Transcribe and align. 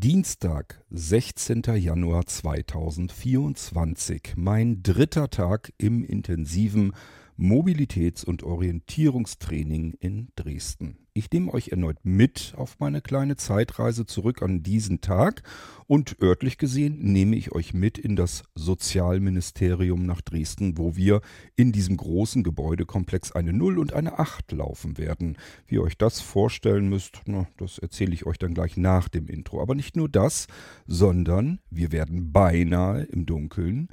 Dienstag, 0.00 0.80
16. 0.90 1.62
Januar 1.74 2.24
2024. 2.24 4.34
Mein 4.36 4.80
dritter 4.84 5.28
Tag 5.28 5.72
im 5.76 6.04
intensiven 6.04 6.92
Mobilitäts- 7.38 8.24
und 8.24 8.42
Orientierungstraining 8.42 9.94
in 10.00 10.28
Dresden. 10.34 10.98
Ich 11.14 11.30
nehme 11.30 11.54
euch 11.54 11.68
erneut 11.68 11.98
mit 12.02 12.52
auf 12.56 12.78
meine 12.80 13.00
kleine 13.00 13.36
Zeitreise 13.36 14.06
zurück 14.06 14.42
an 14.42 14.62
diesen 14.62 15.00
Tag 15.00 15.42
und 15.86 16.20
örtlich 16.20 16.58
gesehen 16.58 16.98
nehme 17.00 17.36
ich 17.36 17.52
euch 17.52 17.74
mit 17.74 17.96
in 17.96 18.16
das 18.16 18.42
Sozialministerium 18.56 20.04
nach 20.04 20.20
Dresden, 20.20 20.78
wo 20.78 20.96
wir 20.96 21.20
in 21.54 21.70
diesem 21.70 21.96
großen 21.96 22.42
Gebäudekomplex 22.42 23.32
eine 23.32 23.52
0 23.52 23.78
und 23.78 23.92
eine 23.92 24.18
8 24.18 24.50
laufen 24.52 24.98
werden. 24.98 25.36
Wie 25.66 25.76
ihr 25.76 25.82
euch 25.82 25.96
das 25.96 26.20
vorstellen 26.20 26.88
müsst, 26.88 27.22
na, 27.26 27.46
das 27.56 27.78
erzähle 27.78 28.14
ich 28.14 28.26
euch 28.26 28.38
dann 28.38 28.54
gleich 28.54 28.76
nach 28.76 29.08
dem 29.08 29.28
Intro. 29.28 29.62
Aber 29.62 29.76
nicht 29.76 29.96
nur 29.96 30.08
das, 30.08 30.48
sondern 30.86 31.60
wir 31.70 31.92
werden 31.92 32.32
beinahe 32.32 33.02
im 33.02 33.26
Dunkeln 33.26 33.88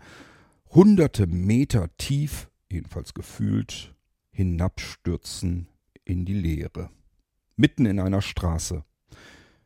hunderte 0.71 1.25
Meter 1.27 1.89
tief 1.97 2.49
jedenfalls 2.75 3.13
gefühlt, 3.13 3.95
hinabstürzen 4.31 5.67
in 6.03 6.25
die 6.25 6.33
Leere. 6.33 6.89
Mitten 7.55 7.85
in 7.85 7.99
einer 7.99 8.21
Straße. 8.21 8.83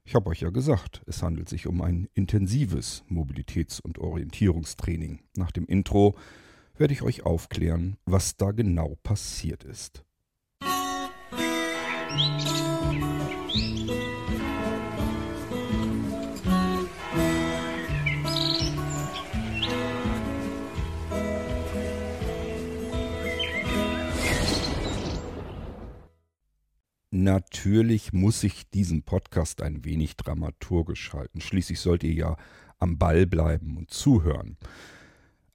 Ich 0.04 0.16
habe 0.16 0.30
euch 0.30 0.42
ja 0.42 0.50
gesagt, 0.50 1.02
es 1.06 1.22
handelt 1.22 1.50
sich 1.50 1.68
um 1.68 1.82
ein 1.82 2.08
intensives 2.14 3.04
Mobilitäts- 3.10 3.82
und 3.82 4.00
Orientierungstraining. 4.00 5.20
Nach 5.36 5.52
dem 5.52 5.66
Intro 5.66 6.16
werde 6.78 6.94
ich 6.94 7.02
euch 7.02 7.24
aufklären, 7.24 7.98
was 8.06 8.38
da 8.38 8.52
genau 8.52 8.96
passiert 9.04 9.64
ist. 9.64 10.06
Musik 12.12 12.40
Natürlich 27.12 28.14
muss 28.14 28.44
ich 28.44 28.70
diesen 28.70 29.02
Podcast 29.02 29.64
ein 29.64 29.84
wenig 29.84 30.16
dramaturgisch 30.16 31.12
halten. 31.14 31.42
Schließlich 31.42 31.80
sollt 31.80 32.04
ihr 32.04 32.14
ja 32.14 32.38
am 32.78 33.00
Ball 33.00 33.26
bleiben 33.26 33.78
und 33.78 33.90
zuhören. 33.90 34.58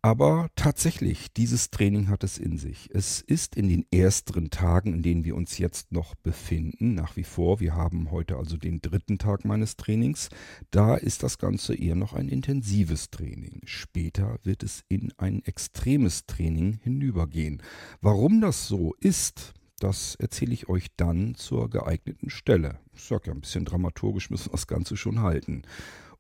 Aber 0.03 0.51
tatsächlich, 0.55 1.33
dieses 1.33 1.71
Training 1.71 2.09
hat 2.09 2.25
es 2.25 2.37
in 2.37 2.59
sich. 2.59 2.91
Es 2.93 3.23
ist 3.23 3.57
in 3.57 3.69
den 3.69 3.87
ersteren 3.91 4.51
Tagen, 4.51 4.93
in 4.93 5.03
denen 5.03 5.25
wir 5.25 5.35
uns 5.35 5.57
jetzt 5.57 5.93
noch 5.93 6.15
befinden, 6.17 6.95
nach 6.95 7.17
wie 7.17 7.25
vor, 7.25 7.59
wir 7.59 7.75
haben 7.75 8.11
heute 8.11 8.37
also 8.37 8.59
den 8.59 8.83
dritten 8.83 9.17
Tag 9.17 9.47
meines 9.47 9.77
Trainings, 9.77 10.29
da 10.71 10.97
ist 10.97 11.23
das 11.23 11.39
Ganze 11.39 11.75
eher 11.75 11.95
noch 11.95 12.13
ein 12.13 12.29
intensives 12.29 13.09
Training. 13.09 13.63
Später 13.65 14.39
wird 14.43 14.63
es 14.63 14.85
in 14.89 15.11
ein 15.17 15.43
extremes 15.45 16.27
Training 16.27 16.81
hinübergehen. 16.83 17.63
Warum 18.03 18.43
das 18.43 18.69
so 18.69 18.93
ist, 19.01 19.55
das 19.85 20.15
erzähle 20.15 20.55
ich 20.55 20.71
euch 20.71 20.87
dann 20.97 21.35
zur 21.35 21.69
geeigneten 21.69 22.31
Stelle. 22.31 22.79
Ich 22.95 23.03
sage 23.03 23.25
ja, 23.27 23.33
ein 23.35 23.43
bisschen 23.43 23.67
dramaturgisch 23.67 24.31
müssen 24.31 24.47
wir 24.47 24.53
das 24.53 24.67
Ganze 24.67 24.97
schon 24.97 25.21
halten. 25.21 25.63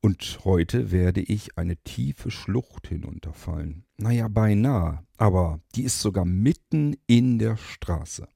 Und 0.03 0.41
heute 0.45 0.91
werde 0.93 1.23
ich 1.23 1.57
eine 1.57 1.79
tiefe 1.79 2.31
Schlucht 2.31 2.89
hinunterfallen. 2.89 3.87
Naja, 3.97 4.29
beinahe, 4.29 5.03
aber 5.17 5.61
die 5.75 5.85
ist 5.85 6.03
sogar 6.03 6.27
mitten 6.27 6.95
in 7.07 7.39
der 7.39 7.57
Straße. 7.57 8.29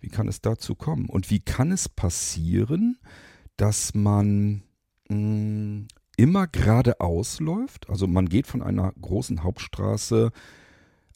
Wie 0.00 0.08
kann 0.08 0.26
es 0.26 0.40
dazu 0.40 0.74
kommen? 0.74 1.04
Und 1.10 1.30
wie 1.30 1.40
kann 1.40 1.70
es 1.70 1.90
passieren, 1.90 2.96
dass 3.58 3.94
man 3.94 4.62
mh, 5.10 5.16
hm, 5.16 5.88
immer 6.16 6.46
geradeaus 6.46 7.40
läuft? 7.40 7.90
Also 7.90 8.06
man 8.06 8.26
geht 8.30 8.46
von 8.46 8.62
einer 8.62 8.90
großen 8.92 9.42
Hauptstraße 9.42 10.30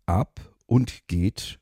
ab 0.04 0.40
und 0.66 1.08
geht 1.08 1.58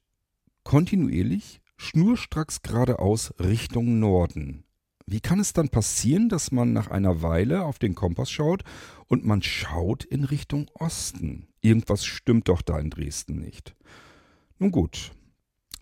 kontinuierlich 0.65 1.61
schnurstracks 1.79 2.61
geradeaus 2.63 3.33
Richtung 3.39 4.01
Norden. 4.01 4.65
Wie 5.07 5.21
kann 5.21 5.41
es 5.41 5.55
dann 5.55 5.71
passieren, 5.71 6.29
dass 6.29 6.53
man 6.53 6.75
nach 6.75 6.89
einer 6.89 7.23
Weile 7.23 7.65
auf 7.65 7.79
den 7.79 7.95
Kompass 7.95 8.31
schaut 8.31 8.63
und 9.07 9.25
man 9.25 9.41
schaut 9.43 10.05
in 10.05 10.25
Richtung 10.25 10.71
Osten? 10.75 11.47
Irgendwas 11.63 12.05
stimmt 12.05 12.49
doch 12.49 12.61
da 12.61 12.79
in 12.79 12.91
Dresden 12.91 13.39
nicht. 13.39 13.75
Nun 14.59 14.71
gut, 14.71 15.13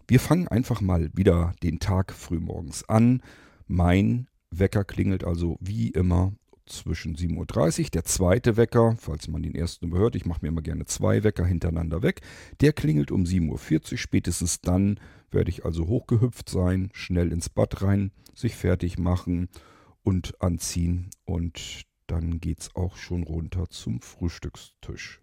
wir 0.06 0.20
fangen 0.20 0.46
einfach 0.46 0.80
mal 0.80 1.10
wieder 1.14 1.54
den 1.62 1.80
Tag 1.80 2.12
frühmorgens 2.12 2.88
an. 2.88 3.20
Mein 3.66 4.28
Wecker 4.50 4.84
klingelt 4.84 5.24
also 5.24 5.56
wie 5.60 5.88
immer 5.88 6.34
zwischen 6.66 7.16
7.30 7.16 7.84
Uhr. 7.84 7.90
Der 7.90 8.04
zweite 8.04 8.56
Wecker, 8.56 8.96
falls 8.98 9.28
man 9.28 9.42
den 9.42 9.54
ersten 9.54 9.86
überhört, 9.86 10.16
ich 10.16 10.26
mache 10.26 10.40
mir 10.42 10.48
immer 10.48 10.62
gerne 10.62 10.84
zwei 10.86 11.24
Wecker 11.24 11.46
hintereinander 11.46 12.02
weg, 12.02 12.20
der 12.60 12.72
klingelt 12.72 13.10
um 13.10 13.24
7.40 13.24 13.92
Uhr. 13.92 13.98
Spätestens 13.98 14.60
dann 14.60 15.00
werde 15.30 15.50
ich 15.50 15.64
also 15.64 15.86
hochgehüpft 15.86 16.48
sein, 16.48 16.90
schnell 16.92 17.32
ins 17.32 17.48
Bad 17.48 17.82
rein, 17.82 18.12
sich 18.34 18.54
fertig 18.54 18.98
machen 18.98 19.48
und 20.02 20.40
anziehen 20.40 21.10
und 21.24 21.82
dann 22.06 22.38
geht 22.38 22.60
es 22.60 22.76
auch 22.76 22.96
schon 22.96 23.24
runter 23.24 23.68
zum 23.68 24.00
Frühstückstisch. 24.00 25.20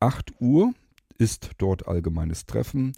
8 0.00 0.32
Uhr 0.40 0.74
ist 1.18 1.52
dort 1.58 1.86
allgemeines 1.86 2.46
Treffen. 2.46 2.92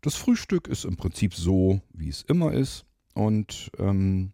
Das 0.00 0.14
Frühstück 0.14 0.68
ist 0.68 0.84
im 0.84 0.96
Prinzip 0.96 1.34
so, 1.34 1.80
wie 1.92 2.08
es 2.08 2.22
immer 2.22 2.52
ist 2.52 2.84
und 3.14 3.70
ähm, 3.78 4.32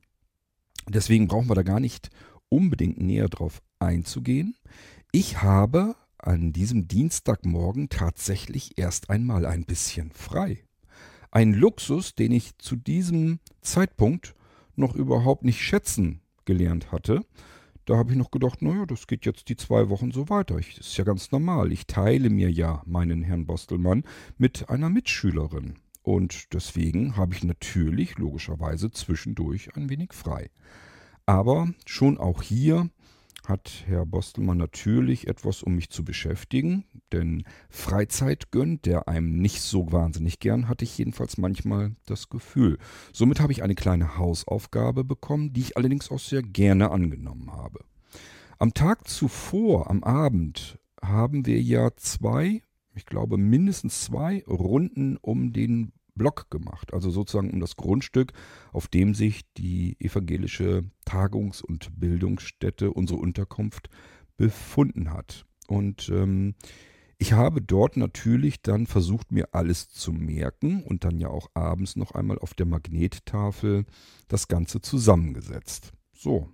deswegen 0.89 1.29
brauchen 1.29 1.49
wir 1.49 1.55
da 1.55 1.63
gar 1.63 1.81
nicht 1.81 2.11
unbedingt 2.49 3.01
näher 3.01 3.29
drauf 3.29 3.63
einzugehen. 3.79 4.57
Ich 5.13 5.43
habe 5.43 5.97
an 6.19 6.53
diesem 6.53 6.89
Dienstagmorgen 6.89 7.89
tatsächlich 7.89 8.79
erst 8.79 9.11
einmal 9.11 9.47
ein 9.47 9.65
bisschen 9.65 10.11
frei. 10.13 10.65
Ein 11.31 11.53
Luxus, 11.55 12.15
den 12.15 12.33
ich 12.33 12.57
zu 12.59 12.77
diesem 12.77 13.39
Zeitpunkt 13.61 14.35
noch 14.77 14.95
überhaupt 14.95 15.45
nicht 15.45 15.63
schätzen 15.63 16.21
gelernt 16.45 16.93
hatte. 16.93 17.23
Da 17.85 17.97
habe 17.97 18.13
ich 18.13 18.19
noch 18.19 18.31
gedacht, 18.31 18.61
naja, 18.61 18.85
das 18.87 19.07
geht 19.07 19.25
jetzt 19.25 19.49
die 19.49 19.57
zwei 19.57 19.89
Wochen 19.89 20.11
so 20.11 20.29
weiter. 20.29 20.59
Ich, 20.59 20.75
das 20.77 20.89
ist 20.89 20.97
ja 20.99 21.05
ganz 21.05 21.31
normal. 21.31 21.73
Ich 21.73 21.87
teile 21.87 22.29
mir 22.29 22.51
ja 22.51 22.83
meinen 22.85 23.23
Herrn 23.23 23.47
Bostelmann 23.47 24.05
mit 24.37 24.69
einer 24.69 24.91
Mitschülerin. 24.91 25.77
Und 26.03 26.55
deswegen 26.55 27.17
habe 27.17 27.35
ich 27.35 27.45
natürlich 27.45 28.19
logischerweise 28.19 28.91
zwischendurch 28.91 29.75
ein 29.77 29.91
wenig 29.91 30.13
frei. 30.13 30.51
Aber 31.29 31.69
schon 31.85 32.17
auch 32.17 32.41
hier 32.41 32.89
hat 33.47 33.85
Herr 33.87 34.07
Bostelmann 34.07 34.57
natürlich 34.57 35.29
etwas, 35.29 35.63
um 35.63 35.75
mich 35.75 35.91
zu 35.91 36.03
beschäftigen, 36.03 36.87
denn 37.13 37.45
Freizeit 37.69 38.51
gönnt 38.51 38.87
der 38.87 39.09
einem 39.09 39.37
nicht 39.37 39.61
so 39.61 39.93
wahnsinnig 39.93 40.41
gern, 40.41 40.69
hatte 40.69 40.87
ich 40.87 40.97
jedenfalls 40.97 41.37
manchmal 41.37 41.95
das 42.07 42.31
Gefühl. 42.31 42.79
Somit 43.13 43.41
habe 43.41 43.53
ich 43.53 43.63
eine 43.63 43.75
kleine 43.75 44.17
Hausaufgabe 44.17 45.05
bekommen, 45.05 45.53
die 45.53 45.61
ich 45.61 45.77
allerdings 45.77 46.11
auch 46.11 46.19
sehr 46.19 46.41
gerne 46.41 46.91
angenommen 46.93 47.53
habe. 47.53 47.81
Am 48.59 48.73
Tag 48.73 49.07
zuvor, 49.07 49.91
am 49.91 50.05
Abend, 50.05 50.79
haben 51.03 51.45
wir 51.45 51.61
ja 51.61 51.95
zwei, 51.97 52.63
ich 52.95 53.05
glaube 53.05 53.37
mindestens 53.37 54.01
zwei 54.01 54.45
Runden 54.47 55.19
um 55.19 55.53
den 55.53 55.93
Block 56.19 56.51
gemacht, 56.51 56.93
also 56.93 57.11
sozusagen 57.11 57.51
um 57.51 57.61
das 57.61 57.77
Grundstück, 57.77 58.33
auf 58.73 58.89
dem 58.89 59.15
sich 59.15 59.43
die 59.55 59.97
evangelische 60.01 60.85
Tagungs- 61.07 61.63
und 61.63 61.99
Bildungsstätte, 61.99 62.93
unsere 62.93 63.19
Unterkunft, 63.19 63.89
befunden 64.37 65.13
hat. 65.13 65.47
Und 65.67 66.09
ähm, 66.11 66.55
ich 67.17 67.33
habe 67.33 67.63
dort 67.63 67.97
natürlich 67.97 68.63
dann 68.63 68.87
versucht, 68.87 69.33
mir 69.33 69.49
alles 69.53 69.91
zu 69.91 70.13
merken 70.13 70.83
und 70.85 71.05
dann 71.05 71.19
ja 71.19 71.29
auch 71.29 71.49
abends 71.55 71.97
noch 71.97 72.13
einmal 72.13 72.39
auf 72.39 72.55
der 72.55 72.67
Magnettafel 72.67 73.87
das 74.29 74.49
Ganze 74.49 74.81
zusammengesetzt. 74.81 75.93
So. 76.13 76.49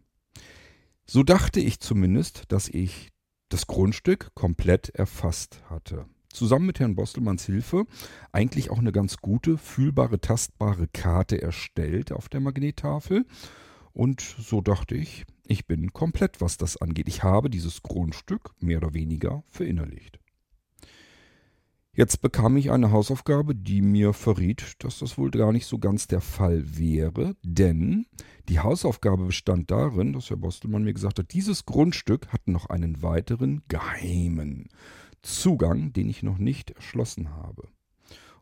So 1.07 1.23
dachte 1.23 1.61
ich 1.61 1.81
zumindest, 1.81 2.45
dass 2.49 2.69
ich 2.69 3.11
das 3.51 3.67
Grundstück 3.67 4.31
komplett 4.35 4.89
erfasst 4.89 5.63
hatte 5.69 6.07
zusammen 6.35 6.67
mit 6.67 6.81
Herrn 6.81 6.97
Bostelmanns 6.97 7.47
Hilfe 7.47 7.87
eigentlich 8.33 8.71
auch 8.71 8.79
eine 8.79 8.93
ganz 8.93 9.19
gute, 9.19 9.57
fühlbare, 9.57 10.21
tastbare 10.21 10.89
Karte 10.89 11.41
erstellt 11.41 12.13
auf 12.13 12.29
der 12.29 12.41
Magnettafel. 12.41 13.25
Und 13.93 14.21
so 14.21 14.61
dachte 14.61 14.97
ich, 14.97 15.25
ich 15.47 15.67
bin 15.67 15.93
komplett, 15.93 16.41
was 16.41 16.57
das 16.57 16.77
angeht. 16.77 17.09
Ich 17.09 17.23
habe 17.23 17.51
dieses 17.51 17.83
Grundstück 17.83 18.51
mehr 18.61 18.79
oder 18.79 18.95
weniger 18.95 19.45
verinnerlicht. 19.49 20.19
Jetzt 21.97 22.21
bekam 22.23 22.57
ich 22.57 22.73
eine 22.73 22.91
Hausaufgabe, 22.91 23.55
die 23.55 23.81
mir 23.81 24.15
verriet, 24.15 24.75
dass 24.81 24.99
das 24.99 25.17
wohl 25.17 25.31
gar 25.31 25.53
nicht 25.53 25.67
so 25.67 25.79
ganz 25.79 26.09
der 26.09 26.21
Fall 26.21 26.77
wäre, 26.77 27.37
denn 27.45 28.07
die 28.49 28.59
Hausaufgabe 28.59 29.27
bestand 29.27 29.71
darin, 29.71 30.13
dass 30.13 30.29
Herr 30.29 30.37
Bostelmann 30.37 30.83
mir 30.83 30.93
gesagt 30.93 31.21
hat, 31.21 31.33
dieses 31.33 31.67
Grundstück 31.67 32.33
hat 32.33 32.49
noch 32.49 32.67
einen 32.67 33.05
weiteren 33.05 33.63
geheimen 33.69 34.71
Zugang, 35.25 35.93
den 35.93 36.09
ich 36.09 36.23
noch 36.23 36.39
nicht 36.39 36.71
erschlossen 36.71 37.31
habe. 37.31 37.69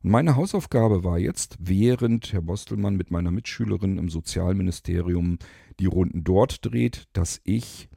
Und 0.03 0.11
meine 0.11 0.35
Hausaufgabe 0.35 1.05
war 1.05 1.19
jetzt, 1.19 1.57
während 1.61 2.33
Herr 2.33 2.43
Bostelmann 2.43 2.97
mit 2.97 3.11
meiner 3.11 3.31
Mitschülerin 3.31 3.99
im 3.99 4.09
Sozialministerium 4.09 5.39
die 5.79 5.87
Runden 5.87 6.25
dort 6.25 6.65
dreht, 6.65 7.05
dass 7.13 7.41
ich 7.45 7.89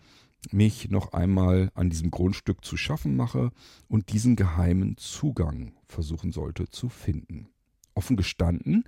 mich 0.51 0.91
noch 0.91 1.13
einmal 1.13 1.71
an 1.73 1.89
diesem 1.89 2.11
Grundstück 2.11 2.63
zu 2.63 2.77
schaffen 2.77 3.15
mache 3.15 3.51
und 3.87 4.13
diesen 4.13 4.35
geheimen 4.35 4.97
Zugang 4.97 5.73
versuchen 5.87 6.31
sollte 6.31 6.69
zu 6.69 6.89
finden. 6.89 7.49
Offen 7.95 8.17
gestanden, 8.17 8.83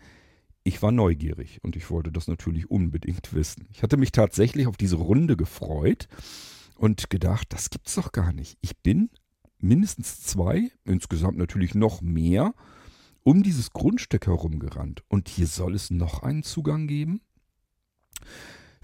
ich 0.64 0.82
war 0.82 0.92
neugierig 0.92 1.60
und 1.64 1.76
ich 1.76 1.90
wollte 1.90 2.12
das 2.12 2.28
natürlich 2.28 2.70
unbedingt 2.70 3.34
wissen. 3.34 3.68
Ich 3.72 3.82
hatte 3.82 3.98
mich 3.98 4.12
tatsächlich 4.12 4.68
auf 4.68 4.78
diese 4.78 4.98
Runde 4.98 5.38
gefreut 5.38 6.08
und 6.76 7.10
gedacht, 7.10 7.48
das 7.52 7.72
gibt's 7.72 7.96
doch 7.96 8.12
gar 8.12 8.32
nicht. 8.32 8.58
Ich 8.62 8.78
bin 8.78 9.10
mindestens 9.60 10.22
zwei, 10.22 10.72
insgesamt 10.84 11.38
natürlich 11.38 11.76
noch 11.76 12.02
mehr, 12.02 12.54
um 13.24 13.44
dieses 13.44 13.72
Grundstück 13.72 14.28
herumgerannt. 14.28 15.04
Und 15.08 15.28
hier 15.28 15.48
soll 15.48 15.76
es 15.76 15.92
noch 15.92 16.24
einen 16.24 16.44
Zugang 16.44 16.88
geben? 16.88 17.22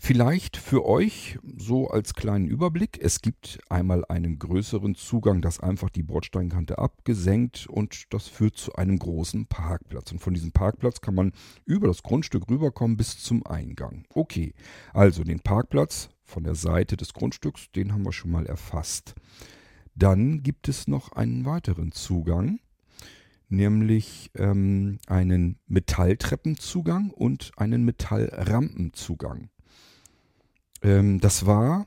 Vielleicht 0.06 0.58
für 0.58 0.86
euch 0.86 1.40
so 1.56 1.88
als 1.88 2.14
kleinen 2.14 2.46
Überblick. 2.46 3.00
Es 3.02 3.22
gibt 3.22 3.60
einmal 3.70 4.04
einen 4.10 4.38
größeren 4.38 4.96
Zugang, 4.96 5.42
das 5.42 5.62
einfach 5.62 5.90
die 5.90 6.04
Bordsteinkante 6.04 6.78
abgesenkt 6.78 7.68
und 7.68 8.14
das 8.14 8.28
führt 8.28 8.58
zu 8.58 8.74
einem 8.74 9.00
großen 9.00 9.46
Parkplatz. 9.46 10.12
Und 10.12 10.20
von 10.20 10.34
diesem 10.34 10.52
Parkplatz 10.52 11.00
kann 11.00 11.16
man 11.16 11.32
über 11.64 11.88
das 11.88 12.04
Grundstück 12.04 12.50
rüberkommen 12.50 12.98
bis 12.98 13.18
zum 13.20 13.46
Eingang. 13.46 14.04
Okay, 14.14 14.54
also 14.94 15.24
den 15.24 15.40
Parkplatz 15.40 16.10
von 16.22 16.44
der 16.44 16.56
Seite 16.56 16.98
des 16.98 17.14
Grundstücks, 17.14 17.72
den 17.72 17.94
haben 17.94 18.04
wir 18.04 18.12
schon 18.12 18.32
mal 18.32 18.46
erfasst. 18.46 19.16
Dann 19.96 20.44
gibt 20.44 20.68
es 20.70 20.88
noch 20.88 21.12
einen 21.12 21.46
weiteren 21.46 21.92
Zugang, 21.92 22.60
nämlich 23.50 24.32
ähm, 24.36 25.00
einen 25.08 25.60
Metalltreppenzugang 25.68 27.12
und 27.12 27.52
einen 27.58 27.86
Metallrampenzugang. 27.86 29.50
Ähm, 30.82 31.20
das 31.20 31.46
war, 31.46 31.86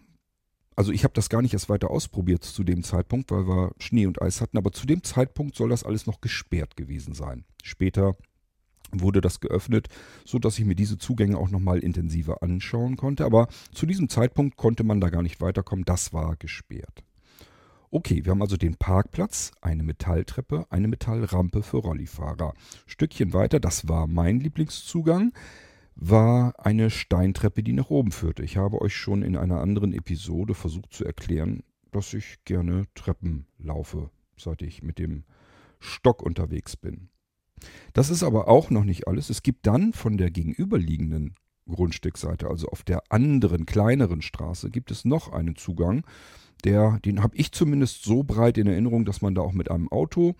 also 0.76 0.92
ich 0.92 1.04
habe 1.04 1.14
das 1.14 1.28
gar 1.28 1.42
nicht 1.42 1.52
erst 1.52 1.68
weiter 1.68 1.90
ausprobiert 1.90 2.44
zu 2.44 2.62
dem 2.62 2.84
Zeitpunkt, 2.84 3.30
weil 3.30 3.46
wir 3.48 3.72
Schnee 3.78 4.06
und 4.06 4.22
Eis 4.22 4.40
hatten, 4.40 4.58
aber 4.58 4.72
zu 4.72 4.86
dem 4.86 5.02
Zeitpunkt 5.02 5.56
soll 5.56 5.68
das 5.68 5.84
alles 5.84 6.06
noch 6.06 6.20
gesperrt 6.20 6.76
gewesen 6.76 7.14
sein. 7.14 7.44
Später 7.62 8.16
wurde 8.92 9.20
das 9.20 9.40
geöffnet, 9.40 9.88
so 10.24 10.38
dass 10.38 10.58
ich 10.58 10.64
mir 10.64 10.76
diese 10.76 10.98
Zugänge 10.98 11.38
auch 11.38 11.50
nochmal 11.50 11.80
intensiver 11.80 12.42
anschauen 12.42 12.96
konnte. 12.96 13.24
Aber 13.24 13.48
zu 13.72 13.86
diesem 13.86 14.08
Zeitpunkt 14.08 14.56
konnte 14.56 14.84
man 14.84 15.00
da 15.00 15.10
gar 15.10 15.22
nicht 15.22 15.40
weiterkommen. 15.40 15.84
Das 15.84 16.12
war 16.12 16.36
gesperrt. 16.36 17.05
Okay, 17.90 18.24
wir 18.24 18.32
haben 18.32 18.42
also 18.42 18.56
den 18.56 18.76
Parkplatz, 18.76 19.52
eine 19.60 19.82
Metalltreppe, 19.82 20.66
eine 20.70 20.88
Metallrampe 20.88 21.62
für 21.62 21.78
Rollifahrer. 21.78 22.54
Stückchen 22.86 23.32
weiter, 23.32 23.60
das 23.60 23.88
war 23.88 24.06
mein 24.06 24.40
Lieblingszugang 24.40 25.32
war 25.96 26.54
eine 26.64 26.90
Steintreppe, 26.90 27.62
die 27.62 27.72
nach 27.72 27.88
oben 27.88 28.12
führte. 28.12 28.42
Ich 28.42 28.58
habe 28.58 28.80
euch 28.82 28.94
schon 28.94 29.22
in 29.22 29.34
einer 29.34 29.60
anderen 29.60 29.94
Episode 29.94 30.54
versucht 30.54 30.92
zu 30.92 31.04
erklären, 31.04 31.62
dass 31.90 32.12
ich 32.12 32.44
gerne 32.44 32.84
Treppen 32.94 33.46
laufe, 33.58 34.10
seit 34.36 34.60
ich 34.60 34.82
mit 34.82 34.98
dem 34.98 35.24
Stock 35.80 36.22
unterwegs 36.22 36.76
bin. 36.76 37.08
Das 37.94 38.10
ist 38.10 38.22
aber 38.22 38.48
auch 38.48 38.68
noch 38.68 38.84
nicht 38.84 39.08
alles. 39.08 39.30
Es 39.30 39.42
gibt 39.42 39.66
dann 39.66 39.94
von 39.94 40.18
der 40.18 40.30
gegenüberliegenden 40.30 41.34
Grundstückseite, 41.66 42.48
also 42.48 42.68
auf 42.68 42.82
der 42.82 43.02
anderen, 43.08 43.64
kleineren 43.64 44.20
Straße, 44.20 44.70
gibt 44.70 44.90
es 44.90 45.06
noch 45.06 45.32
einen 45.32 45.56
Zugang. 45.56 46.04
Der, 46.66 46.98
den 47.04 47.22
habe 47.22 47.36
ich 47.36 47.52
zumindest 47.52 48.02
so 48.02 48.24
breit 48.24 48.58
in 48.58 48.66
Erinnerung, 48.66 49.04
dass 49.04 49.22
man 49.22 49.36
da 49.36 49.42
auch 49.42 49.52
mit 49.52 49.70
einem 49.70 49.88
Auto 49.88 50.34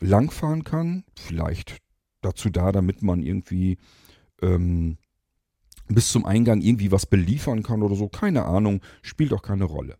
langfahren 0.00 0.64
kann. 0.64 1.04
Vielleicht 1.14 1.82
dazu 2.22 2.48
da, 2.48 2.72
damit 2.72 3.02
man 3.02 3.22
irgendwie 3.22 3.76
ähm, 4.40 4.96
bis 5.88 6.10
zum 6.10 6.24
Eingang 6.24 6.62
irgendwie 6.62 6.90
was 6.90 7.04
beliefern 7.04 7.62
kann 7.62 7.82
oder 7.82 7.96
so. 7.96 8.08
Keine 8.08 8.46
Ahnung, 8.46 8.80
spielt 9.02 9.34
auch 9.34 9.42
keine 9.42 9.64
Rolle. 9.64 9.98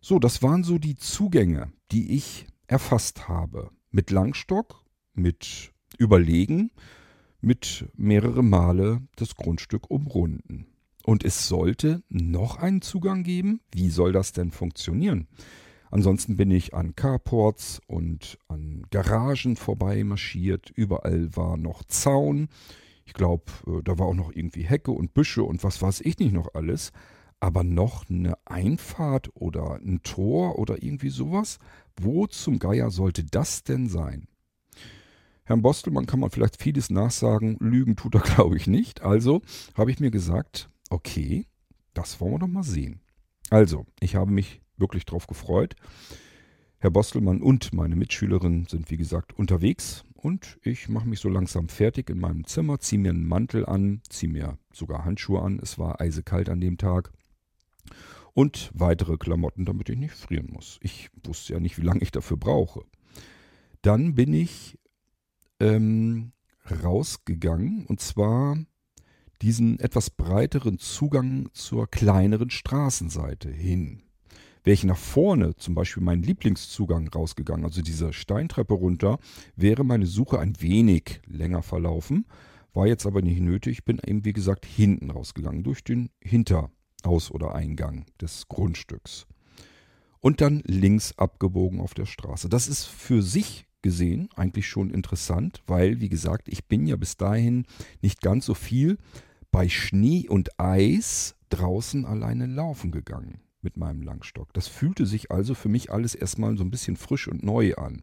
So, 0.00 0.18
das 0.18 0.42
waren 0.42 0.64
so 0.64 0.78
die 0.78 0.96
Zugänge, 0.96 1.70
die 1.92 2.16
ich 2.16 2.46
erfasst 2.66 3.28
habe. 3.28 3.70
Mit 3.90 4.10
Langstock, 4.10 4.84
mit 5.12 5.70
Überlegen, 5.98 6.70
mit 7.42 7.86
mehrere 7.94 8.42
Male 8.42 9.02
das 9.16 9.34
Grundstück 9.34 9.90
umrunden. 9.90 10.66
Und 11.08 11.24
es 11.24 11.48
sollte 11.48 12.02
noch 12.10 12.58
einen 12.58 12.82
Zugang 12.82 13.22
geben. 13.22 13.62
Wie 13.72 13.88
soll 13.88 14.12
das 14.12 14.32
denn 14.32 14.50
funktionieren? 14.50 15.26
Ansonsten 15.90 16.36
bin 16.36 16.50
ich 16.50 16.74
an 16.74 16.96
Carports 16.96 17.80
und 17.86 18.38
an 18.46 18.82
Garagen 18.90 19.56
vorbei 19.56 20.04
marschiert. 20.04 20.68
Überall 20.68 21.34
war 21.34 21.56
noch 21.56 21.82
Zaun. 21.84 22.48
Ich 23.06 23.14
glaube, 23.14 23.44
äh, 23.66 23.82
da 23.82 23.98
war 23.98 24.06
auch 24.06 24.14
noch 24.14 24.32
irgendwie 24.34 24.64
Hecke 24.64 24.90
und 24.90 25.14
Büsche 25.14 25.44
und 25.44 25.64
was 25.64 25.80
weiß 25.80 26.02
ich 26.02 26.18
nicht 26.18 26.34
noch 26.34 26.52
alles. 26.52 26.92
Aber 27.40 27.64
noch 27.64 28.04
eine 28.10 28.34
Einfahrt 28.44 29.30
oder 29.32 29.76
ein 29.76 30.02
Tor 30.02 30.58
oder 30.58 30.82
irgendwie 30.82 31.08
sowas? 31.08 31.58
Wo 31.98 32.26
zum 32.26 32.58
Geier 32.58 32.90
sollte 32.90 33.24
das 33.24 33.64
denn 33.64 33.88
sein? 33.88 34.28
Herrn 35.44 35.62
Bostelmann 35.62 36.04
kann 36.04 36.20
man 36.20 36.28
vielleicht 36.28 36.60
vieles 36.60 36.90
nachsagen. 36.90 37.56
Lügen 37.60 37.96
tut 37.96 38.14
er, 38.14 38.20
glaube 38.34 38.58
ich, 38.58 38.66
nicht. 38.66 39.00
Also 39.00 39.40
habe 39.74 39.90
ich 39.90 40.00
mir 40.00 40.10
gesagt, 40.10 40.68
okay, 40.90 41.46
das 41.94 42.20
wollen 42.20 42.32
wir 42.32 42.38
doch 42.40 42.48
mal 42.48 42.62
sehen. 42.62 43.00
Also, 43.50 43.86
ich 44.00 44.14
habe 44.14 44.30
mich 44.30 44.60
wirklich 44.76 45.04
drauf 45.04 45.26
gefreut. 45.26 45.74
Herr 46.78 46.90
Bostelmann 46.90 47.42
und 47.42 47.72
meine 47.72 47.96
Mitschülerin 47.96 48.66
sind, 48.66 48.90
wie 48.90 48.96
gesagt, 48.96 49.32
unterwegs 49.36 50.04
und 50.14 50.58
ich 50.62 50.88
mache 50.88 51.08
mich 51.08 51.20
so 51.20 51.28
langsam 51.28 51.68
fertig 51.68 52.10
in 52.10 52.20
meinem 52.20 52.44
Zimmer, 52.44 52.78
ziehe 52.78 53.00
mir 53.00 53.10
einen 53.10 53.26
Mantel 53.26 53.66
an, 53.66 54.00
ziehe 54.08 54.30
mir 54.30 54.58
sogar 54.72 55.04
Handschuhe 55.04 55.42
an. 55.42 55.58
Es 55.60 55.78
war 55.78 56.00
eisekalt 56.00 56.48
an 56.48 56.60
dem 56.60 56.76
Tag. 56.76 57.12
Und 58.34 58.70
weitere 58.74 59.16
Klamotten, 59.16 59.64
damit 59.64 59.88
ich 59.88 59.96
nicht 59.96 60.14
frieren 60.14 60.50
muss. 60.52 60.78
Ich 60.82 61.10
wusste 61.24 61.54
ja 61.54 61.60
nicht, 61.60 61.78
wie 61.78 61.84
lange 61.84 62.02
ich 62.02 62.12
dafür 62.12 62.36
brauche. 62.36 62.84
Dann 63.82 64.14
bin 64.14 64.32
ich 64.32 64.78
ähm, 65.60 66.32
rausgegangen 66.82 67.86
und 67.86 68.00
zwar 68.00 68.58
diesen 69.42 69.78
etwas 69.80 70.10
breiteren 70.10 70.78
Zugang 70.78 71.48
zur 71.52 71.88
kleineren 71.88 72.50
Straßenseite 72.50 73.50
hin. 73.50 74.02
Wäre 74.64 74.74
ich 74.74 74.84
nach 74.84 74.98
vorne, 74.98 75.54
zum 75.56 75.74
Beispiel 75.74 76.02
meinen 76.02 76.22
Lieblingszugang 76.22 77.08
rausgegangen, 77.08 77.64
also 77.64 77.80
diese 77.80 78.12
Steintreppe 78.12 78.74
runter, 78.74 79.18
wäre 79.56 79.84
meine 79.84 80.06
Suche 80.06 80.40
ein 80.40 80.60
wenig 80.60 81.20
länger 81.26 81.62
verlaufen. 81.62 82.26
War 82.74 82.86
jetzt 82.86 83.06
aber 83.06 83.22
nicht 83.22 83.40
nötig. 83.40 83.78
Ich 83.78 83.84
bin 83.84 84.00
eben, 84.04 84.24
wie 84.24 84.32
gesagt, 84.32 84.66
hinten 84.66 85.10
rausgegangen, 85.10 85.62
durch 85.62 85.82
den 85.82 86.10
Hinteraus- 86.20 87.30
oder 87.30 87.54
Eingang 87.54 88.04
des 88.20 88.48
Grundstücks. 88.48 89.26
Und 90.20 90.40
dann 90.40 90.62
links 90.66 91.16
abgebogen 91.16 91.80
auf 91.80 91.94
der 91.94 92.06
Straße. 92.06 92.48
Das 92.48 92.68
ist 92.68 92.84
für 92.84 93.22
sich 93.22 93.66
gesehen 93.82 94.28
eigentlich 94.34 94.66
schon 94.66 94.90
interessant, 94.90 95.62
weil, 95.66 96.00
wie 96.00 96.08
gesagt, 96.08 96.48
ich 96.48 96.66
bin 96.66 96.86
ja 96.86 96.96
bis 96.96 97.16
dahin 97.16 97.64
nicht 98.02 98.20
ganz 98.20 98.44
so 98.44 98.54
viel 98.54 98.98
bei 99.50 99.68
Schnee 99.68 100.28
und 100.28 100.58
Eis 100.58 101.34
draußen 101.50 102.04
alleine 102.04 102.46
laufen 102.46 102.90
gegangen 102.90 103.40
mit 103.60 103.76
meinem 103.76 104.02
Langstock. 104.02 104.52
Das 104.52 104.68
fühlte 104.68 105.04
sich 105.04 105.30
also 105.30 105.54
für 105.54 105.68
mich 105.68 105.90
alles 105.90 106.14
erstmal 106.14 106.56
so 106.56 106.64
ein 106.64 106.70
bisschen 106.70 106.96
frisch 106.96 107.28
und 107.28 107.42
neu 107.42 107.74
an. 107.74 108.02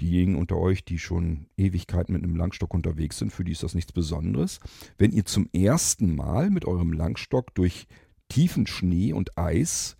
Diejenigen 0.00 0.36
unter 0.36 0.56
euch, 0.56 0.84
die 0.84 0.98
schon 0.98 1.46
Ewigkeiten 1.56 2.14
mit 2.14 2.24
einem 2.24 2.36
Langstock 2.36 2.72
unterwegs 2.72 3.18
sind, 3.18 3.30
für 3.30 3.44
die 3.44 3.52
ist 3.52 3.62
das 3.62 3.74
nichts 3.74 3.92
Besonderes. 3.92 4.60
Wenn 4.96 5.12
ihr 5.12 5.24
zum 5.24 5.48
ersten 5.52 6.14
Mal 6.14 6.50
mit 6.50 6.64
eurem 6.64 6.92
Langstock 6.92 7.54
durch 7.54 7.86
tiefen 8.28 8.66
Schnee 8.66 9.12
und 9.12 9.36
Eis 9.36 9.96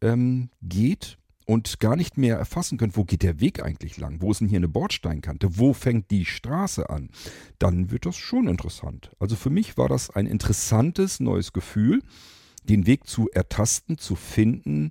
ähm, 0.00 0.50
geht 0.62 1.18
und 1.48 1.80
gar 1.80 1.96
nicht 1.96 2.18
mehr 2.18 2.36
erfassen 2.36 2.76
könnt, 2.76 2.98
wo 2.98 3.04
geht 3.04 3.22
der 3.22 3.40
Weg 3.40 3.64
eigentlich 3.64 3.96
lang? 3.96 4.20
Wo 4.20 4.30
ist 4.30 4.42
denn 4.42 4.48
hier 4.48 4.58
eine 4.58 4.68
Bordsteinkante? 4.68 5.56
Wo 5.56 5.72
fängt 5.72 6.10
die 6.10 6.26
Straße 6.26 6.90
an? 6.90 7.08
Dann 7.58 7.90
wird 7.90 8.04
das 8.04 8.16
schon 8.16 8.48
interessant. 8.48 9.10
Also 9.18 9.34
für 9.34 9.48
mich 9.48 9.78
war 9.78 9.88
das 9.88 10.10
ein 10.10 10.26
interessantes 10.26 11.20
neues 11.20 11.54
Gefühl 11.54 12.02
den 12.64 12.84
Weg 12.86 13.06
zu 13.06 13.30
ertasten, 13.30 13.96
zu 13.96 14.14
finden, 14.14 14.90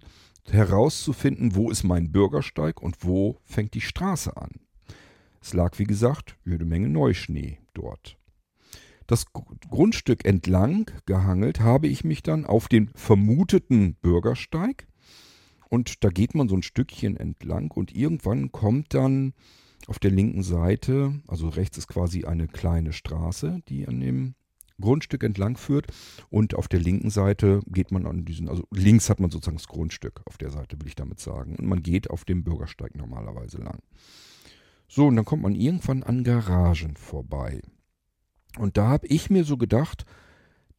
herauszufinden, 0.50 1.54
wo 1.54 1.70
ist 1.70 1.84
mein 1.84 2.12
Bürgersteig 2.12 2.82
und 2.82 3.04
wo 3.04 3.38
fängt 3.46 3.76
die 3.76 3.82
Straße 3.82 4.36
an. 4.36 4.50
Es 5.40 5.54
lag, 5.54 5.78
wie 5.78 5.84
gesagt, 5.84 6.38
jede 6.44 6.66
Menge 6.66 6.90
Neuschnee 6.90 7.60
dort. 7.76 8.18
Das 9.06 9.28
Grundstück 9.32 10.26
entlang 10.26 10.90
gehangelt 11.06 11.60
habe 11.60 11.88
ich 11.88 12.04
mich 12.04 12.24
dann 12.24 12.46
auf 12.46 12.68
den 12.68 12.90
vermuteten 12.96 13.94
Bürgersteig 14.02 14.88
und 15.69 16.03
da 16.03 16.09
geht 16.09 16.36
man 16.36 16.50
so 16.50 16.55
ein 16.55 16.63
Stückchen 16.63 17.17
entlang 17.17 17.71
und 17.71 17.95
irgendwann 17.95 18.51
kommt 18.51 18.93
dann 18.93 19.33
auf 19.88 20.00
der 20.00 20.12
linken 20.12 20.43
Seite, 20.43 21.21
also 21.27 21.50
rechts 21.50 21.77
ist 21.77 21.88
quasi 21.88 22.25
eine 22.25 22.47
kleine 22.47 22.93
Straße, 22.93 23.62
die 23.67 23.88
an 23.88 24.00
dem 24.00 24.36
Grundstück 24.79 25.24
entlang 25.24 25.57
führt 25.57 25.88
und 26.29 26.53
auf 26.55 26.67
der 26.67 26.79
linken 26.79 27.09
Seite 27.09 27.62
geht 27.67 27.91
man 27.91 28.05
an 28.05 28.25
diesen, 28.25 28.47
also 28.47 28.63
links 28.71 29.09
hat 29.09 29.19
man 29.19 29.31
sozusagen 29.31 29.57
das 29.57 29.67
Grundstück 29.67 30.21
auf 30.25 30.38
der 30.38 30.51
Seite, 30.51 30.79
will 30.79 30.88
ich 30.88 30.95
damit 30.95 31.19
sagen. 31.19 31.55
Und 31.55 31.67
man 31.67 31.81
geht 31.81 32.09
auf 32.09 32.25
dem 32.25 32.43
Bürgersteig 32.43 32.95
normalerweise 32.95 33.57
lang. 33.57 33.79
So, 34.88 35.07
und 35.07 35.15
dann 35.15 35.25
kommt 35.25 35.43
man 35.43 35.55
irgendwann 35.55 36.03
an 36.03 36.24
Garagen 36.24 36.95
vorbei. 36.95 37.62
Und 38.57 38.77
da 38.77 38.88
habe 38.88 39.07
ich 39.07 39.29
mir 39.29 39.43
so 39.43 39.57
gedacht, 39.57 40.05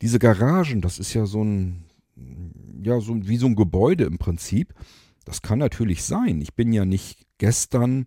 diese 0.00 0.18
Garagen, 0.18 0.80
das 0.80 0.99
ist 0.99 1.12
ja 1.14 1.26
so 1.26 1.42
ein, 1.42 1.85
ja, 2.83 3.01
so 3.01 3.15
wie 3.29 3.37
so 3.37 3.47
ein 3.47 3.57
Gebäude 3.57 4.05
im 4.05 4.19
Prinzip. 4.19 4.75
Das 5.25 5.43
kann 5.43 5.59
natürlich 5.59 6.05
sein. 6.05 6.41
Ich 6.41 6.55
bin 6.55 6.73
ja 6.73 6.85
nicht 6.85 7.27
gestern 7.39 8.07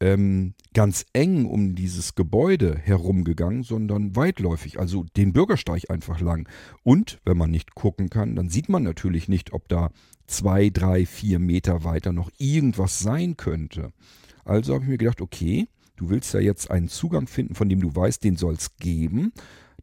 ähm, 0.00 0.54
ganz 0.74 1.06
eng 1.12 1.44
um 1.44 1.74
dieses 1.74 2.14
Gebäude 2.14 2.78
herumgegangen, 2.78 3.62
sondern 3.62 4.14
weitläufig, 4.14 4.78
also 4.78 5.04
den 5.16 5.32
Bürgersteig 5.32 5.90
einfach 5.90 6.20
lang. 6.20 6.48
Und 6.84 7.20
wenn 7.24 7.36
man 7.36 7.50
nicht 7.50 7.74
gucken 7.74 8.08
kann, 8.10 8.36
dann 8.36 8.48
sieht 8.48 8.68
man 8.68 8.82
natürlich 8.82 9.28
nicht, 9.28 9.52
ob 9.52 9.68
da 9.68 9.90
zwei, 10.26 10.70
drei, 10.70 11.04
vier 11.06 11.38
Meter 11.38 11.84
weiter 11.84 12.12
noch 12.12 12.30
irgendwas 12.38 12.98
sein 12.98 13.36
könnte. 13.36 13.92
Also 14.44 14.74
habe 14.74 14.84
ich 14.84 14.90
mir 14.90 14.98
gedacht, 14.98 15.20
okay, 15.20 15.68
du 15.96 16.10
willst 16.10 16.32
ja 16.32 16.40
jetzt 16.40 16.70
einen 16.70 16.88
Zugang 16.88 17.26
finden, 17.26 17.54
von 17.54 17.68
dem 17.68 17.80
du 17.80 17.94
weißt, 17.94 18.22
den 18.22 18.36
soll 18.36 18.54
es 18.54 18.76
geben, 18.76 19.32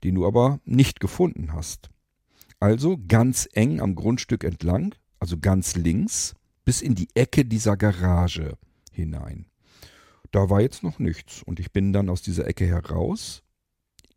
den 0.04 0.16
du 0.16 0.26
aber 0.26 0.60
nicht 0.66 1.00
gefunden 1.00 1.54
hast. 1.54 1.90
Also 2.66 2.98
ganz 3.08 3.48
eng 3.54 3.80
am 3.80 3.94
Grundstück 3.94 4.44
entlang, 4.44 4.96
also 5.20 5.38
ganz 5.38 5.76
links, 5.76 6.34
bis 6.64 6.82
in 6.82 6.96
die 6.96 7.10
Ecke 7.14 7.46
dieser 7.46 7.78
Garage 7.78 8.58
hinein. 8.92 9.46
Da 10.32 10.50
war 10.50 10.62
jetzt 10.62 10.82
noch 10.82 10.98
nichts 10.98 11.44
und 11.44 11.60
ich 11.60 11.72
bin 11.72 11.94
dann 11.94 12.10
aus 12.10 12.24
dieser 12.24 12.48
Ecke 12.48 12.66
heraus, 12.66 13.44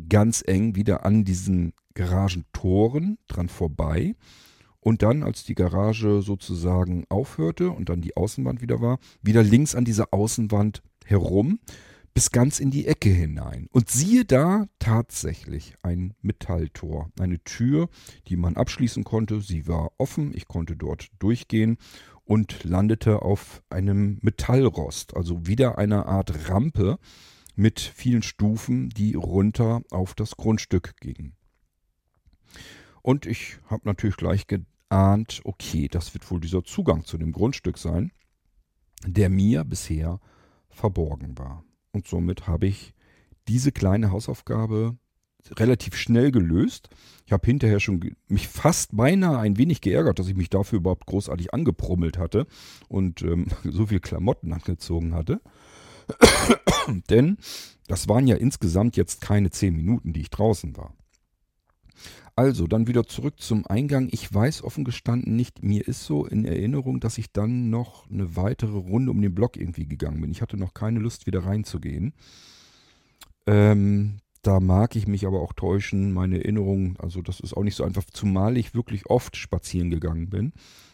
ganz 0.09 0.43
eng 0.47 0.76
wieder 0.76 1.05
an 1.05 1.26
diesen 1.26 1.75
Garagentoren 1.93 3.19
dran 3.26 3.50
vorbei 3.50 4.14
und 4.81 5.02
dann, 5.02 5.25
als 5.25 5.45
die 5.45 5.55
Garage 5.55 6.23
sozusagen 6.23 7.05
aufhörte 7.11 7.71
und 7.71 7.90
dann 7.90 8.00
die 8.00 8.17
Außenwand 8.17 8.62
wieder 8.62 8.81
war, 8.81 8.99
wieder 9.21 9.43
links 9.43 9.75
an 9.75 9.85
dieser 9.85 10.14
Außenwand 10.14 10.83
herum 11.05 11.59
bis 12.14 12.30
ganz 12.30 12.60
in 12.60 12.70
die 12.70 12.86
Ecke 12.86 13.10
hinein. 13.10 13.68
Und 13.70 13.90
siehe 13.90 14.24
da 14.24 14.66
tatsächlich 14.78 15.74
ein 15.82 16.14
Metalltor, 16.20 17.10
eine 17.18 17.42
Tür, 17.44 17.88
die 18.26 18.36
man 18.36 18.56
abschließen 18.56 19.04
konnte. 19.04 19.40
Sie 19.40 19.66
war 19.66 19.92
offen, 19.98 20.32
ich 20.34 20.48
konnte 20.48 20.76
dort 20.76 21.08
durchgehen 21.18 21.78
und 22.24 22.64
landete 22.64 23.22
auf 23.22 23.62
einem 23.70 24.18
Metallrost, 24.20 25.16
also 25.16 25.46
wieder 25.46 25.78
eine 25.78 26.06
Art 26.06 26.48
Rampe 26.50 26.98
mit 27.56 27.80
vielen 27.80 28.22
Stufen, 28.22 28.90
die 28.90 29.14
runter 29.14 29.82
auf 29.90 30.14
das 30.14 30.36
Grundstück 30.36 30.96
gingen. 31.00 31.34
Und 33.02 33.26
ich 33.26 33.58
habe 33.66 33.82
natürlich 33.84 34.16
gleich 34.16 34.46
geahnt, 34.46 35.40
okay, 35.44 35.88
das 35.88 36.14
wird 36.14 36.30
wohl 36.30 36.40
dieser 36.40 36.62
Zugang 36.64 37.04
zu 37.04 37.16
dem 37.18 37.32
Grundstück 37.32 37.78
sein, 37.78 38.12
der 39.06 39.30
mir 39.30 39.64
bisher 39.64 40.20
verborgen 40.68 41.38
war. 41.38 41.64
Und 41.92 42.07
somit 42.07 42.47
habe 42.47 42.66
ich 42.66 42.95
diese 43.49 43.73
kleine 43.73 44.11
Hausaufgabe 44.11 44.97
relativ 45.57 45.97
schnell 45.97 46.30
gelöst. 46.30 46.90
Ich 47.26 47.33
habe 47.33 47.47
hinterher 47.47 47.80
schon 47.80 48.14
mich 48.28 48.49
fast 48.49 48.97
beinahe 48.97 49.38
ein 49.38 49.57
wenig 49.57 49.80
geärgert, 49.80 50.18
dass 50.18 50.28
ich 50.28 50.37
mich 50.37 50.50
dafür 50.50 50.78
überhaupt 50.78 51.07
großartig 51.07 51.54
angeprummelt 51.54 52.18
hatte 52.18 52.47
und 52.88 53.23
ähm, 53.23 53.47
so 53.64 53.87
viel 53.87 54.00
Klamotten 54.00 54.52
angezogen 54.52 55.14
hatte. 55.14 55.40
Denn 57.11 57.38
das 57.87 58.09
waren 58.09 58.26
ja 58.26 58.37
insgesamt 58.37 58.97
jetzt 58.97 59.21
keine 59.21 59.50
zehn 59.50 59.75
Minuten, 59.75 60.12
die 60.12 60.21
ich 60.21 60.30
draußen 60.30 60.76
war. 60.76 60.95
Also, 62.38 62.68
dann 62.68 62.87
wieder 62.87 63.04
zurück 63.04 63.40
zum 63.40 63.66
Eingang. 63.66 64.11
Ich 64.12 64.33
weiß 64.33 64.62
offen 64.62 64.85
gestanden 64.85 65.35
nicht, 65.35 65.64
mir 65.64 65.88
ist 65.88 66.04
so 66.04 66.25
in 66.25 66.45
Erinnerung, 66.45 67.00
dass 67.00 67.18
ich 67.18 67.33
dann 67.33 67.68
noch 67.68 68.09
eine 68.09 68.37
weitere 68.37 68.76
Runde 68.78 69.11
um 69.11 69.21
den 69.21 69.35
Block 69.35 69.57
irgendwie 69.57 69.87
gegangen 69.87 70.21
bin. 70.21 70.30
Ich 70.30 70.40
hatte 70.40 70.57
noch 70.57 70.73
keine 70.73 71.00
Lust, 71.00 71.26
wieder 71.26 71.45
reinzugehen. 71.45 72.12
Ähm, 73.49 74.21
da 74.42 74.61
mag 74.61 74.95
ich 74.95 75.09
mich 75.09 75.26
aber 75.26 75.40
auch 75.40 75.52
täuschen, 75.52 76.12
meine 76.12 76.37
Erinnerung, 76.37 76.97
also 77.00 77.23
das 77.23 77.40
ist 77.40 77.54
auch 77.54 77.64
nicht 77.64 77.75
so 77.75 77.83
einfach, 77.83 78.04
zumal 78.04 78.57
ich 78.57 78.73
wirklich 78.73 79.07
oft 79.07 79.37
spazieren 79.37 79.90
gegangen 79.90 80.30
bin 80.30 80.52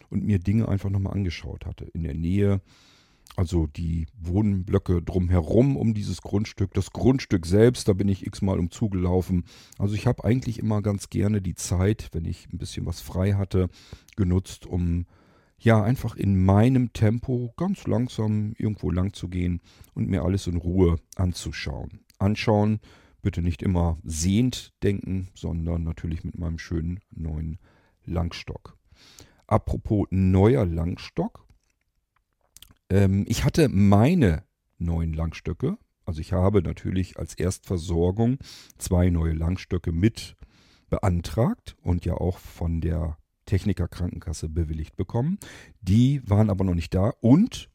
und 0.09 0.25
mir 0.25 0.39
Dinge 0.39 0.67
einfach 0.67 0.89
nochmal 0.89 1.13
angeschaut 1.13 1.67
hatte. 1.67 1.85
In 1.93 2.01
der 2.01 2.15
Nähe, 2.15 2.59
also 3.35 3.67
die 3.67 4.07
Wohnblöcke 4.17 5.01
drumherum 5.01 5.75
um 5.75 5.93
dieses 5.93 6.21
Grundstück, 6.21 6.73
das 6.73 6.91
Grundstück 6.91 7.45
selbst, 7.45 7.87
da 7.87 7.93
bin 7.93 8.07
ich 8.07 8.25
x-mal 8.25 8.59
umzugelaufen. 8.59 9.43
Also 9.77 9.95
ich 9.95 10.07
habe 10.07 10.23
eigentlich 10.23 10.59
immer 10.59 10.81
ganz 10.81 11.09
gerne 11.09 11.41
die 11.41 11.55
Zeit, 11.55 12.09
wenn 12.13 12.25
ich 12.25 12.47
ein 12.51 12.57
bisschen 12.57 12.85
was 12.85 13.01
frei 13.01 13.33
hatte, 13.33 13.69
genutzt, 14.15 14.65
um 14.65 15.05
ja 15.57 15.83
einfach 15.83 16.15
in 16.15 16.43
meinem 16.43 16.93
Tempo 16.93 17.53
ganz 17.57 17.87
langsam 17.87 18.53
irgendwo 18.57 18.89
lang 18.91 19.13
zu 19.13 19.27
gehen 19.27 19.61
und 19.93 20.09
mir 20.09 20.23
alles 20.23 20.47
in 20.47 20.57
Ruhe 20.57 20.97
anzuschauen. 21.15 22.01
Anschauen, 22.19 22.79
bitte 23.21 23.41
nicht 23.41 23.63
immer 23.63 23.97
sehend 24.03 24.73
denken, 24.83 25.29
sondern 25.33 25.83
natürlich 25.83 26.23
mit 26.23 26.37
meinem 26.37 26.59
schönen 26.59 26.99
neuen 27.11 27.59
Langstock. 28.05 28.77
Apropos 29.47 30.07
neuer 30.09 30.65
Langstock. 30.65 31.44
Ähm, 32.89 33.25
ich 33.27 33.43
hatte 33.43 33.69
meine 33.69 34.43
neuen 34.77 35.13
Langstöcke. 35.13 35.77
Also 36.05 36.21
ich 36.21 36.33
habe 36.33 36.61
natürlich 36.61 37.17
als 37.17 37.33
Erstversorgung 37.33 38.37
zwei 38.77 39.09
neue 39.09 39.33
Langstöcke 39.33 39.91
mit 39.91 40.35
beantragt 40.89 41.75
und 41.81 42.05
ja 42.05 42.13
auch 42.13 42.37
von 42.37 42.79
der 42.79 43.17
Techniker 43.45 43.87
Krankenkasse 43.87 44.49
bewilligt 44.49 44.95
bekommen. 44.95 45.39
Die 45.81 46.21
waren 46.29 46.49
aber 46.49 46.63
noch 46.63 46.75
nicht 46.75 46.93
da 46.93 47.13
und 47.21 47.69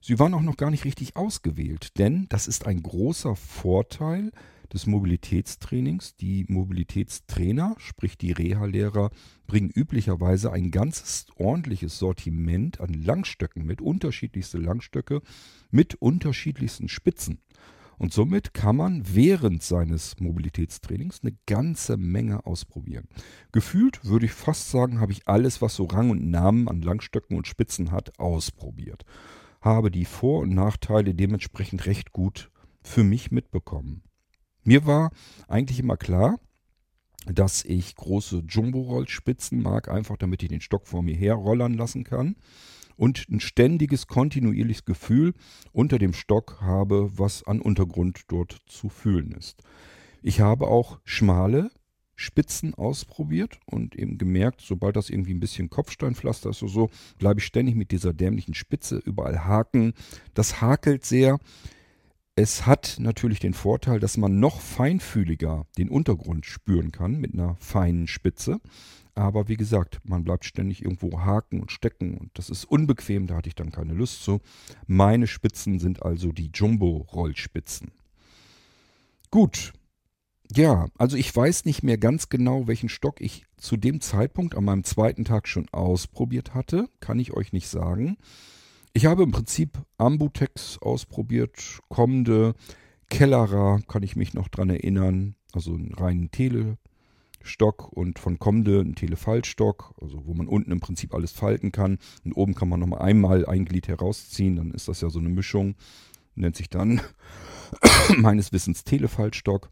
sie 0.00 0.18
waren 0.18 0.34
auch 0.34 0.42
noch 0.42 0.56
gar 0.56 0.70
nicht 0.70 0.84
richtig 0.84 1.16
ausgewählt, 1.16 1.98
denn 1.98 2.26
das 2.28 2.46
ist 2.46 2.66
ein 2.66 2.82
großer 2.82 3.36
Vorteil, 3.36 4.30
des 4.72 4.86
Mobilitätstrainings. 4.86 6.16
Die 6.16 6.44
Mobilitätstrainer, 6.48 7.76
sprich 7.78 8.18
die 8.18 8.32
Reha-Lehrer, 8.32 9.10
bringen 9.46 9.70
üblicherweise 9.70 10.52
ein 10.52 10.70
ganzes 10.70 11.26
ordentliches 11.36 11.98
Sortiment 11.98 12.80
an 12.80 12.92
Langstöcken 12.92 13.64
mit, 13.64 13.80
unterschiedlichste 13.80 14.58
Langstöcke 14.58 15.22
mit 15.70 15.94
unterschiedlichsten 15.96 16.88
Spitzen. 16.88 17.40
Und 17.98 18.12
somit 18.12 18.54
kann 18.54 18.76
man 18.76 19.02
während 19.12 19.62
seines 19.62 20.20
Mobilitätstrainings 20.20 21.20
eine 21.22 21.36
ganze 21.46 21.96
Menge 21.96 22.46
ausprobieren. 22.46 23.08
Gefühlt 23.50 24.04
würde 24.04 24.26
ich 24.26 24.32
fast 24.32 24.70
sagen, 24.70 25.00
habe 25.00 25.12
ich 25.12 25.26
alles, 25.26 25.60
was 25.60 25.74
so 25.74 25.84
Rang 25.84 26.10
und 26.10 26.30
Namen 26.30 26.68
an 26.68 26.80
Langstöcken 26.80 27.36
und 27.36 27.48
Spitzen 27.48 27.90
hat, 27.90 28.18
ausprobiert. 28.20 29.04
Habe 29.60 29.90
die 29.90 30.04
Vor- 30.04 30.42
und 30.42 30.54
Nachteile 30.54 31.14
dementsprechend 31.14 31.86
recht 31.86 32.12
gut 32.12 32.50
für 32.82 33.02
mich 33.02 33.32
mitbekommen. 33.32 34.02
Mir 34.64 34.86
war 34.86 35.10
eigentlich 35.48 35.80
immer 35.80 35.96
klar, 35.96 36.38
dass 37.26 37.64
ich 37.64 37.94
große 37.94 38.44
Jumbo-Rollspitzen 38.48 39.62
mag, 39.62 39.88
einfach 39.88 40.16
damit 40.16 40.42
ich 40.42 40.48
den 40.48 40.60
Stock 40.60 40.86
vor 40.86 41.02
mir 41.02 41.16
herrollern 41.16 41.74
lassen 41.74 42.04
kann 42.04 42.36
und 42.96 43.28
ein 43.30 43.40
ständiges, 43.40 44.06
kontinuierliches 44.06 44.84
Gefühl 44.84 45.34
unter 45.72 45.98
dem 45.98 46.12
Stock 46.12 46.58
habe, 46.60 47.10
was 47.16 47.44
an 47.44 47.60
Untergrund 47.60 48.22
dort 48.28 48.58
zu 48.66 48.88
fühlen 48.88 49.32
ist. 49.32 49.62
Ich 50.22 50.40
habe 50.40 50.66
auch 50.66 50.98
schmale 51.04 51.70
Spitzen 52.16 52.74
ausprobiert 52.74 53.60
und 53.66 53.94
eben 53.94 54.18
gemerkt, 54.18 54.60
sobald 54.60 54.96
das 54.96 55.08
irgendwie 55.08 55.32
ein 55.32 55.40
bisschen 55.40 55.70
Kopfsteinpflaster 55.70 56.50
ist 56.50 56.62
oder 56.64 56.72
so, 56.72 56.90
bleibe 57.18 57.38
ich 57.38 57.46
ständig 57.46 57.76
mit 57.76 57.92
dieser 57.92 58.12
dämlichen 58.12 58.54
Spitze 58.54 58.96
überall 58.96 59.44
haken. 59.44 59.94
Das 60.34 60.60
hakelt 60.60 61.04
sehr. 61.04 61.38
Es 62.40 62.66
hat 62.66 62.98
natürlich 63.00 63.40
den 63.40 63.52
Vorteil, 63.52 63.98
dass 63.98 64.16
man 64.16 64.38
noch 64.38 64.60
feinfühliger 64.60 65.66
den 65.76 65.88
Untergrund 65.88 66.46
spüren 66.46 66.92
kann 66.92 67.16
mit 67.16 67.34
einer 67.34 67.56
feinen 67.56 68.06
Spitze. 68.06 68.60
Aber 69.16 69.48
wie 69.48 69.56
gesagt, 69.56 69.98
man 70.04 70.22
bleibt 70.22 70.44
ständig 70.44 70.82
irgendwo 70.82 71.18
haken 71.18 71.60
und 71.60 71.72
stecken 71.72 72.16
und 72.16 72.30
das 72.34 72.48
ist 72.48 72.64
unbequem, 72.64 73.26
da 73.26 73.34
hatte 73.34 73.48
ich 73.48 73.56
dann 73.56 73.72
keine 73.72 73.92
Lust 73.92 74.22
zu. 74.22 74.40
Meine 74.86 75.26
Spitzen 75.26 75.80
sind 75.80 76.04
also 76.04 76.30
die 76.30 76.52
Jumbo-Rollspitzen. 76.54 77.90
Gut. 79.32 79.72
Ja, 80.54 80.86
also 80.96 81.16
ich 81.16 81.34
weiß 81.34 81.64
nicht 81.64 81.82
mehr 81.82 81.98
ganz 81.98 82.28
genau, 82.28 82.68
welchen 82.68 82.88
Stock 82.88 83.20
ich 83.20 83.46
zu 83.56 83.76
dem 83.76 84.00
Zeitpunkt 84.00 84.54
an 84.54 84.62
meinem 84.62 84.84
zweiten 84.84 85.24
Tag 85.24 85.48
schon 85.48 85.68
ausprobiert 85.72 86.54
hatte. 86.54 86.88
Kann 87.00 87.18
ich 87.18 87.32
euch 87.32 87.52
nicht 87.52 87.66
sagen. 87.66 88.16
Ich 88.98 89.06
habe 89.06 89.22
im 89.22 89.30
Prinzip 89.30 89.78
Ambutex 89.96 90.78
ausprobiert, 90.78 91.78
kommende 91.88 92.54
Kellerer, 93.08 93.80
kann 93.86 94.02
ich 94.02 94.16
mich 94.16 94.34
noch 94.34 94.48
dran 94.48 94.70
erinnern, 94.70 95.36
also 95.52 95.72
einen 95.72 95.94
reinen 95.94 96.32
Telestock 96.32 97.92
und 97.92 98.18
von 98.18 98.40
kommende 98.40 98.80
einen 98.80 98.96
Telefaltstock, 98.96 99.94
also 100.02 100.26
wo 100.26 100.34
man 100.34 100.48
unten 100.48 100.72
im 100.72 100.80
Prinzip 100.80 101.14
alles 101.14 101.30
falten 101.30 101.70
kann 101.70 101.98
und 102.24 102.32
oben 102.32 102.56
kann 102.56 102.68
man 102.68 102.80
nochmal 102.80 103.02
einmal 103.02 103.46
ein 103.46 103.66
Glied 103.66 103.86
herausziehen, 103.86 104.56
dann 104.56 104.72
ist 104.72 104.88
das 104.88 105.00
ja 105.00 105.10
so 105.10 105.20
eine 105.20 105.28
Mischung, 105.28 105.76
nennt 106.34 106.56
sich 106.56 106.68
dann 106.68 107.00
meines 108.16 108.52
Wissens 108.52 108.82
Telefaltstock 108.82 109.70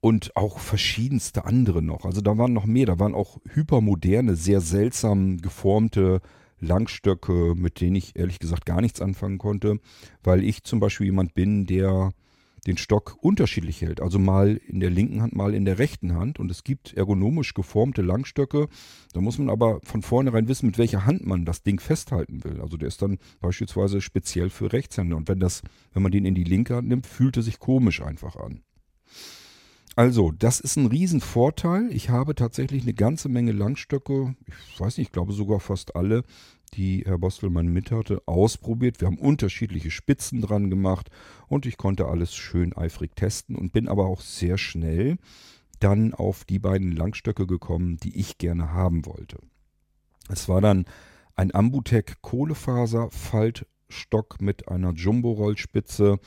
und 0.00 0.36
auch 0.36 0.58
verschiedenste 0.58 1.46
andere 1.46 1.80
noch. 1.80 2.04
Also 2.04 2.20
da 2.20 2.36
waren 2.36 2.52
noch 2.52 2.66
mehr, 2.66 2.84
da 2.84 2.98
waren 2.98 3.14
auch 3.14 3.38
hypermoderne, 3.54 4.36
sehr 4.36 4.60
seltsam 4.60 5.38
geformte 5.38 6.20
Langstöcke, 6.60 7.54
mit 7.54 7.80
denen 7.80 7.96
ich 7.96 8.16
ehrlich 8.16 8.38
gesagt 8.38 8.66
gar 8.66 8.80
nichts 8.80 9.00
anfangen 9.00 9.38
konnte, 9.38 9.78
weil 10.22 10.42
ich 10.44 10.64
zum 10.64 10.80
Beispiel 10.80 11.06
jemand 11.06 11.34
bin, 11.34 11.66
der 11.66 12.12
den 12.66 12.76
Stock 12.76 13.16
unterschiedlich 13.20 13.80
hält. 13.80 14.00
Also 14.00 14.18
mal 14.18 14.60
in 14.66 14.80
der 14.80 14.90
linken 14.90 15.22
Hand, 15.22 15.34
mal 15.34 15.54
in 15.54 15.64
der 15.64 15.78
rechten 15.78 16.14
Hand. 16.14 16.38
Und 16.38 16.50
es 16.50 16.64
gibt 16.64 16.94
ergonomisch 16.94 17.54
geformte 17.54 18.02
Langstöcke. 18.02 18.68
Da 19.12 19.20
muss 19.20 19.38
man 19.38 19.50
aber 19.50 19.80
von 19.84 20.02
vornherein 20.02 20.48
wissen, 20.48 20.66
mit 20.66 20.78
welcher 20.78 21.06
Hand 21.06 21.24
man 21.24 21.44
das 21.44 21.62
Ding 21.62 21.80
festhalten 21.80 22.42
will. 22.44 22.60
Also 22.60 22.76
der 22.76 22.88
ist 22.88 23.02
dann 23.02 23.18
beispielsweise 23.40 24.00
speziell 24.00 24.50
für 24.50 24.72
Rechtshänder. 24.72 25.16
Und 25.16 25.28
wenn 25.28 25.40
das, 25.40 25.62
wenn 25.92 26.02
man 26.02 26.12
den 26.12 26.24
in 26.24 26.34
die 26.34 26.44
linke 26.44 26.74
Hand 26.74 26.88
nimmt, 26.88 27.06
fühlt 27.06 27.36
er 27.36 27.42
sich 27.42 27.58
komisch 27.58 28.02
einfach 28.02 28.36
an. 28.36 28.62
Also, 29.96 30.30
das 30.30 30.60
ist 30.60 30.76
ein 30.76 30.86
Riesenvorteil. 30.86 31.90
Ich 31.90 32.10
habe 32.10 32.34
tatsächlich 32.34 32.82
eine 32.82 32.92
ganze 32.92 33.30
Menge 33.30 33.52
Langstöcke, 33.52 34.36
ich 34.46 34.78
weiß 34.78 34.98
nicht, 34.98 35.08
ich 35.08 35.12
glaube 35.12 35.32
sogar 35.32 35.58
fast 35.58 35.96
alle, 35.96 36.22
die 36.74 37.04
Herr 37.06 37.16
Bostelmann 37.16 37.68
mit 37.68 37.90
hatte, 37.90 38.22
ausprobiert. 38.26 39.00
Wir 39.00 39.06
haben 39.06 39.18
unterschiedliche 39.18 39.90
Spitzen 39.90 40.42
dran 40.42 40.68
gemacht 40.68 41.08
und 41.48 41.64
ich 41.64 41.78
konnte 41.78 42.08
alles 42.08 42.34
schön 42.34 42.76
eifrig 42.76 43.16
testen 43.16 43.56
und 43.56 43.72
bin 43.72 43.88
aber 43.88 44.04
auch 44.04 44.20
sehr 44.20 44.58
schnell 44.58 45.16
dann 45.80 46.12
auf 46.12 46.44
die 46.44 46.58
beiden 46.58 46.92
Langstöcke 46.92 47.46
gekommen, 47.46 47.96
die 47.96 48.18
ich 48.18 48.36
gerne 48.36 48.74
haben 48.74 49.06
wollte. 49.06 49.38
Es 50.28 50.46
war 50.46 50.60
dann 50.60 50.84
ein 51.36 51.54
Ambutec 51.54 52.20
Kohlefaser 52.20 53.10
Faltstock 53.10 54.42
mit 54.42 54.68
einer 54.68 54.92
Jumbo-Rollspitze 54.92 56.18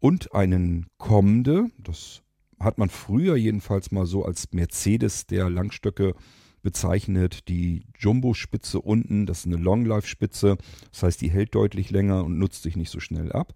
und 0.00 0.34
einen 0.34 0.86
Komde, 0.98 1.70
das 1.78 2.22
hat 2.58 2.78
man 2.78 2.88
früher 2.88 3.36
jedenfalls 3.36 3.90
mal 3.90 4.06
so 4.06 4.24
als 4.24 4.52
Mercedes 4.52 5.26
der 5.26 5.50
Langstöcke 5.50 6.14
bezeichnet. 6.62 7.48
Die 7.48 7.84
Jumbo-Spitze 7.98 8.80
unten, 8.80 9.26
das 9.26 9.40
ist 9.40 9.46
eine 9.46 9.56
Long-Life-Spitze. 9.56 10.56
Das 10.90 11.02
heißt, 11.02 11.20
die 11.20 11.30
hält 11.30 11.54
deutlich 11.54 11.90
länger 11.90 12.24
und 12.24 12.38
nutzt 12.38 12.62
sich 12.62 12.76
nicht 12.76 12.90
so 12.90 12.98
schnell 12.98 13.30
ab. 13.32 13.54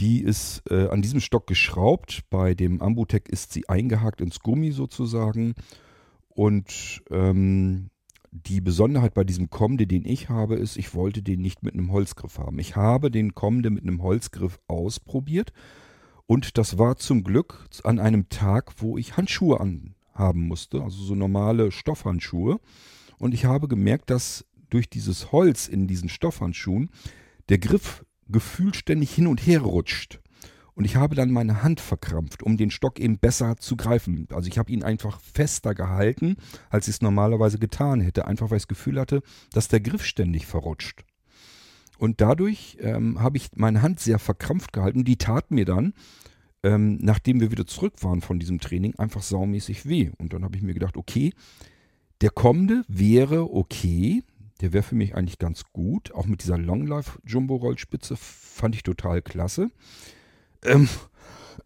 Die 0.00 0.22
ist 0.22 0.62
äh, 0.70 0.88
an 0.88 1.02
diesem 1.02 1.20
Stock 1.20 1.46
geschraubt. 1.46 2.22
Bei 2.30 2.54
dem 2.54 2.80
Ambutec 2.80 3.28
ist 3.28 3.52
sie 3.52 3.68
eingehakt 3.68 4.20
ins 4.20 4.40
Gummi 4.40 4.72
sozusagen. 4.72 5.54
Und 6.28 7.02
ähm, 7.10 7.90
die 8.32 8.60
Besonderheit 8.60 9.14
bei 9.14 9.24
diesem 9.24 9.50
Komde, 9.50 9.86
den 9.86 10.04
ich 10.04 10.28
habe, 10.28 10.56
ist, 10.56 10.76
ich 10.76 10.94
wollte 10.94 11.22
den 11.22 11.40
nicht 11.40 11.62
mit 11.62 11.74
einem 11.74 11.92
Holzgriff 11.92 12.38
haben. 12.38 12.58
Ich 12.58 12.76
habe 12.76 13.10
den 13.10 13.34
Komde 13.34 13.70
mit 13.70 13.82
einem 13.82 14.02
Holzgriff 14.02 14.58
ausprobiert 14.68 15.52
und 16.30 16.58
das 16.58 16.78
war 16.78 16.96
zum 16.96 17.24
Glück 17.24 17.66
an 17.82 17.98
einem 17.98 18.28
Tag, 18.28 18.74
wo 18.76 18.96
ich 18.96 19.16
Handschuhe 19.16 19.58
anhaben 19.58 20.46
musste, 20.46 20.80
also 20.80 21.02
so 21.02 21.16
normale 21.16 21.72
Stoffhandschuhe. 21.72 22.60
Und 23.18 23.34
ich 23.34 23.46
habe 23.46 23.66
gemerkt, 23.66 24.10
dass 24.10 24.46
durch 24.68 24.88
dieses 24.88 25.32
Holz 25.32 25.66
in 25.66 25.88
diesen 25.88 26.08
Stoffhandschuhen 26.08 26.90
der 27.48 27.58
Griff 27.58 28.04
gefühlt 28.28 28.76
ständig 28.76 29.12
hin 29.12 29.26
und 29.26 29.44
her 29.44 29.62
rutscht. 29.62 30.20
Und 30.74 30.84
ich 30.84 30.94
habe 30.94 31.16
dann 31.16 31.32
meine 31.32 31.64
Hand 31.64 31.80
verkrampft, 31.80 32.44
um 32.44 32.56
den 32.56 32.70
Stock 32.70 33.00
eben 33.00 33.18
besser 33.18 33.56
zu 33.56 33.76
greifen. 33.76 34.28
Also 34.30 34.46
ich 34.46 34.56
habe 34.56 34.70
ihn 34.70 34.84
einfach 34.84 35.18
fester 35.20 35.74
gehalten, 35.74 36.36
als 36.68 36.86
ich 36.86 36.94
es 36.94 37.02
normalerweise 37.02 37.58
getan 37.58 38.00
hätte, 38.00 38.28
einfach 38.28 38.50
weil 38.50 38.58
ich 38.58 38.62
das 38.62 38.68
Gefühl 38.68 39.00
hatte, 39.00 39.22
dass 39.52 39.66
der 39.66 39.80
Griff 39.80 40.04
ständig 40.04 40.46
verrutscht. 40.46 41.04
Und 42.00 42.22
dadurch 42.22 42.78
ähm, 42.80 43.20
habe 43.20 43.36
ich 43.36 43.50
meine 43.56 43.82
Hand 43.82 44.00
sehr 44.00 44.18
verkrampft 44.18 44.72
gehalten. 44.72 45.04
Die 45.04 45.18
tat 45.18 45.50
mir 45.50 45.66
dann, 45.66 45.92
ähm, 46.62 46.96
nachdem 47.02 47.40
wir 47.40 47.50
wieder 47.50 47.66
zurück 47.66 47.92
waren 48.00 48.22
von 48.22 48.38
diesem 48.38 48.58
Training, 48.58 48.94
einfach 48.96 49.20
saumäßig 49.20 49.86
weh. 49.86 50.10
Und 50.16 50.32
dann 50.32 50.42
habe 50.42 50.56
ich 50.56 50.62
mir 50.62 50.72
gedacht, 50.72 50.96
okay, 50.96 51.34
der 52.22 52.30
kommende 52.30 52.84
wäre 52.88 53.52
okay. 53.54 54.22
Der 54.62 54.72
wäre 54.72 54.82
für 54.82 54.94
mich 54.94 55.14
eigentlich 55.14 55.38
ganz 55.38 55.64
gut. 55.74 56.14
Auch 56.14 56.24
mit 56.24 56.42
dieser 56.42 56.56
Long 56.56 56.86
Life 56.86 57.18
Jumbo 57.26 57.56
Rollspitze 57.56 58.16
fand 58.16 58.74
ich 58.74 58.82
total 58.82 59.20
klasse. 59.20 59.70
Ähm, 60.64 60.88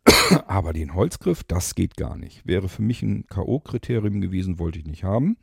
aber 0.49 0.73
den 0.73 0.95
Holzgriff, 0.95 1.45
das 1.45 1.77
geht 1.77 1.97
gar 1.97 2.17
nicht. 2.17 2.45
Wäre 2.45 2.69
für 2.69 2.83
mich 2.83 3.03
ein 3.03 3.29
K.O.-Kriterium 3.29 4.21
gewesen, 4.21 4.59
wollte 4.59 4.81
ich 4.81 4.85
nicht 4.85 5.05
haben. 5.05 5.37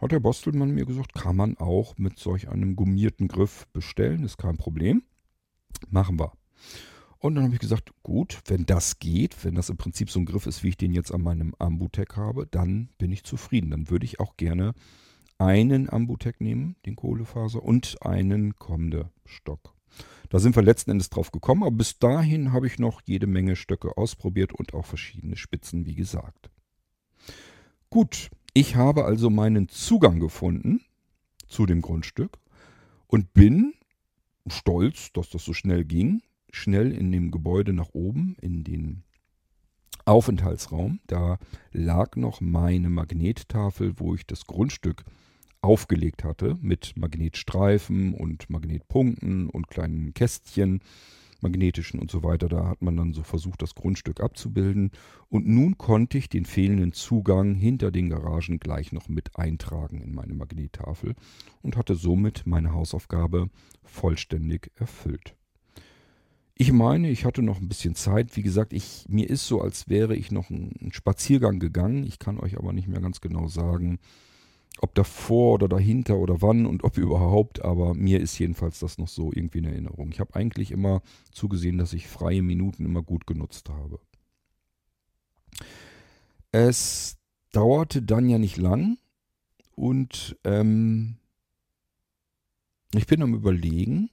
Hat 0.00 0.12
der 0.12 0.20
Bostelmann 0.20 0.70
mir 0.70 0.86
gesagt, 0.86 1.14
kann 1.14 1.36
man 1.36 1.56
auch 1.58 1.98
mit 1.98 2.18
solch 2.18 2.48
einem 2.48 2.76
gummierten 2.76 3.28
Griff 3.28 3.66
bestellen, 3.72 4.22
ist 4.22 4.38
kein 4.38 4.56
Problem. 4.56 5.02
Machen 5.90 6.18
wir. 6.18 6.32
Und 7.18 7.34
dann 7.34 7.44
habe 7.44 7.54
ich 7.54 7.60
gesagt, 7.60 7.90
gut, 8.04 8.40
wenn 8.46 8.64
das 8.64 9.00
geht, 9.00 9.44
wenn 9.44 9.56
das 9.56 9.70
im 9.70 9.76
Prinzip 9.76 10.08
so 10.10 10.20
ein 10.20 10.26
Griff 10.26 10.46
ist, 10.46 10.62
wie 10.62 10.68
ich 10.68 10.76
den 10.76 10.92
jetzt 10.92 11.12
an 11.12 11.22
meinem 11.22 11.54
Ambutec 11.58 12.16
habe, 12.16 12.46
dann 12.46 12.90
bin 12.98 13.10
ich 13.10 13.24
zufrieden. 13.24 13.70
Dann 13.70 13.90
würde 13.90 14.04
ich 14.04 14.20
auch 14.20 14.36
gerne 14.36 14.72
einen 15.38 15.90
Ambutec 15.90 16.40
nehmen, 16.40 16.76
den 16.86 16.94
Kohlefaser, 16.94 17.62
und 17.62 17.96
einen 18.02 18.56
Komde-Stock. 18.56 19.74
Da 20.28 20.38
sind 20.38 20.54
wir 20.54 20.62
letzten 20.62 20.92
Endes 20.92 21.10
drauf 21.10 21.32
gekommen, 21.32 21.62
aber 21.62 21.76
bis 21.76 21.98
dahin 21.98 22.52
habe 22.52 22.66
ich 22.66 22.78
noch 22.78 23.00
jede 23.04 23.26
Menge 23.26 23.56
Stöcke 23.56 23.96
ausprobiert 23.96 24.52
und 24.52 24.74
auch 24.74 24.84
verschiedene 24.84 25.36
Spitzen, 25.36 25.86
wie 25.86 25.94
gesagt. 25.94 26.50
Gut, 27.90 28.30
ich 28.58 28.74
habe 28.74 29.04
also 29.04 29.30
meinen 29.30 29.68
Zugang 29.68 30.18
gefunden 30.18 30.80
zu 31.46 31.64
dem 31.64 31.80
Grundstück 31.80 32.38
und 33.06 33.32
bin 33.32 33.72
stolz, 34.48 35.12
dass 35.12 35.30
das 35.30 35.44
so 35.44 35.52
schnell 35.52 35.84
ging, 35.84 36.22
schnell 36.50 36.90
in 36.90 37.12
dem 37.12 37.30
Gebäude 37.30 37.72
nach 37.72 37.90
oben, 37.92 38.34
in 38.40 38.64
den 38.64 39.04
Aufenthaltsraum. 40.06 40.98
Da 41.06 41.38
lag 41.70 42.16
noch 42.16 42.40
meine 42.40 42.90
Magnettafel, 42.90 44.00
wo 44.00 44.16
ich 44.16 44.26
das 44.26 44.48
Grundstück 44.48 45.04
aufgelegt 45.60 46.24
hatte 46.24 46.56
mit 46.60 46.94
Magnetstreifen 46.96 48.12
und 48.12 48.50
Magnetpunkten 48.50 49.50
und 49.50 49.68
kleinen 49.68 50.14
Kästchen 50.14 50.80
magnetischen 51.40 52.00
und 52.00 52.10
so 52.10 52.22
weiter. 52.22 52.48
Da 52.48 52.66
hat 52.68 52.82
man 52.82 52.96
dann 52.96 53.12
so 53.12 53.22
versucht, 53.22 53.62
das 53.62 53.74
Grundstück 53.74 54.20
abzubilden. 54.20 54.90
Und 55.28 55.46
nun 55.46 55.78
konnte 55.78 56.18
ich 56.18 56.28
den 56.28 56.44
fehlenden 56.44 56.92
Zugang 56.92 57.54
hinter 57.54 57.90
den 57.90 58.08
Garagen 58.08 58.58
gleich 58.58 58.92
noch 58.92 59.08
mit 59.08 59.36
eintragen 59.36 60.00
in 60.00 60.14
meine 60.14 60.34
Magnettafel 60.34 61.14
und 61.62 61.76
hatte 61.76 61.94
somit 61.94 62.46
meine 62.46 62.72
Hausaufgabe 62.72 63.50
vollständig 63.84 64.70
erfüllt. 64.76 65.34
Ich 66.60 66.72
meine, 66.72 67.08
ich 67.08 67.24
hatte 67.24 67.40
noch 67.40 67.60
ein 67.60 67.68
bisschen 67.68 67.94
Zeit. 67.94 68.36
Wie 68.36 68.42
gesagt, 68.42 68.72
ich, 68.72 69.06
mir 69.08 69.30
ist 69.30 69.46
so, 69.46 69.60
als 69.60 69.88
wäre 69.88 70.16
ich 70.16 70.32
noch 70.32 70.50
einen 70.50 70.90
Spaziergang 70.92 71.60
gegangen. 71.60 72.02
Ich 72.02 72.18
kann 72.18 72.40
euch 72.40 72.58
aber 72.58 72.72
nicht 72.72 72.88
mehr 72.88 73.00
ganz 73.00 73.20
genau 73.20 73.46
sagen, 73.46 74.00
ob 74.82 74.94
davor 74.94 75.54
oder 75.54 75.68
dahinter 75.68 76.18
oder 76.18 76.42
wann 76.42 76.66
und 76.66 76.84
ob 76.84 76.98
überhaupt, 76.98 77.64
aber 77.64 77.94
mir 77.94 78.20
ist 78.20 78.38
jedenfalls 78.38 78.78
das 78.78 78.98
noch 78.98 79.08
so 79.08 79.32
irgendwie 79.32 79.58
in 79.58 79.64
Erinnerung. 79.64 80.10
Ich 80.10 80.20
habe 80.20 80.34
eigentlich 80.34 80.70
immer 80.70 81.02
zugesehen, 81.32 81.78
dass 81.78 81.92
ich 81.92 82.06
freie 82.06 82.42
Minuten 82.42 82.84
immer 82.84 83.02
gut 83.02 83.26
genutzt 83.26 83.68
habe. 83.68 84.00
Es 86.52 87.18
dauerte 87.52 88.02
dann 88.02 88.28
ja 88.28 88.38
nicht 88.38 88.56
lang 88.56 88.98
und 89.74 90.36
ähm, 90.44 91.16
ich 92.94 93.06
bin 93.06 93.22
am 93.22 93.34
Überlegen. 93.34 94.10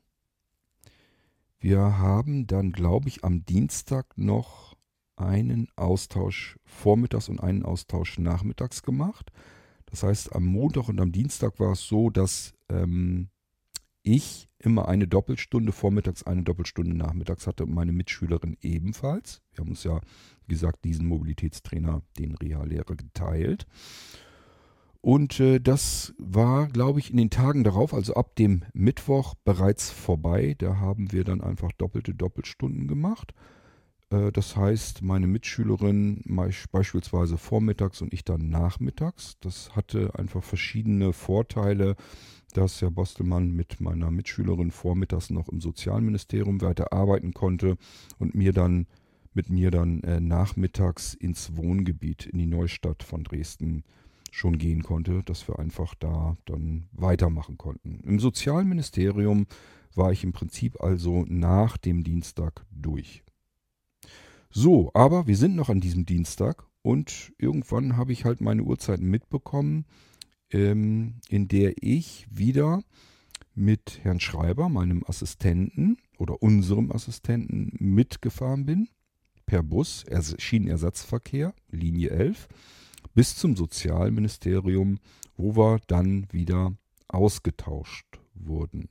Wir 1.60 1.98
haben 1.98 2.46
dann, 2.46 2.72
glaube 2.72 3.08
ich, 3.08 3.24
am 3.24 3.46
Dienstag 3.46 4.18
noch 4.18 4.76
einen 5.16 5.70
Austausch 5.76 6.60
vormittags 6.66 7.30
und 7.30 7.40
einen 7.40 7.64
Austausch 7.64 8.20
nachmittags 8.20 8.84
gemacht. 8.84 9.32
Das 9.88 10.04
heißt, 10.04 10.36
am 10.36 10.46
Montag 10.46 10.90
und 10.90 11.00
am 11.00 11.12
Dienstag 11.12 11.60
war 11.60 11.74
es 11.74 11.88
so, 11.88 12.10
dass 12.10 12.54
ähm, 12.70 13.30
ich 14.04 14.50
immer 14.60 14.88
eine 14.88 15.08
Doppelstunde 15.08 15.72
vormittags, 15.72 16.24
eine 16.24 16.44
Doppelstunde 16.44 16.96
nachmittags 16.96 17.48
hatte 17.48 17.66
und 17.66 17.74
meine 17.74 17.92
Mitschülerin 17.92 18.58
ebenfalls. 18.62 19.42
Wir 19.52 19.62
haben 19.62 19.70
uns 19.70 19.84
ja, 19.84 20.00
wie 20.48 20.54
gesagt, 20.54 20.86
diesen 20.86 21.08
Mobilitätstrainer, 21.08 22.02
den 22.18 22.36
Reallehrer, 22.36 22.96
geteilt. 22.96 23.66
Und 25.02 25.40
äh, 25.40 25.60
das 25.60 26.16
war, 26.18 26.68
glaube 26.68 27.00
ich, 27.00 27.12
in 27.12 27.18
den 27.18 27.30
Tagen 27.30 27.64
darauf, 27.64 27.94
also 27.94 28.16
ab 28.16 28.36
dem 28.36 28.64
Mittwoch, 28.74 29.36
bereits 29.44 29.92
vorbei. 29.92 30.56
Da 30.58 30.78
haben 30.78 31.12
wir 31.12 31.24
dann 31.24 31.42
einfach 31.42 31.72
doppelte 31.74 32.16
Doppelstunden 32.16 32.88
gemacht. 32.88 33.34
Äh, 34.10 34.32
das 34.32 34.56
heißt, 34.56 35.02
meine 35.02 35.28
Mitschülerin 35.28 36.22
beispielsweise 36.72 37.38
vormittags 37.38 38.02
und 38.02 38.14
ich 38.14 38.24
dann 38.24 38.50
nachmittags. 38.50 39.38
Das 39.40 39.76
hatte 39.76 40.18
einfach 40.18 40.44
verschiedene 40.44 41.14
Vorteile, 41.14 41.96
dass 42.54 42.82
Herr 42.82 42.92
Bostelmann 42.92 43.52
mit 43.52 43.82
meiner 43.82 44.12
Mitschülerin 44.12 44.72
vormittags 44.72 45.30
noch 45.30 45.50
im 45.50 45.60
Sozialministerium 45.60 46.62
weiter 46.62 46.94
arbeiten 46.94 47.34
konnte 47.34 47.78
und 48.18 48.36
mir 48.36 48.54
dann 48.54 48.88
mit 49.34 49.50
mir 49.50 49.70
dann 49.70 50.02
äh, 50.04 50.22
nachmittags 50.22 51.14
ins 51.14 51.58
Wohngebiet 51.58 52.26
in 52.26 52.40
die 52.40 52.46
Neustadt 52.46 53.04
von 53.04 53.26
Dresden 53.26 53.84
schon 54.32 54.58
gehen 54.58 54.82
konnte, 54.82 55.24
dass 55.24 55.48
wir 55.50 55.60
einfach 55.60 55.94
da 55.96 56.38
dann 56.46 56.88
weitermachen 56.94 57.58
konnten. 57.58 58.00
Im 58.06 58.20
Sozialministerium 58.20 59.46
war 59.94 60.14
ich 60.14 60.24
im 60.24 60.32
Prinzip 60.32 60.82
also 60.82 61.26
nach 61.28 61.76
dem 61.76 62.04
Dienstag 62.04 62.66
durch. 62.72 63.25
So, 64.58 64.90
aber 64.94 65.28
wir 65.28 65.36
sind 65.36 65.58
noch 65.58 65.68
an 65.68 65.82
diesem 65.82 66.06
Dienstag 66.06 66.64
und 66.82 67.34
irgendwann 67.38 67.98
habe 67.98 68.14
ich 68.14 68.24
halt 68.24 68.40
meine 68.40 68.64
Uhrzeiten 68.64 69.06
mitbekommen, 69.06 69.84
ähm, 70.50 71.16
in 71.28 71.50
der 71.50 71.74
ich 71.84 72.26
wieder 72.30 72.82
mit 73.54 74.00
Herrn 74.04 74.22
Schreiber, 74.22 74.70
meinem 74.70 75.04
Assistenten 75.06 75.98
oder 76.18 76.42
unserem 76.42 76.94
Assistenten, 76.94 77.74
mitgefahren 77.80 78.66
bin, 78.66 78.88
per 79.46 79.62
Bus, 79.62 80.06
Schienenersatzverkehr, 80.38 81.54
Linie 81.70 82.12
11, 82.12 82.48
bis 83.14 83.36
zum 83.36 83.58
Sozialministerium, 83.58 85.00
wo 85.36 85.58
wir 85.58 85.82
dann 85.88 86.32
wieder 86.32 86.74
ausgetauscht 87.10 88.22
wurden. 88.34 88.88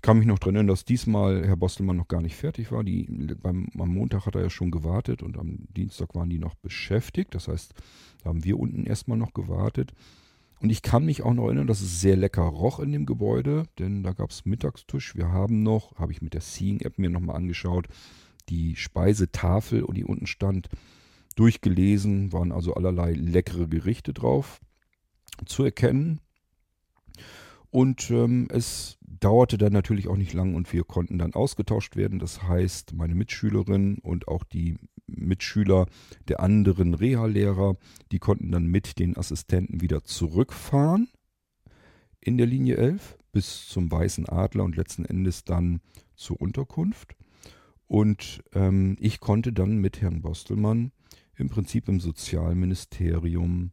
Ich 0.00 0.02
kann 0.02 0.16
mich 0.16 0.26
noch 0.26 0.38
dran 0.38 0.54
erinnern, 0.54 0.68
dass 0.68 0.86
diesmal 0.86 1.46
Herr 1.46 1.58
Bostelmann 1.58 1.98
noch 1.98 2.08
gar 2.08 2.22
nicht 2.22 2.34
fertig 2.34 2.72
war. 2.72 2.82
Die, 2.84 3.04
beim, 3.38 3.68
am 3.78 3.92
Montag 3.92 4.24
hat 4.24 4.34
er 4.34 4.40
ja 4.40 4.48
schon 4.48 4.70
gewartet 4.70 5.22
und 5.22 5.36
am 5.36 5.66
Dienstag 5.76 6.14
waren 6.14 6.30
die 6.30 6.38
noch 6.38 6.54
beschäftigt. 6.54 7.34
Das 7.34 7.48
heißt, 7.48 7.74
da 8.22 8.30
haben 8.30 8.42
wir 8.42 8.58
unten 8.58 8.86
erstmal 8.86 9.18
noch 9.18 9.34
gewartet. 9.34 9.92
Und 10.62 10.70
ich 10.70 10.80
kann 10.80 11.04
mich 11.04 11.20
auch 11.20 11.34
noch 11.34 11.44
erinnern, 11.44 11.66
dass 11.66 11.82
es 11.82 12.00
sehr 12.00 12.16
lecker 12.16 12.44
roch 12.44 12.80
in 12.80 12.92
dem 12.92 13.04
Gebäude, 13.04 13.64
denn 13.78 14.02
da 14.02 14.14
gab 14.14 14.30
es 14.30 14.46
Mittagstisch. 14.46 15.16
Wir 15.16 15.32
haben 15.32 15.62
noch, 15.62 15.94
habe 15.98 16.12
ich 16.12 16.22
mit 16.22 16.32
der 16.32 16.40
Seeing-App 16.40 16.98
mir 16.98 17.10
nochmal 17.10 17.36
angeschaut, 17.36 17.86
die 18.48 18.76
Speisetafel 18.76 19.82
und 19.82 19.98
die 19.98 20.04
unten 20.04 20.26
stand, 20.26 20.70
durchgelesen, 21.36 22.32
waren 22.32 22.52
also 22.52 22.72
allerlei 22.72 23.12
leckere 23.12 23.66
Gerichte 23.66 24.14
drauf 24.14 24.62
zu 25.44 25.62
erkennen. 25.62 26.20
Und 27.70 28.10
ähm, 28.10 28.48
es 28.50 28.98
dauerte 29.00 29.58
dann 29.58 29.72
natürlich 29.72 30.08
auch 30.08 30.16
nicht 30.16 30.32
lang 30.32 30.54
und 30.54 30.72
wir 30.72 30.84
konnten 30.84 31.18
dann 31.18 31.34
ausgetauscht 31.34 31.96
werden. 31.96 32.18
Das 32.18 32.42
heißt, 32.42 32.94
meine 32.94 33.14
Mitschülerin 33.14 33.98
und 33.98 34.28
auch 34.28 34.44
die 34.44 34.76
Mitschüler 35.06 35.86
der 36.28 36.40
anderen 36.40 36.94
Reha-Lehrer, 36.94 37.76
die 38.12 38.18
konnten 38.18 38.50
dann 38.50 38.66
mit 38.66 38.98
den 38.98 39.16
Assistenten 39.16 39.80
wieder 39.80 40.04
zurückfahren 40.04 41.08
in 42.20 42.38
der 42.38 42.46
Linie 42.46 42.76
11 42.76 43.18
bis 43.32 43.68
zum 43.68 43.90
Weißen 43.90 44.28
Adler 44.28 44.64
und 44.64 44.76
letzten 44.76 45.04
Endes 45.04 45.44
dann 45.44 45.80
zur 46.14 46.40
Unterkunft. 46.40 47.16
Und 47.86 48.42
ähm, 48.52 48.96
ich 49.00 49.20
konnte 49.20 49.52
dann 49.52 49.78
mit 49.78 50.00
Herrn 50.00 50.22
Bostelmann 50.22 50.92
im 51.36 51.48
Prinzip 51.48 51.88
im 51.88 52.00
Sozialministerium 52.00 53.72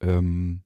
ähm, 0.00 0.62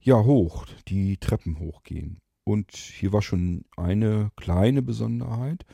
ja 0.00 0.22
hoch, 0.24 0.66
die 0.88 1.16
Treppen 1.18 1.58
hochgehen. 1.58 2.18
Und 2.44 2.72
hier 2.72 3.12
war 3.12 3.22
schon 3.22 3.64
eine 3.76 4.30
kleine 4.36 4.82
Besonderheit, 4.82 5.64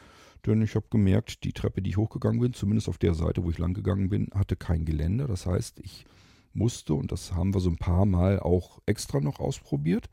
denn 0.44 0.62
ich 0.62 0.74
habe 0.74 0.86
gemerkt, 0.90 1.44
die 1.44 1.52
Treppe, 1.52 1.82
die 1.82 1.90
ich 1.90 1.96
hochgegangen 1.96 2.40
bin, 2.40 2.52
zumindest 2.52 2.88
auf 2.88 2.98
der 2.98 3.14
Seite, 3.14 3.44
wo 3.44 3.50
ich 3.50 3.58
lang 3.58 3.74
gegangen 3.74 4.08
bin, 4.08 4.28
hatte 4.34 4.56
kein 4.56 4.84
Geländer. 4.84 5.26
Das 5.26 5.46
heißt, 5.46 5.80
ich 5.80 6.04
musste, 6.52 6.94
und 6.94 7.12
das 7.12 7.32
haben 7.32 7.54
wir 7.54 7.60
so 7.60 7.70
ein 7.70 7.78
paar 7.78 8.06
Mal 8.06 8.40
auch 8.40 8.80
extra 8.86 9.20
noch 9.20 9.40
ausprobiert, 9.40 10.08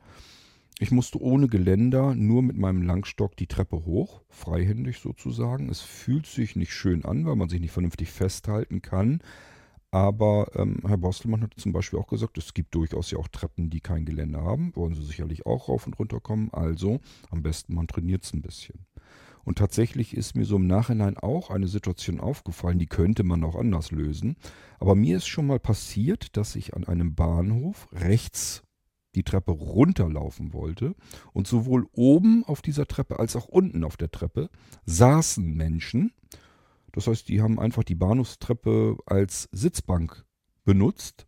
ich 0.79 0.91
musste 0.91 1.21
ohne 1.21 1.47
Geländer 1.47 2.15
nur 2.15 2.41
mit 2.41 2.57
meinem 2.57 2.81
Langstock 2.81 3.37
die 3.37 3.47
Treppe 3.47 3.85
hoch, 3.85 4.21
freihändig 4.29 4.99
sozusagen. 4.99 5.69
Es 5.69 5.81
fühlt 5.81 6.25
sich 6.25 6.55
nicht 6.55 6.73
schön 6.73 7.05
an, 7.05 7.25
weil 7.25 7.35
man 7.35 7.47
sich 7.47 7.61
nicht 7.61 7.71
vernünftig 7.71 8.09
festhalten 8.09 8.81
kann. 8.81 9.21
Aber 9.93 10.47
ähm, 10.55 10.79
Herr 10.87 10.97
Bostelmann 10.97 11.43
hat 11.43 11.53
zum 11.55 11.71
Beispiel 11.71 11.99
auch 11.99 12.07
gesagt, 12.07 12.39
es 12.39 12.55
gibt 12.55 12.73
durchaus 12.73 13.11
ja 13.11 13.19
auch 13.19 13.27
Treppen, 13.27 13.69
die 13.69 13.79
kein 13.79 14.05
Gelände 14.05 14.41
haben. 14.41 14.75
Wollen 14.75 14.95
sie 14.95 15.03
sicherlich 15.03 15.45
auch 15.45 15.69
rauf 15.69 15.85
und 15.85 15.99
runter 15.99 16.19
kommen. 16.19 16.49
Also 16.51 16.99
am 17.29 17.43
besten 17.43 17.75
man 17.75 17.85
trainiert 17.85 18.23
es 18.23 18.33
ein 18.33 18.41
bisschen. 18.41 18.87
Und 19.43 19.59
tatsächlich 19.59 20.17
ist 20.17 20.35
mir 20.35 20.45
so 20.45 20.55
im 20.55 20.65
Nachhinein 20.65 21.19
auch 21.19 21.51
eine 21.51 21.67
Situation 21.67 22.19
aufgefallen, 22.19 22.79
die 22.79 22.87
könnte 22.87 23.23
man 23.23 23.43
auch 23.43 23.53
anders 23.53 23.91
lösen. 23.91 24.35
Aber 24.79 24.95
mir 24.95 25.17
ist 25.17 25.27
schon 25.27 25.45
mal 25.45 25.59
passiert, 25.59 26.37
dass 26.37 26.55
ich 26.55 26.73
an 26.73 26.85
einem 26.85 27.13
Bahnhof 27.13 27.87
rechts 27.91 28.63
die 29.13 29.23
Treppe 29.23 29.51
runterlaufen 29.51 30.53
wollte 30.53 30.95
und 31.33 31.45
sowohl 31.45 31.85
oben 31.91 32.43
auf 32.45 32.63
dieser 32.63 32.87
Treppe 32.87 33.19
als 33.19 33.35
auch 33.35 33.47
unten 33.47 33.83
auf 33.83 33.95
der 33.95 34.09
Treppe 34.09 34.49
saßen 34.87 35.53
Menschen. 35.53 36.13
Das 36.93 37.07
heißt, 37.07 37.27
die 37.27 37.41
haben 37.41 37.59
einfach 37.59 37.83
die 37.83 37.95
Bahnhofstreppe 37.95 38.97
als 39.05 39.49
Sitzbank 39.51 40.23
benutzt 40.63 41.25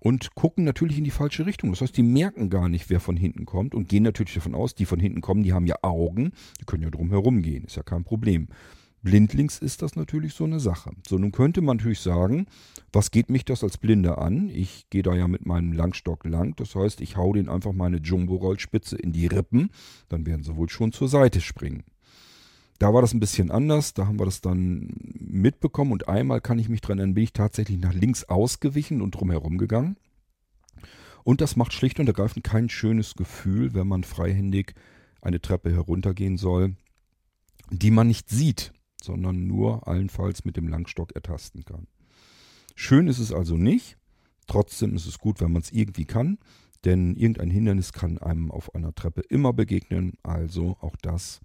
und 0.00 0.34
gucken 0.34 0.64
natürlich 0.64 0.98
in 0.98 1.04
die 1.04 1.10
falsche 1.10 1.44
Richtung. 1.44 1.70
Das 1.70 1.80
heißt, 1.80 1.96
die 1.96 2.02
merken 2.02 2.48
gar 2.48 2.68
nicht, 2.68 2.88
wer 2.88 3.00
von 3.00 3.16
hinten 3.16 3.44
kommt 3.44 3.74
und 3.74 3.88
gehen 3.88 4.04
natürlich 4.04 4.34
davon 4.34 4.54
aus, 4.54 4.74
die 4.74 4.86
von 4.86 5.00
hinten 5.00 5.20
kommen, 5.20 5.42
die 5.42 5.52
haben 5.52 5.66
ja 5.66 5.76
Augen, 5.82 6.32
die 6.60 6.64
können 6.64 6.84
ja 6.84 6.90
drum 6.90 7.10
herum 7.10 7.42
gehen, 7.42 7.64
ist 7.64 7.76
ja 7.76 7.82
kein 7.82 8.04
Problem. 8.04 8.48
Blindlings 9.02 9.58
ist 9.58 9.82
das 9.82 9.94
natürlich 9.94 10.34
so 10.34 10.44
eine 10.44 10.58
Sache. 10.58 10.90
So, 11.06 11.18
nun 11.18 11.30
könnte 11.30 11.60
man 11.60 11.76
natürlich 11.76 12.00
sagen, 12.00 12.46
was 12.92 13.10
geht 13.10 13.30
mich 13.30 13.44
das 13.44 13.62
als 13.62 13.78
Blinder 13.78 14.18
an? 14.18 14.48
Ich 14.48 14.90
gehe 14.90 15.02
da 15.02 15.14
ja 15.14 15.28
mit 15.28 15.46
meinem 15.46 15.72
Langstock 15.72 16.24
lang. 16.24 16.56
Das 16.56 16.74
heißt, 16.74 17.00
ich 17.00 17.16
hau 17.16 17.32
den 17.32 17.48
einfach 17.48 17.72
meine 17.72 17.98
Jumbo-Rollspitze 17.98 18.96
in 18.96 19.12
die 19.12 19.26
Rippen. 19.26 19.70
Dann 20.08 20.26
werden 20.26 20.42
sie 20.42 20.56
wohl 20.56 20.68
schon 20.68 20.90
zur 20.90 21.08
Seite 21.08 21.40
springen. 21.40 21.84
Da 22.78 22.94
war 22.94 23.02
das 23.02 23.12
ein 23.12 23.20
bisschen 23.20 23.50
anders. 23.50 23.94
Da 23.94 24.06
haben 24.06 24.18
wir 24.18 24.24
das 24.24 24.40
dann 24.40 24.88
mitbekommen. 25.18 25.92
Und 25.92 26.08
einmal 26.08 26.40
kann 26.40 26.58
ich 26.58 26.68
mich 26.68 26.80
dran 26.80 26.98
erinnern, 26.98 27.14
bin 27.14 27.24
ich 27.24 27.32
tatsächlich 27.32 27.78
nach 27.78 27.92
links 27.92 28.24
ausgewichen 28.24 29.02
und 29.02 29.12
drumherum 29.12 29.58
gegangen. 29.58 29.96
Und 31.24 31.40
das 31.40 31.56
macht 31.56 31.72
schlicht 31.72 31.98
und 32.00 32.06
ergreifend 32.06 32.44
kein 32.44 32.68
schönes 32.68 33.14
Gefühl, 33.14 33.74
wenn 33.74 33.88
man 33.88 34.04
freihändig 34.04 34.74
eine 35.20 35.40
Treppe 35.40 35.72
heruntergehen 35.72 36.38
soll, 36.38 36.76
die 37.70 37.90
man 37.90 38.06
nicht 38.06 38.30
sieht 38.30 38.72
sondern 39.02 39.46
nur 39.46 39.86
allenfalls 39.86 40.44
mit 40.44 40.56
dem 40.56 40.68
Langstock 40.68 41.14
ertasten 41.14 41.64
kann. 41.64 41.86
Schön 42.74 43.08
ist 43.08 43.18
es 43.18 43.32
also 43.32 43.56
nicht, 43.56 43.96
trotzdem 44.46 44.94
ist 44.94 45.06
es 45.06 45.18
gut, 45.18 45.40
wenn 45.40 45.52
man 45.52 45.62
es 45.62 45.72
irgendwie 45.72 46.04
kann, 46.04 46.38
denn 46.84 47.16
irgendein 47.16 47.50
Hindernis 47.50 47.92
kann 47.92 48.18
einem 48.18 48.50
auf 48.50 48.74
einer 48.74 48.94
Treppe 48.94 49.22
immer 49.28 49.52
begegnen, 49.52 50.14
also 50.22 50.76
auch 50.80 50.96
das 50.96 51.40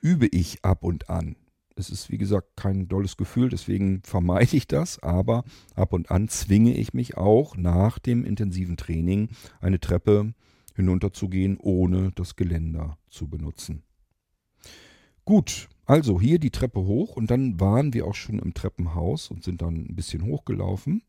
übe 0.00 0.26
ich 0.26 0.64
ab 0.64 0.82
und 0.82 1.10
an. 1.10 1.36
Es 1.76 1.88
ist 1.88 2.10
wie 2.10 2.18
gesagt 2.18 2.56
kein 2.56 2.88
dolles 2.88 3.16
Gefühl, 3.16 3.48
deswegen 3.48 4.02
vermeide 4.02 4.56
ich 4.56 4.66
das, 4.66 5.02
aber 5.02 5.44
ab 5.74 5.92
und 5.92 6.10
an 6.10 6.28
zwinge 6.28 6.76
ich 6.76 6.92
mich 6.92 7.16
auch 7.16 7.56
nach 7.56 7.98
dem 7.98 8.24
intensiven 8.24 8.76
Training 8.76 9.30
eine 9.60 9.80
Treppe 9.80 10.34
hinunterzugehen, 10.74 11.56
ohne 11.58 12.12
das 12.14 12.36
Geländer 12.36 12.98
zu 13.08 13.28
benutzen. 13.28 13.82
Gut, 15.24 15.68
also 15.86 16.20
hier 16.20 16.38
die 16.38 16.50
Treppe 16.50 16.80
hoch 16.80 17.16
und 17.16 17.30
dann 17.30 17.60
waren 17.60 17.94
wir 17.94 18.06
auch 18.06 18.14
schon 18.14 18.38
im 18.38 18.54
Treppenhaus 18.54 19.30
und 19.30 19.42
sind 19.42 19.62
dann 19.62 19.74
ein 19.74 19.96
bisschen 19.96 20.24
hochgelaufen. 20.24 21.02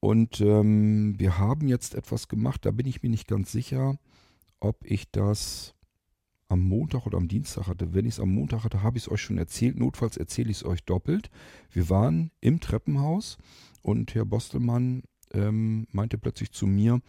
Und 0.00 0.40
ähm, 0.40 1.18
wir 1.18 1.38
haben 1.38 1.68
jetzt 1.68 1.94
etwas 1.94 2.28
gemacht, 2.28 2.66
da 2.66 2.70
bin 2.70 2.86
ich 2.86 3.02
mir 3.02 3.08
nicht 3.08 3.28
ganz 3.28 3.52
sicher, 3.52 3.98
ob 4.58 4.84
ich 4.84 5.10
das 5.10 5.74
am 6.52 6.60
Montag 6.60 7.06
oder 7.06 7.16
am 7.16 7.28
Dienstag 7.28 7.66
hatte. 7.66 7.94
Wenn 7.94 8.04
ich 8.04 8.14
es 8.14 8.20
am 8.20 8.34
Montag 8.34 8.64
hatte, 8.64 8.82
habe 8.82 8.98
ich 8.98 9.04
es 9.04 9.10
euch 9.10 9.22
schon 9.22 9.38
erzählt. 9.38 9.78
Notfalls 9.78 10.16
erzähle 10.16 10.50
ich 10.50 10.58
es 10.58 10.64
euch 10.64 10.84
doppelt. 10.84 11.30
Wir 11.70 11.88
waren 11.88 12.30
im 12.40 12.60
Treppenhaus 12.60 13.38
und 13.80 14.14
Herr 14.14 14.26
Bostelmann 14.26 15.02
ähm, 15.32 15.86
meinte 15.92 16.18
plötzlich 16.18 16.52
zu 16.52 16.66
mir, 16.66 17.00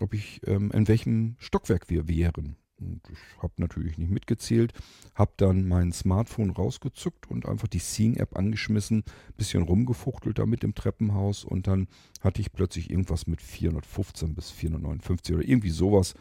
ob 0.00 0.14
ich 0.14 0.40
ähm, 0.46 0.70
in 0.70 0.86
welchem 0.86 1.34
Stockwerk 1.38 1.90
wir 1.90 2.08
wären. 2.08 2.56
Und 2.78 3.00
ich 3.10 3.42
habe 3.42 3.52
natürlich 3.58 3.98
nicht 3.98 4.10
mitgezählt, 4.10 4.72
habe 5.14 5.32
dann 5.36 5.68
mein 5.68 5.92
Smartphone 5.92 6.50
rausgezückt 6.50 7.30
und 7.30 7.46
einfach 7.46 7.68
die 7.68 7.78
Seeing-App 7.78 8.36
angeschmissen, 8.36 9.04
bisschen 9.36 9.62
rumgefuchtelt 9.62 10.38
damit 10.38 10.64
im 10.64 10.74
Treppenhaus 10.74 11.44
und 11.44 11.66
dann 11.66 11.86
hatte 12.20 12.40
ich 12.40 12.52
plötzlich 12.52 12.90
irgendwas 12.90 13.28
mit 13.28 13.40
415 13.40 14.34
bis 14.34 14.50
459 14.50 15.36
oder 15.36 15.44
irgendwie 15.46 15.70
sowas 15.70 16.14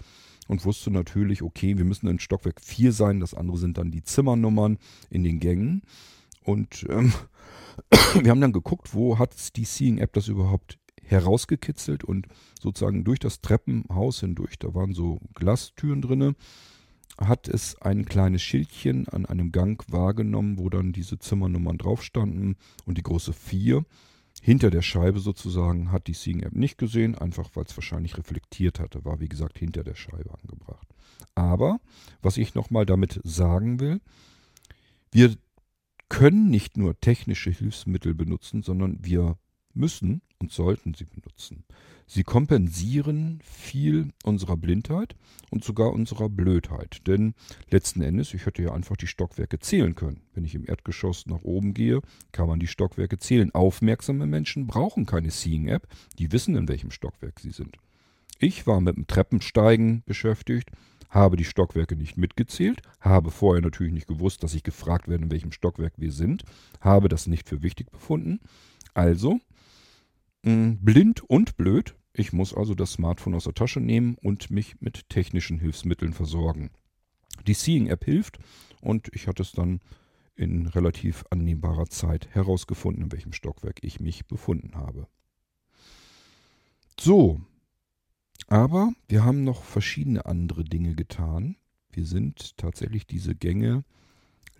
und 0.47 0.65
wusste 0.65 0.91
natürlich, 0.91 1.41
okay, 1.41 1.77
wir 1.77 1.85
müssen 1.85 2.07
in 2.07 2.19
Stockwerk 2.19 2.61
4 2.61 2.91
sein, 2.91 3.19
das 3.19 3.33
andere 3.33 3.57
sind 3.57 3.77
dann 3.77 3.91
die 3.91 4.03
Zimmernummern 4.03 4.77
in 5.09 5.23
den 5.23 5.39
Gängen. 5.39 5.83
Und 6.43 6.85
ähm, 6.89 7.13
wir 8.21 8.31
haben 8.31 8.41
dann 8.41 8.51
geguckt, 8.51 8.93
wo 8.93 9.19
hat 9.19 9.55
die 9.55 9.65
Seeing-App 9.65 10.13
das 10.13 10.27
überhaupt 10.27 10.77
herausgekitzelt 11.03 12.03
und 12.03 12.27
sozusagen 12.59 13.03
durch 13.03 13.19
das 13.19 13.41
Treppenhaus 13.41 14.21
hindurch, 14.21 14.57
da 14.59 14.73
waren 14.73 14.93
so 14.93 15.19
Glastüren 15.33 16.01
drinne, 16.01 16.35
hat 17.19 17.47
es 17.47 17.79
ein 17.81 18.05
kleines 18.05 18.41
Schildchen 18.41 19.07
an 19.07 19.25
einem 19.25 19.51
Gang 19.51 19.83
wahrgenommen, 19.91 20.57
wo 20.57 20.69
dann 20.69 20.93
diese 20.93 21.19
Zimmernummern 21.19 21.77
drauf 21.77 22.03
standen 22.03 22.55
und 22.85 22.97
die 22.97 23.03
große 23.03 23.33
4. 23.33 23.85
Hinter 24.43 24.71
der 24.71 24.81
Scheibe 24.81 25.19
sozusagen 25.19 25.91
hat 25.91 26.07
die 26.07 26.15
Seeing 26.15 26.41
App 26.41 26.53
nicht 26.53 26.79
gesehen, 26.79 27.15
einfach 27.15 27.51
weil 27.53 27.65
es 27.65 27.77
wahrscheinlich 27.77 28.17
reflektiert 28.17 28.79
hatte, 28.79 29.05
war 29.05 29.19
wie 29.19 29.29
gesagt 29.29 29.59
hinter 29.59 29.83
der 29.83 29.93
Scheibe 29.93 30.33
angebracht. 30.33 30.87
Aber 31.35 31.79
was 32.23 32.37
ich 32.37 32.55
nochmal 32.55 32.87
damit 32.87 33.21
sagen 33.23 33.79
will, 33.79 34.01
wir 35.11 35.35
können 36.09 36.49
nicht 36.49 36.75
nur 36.75 36.99
technische 36.99 37.51
Hilfsmittel 37.51 38.15
benutzen, 38.15 38.63
sondern 38.63 38.97
wir 39.01 39.37
müssen 39.75 40.21
und 40.39 40.51
sollten 40.51 40.93
sie 40.93 41.05
benutzen. 41.05 41.63
Sie 42.07 42.23
kompensieren 42.23 43.39
viel 43.43 44.09
unserer 44.23 44.57
Blindheit 44.57 45.15
und 45.49 45.63
sogar 45.63 45.93
unserer 45.93 46.27
Blödheit. 46.27 47.07
Denn 47.07 47.35
letzten 47.69 48.01
Endes, 48.01 48.33
ich 48.33 48.45
hätte 48.45 48.63
ja 48.63 48.73
einfach 48.73 48.97
die 48.97 49.07
Stockwerke 49.07 49.59
zählen 49.59 49.95
können. 49.95 50.21
Wenn 50.33 50.43
ich 50.43 50.55
im 50.55 50.67
Erdgeschoss 50.67 51.25
nach 51.27 51.43
oben 51.43 51.73
gehe, 51.73 52.01
kann 52.33 52.47
man 52.47 52.59
die 52.59 52.67
Stockwerke 52.67 53.17
zählen. 53.17 53.51
Aufmerksame 53.53 54.25
Menschen 54.25 54.67
brauchen 54.67 55.05
keine 55.05 55.31
Seeing-App, 55.31 55.87
die 56.19 56.31
wissen, 56.31 56.57
in 56.57 56.67
welchem 56.67 56.91
Stockwerk 56.91 57.39
sie 57.39 57.51
sind. 57.51 57.77
Ich 58.39 58.67
war 58.67 58.81
mit 58.81 58.97
dem 58.97 59.07
Treppensteigen 59.07 60.03
beschäftigt, 60.05 60.71
habe 61.11 61.37
die 61.37 61.45
Stockwerke 61.45 61.95
nicht 61.95 62.17
mitgezählt, 62.17 62.81
habe 62.99 63.31
vorher 63.31 63.61
natürlich 63.61 63.93
nicht 63.93 64.07
gewusst, 64.07 64.43
dass 64.43 64.53
ich 64.53 64.63
gefragt 64.63 65.07
werde, 65.07 65.25
in 65.25 65.31
welchem 65.31 65.51
Stockwerk 65.51 65.93
wir 65.97 66.11
sind, 66.11 66.43
habe 66.79 67.07
das 67.07 67.27
nicht 67.27 67.47
für 67.47 67.61
wichtig 67.61 67.91
befunden. 67.91 68.39
Also, 68.93 69.39
blind 70.43 71.21
und 71.21 71.55
blöd, 71.57 71.95
ich 72.13 72.33
muss 72.33 72.53
also 72.53 72.75
das 72.75 72.93
Smartphone 72.93 73.35
aus 73.35 73.45
der 73.45 73.53
Tasche 73.53 73.79
nehmen 73.79 74.15
und 74.15 74.51
mich 74.51 74.81
mit 74.81 75.09
technischen 75.09 75.59
Hilfsmitteln 75.59 76.13
versorgen. 76.13 76.71
Die 77.47 77.53
Seeing-App 77.53 78.03
hilft 78.03 78.39
und 78.81 79.09
ich 79.13 79.27
hatte 79.27 79.43
es 79.43 79.51
dann 79.51 79.79
in 80.35 80.67
relativ 80.67 81.23
annehmbarer 81.29 81.87
Zeit 81.87 82.27
herausgefunden, 82.33 83.05
in 83.05 83.11
welchem 83.11 83.33
Stockwerk 83.33 83.83
ich 83.83 83.99
mich 83.99 84.25
befunden 84.25 84.75
habe. 84.75 85.07
So, 86.99 87.41
aber 88.47 88.91
wir 89.07 89.23
haben 89.23 89.43
noch 89.43 89.63
verschiedene 89.63 90.25
andere 90.25 90.63
Dinge 90.63 90.95
getan. 90.95 91.55
Wir 91.91 92.05
sind 92.05 92.57
tatsächlich 92.57 93.07
diese 93.07 93.35
Gänge 93.35 93.83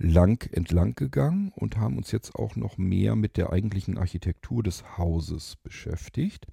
lang 0.02 0.52
entlang 0.52 0.96
gegangen 0.96 1.52
und 1.56 1.78
haben 1.78 1.98
uns 1.98 2.12
jetzt 2.12 2.36
auch 2.36 2.56
noch 2.56 2.78
mehr 2.78 3.16
mit 3.16 3.38
der 3.38 3.52
eigentlichen 3.52 3.98
Architektur 3.98 4.64
des 4.64 4.98
Hauses 4.98 5.58
beschäftigt. 5.64 6.48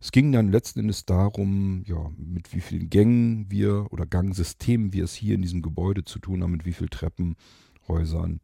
Es 0.00 0.12
ging 0.12 0.30
dann 0.32 0.52
letzten 0.52 0.80
Endes 0.80 1.06
darum, 1.06 1.82
ja, 1.86 2.10
mit 2.16 2.52
wie 2.52 2.60
vielen 2.60 2.90
Gängen 2.90 3.50
wir 3.50 3.86
oder 3.92 4.04
Gangsystemen 4.04 4.92
wir 4.92 5.04
es 5.04 5.14
hier 5.14 5.34
in 5.34 5.42
diesem 5.42 5.62
Gebäude 5.62 6.04
zu 6.04 6.18
tun 6.18 6.42
haben, 6.42 6.52
mit 6.52 6.66
wie 6.66 6.72
vielen 6.72 6.90
Treppenhäusern. 6.90 8.40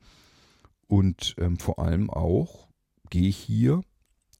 Und 0.86 1.34
ähm, 1.38 1.58
vor 1.58 1.78
allem 1.78 2.08
auch 2.08 2.68
gehe 3.10 3.28
ich 3.28 3.36
hier 3.36 3.82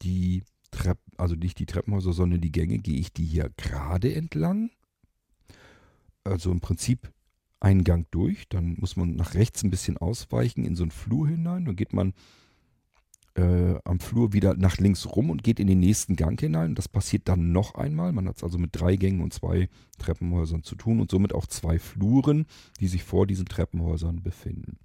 die 0.00 0.44
Treppen, 0.70 1.12
also 1.18 1.34
nicht 1.34 1.58
die 1.58 1.66
Treppenhäuser, 1.66 2.12
sondern 2.12 2.40
die 2.40 2.52
Gänge, 2.52 2.78
gehe 2.78 2.98
ich 2.98 3.12
die 3.12 3.26
hier 3.26 3.50
gerade 3.56 4.14
entlang. 4.14 4.70
Also 6.24 6.50
im 6.50 6.60
Prinzip 6.60 7.12
einen 7.62 7.84
Gang 7.84 8.06
durch, 8.10 8.48
dann 8.48 8.76
muss 8.78 8.96
man 8.96 9.14
nach 9.14 9.34
rechts 9.34 9.62
ein 9.62 9.70
bisschen 9.70 9.96
ausweichen 9.96 10.64
in 10.64 10.76
so 10.76 10.82
einen 10.82 10.90
Flur 10.90 11.28
hinein, 11.28 11.64
dann 11.64 11.76
geht 11.76 11.92
man 11.92 12.12
äh, 13.34 13.76
am 13.84 14.00
Flur 14.00 14.32
wieder 14.32 14.54
nach 14.54 14.76
links 14.78 15.06
rum 15.06 15.30
und 15.30 15.42
geht 15.42 15.60
in 15.60 15.66
den 15.66 15.80
nächsten 15.80 16.16
Gang 16.16 16.38
hinein. 16.38 16.74
Das 16.74 16.88
passiert 16.88 17.28
dann 17.28 17.52
noch 17.52 17.74
einmal. 17.76 18.12
Man 18.12 18.28
hat 18.28 18.36
es 18.36 18.44
also 18.44 18.58
mit 18.58 18.70
drei 18.72 18.96
Gängen 18.96 19.22
und 19.22 19.32
zwei 19.32 19.68
Treppenhäusern 19.98 20.64
zu 20.64 20.74
tun 20.74 21.00
und 21.00 21.10
somit 21.10 21.34
auch 21.34 21.46
zwei 21.46 21.78
Fluren, 21.78 22.46
die 22.80 22.88
sich 22.88 23.04
vor 23.04 23.26
diesen 23.26 23.46
Treppenhäusern 23.46 24.22
befinden. 24.22 24.78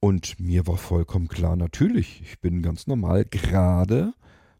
Und 0.00 0.38
mir 0.38 0.66
war 0.66 0.76
vollkommen 0.76 1.28
klar, 1.28 1.56
natürlich, 1.56 2.22
ich 2.22 2.38
bin 2.40 2.62
ganz 2.62 2.86
normal 2.86 3.24
gerade 3.24 4.12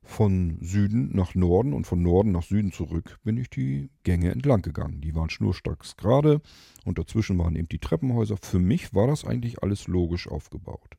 von 0.09 0.57
Süden 0.63 1.15
nach 1.15 1.35
Norden 1.35 1.75
und 1.75 1.87
von 1.87 2.01
Norden 2.01 2.33
nach 2.33 2.43
Süden 2.43 2.73
zurück 2.73 3.19
bin 3.25 3.37
ich 3.37 3.51
die 3.51 3.91
Gänge 4.05 4.31
entlang 4.31 4.63
gegangen. 4.63 5.03
Die 5.03 5.15
waren 5.15 5.29
schnurstracks 5.29 5.99
gerade 5.99 6.41
und 6.87 6.99
dazwischen 6.99 7.39
waren 7.39 7.55
eben 7.55 7.69
die 7.69 7.79
Treppenhäuser. 7.79 8.39
Für 8.41 8.59
mich 8.59 8.95
war 8.95 9.07
das 9.07 9.27
eigentlich 9.27 9.63
alles 9.63 9.87
logisch 9.87 10.27
aufgebaut. 10.27 10.97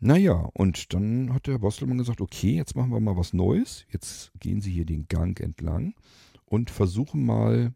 Naja, 0.00 0.50
und 0.54 0.92
dann 0.92 1.32
hat 1.32 1.46
der 1.46 1.58
Bostelmann 1.58 1.98
gesagt, 1.98 2.20
okay, 2.20 2.56
jetzt 2.56 2.74
machen 2.74 2.90
wir 2.90 2.98
mal 2.98 3.16
was 3.16 3.32
Neues. 3.32 3.86
Jetzt 3.92 4.32
gehen 4.40 4.60
Sie 4.60 4.72
hier 4.72 4.84
den 4.84 5.06
Gang 5.06 5.38
entlang 5.38 5.94
und 6.44 6.68
versuchen 6.68 7.24
mal 7.24 7.72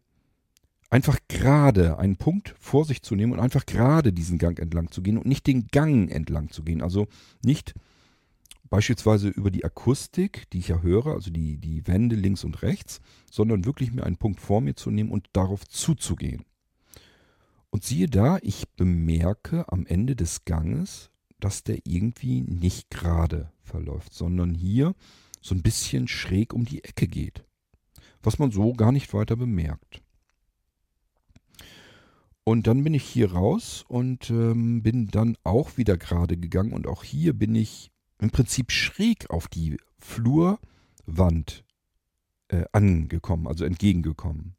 einfach 0.89 1.17
gerade 1.29 1.97
einen 1.97 2.17
Punkt 2.17 2.55
vor 2.59 2.83
sich 2.83 3.03
zu 3.03 3.15
nehmen 3.15 3.31
und 3.31 3.39
einfach 3.39 3.65
gerade 3.65 4.11
diesen 4.11 4.37
Gang 4.37 4.59
entlang 4.59 4.91
zu 4.91 5.01
gehen 5.01 5.17
und 5.17 5.25
nicht 5.25 5.47
den 5.47 5.67
Gang 5.67 6.11
entlang 6.11 6.49
zu 6.49 6.63
gehen. 6.63 6.81
Also 6.81 7.07
nicht 7.41 7.73
beispielsweise 8.69 9.29
über 9.29 9.51
die 9.51 9.65
Akustik, 9.65 10.49
die 10.51 10.59
ich 10.59 10.69
ja 10.69 10.81
höre, 10.81 11.07
also 11.07 11.31
die, 11.31 11.57
die 11.57 11.87
Wände 11.87 12.15
links 12.15 12.43
und 12.43 12.61
rechts, 12.61 13.01
sondern 13.31 13.65
wirklich 13.65 13.91
mir 13.91 14.03
einen 14.03 14.17
Punkt 14.17 14.39
vor 14.39 14.61
mir 14.61 14.75
zu 14.75 14.91
nehmen 14.91 15.11
und 15.11 15.27
darauf 15.33 15.67
zuzugehen. 15.67 16.43
Und 17.69 17.83
siehe 17.83 18.07
da, 18.07 18.37
ich 18.41 18.69
bemerke 18.75 19.71
am 19.71 19.85
Ende 19.85 20.15
des 20.15 20.45
Ganges 20.45 21.11
dass 21.39 21.63
der 21.63 21.79
irgendwie 21.83 22.41
nicht 22.41 22.89
gerade 22.89 23.51
verläuft, 23.61 24.13
sondern 24.13 24.53
hier 24.53 24.95
so 25.41 25.53
ein 25.53 25.61
bisschen 25.61 26.07
schräg 26.07 26.53
um 26.53 26.65
die 26.65 26.83
Ecke 26.83 27.07
geht. 27.07 27.45
Was 28.21 28.39
man 28.39 28.51
so 28.51 28.73
gar 28.73 28.91
nicht 28.91 29.13
weiter 29.13 29.35
bemerkt. 29.35 30.01
Und 32.43 32.65
dann 32.65 32.83
bin 32.83 32.93
ich 32.93 33.03
hier 33.03 33.33
raus 33.33 33.83
und 33.87 34.29
ähm, 34.29 34.81
bin 34.81 35.07
dann 35.07 35.37
auch 35.43 35.77
wieder 35.77 35.97
gerade 35.97 36.37
gegangen 36.37 36.73
und 36.73 36.87
auch 36.87 37.03
hier 37.03 37.33
bin 37.33 37.55
ich 37.55 37.91
im 38.19 38.31
Prinzip 38.31 38.71
schräg 38.71 39.29
auf 39.29 39.47
die 39.47 39.77
Flurwand 39.99 41.63
äh, 42.49 42.65
angekommen, 42.71 43.47
also 43.47 43.65
entgegengekommen. 43.65 44.55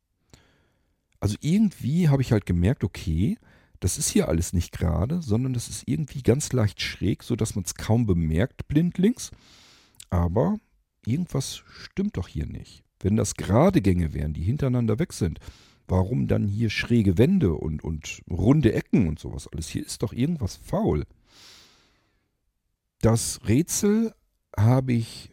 Also 1.21 1.37
irgendwie 1.41 2.09
habe 2.09 2.23
ich 2.23 2.33
halt 2.33 2.47
gemerkt, 2.47 2.85
okay, 2.85 3.39
das 3.81 3.99
ist 3.99 4.09
hier 4.09 4.29
alles 4.29 4.53
nicht 4.53 4.73
gerade, 4.73 5.23
sondern 5.23 5.53
das 5.53 5.69
ist 5.69 5.85
irgendwie 5.87 6.23
ganz 6.23 6.53
leicht 6.53 6.81
schräg, 6.81 7.23
sodass 7.23 7.55
man 7.55 7.65
es 7.65 7.75
kaum 7.75 8.07
bemerkt 8.07 8.69
blindlings. 8.69 9.31
Aber 10.11 10.59
irgendwas 11.07 11.63
stimmt 11.67 12.17
doch 12.17 12.29
hier 12.29 12.47
nicht. 12.47 12.85
Wenn 13.01 13.17
das 13.17 13.35
gerade 13.35 13.81
Gänge 13.81 14.13
wären, 14.15 14.33
die 14.33 14.43
hintereinander 14.43 14.99
weg 14.99 15.13
sind, 15.13 15.39
warum 15.87 16.27
dann 16.27 16.47
hier 16.47 16.71
schräge 16.71 17.19
Wände 17.19 17.55
und, 17.55 17.85
und 17.85 18.23
runde 18.29 18.73
Ecken 18.73 19.09
und 19.09 19.19
sowas 19.19 19.49
alles? 19.49 19.69
Hier 19.69 19.85
ist 19.85 20.03
doch 20.03 20.13
irgendwas 20.13 20.57
faul. 20.57 21.05
Das 23.01 23.41
Rätsel 23.47 24.13
habe 24.57 24.93
ich 24.93 25.31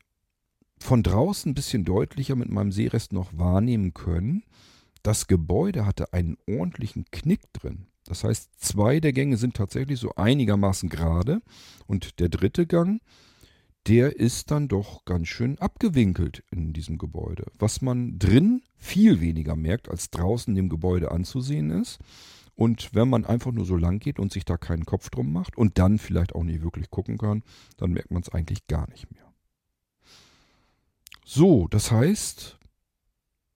von 0.78 1.02
draußen 1.02 1.52
ein 1.52 1.56
bisschen 1.56 1.84
deutlicher 1.84 2.36
mit 2.36 2.50
meinem 2.50 2.72
Sehrest 2.72 3.12
noch 3.12 3.36
wahrnehmen 3.38 3.94
können. 3.94 4.44
Das 5.02 5.28
Gebäude 5.28 5.86
hatte 5.86 6.14
einen 6.14 6.38
ordentlichen 6.48 7.06
Knick 7.12 7.42
drin. 7.54 7.88
Das 8.06 8.24
heißt, 8.24 8.52
zwei 8.58 9.00
der 9.00 9.14
Gänge 9.14 9.38
sind 9.38 9.56
tatsächlich 9.56 10.00
so 10.00 10.14
einigermaßen 10.16 10.90
gerade 10.90 11.42
und 11.88 12.20
der 12.20 12.30
dritte 12.30 12.68
Gang, 12.68 13.02
der 13.88 14.16
ist 14.16 14.52
dann 14.52 14.68
doch 14.68 15.06
ganz 15.06 15.28
schön 15.28 15.58
abgewinkelt 15.60 16.44
in 16.52 16.74
diesem 16.74 17.00
Gebäude. 17.00 17.46
Was 17.58 17.82
man 17.82 18.20
drin 18.20 18.62
viel 18.78 19.22
weniger 19.22 19.56
merkt, 19.56 19.90
als 19.90 20.12
draußen 20.12 20.54
dem 20.54 20.70
Gebäude 20.70 21.12
anzusehen 21.12 21.72
ist. 21.72 22.00
Und 22.56 22.96
wenn 22.96 23.10
man 23.10 23.26
einfach 23.26 23.52
nur 23.52 23.66
so 23.66 23.76
lang 23.76 24.00
geht 24.00 24.18
und 24.18 24.32
sich 24.32 24.46
da 24.46 24.58
keinen 24.58 24.86
Kopf 24.86 25.10
drum 25.10 25.32
macht 25.32 25.58
und 25.58 25.78
dann 25.78 26.00
vielleicht 26.00 26.34
auch 26.34 26.44
nicht 26.44 26.62
wirklich 26.62 26.90
gucken 26.90 27.18
kann, 27.18 27.44
dann 27.78 27.92
merkt 27.92 28.12
man 28.12 28.22
es 28.22 28.30
eigentlich 28.30 28.66
gar 28.68 28.90
nicht 28.90 29.12
mehr. 29.12 29.34
So, 31.26 31.68
das 31.68 31.92
heißt, 31.92 32.58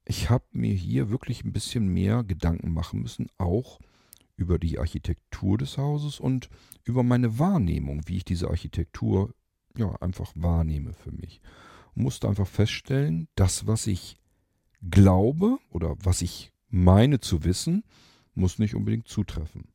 ich 0.06 0.30
habe 0.30 0.46
mir 0.52 0.74
hier 0.74 1.10
wirklich 1.10 1.46
ein 1.46 1.54
bisschen 1.54 1.88
mehr 1.88 2.24
Gedanken 2.24 2.74
machen 2.74 3.02
müssen, 3.02 3.28
auch 3.38 3.80
über 4.36 4.58
die 4.58 4.80
Architektur 4.80 5.58
des 5.58 5.78
Hauses 5.78 6.20
und 6.20 6.50
über 6.84 7.04
meine 7.04 7.40
Wahrnehmung, 7.40 8.02
wie 8.08 8.18
ich 8.18 8.26
diese 8.26 8.50
Architektur 8.50 9.34
ja 9.78 9.94
einfach 10.02 10.32
wahrnehme 10.36 10.94
für 10.94 11.12
mich. 11.12 11.42
Und 11.94 12.04
musste 12.04 12.28
einfach 12.28 12.48
feststellen, 12.48 13.28
das, 13.36 13.68
was 13.68 13.86
ich 13.86 14.18
glaube 14.82 15.60
oder 15.70 15.96
was 16.04 16.22
ich 16.22 16.52
meine 16.70 17.20
zu 17.20 17.44
wissen, 17.44 17.84
muss 18.40 18.60
nicht 18.60 18.76
unbedingt 18.76 19.08
zutreffen. 19.08 19.70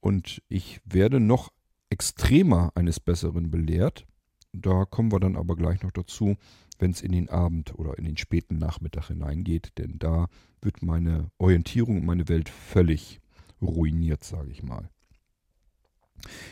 Und 0.00 0.42
ich 0.48 0.80
werde 0.84 1.20
noch 1.20 1.52
extremer 1.88 2.72
eines 2.74 3.00
Besseren 3.00 3.50
belehrt. 3.50 4.06
Da 4.52 4.84
kommen 4.84 5.12
wir 5.12 5.20
dann 5.20 5.36
aber 5.36 5.56
gleich 5.56 5.82
noch 5.82 5.92
dazu, 5.92 6.36
wenn 6.78 6.90
es 6.90 7.02
in 7.02 7.12
den 7.12 7.28
Abend 7.28 7.78
oder 7.78 7.96
in 7.98 8.04
den 8.04 8.16
späten 8.16 8.58
Nachmittag 8.58 9.08
hineingeht, 9.08 9.72
denn 9.78 9.98
da 9.98 10.28
wird 10.60 10.82
meine 10.82 11.30
Orientierung 11.38 11.98
und 11.98 12.06
meine 12.06 12.28
Welt 12.28 12.48
völlig 12.48 13.20
ruiniert, 13.62 14.24
sage 14.24 14.50
ich 14.50 14.62
mal. 14.62 14.90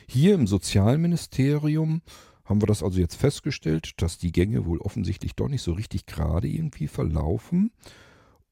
Hier 0.06 0.34
im 0.34 0.46
Sozialministerium 0.46 2.02
haben 2.44 2.60
wir 2.60 2.66
das 2.66 2.82
also 2.82 3.00
jetzt 3.00 3.16
festgestellt, 3.16 3.94
dass 4.02 4.18
die 4.18 4.32
Gänge 4.32 4.66
wohl 4.66 4.78
offensichtlich 4.78 5.34
doch 5.34 5.48
nicht 5.48 5.62
so 5.62 5.72
richtig 5.72 6.06
gerade 6.06 6.48
irgendwie 6.48 6.88
verlaufen. 6.88 7.72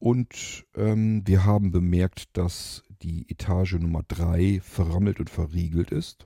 Und 0.01 0.65
ähm, 0.75 1.21
wir 1.27 1.45
haben 1.45 1.71
bemerkt, 1.71 2.35
dass 2.35 2.83
die 3.03 3.29
Etage 3.29 3.73
Nummer 3.73 4.01
3 4.07 4.59
verrammelt 4.63 5.19
und 5.19 5.29
verriegelt 5.29 5.91
ist. 5.91 6.25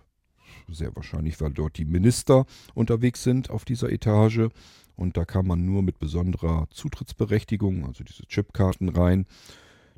Sehr 0.69 0.95
wahrscheinlich, 0.95 1.41
weil 1.41 1.51
dort 1.51 1.77
die 1.77 1.83
Minister 1.83 2.45
unterwegs 2.73 3.21
sind 3.21 3.49
auf 3.49 3.65
dieser 3.65 3.91
Etage. 3.91 4.47
Und 4.95 5.17
da 5.17 5.25
kann 5.25 5.45
man 5.45 5.65
nur 5.65 5.83
mit 5.83 5.99
besonderer 5.99 6.69
Zutrittsberechtigung, 6.69 7.85
also 7.85 8.05
diese 8.05 8.25
Chipkarten 8.25 8.87
rein. 8.87 9.25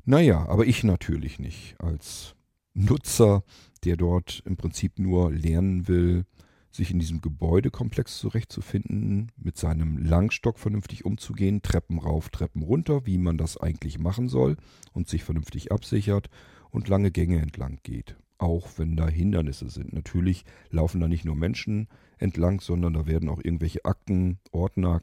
Naja, 0.04 0.44
aber 0.48 0.66
ich 0.66 0.82
natürlich 0.82 1.38
nicht 1.38 1.76
als 1.78 2.34
Nutzer, 2.74 3.44
der 3.84 3.96
dort 3.96 4.42
im 4.44 4.56
Prinzip 4.56 4.98
nur 4.98 5.30
lernen 5.30 5.86
will, 5.86 6.24
sich 6.70 6.90
in 6.90 6.98
diesem 6.98 7.20
Gebäudekomplex 7.20 8.18
zurechtzufinden, 8.18 9.32
mit 9.36 9.56
seinem 9.56 9.98
Langstock 9.98 10.58
vernünftig 10.58 11.04
umzugehen, 11.04 11.62
Treppen 11.62 11.98
rauf, 11.98 12.28
Treppen 12.28 12.62
runter, 12.62 13.06
wie 13.06 13.18
man 13.18 13.38
das 13.38 13.56
eigentlich 13.56 13.98
machen 13.98 14.28
soll 14.28 14.56
und 14.92 15.08
sich 15.08 15.24
vernünftig 15.24 15.72
absichert 15.72 16.28
und 16.70 16.88
lange 16.88 17.10
Gänge 17.10 17.40
entlang 17.40 17.80
geht. 17.82 18.16
Auch 18.38 18.68
wenn 18.76 18.96
da 18.96 19.08
Hindernisse 19.08 19.68
sind. 19.68 19.92
Natürlich 19.92 20.44
laufen 20.70 21.00
da 21.00 21.08
nicht 21.08 21.24
nur 21.24 21.34
Menschen 21.34 21.88
entlang, 22.18 22.60
sondern 22.60 22.94
da 22.94 23.06
werden 23.06 23.28
auch 23.28 23.40
irgendwelche 23.42 23.84
Akten, 23.84 24.38
Ordner, 24.52 25.02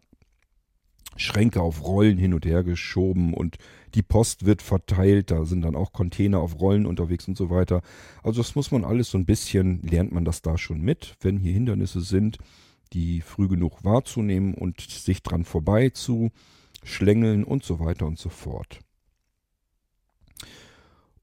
Schränke 1.17 1.61
auf 1.61 1.83
Rollen 1.83 2.17
hin 2.17 2.33
und 2.33 2.45
her 2.45 2.63
geschoben 2.63 3.33
und 3.33 3.57
die 3.93 4.03
Post 4.03 4.45
wird 4.45 4.61
verteilt, 4.61 5.31
da 5.31 5.45
sind 5.45 5.61
dann 5.61 5.75
auch 5.75 5.93
Container 5.93 6.39
auf 6.39 6.59
Rollen 6.59 6.85
unterwegs 6.85 7.27
und 7.27 7.37
so 7.37 7.49
weiter. 7.49 7.81
Also 8.23 8.41
das 8.41 8.55
muss 8.55 8.71
man 8.71 8.83
alles 8.83 9.09
so 9.09 9.17
ein 9.17 9.25
bisschen, 9.25 9.81
lernt 9.83 10.11
man 10.11 10.25
das 10.25 10.41
da 10.41 10.57
schon 10.57 10.81
mit, 10.81 11.15
wenn 11.21 11.37
hier 11.37 11.53
Hindernisse 11.53 12.01
sind, 12.01 12.37
die 12.93 13.21
früh 13.21 13.47
genug 13.47 13.83
wahrzunehmen 13.83 14.53
und 14.53 14.81
sich 14.81 15.23
dran 15.23 15.45
vorbei 15.45 15.89
zu 15.89 16.31
schlängeln 16.83 17.43
und 17.43 17.63
so 17.63 17.79
weiter 17.79 18.05
und 18.05 18.19
so 18.19 18.29
fort. 18.29 18.79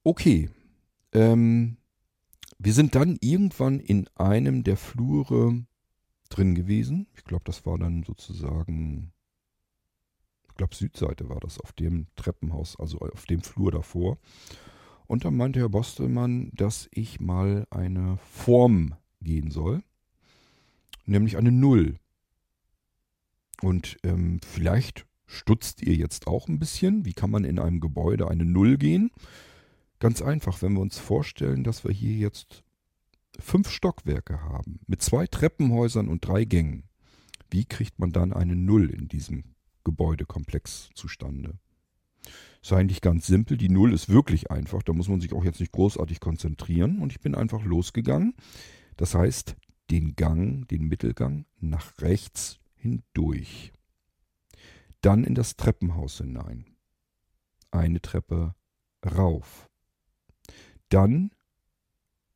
Okay, 0.04 0.50
ähm, 1.12 1.76
wir 2.58 2.72
sind 2.72 2.94
dann 2.94 3.18
irgendwann 3.20 3.78
in 3.78 4.08
einem 4.16 4.64
der 4.64 4.76
Flure 4.76 5.64
drin 6.28 6.54
gewesen. 6.54 7.06
Ich 7.14 7.24
glaube, 7.24 7.44
das 7.44 7.66
war 7.66 7.78
dann 7.78 8.02
sozusagen, 8.02 9.11
glaube, 10.62 10.76
Südseite 10.76 11.28
war 11.28 11.40
das, 11.40 11.58
auf 11.58 11.72
dem 11.72 12.06
Treppenhaus, 12.14 12.78
also 12.78 12.98
auf 13.00 13.26
dem 13.26 13.42
Flur 13.42 13.72
davor. 13.72 14.18
Und 15.08 15.24
dann 15.24 15.36
meinte 15.36 15.58
Herr 15.58 15.68
Bostelmann, 15.68 16.52
dass 16.54 16.88
ich 16.92 17.18
mal 17.18 17.66
eine 17.70 18.16
Form 18.30 18.94
gehen 19.20 19.50
soll, 19.50 19.82
nämlich 21.04 21.36
eine 21.36 21.50
Null. 21.50 21.98
Und 23.60 23.96
ähm, 24.04 24.38
vielleicht 24.46 25.04
stutzt 25.26 25.82
ihr 25.82 25.96
jetzt 25.96 26.28
auch 26.28 26.46
ein 26.46 26.60
bisschen. 26.60 27.04
Wie 27.04 27.12
kann 27.12 27.32
man 27.32 27.42
in 27.42 27.58
einem 27.58 27.80
Gebäude 27.80 28.28
eine 28.28 28.44
Null 28.44 28.76
gehen? 28.76 29.10
Ganz 29.98 30.22
einfach, 30.22 30.62
wenn 30.62 30.74
wir 30.74 30.80
uns 30.80 30.98
vorstellen, 30.98 31.64
dass 31.64 31.82
wir 31.82 31.90
hier 31.90 32.14
jetzt 32.14 32.62
fünf 33.40 33.68
Stockwerke 33.68 34.42
haben, 34.42 34.78
mit 34.86 35.02
zwei 35.02 35.26
Treppenhäusern 35.26 36.06
und 36.06 36.24
drei 36.24 36.44
Gängen, 36.44 36.84
wie 37.50 37.64
kriegt 37.64 37.98
man 37.98 38.12
dann 38.12 38.32
eine 38.32 38.54
Null 38.54 38.88
in 38.90 39.08
diesem 39.08 39.51
Gebäudekomplex 39.84 40.90
zustande? 40.94 41.58
Ist 42.62 42.72
eigentlich 42.72 43.00
ganz 43.00 43.26
simpel. 43.26 43.56
Die 43.56 43.68
Null 43.68 43.92
ist 43.92 44.08
wirklich 44.08 44.50
einfach. 44.50 44.82
Da 44.82 44.92
muss 44.92 45.08
man 45.08 45.20
sich 45.20 45.32
auch 45.32 45.44
jetzt 45.44 45.60
nicht 45.60 45.72
großartig 45.72 46.20
konzentrieren. 46.20 47.00
Und 47.00 47.12
ich 47.12 47.20
bin 47.20 47.34
einfach 47.34 47.64
losgegangen. 47.64 48.34
Das 48.96 49.14
heißt, 49.14 49.56
den 49.90 50.14
Gang, 50.14 50.68
den 50.68 50.86
Mittelgang 50.86 51.44
nach 51.58 51.98
rechts 52.00 52.60
hindurch. 52.74 53.72
Dann 55.00 55.24
in 55.24 55.34
das 55.34 55.56
Treppenhaus 55.56 56.18
hinein. 56.18 56.66
Eine 57.72 58.00
Treppe 58.00 58.54
rauf. 59.04 59.68
Dann 60.88 61.32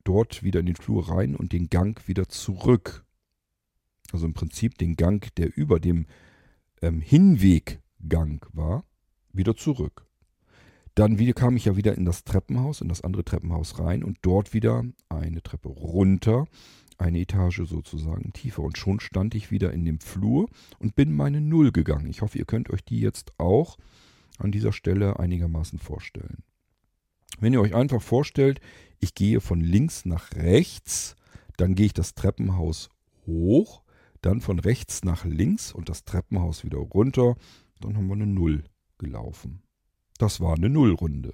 dort 0.03 0.43
wieder 0.43 0.59
in 0.59 0.65
den 0.65 0.75
Flur 0.75 1.09
rein 1.09 1.35
und 1.35 1.53
den 1.53 1.69
Gang 1.69 2.05
wieder 2.07 2.27
zurück. 2.27 3.05
Also 4.11 4.25
im 4.25 4.33
Prinzip 4.33 4.77
den 4.77 4.95
Gang, 4.95 5.33
der 5.35 5.55
über 5.55 5.79
dem 5.79 6.05
ähm, 6.81 7.01
Hinweggang 7.01 8.45
war, 8.53 8.83
wieder 9.33 9.55
zurück. 9.55 10.05
Dann 10.95 11.19
wieder 11.19 11.33
kam 11.33 11.55
ich 11.55 11.65
ja 11.65 11.75
wieder 11.75 11.95
in 11.95 12.05
das 12.05 12.23
Treppenhaus, 12.23 12.81
in 12.81 12.89
das 12.89 13.01
andere 13.01 13.23
Treppenhaus 13.23 13.77
rein 13.79 14.03
und 14.03 14.17
dort 14.23 14.53
wieder 14.53 14.83
eine 15.09 15.43
Treppe 15.43 15.69
runter, 15.69 16.47
eine 16.97 17.19
Etage 17.19 17.61
sozusagen 17.65 18.33
tiefer. 18.33 18.63
Und 18.63 18.79
schon 18.79 18.99
stand 18.99 19.35
ich 19.35 19.51
wieder 19.51 19.71
in 19.73 19.85
dem 19.85 19.99
Flur 19.99 20.49
und 20.79 20.95
bin 20.95 21.15
meine 21.15 21.39
Null 21.39 21.71
gegangen. 21.71 22.09
Ich 22.09 22.21
hoffe, 22.21 22.39
ihr 22.39 22.45
könnt 22.45 22.71
euch 22.71 22.83
die 22.83 22.99
jetzt 22.99 23.31
auch 23.37 23.77
an 24.39 24.51
dieser 24.51 24.73
Stelle 24.73 25.19
einigermaßen 25.19 25.77
vorstellen. 25.77 26.43
Wenn 27.39 27.53
ihr 27.53 27.61
euch 27.61 27.75
einfach 27.75 28.01
vorstellt, 28.01 28.59
ich 28.99 29.13
gehe 29.13 29.39
von 29.39 29.61
links 29.61 30.05
nach 30.05 30.31
rechts, 30.33 31.15
dann 31.57 31.75
gehe 31.75 31.87
ich 31.87 31.93
das 31.93 32.15
Treppenhaus 32.15 32.89
hoch, 33.27 33.83
dann 34.21 34.41
von 34.41 34.59
rechts 34.59 35.03
nach 35.03 35.25
links 35.25 35.71
und 35.71 35.89
das 35.89 36.05
Treppenhaus 36.05 36.63
wieder 36.63 36.77
runter, 36.77 37.35
dann 37.79 37.95
haben 37.95 38.07
wir 38.07 38.13
eine 38.13 38.27
Null 38.27 38.63
gelaufen. 38.97 39.61
Das 40.17 40.41
war 40.41 40.55
eine 40.55 40.69
Nullrunde. 40.69 41.33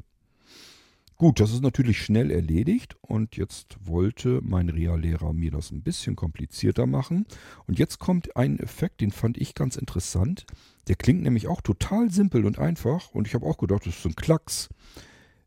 Gut, 1.16 1.40
das 1.40 1.54
ist 1.54 1.62
natürlich 1.62 2.02
schnell 2.02 2.32
erledigt 2.32 2.98
und 3.02 3.38
jetzt 3.38 3.78
wollte 3.82 4.42
mein 4.44 4.68
Reallehrer 4.70 5.32
mir 5.32 5.52
das 5.52 5.72
ein 5.72 5.84
bisschen 5.84 6.16
komplizierter 6.16 6.86
machen. 6.86 7.26
Und 7.66 7.80
jetzt 7.80 8.00
kommt 8.00 8.36
ein 8.36 8.60
Effekt, 8.60 9.00
den 9.00 9.12
fand 9.12 9.38
ich 9.38 9.56
ganz 9.56 9.78
interessant. 9.78 10.46
Der 10.88 10.96
klingt 10.96 11.22
nämlich 11.22 11.48
auch 11.48 11.62
total 11.62 12.12
simpel 12.12 12.46
und 12.46 12.60
einfach 12.60 13.12
und 13.12 13.28
ich 13.28 13.36
habe 13.36 13.46
auch 13.46 13.58
gedacht, 13.58 13.86
das 13.86 14.00
ist 14.00 14.06
ein 14.06 14.16
Klacks 14.16 14.70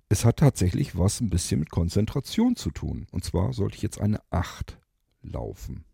es 0.09 0.25
hat 0.25 0.37
tatsächlich 0.39 0.97
was 0.97 1.21
ein 1.21 1.31
bisschen 1.31 1.61
mit 1.61 1.71
Konzentration 1.71 2.57
zu 2.57 2.71
tun. 2.71 3.07
Und 3.11 3.25
zwar 3.25 3.53
sollte 3.53 3.77
ich 3.77 3.83
jetzt 3.83 4.01
eine 4.01 4.21
8 4.31 4.79
laufen. 5.23 5.85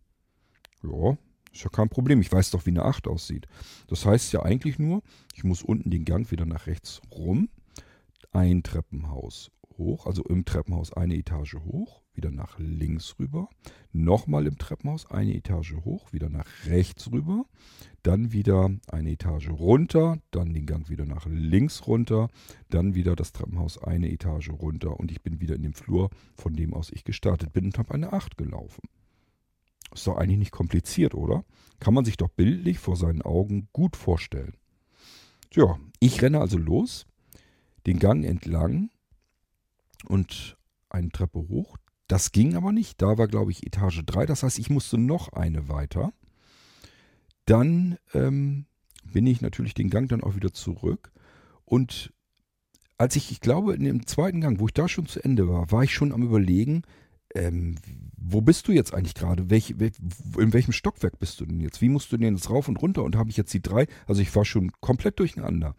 Ja, 0.83 1.16
ist 1.52 1.64
ja 1.64 1.70
kein 1.70 1.88
Problem. 1.88 2.20
Ich 2.20 2.32
weiß 2.32 2.50
doch, 2.50 2.66
wie 2.66 2.70
eine 2.70 2.84
8 2.84 3.08
aussieht. 3.08 3.46
Das 3.88 4.06
heißt 4.06 4.32
ja 4.32 4.42
eigentlich 4.42 4.78
nur, 4.78 5.02
ich 5.34 5.44
muss 5.44 5.62
unten 5.62 5.90
den 5.90 6.04
Gang 6.04 6.30
wieder 6.30 6.46
nach 6.46 6.66
rechts 6.66 7.00
rum, 7.10 7.48
ein 8.32 8.62
Treppenhaus 8.62 9.50
hoch, 9.78 10.06
also 10.06 10.22
im 10.24 10.44
Treppenhaus 10.44 10.92
eine 10.92 11.16
Etage 11.16 11.56
hoch, 11.64 12.02
wieder 12.14 12.30
nach 12.30 12.58
links 12.58 13.16
rüber, 13.18 13.48
nochmal 13.92 14.46
im 14.46 14.58
Treppenhaus 14.58 15.10
eine 15.10 15.34
Etage 15.34 15.74
hoch, 15.84 16.12
wieder 16.12 16.28
nach 16.28 16.46
rechts 16.66 17.10
rüber, 17.10 17.44
dann 18.02 18.32
wieder 18.32 18.70
eine 18.90 19.10
Etage 19.10 19.50
runter, 19.50 20.18
dann 20.30 20.52
den 20.52 20.66
Gang 20.66 20.88
wieder 20.88 21.06
nach 21.06 21.26
links 21.26 21.86
runter, 21.86 22.28
dann 22.68 22.94
wieder 22.94 23.16
das 23.16 23.32
Treppenhaus 23.32 23.82
eine 23.82 24.10
Etage 24.10 24.50
runter 24.50 24.98
und 24.98 25.10
ich 25.10 25.22
bin 25.22 25.40
wieder 25.40 25.54
in 25.54 25.62
dem 25.62 25.74
Flur, 25.74 26.10
von 26.34 26.54
dem 26.54 26.74
aus 26.74 26.90
ich 26.90 27.04
gestartet 27.04 27.52
bin 27.52 27.66
und 27.66 27.78
habe 27.78 27.94
eine 27.94 28.12
8 28.12 28.36
gelaufen. 28.36 28.82
Ist 29.94 30.07
doch 30.07 30.16
eigentlich 30.16 30.38
nicht 30.38 30.52
kompliziert, 30.52 31.14
oder? 31.14 31.44
Kann 31.81 31.94
man 31.94 32.05
sich 32.05 32.16
doch 32.16 32.28
bildlich 32.28 32.78
vor 32.78 32.96
seinen 32.96 33.22
Augen 33.22 33.68
gut 33.72 33.96
vorstellen. 33.96 34.55
Tja, 35.50 35.78
ich 36.00 36.22
renne 36.22 36.40
also 36.40 36.57
los, 36.57 37.07
den 37.87 37.98
Gang 37.98 38.24
entlang 38.24 38.90
und 40.07 40.57
eine 40.88 41.11
Treppe 41.11 41.38
hoch. 41.48 41.76
Das 42.09 42.33
ging 42.33 42.57
aber 42.57 42.72
nicht. 42.72 43.00
Da 43.02 43.18
war, 43.18 43.28
glaube 43.28 43.50
ich, 43.50 43.66
Etage 43.66 44.02
3. 44.05 44.26
Das 44.26 44.42
heißt, 44.42 44.59
ich 44.59 44.70
musste 44.70 44.98
noch 44.98 45.33
eine 45.33 45.68
weiter. 45.68 46.12
Dann 47.46 47.98
ähm, 48.14 48.66
bin 49.05 49.26
ich 49.26 49.40
natürlich 49.40 49.74
den 49.74 49.90
Gang 49.90 50.09
dann 50.09 50.22
auch 50.22 50.35
wieder 50.35 50.52
zurück. 50.52 51.12
Und 51.64 52.12
als 52.98 53.16
ich, 53.16 53.31
ich 53.31 53.40
glaube, 53.40 53.74
in 53.74 53.85
dem 53.85 54.07
zweiten 54.07 54.40
Gang, 54.40 54.61
wo 54.61 54.66
ich 54.66 54.74
da 54.74 54.88
schon 54.88 55.07
zu 55.07 55.24
Ende 55.24 55.48
war, 55.48 55.70
war 55.70 55.83
ich 55.83 55.92
schon 55.92 56.12
am 56.12 56.22
Überlegen, 56.22 56.83
ähm, 57.35 57.77
wo 58.16 58.40
bist 58.40 58.68
du 58.68 58.73
jetzt 58.73 58.95
eigentlich 58.95 59.14
gerade? 59.14 59.51
Welch, 59.51 59.71
in 59.71 60.53
welchem 60.53 60.73
Stockwerk 60.73 61.18
bist 61.18 61.40
du 61.40 61.47
denn 61.47 61.61
jetzt? 61.61 61.81
Wie 61.81 61.88
musst 61.88 62.12
du 62.12 62.16
denn 62.16 62.35
jetzt 62.35 62.51
rauf 62.51 62.68
und 62.68 62.81
runter? 62.81 63.03
Und 63.03 63.16
habe 63.16 63.31
ich 63.31 63.37
jetzt 63.37 63.53
die 63.53 63.62
drei? 63.62 63.87
Also 64.07 64.23
ich 64.23 64.35
war 64.35 64.45
schon 64.45 64.73
komplett 64.81 65.18
durcheinander. 65.18 65.75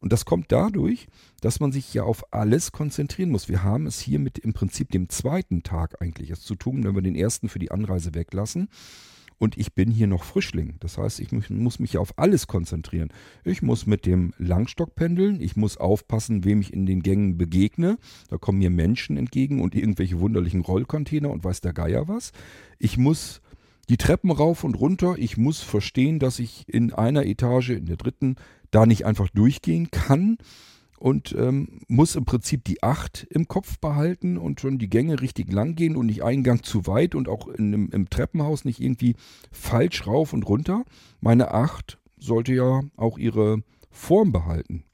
Und 0.00 0.12
das 0.12 0.26
kommt 0.26 0.52
dadurch, 0.52 1.06
dass 1.40 1.60
man 1.60 1.72
sich 1.72 1.94
ja 1.94 2.02
auf 2.02 2.32
alles 2.32 2.72
konzentrieren 2.72 3.30
muss. 3.30 3.48
Wir 3.48 3.62
haben 3.62 3.86
es 3.86 4.00
hier 4.00 4.18
mit 4.18 4.38
im 4.38 4.52
Prinzip 4.52 4.90
dem 4.90 5.08
zweiten 5.08 5.62
Tag 5.62 6.02
eigentlich 6.02 6.30
erst 6.30 6.44
zu 6.44 6.56
tun, 6.56 6.84
wenn 6.84 6.94
wir 6.94 7.00
den 7.00 7.14
ersten 7.14 7.48
für 7.48 7.58
die 7.58 7.70
Anreise 7.70 8.14
weglassen. 8.14 8.68
Und 9.38 9.58
ich 9.58 9.74
bin 9.74 9.90
hier 9.90 10.06
noch 10.06 10.24
Frischling. 10.24 10.76
Das 10.80 10.98
heißt, 10.98 11.20
ich 11.20 11.30
muss 11.50 11.78
mich 11.78 11.98
auf 11.98 12.18
alles 12.18 12.46
konzentrieren. 12.46 13.12
Ich 13.44 13.62
muss 13.62 13.86
mit 13.86 14.06
dem 14.06 14.32
Langstock 14.38 14.94
pendeln. 14.94 15.40
Ich 15.40 15.56
muss 15.56 15.76
aufpassen, 15.76 16.44
wem 16.44 16.60
ich 16.60 16.72
in 16.72 16.86
den 16.86 17.02
Gängen 17.02 17.36
begegne. 17.36 17.98
Da 18.28 18.38
kommen 18.38 18.58
mir 18.58 18.70
Menschen 18.70 19.16
entgegen 19.16 19.60
und 19.60 19.74
irgendwelche 19.74 20.20
wunderlichen 20.20 20.60
Rollcontainer 20.60 21.30
und 21.30 21.44
weiß 21.44 21.60
der 21.60 21.72
Geier 21.72 22.08
was. 22.08 22.32
Ich 22.78 22.96
muss 22.96 23.40
die 23.88 23.96
Treppen 23.96 24.30
rauf 24.30 24.64
und 24.64 24.74
runter. 24.74 25.16
Ich 25.18 25.36
muss 25.36 25.60
verstehen, 25.60 26.18
dass 26.18 26.38
ich 26.38 26.68
in 26.68 26.92
einer 26.92 27.26
Etage, 27.26 27.70
in 27.70 27.86
der 27.86 27.96
dritten, 27.96 28.36
da 28.70 28.86
nicht 28.86 29.04
einfach 29.04 29.28
durchgehen 29.28 29.90
kann 29.90 30.38
und 31.04 31.34
ähm, 31.38 31.80
muss 31.86 32.16
im 32.16 32.24
Prinzip 32.24 32.64
die 32.64 32.82
8 32.82 33.26
im 33.28 33.46
Kopf 33.46 33.78
behalten 33.78 34.38
und 34.38 34.62
schon 34.62 34.78
die 34.78 34.88
Gänge 34.88 35.20
richtig 35.20 35.52
lang 35.52 35.74
gehen 35.74 35.96
und 35.96 36.06
nicht 36.06 36.24
einen 36.24 36.42
Gang 36.42 36.64
zu 36.64 36.86
weit 36.86 37.14
und 37.14 37.28
auch 37.28 37.46
in, 37.46 37.74
im, 37.74 37.90
im 37.90 38.08
Treppenhaus 38.08 38.64
nicht 38.64 38.80
irgendwie 38.80 39.14
falsch 39.52 40.06
rauf 40.06 40.32
und 40.32 40.48
runter. 40.48 40.86
Meine 41.20 41.52
8 41.52 41.98
sollte 42.16 42.54
ja 42.54 42.80
auch 42.96 43.18
ihre 43.18 43.62
Form 43.90 44.32
behalten. 44.32 44.84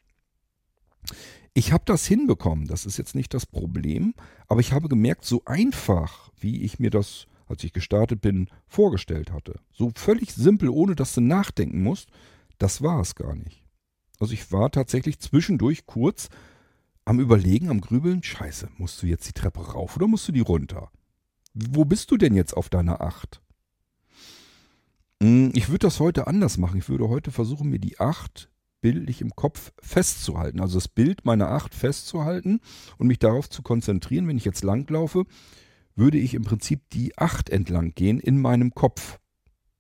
Ich 1.54 1.70
habe 1.70 1.84
das 1.86 2.06
hinbekommen, 2.06 2.66
das 2.66 2.86
ist 2.86 2.96
jetzt 2.96 3.14
nicht 3.14 3.32
das 3.32 3.46
Problem, 3.46 4.14
aber 4.48 4.58
ich 4.58 4.72
habe 4.72 4.88
gemerkt, 4.88 5.24
so 5.24 5.42
einfach, 5.44 6.32
wie 6.40 6.62
ich 6.62 6.80
mir 6.80 6.90
das, 6.90 7.28
als 7.46 7.62
ich 7.62 7.72
gestartet 7.72 8.20
bin, 8.20 8.48
vorgestellt 8.66 9.30
hatte, 9.30 9.60
so 9.70 9.92
völlig 9.94 10.34
simpel, 10.34 10.70
ohne 10.70 10.96
dass 10.96 11.14
du 11.14 11.20
nachdenken 11.20 11.84
musst, 11.84 12.08
das 12.58 12.82
war 12.82 13.00
es 13.00 13.14
gar 13.14 13.36
nicht. 13.36 13.59
Also 14.20 14.34
ich 14.34 14.52
war 14.52 14.70
tatsächlich 14.70 15.18
zwischendurch 15.18 15.86
kurz 15.86 16.28
am 17.04 17.18
Überlegen, 17.18 17.70
am 17.70 17.80
Grübeln. 17.80 18.22
Scheiße, 18.22 18.68
musst 18.76 19.02
du 19.02 19.06
jetzt 19.06 19.26
die 19.26 19.32
Treppe 19.32 19.72
rauf 19.72 19.96
oder 19.96 20.06
musst 20.06 20.28
du 20.28 20.32
die 20.32 20.40
runter? 20.40 20.90
Wo 21.54 21.84
bist 21.84 22.10
du 22.10 22.16
denn 22.16 22.34
jetzt 22.34 22.56
auf 22.56 22.68
deiner 22.68 23.00
Acht? 23.00 23.40
Hm, 25.22 25.50
ich 25.54 25.68
würde 25.68 25.86
das 25.86 26.00
heute 26.00 26.26
anders 26.26 26.58
machen. 26.58 26.78
Ich 26.78 26.88
würde 26.88 27.08
heute 27.08 27.30
versuchen, 27.30 27.70
mir 27.70 27.78
die 27.78 27.98
Acht 27.98 28.50
bildlich 28.80 29.20
im 29.20 29.34
Kopf 29.34 29.72
festzuhalten. 29.80 30.60
Also 30.60 30.78
das 30.78 30.88
Bild 30.88 31.24
meiner 31.24 31.50
Acht 31.50 31.74
festzuhalten 31.74 32.60
und 32.98 33.06
mich 33.06 33.18
darauf 33.18 33.48
zu 33.48 33.62
konzentrieren. 33.62 34.28
Wenn 34.28 34.36
ich 34.36 34.44
jetzt 34.44 34.64
langlaufe, 34.64 35.24
würde 35.96 36.18
ich 36.18 36.34
im 36.34 36.44
Prinzip 36.44 36.88
die 36.90 37.16
Acht 37.18 37.50
entlang 37.50 37.94
gehen 37.94 38.20
in 38.20 38.40
meinem 38.40 38.74
Kopf. 38.74 39.19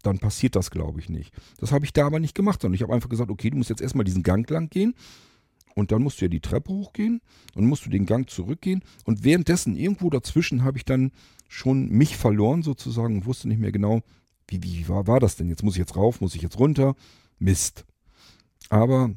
Dann 0.02 0.18
passiert 0.18 0.56
das, 0.56 0.70
glaube 0.70 1.00
ich, 1.00 1.08
nicht. 1.08 1.34
Das 1.58 1.72
habe 1.72 1.84
ich 1.84 1.92
da 1.92 2.06
aber 2.06 2.20
nicht 2.20 2.34
gemacht, 2.34 2.62
sondern 2.62 2.74
ich 2.74 2.82
habe 2.82 2.94
einfach 2.94 3.08
gesagt, 3.08 3.30
okay, 3.30 3.50
du 3.50 3.56
musst 3.56 3.70
jetzt 3.70 3.82
erstmal 3.82 4.04
diesen 4.04 4.22
Gang 4.22 4.48
lang 4.50 4.70
gehen 4.70 4.94
und 5.74 5.92
dann 5.92 6.02
musst 6.02 6.20
du 6.20 6.24
ja 6.24 6.28
die 6.28 6.40
Treppe 6.40 6.70
hochgehen 6.70 7.20
und 7.54 7.66
musst 7.66 7.86
du 7.86 7.90
den 7.90 8.06
Gang 8.06 8.28
zurückgehen 8.28 8.82
und 9.04 9.24
währenddessen 9.24 9.76
irgendwo 9.76 10.10
dazwischen 10.10 10.64
habe 10.64 10.78
ich 10.78 10.84
dann 10.84 11.12
schon 11.48 11.88
mich 11.88 12.16
verloren 12.16 12.62
sozusagen 12.62 13.16
und 13.16 13.26
wusste 13.26 13.48
nicht 13.48 13.60
mehr 13.60 13.72
genau, 13.72 14.02
wie, 14.46 14.62
wie 14.62 14.88
war, 14.88 15.06
war 15.06 15.20
das 15.20 15.36
denn? 15.36 15.48
Jetzt 15.48 15.62
muss 15.62 15.74
ich 15.74 15.80
jetzt 15.80 15.96
rauf, 15.96 16.20
muss 16.20 16.34
ich 16.34 16.42
jetzt 16.42 16.58
runter? 16.58 16.94
Mist. 17.38 17.84
Aber 18.68 19.12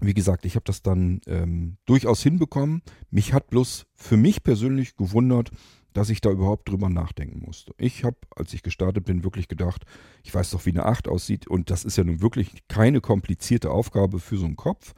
wie 0.00 0.14
gesagt, 0.14 0.44
ich 0.44 0.56
habe 0.56 0.64
das 0.64 0.82
dann 0.82 1.20
ähm, 1.26 1.76
durchaus 1.86 2.22
hinbekommen. 2.22 2.82
Mich 3.10 3.32
hat 3.32 3.48
bloß 3.48 3.86
für 3.94 4.16
mich 4.16 4.42
persönlich 4.42 4.96
gewundert, 4.96 5.50
dass 5.92 6.10
ich 6.10 6.20
da 6.20 6.30
überhaupt 6.30 6.68
drüber 6.68 6.88
nachdenken 6.88 7.44
musste. 7.44 7.74
Ich 7.78 8.04
habe, 8.04 8.16
als 8.34 8.52
ich 8.54 8.62
gestartet 8.62 9.04
bin, 9.04 9.24
wirklich 9.24 9.48
gedacht, 9.48 9.84
ich 10.22 10.34
weiß 10.34 10.50
doch, 10.50 10.64
wie 10.66 10.70
eine 10.70 10.86
8 10.86 11.08
aussieht 11.08 11.46
und 11.46 11.70
das 11.70 11.84
ist 11.84 11.96
ja 11.96 12.04
nun 12.04 12.20
wirklich 12.20 12.66
keine 12.68 13.00
komplizierte 13.00 13.70
Aufgabe 13.70 14.20
für 14.20 14.36
so 14.36 14.46
einen 14.46 14.56
Kopf. 14.56 14.94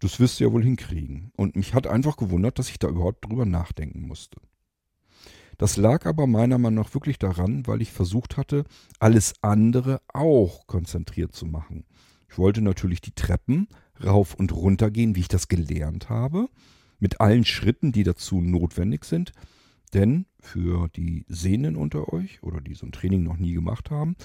Das 0.00 0.18
wirst 0.18 0.40
du 0.40 0.44
ja 0.44 0.52
wohl 0.52 0.64
hinkriegen. 0.64 1.30
Und 1.36 1.54
mich 1.54 1.74
hat 1.74 1.86
einfach 1.86 2.16
gewundert, 2.16 2.58
dass 2.58 2.68
ich 2.68 2.78
da 2.78 2.88
überhaupt 2.88 3.24
drüber 3.24 3.46
nachdenken 3.46 4.02
musste. 4.02 4.40
Das 5.58 5.76
lag 5.76 6.06
aber 6.06 6.26
meiner 6.26 6.58
Meinung 6.58 6.84
nach 6.84 6.94
wirklich 6.94 7.20
daran, 7.20 7.66
weil 7.68 7.82
ich 7.82 7.92
versucht 7.92 8.36
hatte, 8.36 8.64
alles 8.98 9.34
andere 9.42 10.00
auch 10.12 10.66
konzentriert 10.66 11.34
zu 11.36 11.46
machen. 11.46 11.84
Ich 12.28 12.38
wollte 12.38 12.62
natürlich 12.62 13.00
die 13.00 13.14
Treppen 13.14 13.68
rauf 14.02 14.34
und 14.34 14.52
runter 14.52 14.90
gehen, 14.90 15.14
wie 15.14 15.20
ich 15.20 15.28
das 15.28 15.48
gelernt 15.48 16.08
habe, 16.08 16.48
mit 16.98 17.20
allen 17.20 17.44
Schritten, 17.44 17.92
die 17.92 18.02
dazu 18.02 18.40
notwendig 18.40 19.04
sind. 19.04 19.32
Denn 19.94 20.26
für 20.42 20.88
die 20.88 21.24
Sehnen 21.28 21.76
unter 21.76 22.12
euch 22.12 22.42
oder 22.42 22.60
die 22.60 22.74
so 22.74 22.84
ein 22.84 22.92
Training 22.92 23.22
noch 23.22 23.38
nie 23.38 23.52
gemacht 23.52 23.90
haben, 23.90 24.16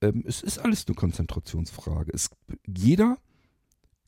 ähm, 0.00 0.22
es 0.26 0.42
ist 0.42 0.58
alles 0.58 0.86
eine 0.86 0.94
Konzentrationsfrage. 0.94 2.12
Es, 2.12 2.30
jeder 2.66 3.18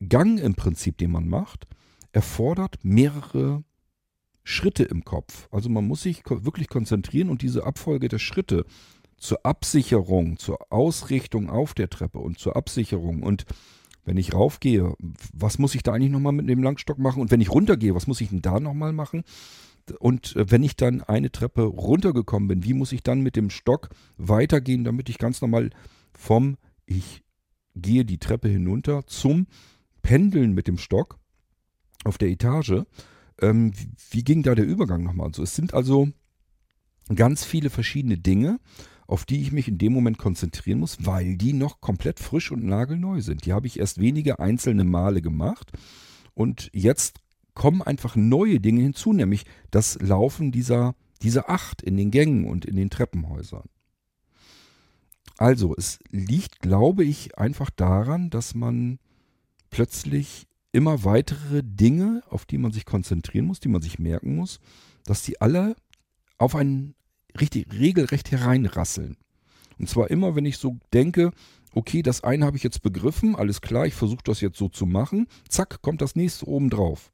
Gang 0.07 0.39
im 0.39 0.55
Prinzip, 0.55 0.97
den 0.97 1.11
man 1.11 1.27
macht, 1.27 1.67
erfordert 2.11 2.77
mehrere 2.83 3.63
Schritte 4.43 4.83
im 4.83 5.03
Kopf. 5.03 5.49
Also 5.51 5.69
man 5.69 5.85
muss 5.85 6.03
sich 6.03 6.23
wirklich 6.25 6.69
konzentrieren 6.69 7.29
und 7.29 7.41
diese 7.41 7.65
Abfolge 7.65 8.07
der 8.07 8.19
Schritte 8.19 8.65
zur 9.17 9.45
Absicherung, 9.45 10.37
zur 10.37 10.71
Ausrichtung 10.71 11.49
auf 11.49 11.73
der 11.73 11.89
Treppe 11.89 12.19
und 12.19 12.37
zur 12.37 12.55
Absicherung 12.55 13.23
und 13.23 13.45
wenn 14.05 14.15
ich 14.15 14.33
raufgehe, 14.33 14.93
was 15.33 15.59
muss 15.59 15.75
ich 15.75 15.83
da 15.83 15.91
eigentlich 15.91 16.11
nochmal 16.11 16.31
mit 16.31 16.47
dem 16.47 16.63
Langstock 16.63 16.97
machen? 16.97 17.21
Und 17.21 17.29
wenn 17.29 17.41
ich 17.41 17.51
runtergehe, 17.51 17.93
was 17.93 18.07
muss 18.07 18.21
ich 18.21 18.29
denn 18.29 18.41
da 18.41 18.61
nochmal 18.61 18.93
machen? 18.93 19.25
Und 19.99 20.35
äh, 20.35 20.51
wenn 20.51 20.63
ich 20.63 20.75
dann 20.75 21.01
eine 21.01 21.31
Treppe 21.31 21.63
runtergekommen 21.63 22.47
bin, 22.47 22.63
wie 22.63 22.73
muss 22.73 22.91
ich 22.91 23.03
dann 23.03 23.21
mit 23.21 23.35
dem 23.35 23.49
Stock 23.49 23.89
weitergehen, 24.17 24.83
damit 24.83 25.09
ich 25.09 25.17
ganz 25.17 25.41
normal 25.41 25.69
vom, 26.13 26.57
ich 26.85 27.23
gehe 27.75 28.05
die 28.05 28.17
Treppe 28.17 28.49
hinunter 28.49 29.05
zum 29.05 29.47
Pendeln 30.01 30.53
mit 30.53 30.67
dem 30.67 30.77
Stock 30.77 31.19
auf 32.03 32.17
der 32.17 32.29
Etage. 32.29 32.83
Ähm, 33.39 33.71
wie, 33.77 33.89
wie 34.11 34.23
ging 34.23 34.43
da 34.43 34.55
der 34.55 34.65
Übergang 34.65 35.03
nochmal? 35.03 35.27
Also 35.27 35.43
es 35.43 35.55
sind 35.55 35.73
also 35.73 36.09
ganz 37.13 37.43
viele 37.43 37.69
verschiedene 37.69 38.17
Dinge 38.17 38.59
auf 39.07 39.23
die 39.23 39.41
ich 39.41 39.51
mich 39.51 39.69
in 39.69 39.77
dem 39.77 39.93
Moment 39.93 40.17
konzentrieren 40.17 40.79
muss, 40.79 40.97
weil 41.05 41.37
die 41.37 41.53
noch 41.53 41.79
komplett 41.79 42.19
frisch 42.19 42.51
und 42.51 42.65
nagelneu 42.65 43.21
sind. 43.21 43.45
Die 43.45 43.53
habe 43.53 43.65
ich 43.65 43.79
erst 43.79 43.99
wenige 43.99 44.39
einzelne 44.39 44.83
Male 44.83 45.21
gemacht 45.21 45.71
und 46.33 46.69
jetzt 46.73 47.19
kommen 47.57 47.81
einfach 47.81 48.15
neue 48.15 48.59
Dinge 48.59 48.83
hinzu, 48.83 49.13
nämlich 49.13 49.43
das 49.71 49.97
Laufen 49.99 50.51
dieser, 50.51 50.93
dieser 51.23 51.49
Acht 51.49 51.81
in 51.81 51.97
den 51.97 52.11
Gängen 52.11 52.45
und 52.45 52.65
in 52.65 52.75
den 52.75 52.91
Treppenhäusern. 52.91 53.67
Also, 55.39 55.75
es 55.75 55.97
liegt, 56.11 56.59
glaube 56.59 57.03
ich, 57.03 57.35
einfach 57.35 57.71
daran, 57.71 58.29
dass 58.29 58.53
man 58.53 58.99
plötzlich 59.71 60.45
immer 60.71 61.03
weitere 61.03 61.63
Dinge, 61.63 62.21
auf 62.29 62.45
die 62.45 62.59
man 62.59 62.71
sich 62.71 62.85
konzentrieren 62.85 63.47
muss, 63.47 63.59
die 63.59 63.69
man 63.69 63.81
sich 63.81 63.97
merken 63.97 64.35
muss, 64.35 64.59
dass 65.05 65.23
die 65.23 65.41
alle 65.41 65.75
auf 66.37 66.55
einen 66.55 66.93
richtig 67.41 67.73
regelrecht 67.73 68.29
hereinrasseln. 68.29 69.17
Und 69.79 69.89
zwar 69.89 70.11
immer, 70.11 70.35
wenn 70.35 70.45
ich 70.45 70.59
so 70.59 70.77
denke, 70.93 71.31
okay, 71.73 72.03
das 72.03 72.23
eine 72.23 72.45
habe 72.45 72.57
ich 72.57 72.63
jetzt 72.63 72.83
begriffen, 72.83 73.35
alles 73.35 73.61
klar, 73.61 73.87
ich 73.87 73.95
versuche 73.95 74.23
das 74.23 74.41
jetzt 74.41 74.59
so 74.59 74.69
zu 74.69 74.85
machen, 74.85 75.25
zack, 75.49 75.81
kommt 75.81 76.01
das 76.01 76.15
nächste 76.15 76.47
oben 76.47 76.69
drauf. 76.69 77.11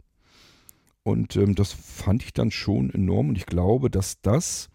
Und 1.04 1.36
ähm, 1.36 1.56
das 1.56 1.74
fand 1.74 2.24
ich 2.24 2.34
dann 2.34 2.52
schon 2.52 2.90
enorm 2.94 3.30
und 3.30 3.38
ich 3.38 3.46
glaube, 3.46 3.90
dass 3.90 4.22
das 4.22 4.70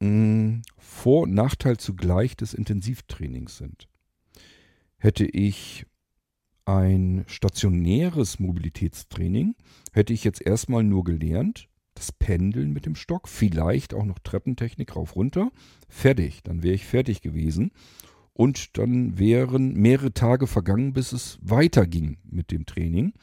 mh, 0.00 0.08
hm, 0.08 0.62
Vor- 0.78 1.22
und 1.22 1.34
Nachteil 1.34 1.76
zugleich 1.76 2.36
des 2.36 2.54
Intensivtrainings 2.54 3.58
sind. 3.58 3.88
Hätte 4.96 5.26
ich 5.26 5.86
ein 6.64 7.24
stationäres 7.26 8.40
Mobilitätstraining, 8.40 9.54
hätte 9.92 10.12
ich 10.12 10.24
jetzt 10.24 10.44
erstmal 10.44 10.82
nur 10.82 11.04
gelernt, 11.04 11.68
das 11.94 12.12
Pendeln 12.12 12.72
mit 12.72 12.86
dem 12.86 12.94
Stock, 12.94 13.28
vielleicht 13.28 13.94
auch 13.94 14.04
noch 14.04 14.18
Treppentechnik 14.18 14.94
rauf 14.94 15.16
runter. 15.16 15.50
Fertig, 15.88 16.42
dann 16.44 16.62
wäre 16.62 16.74
ich 16.74 16.84
fertig 16.84 17.22
gewesen. 17.22 17.72
Und 18.32 18.78
dann 18.78 19.18
wären 19.18 19.74
mehrere 19.74 20.12
Tage 20.12 20.46
vergangen, 20.46 20.92
bis 20.92 21.12
es 21.12 21.38
weiterging 21.42 22.18
mit 22.22 22.52
dem 22.52 22.66
Training. 22.66 23.14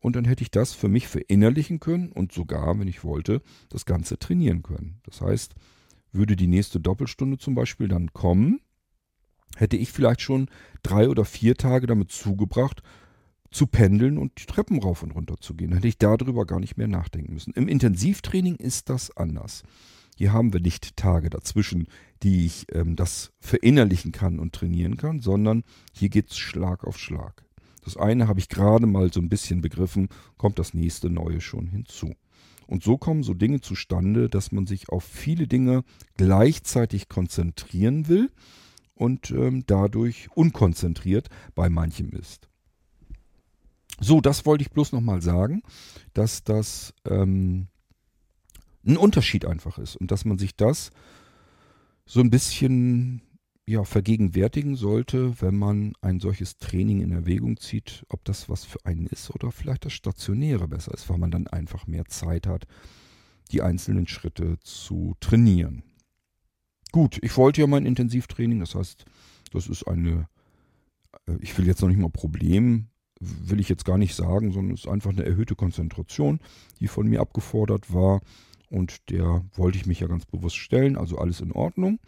Und 0.00 0.16
dann 0.16 0.24
hätte 0.24 0.42
ich 0.42 0.50
das 0.50 0.72
für 0.72 0.88
mich 0.88 1.08
verinnerlichen 1.08 1.80
können 1.80 2.12
und 2.12 2.32
sogar, 2.32 2.78
wenn 2.78 2.88
ich 2.88 3.04
wollte, 3.04 3.42
das 3.68 3.86
Ganze 3.86 4.18
trainieren 4.18 4.62
können. 4.62 5.00
Das 5.04 5.20
heißt, 5.20 5.54
würde 6.12 6.36
die 6.36 6.46
nächste 6.46 6.80
Doppelstunde 6.80 7.38
zum 7.38 7.54
Beispiel 7.54 7.88
dann 7.88 8.12
kommen, 8.12 8.60
hätte 9.56 9.76
ich 9.76 9.92
vielleicht 9.92 10.20
schon 10.20 10.48
drei 10.82 11.08
oder 11.08 11.24
vier 11.24 11.56
Tage 11.56 11.86
damit 11.86 12.10
zugebracht, 12.10 12.82
zu 13.50 13.66
pendeln 13.66 14.18
und 14.18 14.40
die 14.40 14.46
Treppen 14.46 14.80
rauf 14.80 15.02
und 15.02 15.12
runter 15.12 15.36
zu 15.38 15.54
gehen. 15.54 15.70
Da 15.70 15.76
hätte 15.76 15.88
ich 15.88 15.98
darüber 15.98 16.44
gar 16.46 16.60
nicht 16.60 16.76
mehr 16.76 16.88
nachdenken 16.88 17.32
müssen. 17.32 17.54
Im 17.54 17.68
Intensivtraining 17.68 18.56
ist 18.56 18.90
das 18.90 19.16
anders. 19.16 19.62
Hier 20.16 20.32
haben 20.32 20.52
wir 20.52 20.60
nicht 20.60 20.96
Tage 20.96 21.30
dazwischen, 21.30 21.88
die 22.22 22.46
ich 22.46 22.66
ähm, 22.72 22.96
das 22.96 23.32
verinnerlichen 23.38 24.12
kann 24.12 24.38
und 24.38 24.54
trainieren 24.54 24.96
kann, 24.96 25.20
sondern 25.20 25.62
hier 25.92 26.08
geht 26.08 26.30
es 26.30 26.38
Schlag 26.38 26.84
auf 26.84 26.98
Schlag. 26.98 27.45
Das 27.86 27.96
eine 27.96 28.26
habe 28.26 28.40
ich 28.40 28.48
gerade 28.48 28.86
mal 28.88 29.12
so 29.12 29.20
ein 29.20 29.28
bisschen 29.28 29.60
begriffen, 29.60 30.08
kommt 30.38 30.58
das 30.58 30.74
nächste 30.74 31.08
Neue 31.08 31.40
schon 31.40 31.68
hinzu. 31.68 32.14
Und 32.66 32.82
so 32.82 32.98
kommen 32.98 33.22
so 33.22 33.32
Dinge 33.32 33.60
zustande, 33.60 34.28
dass 34.28 34.50
man 34.50 34.66
sich 34.66 34.88
auf 34.88 35.04
viele 35.04 35.46
Dinge 35.46 35.84
gleichzeitig 36.16 37.08
konzentrieren 37.08 38.08
will 38.08 38.32
und 38.96 39.30
ähm, 39.30 39.62
dadurch 39.68 40.28
unkonzentriert 40.34 41.28
bei 41.54 41.70
manchem 41.70 42.10
ist. 42.10 42.48
So, 44.00 44.20
das 44.20 44.44
wollte 44.46 44.62
ich 44.62 44.72
bloß 44.72 44.90
nochmal 44.90 45.22
sagen, 45.22 45.62
dass 46.12 46.42
das 46.42 46.92
ähm, 47.08 47.68
ein 48.84 48.96
Unterschied 48.96 49.44
einfach 49.44 49.78
ist 49.78 49.94
und 49.94 50.10
dass 50.10 50.24
man 50.24 50.38
sich 50.38 50.56
das 50.56 50.90
so 52.04 52.18
ein 52.18 52.30
bisschen 52.30 53.22
ja, 53.66 53.84
vergegenwärtigen 53.84 54.76
sollte, 54.76 55.40
wenn 55.40 55.56
man 55.56 55.94
ein 56.00 56.20
solches 56.20 56.56
Training 56.58 57.00
in 57.00 57.10
Erwägung 57.10 57.56
zieht, 57.56 58.04
ob 58.08 58.24
das 58.24 58.48
was 58.48 58.64
für 58.64 58.84
einen 58.84 59.06
ist 59.06 59.30
oder 59.30 59.50
vielleicht 59.50 59.84
das 59.84 59.92
Stationäre 59.92 60.68
besser 60.68 60.94
ist, 60.94 61.08
weil 61.10 61.18
man 61.18 61.32
dann 61.32 61.48
einfach 61.48 61.86
mehr 61.86 62.04
Zeit 62.04 62.46
hat, 62.46 62.66
die 63.50 63.62
einzelnen 63.62 64.06
Schritte 64.06 64.58
zu 64.60 65.14
trainieren. 65.18 65.82
Gut, 66.92 67.18
ich 67.22 67.36
wollte 67.36 67.60
ja 67.60 67.66
mein 67.66 67.86
Intensivtraining, 67.86 68.60
das 68.60 68.76
heißt, 68.76 69.04
das 69.52 69.66
ist 69.66 69.86
eine, 69.88 70.28
äh, 71.26 71.36
ich 71.40 71.56
will 71.58 71.66
jetzt 71.66 71.82
noch 71.82 71.88
nicht 71.88 72.00
mal 72.00 72.10
Problem 72.10 72.88
will 73.20 73.60
ich 73.60 73.68
jetzt 73.68 73.84
gar 73.84 73.98
nicht 73.98 74.14
sagen, 74.14 74.52
sondern 74.52 74.74
es 74.74 74.84
ist 74.84 74.90
einfach 74.90 75.10
eine 75.10 75.24
erhöhte 75.24 75.54
Konzentration, 75.54 76.40
die 76.80 76.88
von 76.88 77.08
mir 77.08 77.20
abgefordert 77.20 77.92
war. 77.92 78.20
Und 78.68 79.10
der 79.10 79.44
wollte 79.54 79.78
ich 79.78 79.86
mich 79.86 80.00
ja 80.00 80.06
ganz 80.06 80.26
bewusst 80.26 80.56
stellen, 80.56 80.96
also 80.96 81.18
alles 81.18 81.40
in 81.40 81.52
Ordnung. 81.52 81.98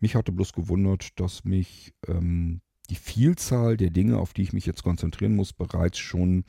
Mich 0.00 0.14
hatte 0.14 0.32
bloß 0.32 0.52
gewundert, 0.52 1.20
dass 1.20 1.44
mich 1.44 1.94
ähm, 2.08 2.62
die 2.88 2.96
Vielzahl 2.96 3.76
der 3.76 3.90
Dinge, 3.90 4.18
auf 4.18 4.32
die 4.32 4.42
ich 4.42 4.52
mich 4.52 4.66
jetzt 4.66 4.82
konzentrieren 4.82 5.36
muss, 5.36 5.52
bereits 5.52 5.98
schon 5.98 6.44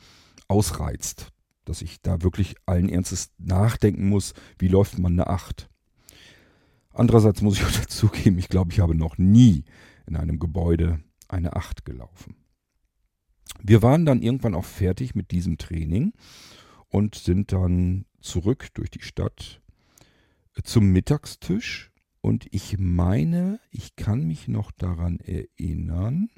ausreizt. 0.48 1.28
Dass 1.64 1.82
ich 1.82 2.02
da 2.02 2.22
wirklich 2.22 2.56
allen 2.66 2.88
Ernstes 2.88 3.30
nachdenken 3.38 4.08
muss, 4.08 4.34
wie 4.58 4.68
läuft 4.68 4.98
man 4.98 5.12
eine 5.12 5.28
Acht. 5.28 5.68
Andererseits 6.92 7.40
muss 7.42 7.58
ich 7.58 7.64
auch 7.64 7.70
dazugeben, 7.80 8.38
ich 8.38 8.48
glaube, 8.48 8.72
ich 8.72 8.80
habe 8.80 8.94
noch 8.94 9.18
nie 9.18 9.64
in 10.06 10.16
einem 10.16 10.38
Gebäude 10.38 11.00
eine 11.28 11.54
Acht 11.54 11.84
gelaufen. 11.84 12.36
Wir 13.62 13.82
waren 13.82 14.04
dann 14.04 14.22
irgendwann 14.22 14.54
auch 14.54 14.64
fertig 14.64 15.14
mit 15.14 15.30
diesem 15.30 15.58
Training 15.58 16.12
und 16.88 17.14
sind 17.14 17.52
dann 17.52 18.06
zurück 18.20 18.68
durch 18.74 18.90
die 18.90 19.02
Stadt 19.02 19.60
äh, 20.56 20.62
zum 20.62 20.88
Mittagstisch. 20.88 21.91
Und 22.22 22.46
ich 22.52 22.78
meine, 22.78 23.60
ich 23.70 23.96
kann 23.96 24.26
mich 24.26 24.46
noch 24.46 24.70
daran 24.70 25.18
erinnern, 25.18 26.30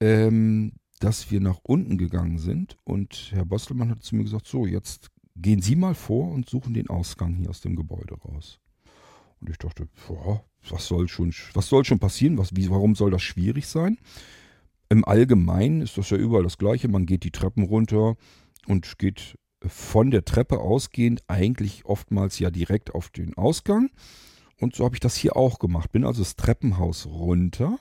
ähm, 0.00 0.72
dass 1.00 1.30
wir 1.32 1.40
nach 1.40 1.58
unten 1.64 1.98
gegangen 1.98 2.38
sind 2.38 2.78
und 2.84 3.32
Herr 3.32 3.44
Bostelmann 3.44 3.90
hat 3.90 4.02
zu 4.02 4.14
mir 4.14 4.22
gesagt, 4.22 4.46
so, 4.46 4.66
jetzt 4.66 5.10
gehen 5.34 5.60
Sie 5.60 5.74
mal 5.74 5.96
vor 5.96 6.30
und 6.30 6.48
suchen 6.48 6.74
den 6.74 6.88
Ausgang 6.88 7.34
hier 7.34 7.50
aus 7.50 7.60
dem 7.60 7.74
Gebäude 7.74 8.14
raus. 8.14 8.60
Und 9.40 9.50
ich 9.50 9.58
dachte, 9.58 9.88
boah, 10.06 10.44
was 10.70 10.86
soll 10.86 11.08
schon, 11.08 11.34
was 11.54 11.68
soll 11.68 11.84
schon 11.84 11.98
passieren? 11.98 12.38
Was, 12.38 12.54
wie, 12.54 12.70
warum 12.70 12.94
soll 12.94 13.10
das 13.10 13.22
schwierig 13.22 13.66
sein? 13.66 13.98
Im 14.88 15.04
Allgemeinen 15.04 15.82
ist 15.82 15.98
das 15.98 16.10
ja 16.10 16.16
überall 16.16 16.44
das 16.44 16.56
Gleiche. 16.56 16.86
Man 16.86 17.04
geht 17.04 17.24
die 17.24 17.32
Treppen 17.32 17.64
runter 17.64 18.16
und 18.66 18.98
geht 18.98 19.36
von 19.66 20.10
der 20.10 20.24
Treppe 20.24 20.60
ausgehend 20.60 21.22
eigentlich 21.28 21.84
oftmals 21.84 22.38
ja 22.38 22.50
direkt 22.50 22.94
auf 22.94 23.10
den 23.10 23.34
Ausgang. 23.34 23.90
Und 24.60 24.76
so 24.76 24.84
habe 24.84 24.94
ich 24.94 25.00
das 25.00 25.16
hier 25.16 25.36
auch 25.36 25.58
gemacht. 25.58 25.92
Bin 25.92 26.04
also 26.04 26.22
das 26.22 26.36
Treppenhaus 26.36 27.06
runter 27.06 27.78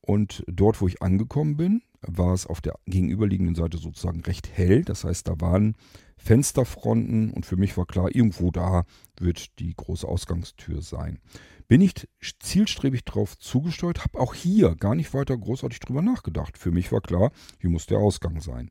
und 0.00 0.42
dort, 0.46 0.80
wo 0.80 0.88
ich 0.88 1.02
angekommen 1.02 1.56
bin, 1.56 1.82
war 2.00 2.32
es 2.32 2.46
auf 2.46 2.60
der 2.60 2.78
gegenüberliegenden 2.86 3.54
Seite 3.54 3.76
sozusagen 3.76 4.20
recht 4.22 4.48
hell. 4.48 4.82
Das 4.82 5.04
heißt, 5.04 5.28
da 5.28 5.40
waren 5.40 5.76
Fensterfronten 6.16 7.30
und 7.30 7.44
für 7.44 7.56
mich 7.56 7.76
war 7.76 7.86
klar, 7.86 8.14
irgendwo 8.14 8.50
da 8.50 8.84
wird 9.20 9.58
die 9.58 9.74
große 9.74 10.06
Ausgangstür 10.06 10.80
sein. 10.80 11.18
Bin 11.66 11.82
ich 11.82 12.08
zielstrebig 12.40 13.04
drauf 13.04 13.36
zugesteuert, 13.36 14.04
habe 14.04 14.18
auch 14.18 14.34
hier 14.34 14.74
gar 14.76 14.94
nicht 14.94 15.12
weiter 15.12 15.36
großartig 15.36 15.80
drüber 15.80 16.00
nachgedacht. 16.00 16.56
Für 16.56 16.70
mich 16.70 16.90
war 16.90 17.02
klar, 17.02 17.30
hier 17.60 17.68
muss 17.68 17.84
der 17.84 17.98
Ausgang 17.98 18.40
sein. 18.40 18.70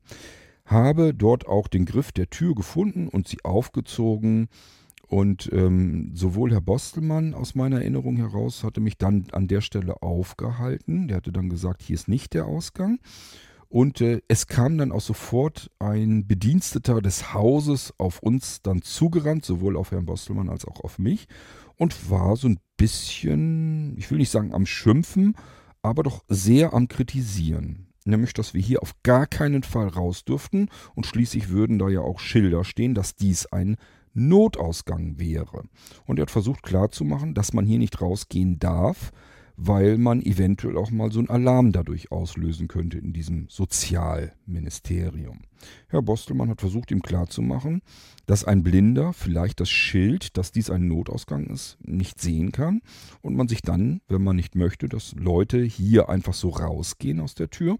Habe 0.67 1.13
dort 1.13 1.47
auch 1.47 1.69
den 1.69 1.85
Griff 1.85 2.11
der 2.11 2.29
Tür 2.29 2.53
gefunden 2.53 3.07
und 3.07 3.27
sie 3.27 3.43
aufgezogen. 3.43 4.49
Und 5.07 5.49
ähm, 5.53 6.11
sowohl 6.13 6.51
Herr 6.51 6.59
Bostelmann 6.59 7.33
aus 7.33 7.55
meiner 7.55 7.77
Erinnerung 7.77 8.17
heraus 8.17 8.65
hatte 8.65 8.81
mich 8.81 8.97
dann 8.97 9.27
an 9.31 9.47
der 9.47 9.61
Stelle 9.61 10.01
aufgehalten. 10.01 11.07
Der 11.07 11.17
hatte 11.17 11.31
dann 11.31 11.49
gesagt, 11.49 11.81
hier 11.81 11.95
ist 11.95 12.09
nicht 12.09 12.33
der 12.33 12.45
Ausgang. 12.45 12.99
Und 13.69 14.01
äh, 14.01 14.21
es 14.27 14.47
kam 14.47 14.77
dann 14.77 14.91
auch 14.91 15.01
sofort 15.01 15.71
ein 15.79 16.27
Bediensteter 16.27 17.01
des 17.01 17.33
Hauses 17.33 17.93
auf 17.97 18.19
uns 18.19 18.61
dann 18.61 18.81
zugerannt, 18.81 19.45
sowohl 19.45 19.77
auf 19.77 19.91
Herrn 19.91 20.05
Bostelmann 20.05 20.49
als 20.49 20.65
auch 20.65 20.81
auf 20.81 20.99
mich. 20.99 21.27
Und 21.77 22.09
war 22.09 22.35
so 22.35 22.49
ein 22.49 22.59
bisschen, 22.75 23.97
ich 23.97 24.11
will 24.11 24.17
nicht 24.17 24.31
sagen 24.31 24.53
am 24.53 24.65
Schimpfen, 24.65 25.35
aber 25.81 26.03
doch 26.03 26.25
sehr 26.27 26.73
am 26.73 26.89
Kritisieren. 26.89 27.86
Nämlich, 28.07 28.33
dass 28.33 28.53
wir 28.53 28.61
hier 28.61 28.81
auf 28.81 28.93
gar 29.03 29.27
keinen 29.27 29.63
Fall 29.63 29.87
raus 29.87 30.23
dürften 30.23 30.69
und 30.95 31.05
schließlich 31.05 31.49
würden 31.49 31.77
da 31.77 31.89
ja 31.89 31.99
auch 31.99 32.19
Schilder 32.19 32.63
stehen, 32.63 32.95
dass 32.95 33.15
dies 33.15 33.45
ein 33.47 33.75
Notausgang 34.13 35.19
wäre. 35.19 35.63
Und 36.05 36.17
er 36.17 36.23
hat 36.23 36.31
versucht 36.31 36.63
klarzumachen, 36.63 37.33
dass 37.33 37.53
man 37.53 37.65
hier 37.65 37.79
nicht 37.79 38.01
rausgehen 38.01 38.59
darf, 38.59 39.11
weil 39.57 39.97
man 39.97 40.21
eventuell 40.21 40.77
auch 40.77 40.91
mal 40.91 41.11
so 41.11 41.17
einen 41.17 41.31
Alarm 41.31 41.71
dadurch 41.71 42.11
auslösen 42.11 42.67
könnte 42.67 42.99
in 42.99 43.11
diesem 43.11 43.49
Sozialministerium. 43.49 45.39
Herr 45.87 46.03
Bostelmann 46.03 46.49
hat 46.49 46.61
versucht, 46.61 46.91
ihm 46.91 47.01
klarzumachen, 47.01 47.81
dass 48.27 48.45
ein 48.45 48.61
Blinder 48.61 49.13
vielleicht 49.13 49.59
das 49.59 49.71
Schild, 49.71 50.37
dass 50.37 50.51
dies 50.51 50.69
ein 50.69 50.87
Notausgang 50.87 51.47
ist, 51.47 51.79
nicht 51.81 52.21
sehen 52.21 52.51
kann 52.51 52.81
und 53.21 53.35
man 53.35 53.47
sich 53.47 53.63
dann, 53.63 54.01
wenn 54.07 54.23
man 54.23 54.35
nicht 54.35 54.53
möchte, 54.53 54.87
dass 54.87 55.15
Leute 55.15 55.63
hier 55.63 56.07
einfach 56.07 56.35
so 56.35 56.49
rausgehen 56.49 57.19
aus 57.19 57.33
der 57.33 57.49
Tür, 57.49 57.79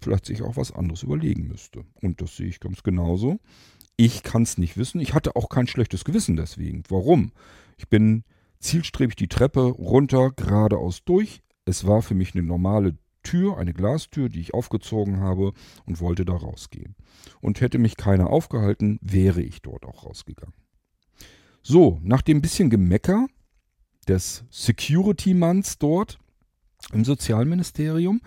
vielleicht 0.00 0.24
sich 0.24 0.40
auch 0.40 0.56
was 0.56 0.72
anderes 0.72 1.02
überlegen 1.02 1.48
müsste. 1.48 1.84
Und 2.00 2.22
das 2.22 2.36
sehe 2.36 2.48
ich 2.48 2.60
ganz 2.60 2.82
genauso. 2.82 3.40
Ich 3.96 4.22
kann 4.22 4.42
es 4.42 4.56
nicht 4.56 4.78
wissen. 4.78 5.00
Ich 5.00 5.12
hatte 5.12 5.36
auch 5.36 5.50
kein 5.50 5.66
schlechtes 5.66 6.04
Gewissen 6.04 6.36
deswegen. 6.36 6.82
Warum? 6.88 7.32
Ich 7.76 7.88
bin 7.88 8.24
zielstrebig 8.64 9.16
die 9.16 9.28
Treppe 9.28 9.60
runter, 9.60 10.30
geradeaus 10.30 11.04
durch. 11.04 11.40
Es 11.64 11.86
war 11.86 12.02
für 12.02 12.14
mich 12.14 12.34
eine 12.34 12.42
normale 12.42 12.96
Tür, 13.22 13.58
eine 13.58 13.72
Glastür, 13.72 14.28
die 14.28 14.40
ich 14.40 14.54
aufgezogen 14.54 15.20
habe 15.20 15.52
und 15.86 16.00
wollte 16.00 16.24
da 16.24 16.34
rausgehen. 16.34 16.94
Und 17.40 17.60
hätte 17.60 17.78
mich 17.78 17.96
keiner 17.96 18.30
aufgehalten, 18.30 18.98
wäre 19.00 19.42
ich 19.42 19.62
dort 19.62 19.84
auch 19.84 20.04
rausgegangen. 20.04 20.54
So, 21.62 21.98
nach 22.02 22.22
dem 22.22 22.42
bisschen 22.42 22.68
Gemecker 22.68 23.26
des 24.06 24.44
Security-Manns 24.50 25.78
dort 25.78 26.18
im 26.92 27.04
Sozialministerium 27.04 28.20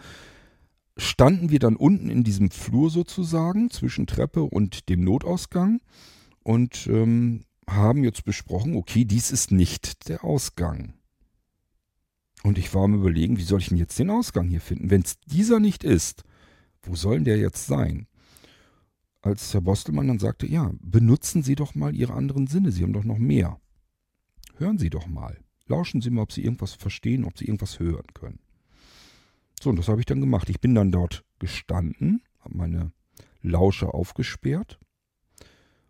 standen 0.98 1.52
wir 1.52 1.60
dann 1.60 1.76
unten 1.76 2.10
in 2.10 2.24
diesem 2.24 2.50
Flur 2.50 2.90
sozusagen 2.90 3.70
zwischen 3.70 4.08
Treppe 4.08 4.42
und 4.42 4.90
dem 4.90 5.02
Notausgang 5.02 5.80
und 6.42 6.88
ähm, 6.88 7.44
haben 7.70 8.04
jetzt 8.04 8.24
besprochen, 8.24 8.76
okay, 8.76 9.06
dies 9.06 9.32
ist 9.32 9.52
nicht 9.52 10.10
der 10.10 10.24
Ausgang. 10.24 10.94
Und 12.44 12.58
ich 12.58 12.74
war 12.74 12.84
am 12.84 12.96
überlegen, 12.96 13.38
wie 13.38 13.44
soll 13.44 13.60
ich 13.60 13.70
denn 13.70 13.78
jetzt 13.78 14.00
den 14.00 14.10
Ausgang 14.10 14.48
hier 14.48 14.62
finden? 14.62 14.90
Wenn 14.90 15.02
es 15.02 15.20
dieser 15.22 15.60
nicht 15.60 15.84
ist, 15.84 16.24
wo 16.84 16.96
soll 16.96 17.22
der 17.22 17.38
jetzt 17.38 17.68
sein? 17.68 18.08
Als 19.22 19.54
Herr 19.54 19.62
Bostelmann 19.62 20.08
dann 20.08 20.20
sagte, 20.20 20.48
ja, 20.48 20.72
benutzen 20.80 21.44
Sie 21.44 21.56
doch 21.56 21.76
mal 21.76 21.94
Ihre 21.94 22.14
anderen 22.14 22.48
Sinne, 22.48 22.72
Sie 22.72 22.84
haben 22.84 22.94
doch 22.94 23.04
noch 23.04 23.18
mehr. 23.18 23.60
Hören 24.56 24.78
Sie 24.78 24.90
doch 24.90 25.08
mal. 25.08 25.38
Lauschen 25.66 26.02
Sie 26.02 26.10
mal, 26.10 26.22
ob 26.22 26.32
Sie 26.32 26.44
irgendwas 26.44 26.74
verstehen, 26.74 27.26
ob 27.26 27.38
Sie 27.38 27.46
irgendwas 27.46 27.80
hören 27.80 28.08
können. 28.14 28.40
So, 29.62 29.72
und 29.72 29.76
das 29.78 29.90
habe 29.90 30.00
ich 30.00 30.06
dann 30.06 30.22
gemacht. 30.22 30.50
Ich 30.50 30.62
bin 30.62 30.76
dann 30.76 30.92
dort 30.92 31.26
gestanden, 31.40 32.22
habe 32.40 32.58
meine 32.58 32.92
Lausche 33.42 33.94
aufgesperrt 33.94 34.80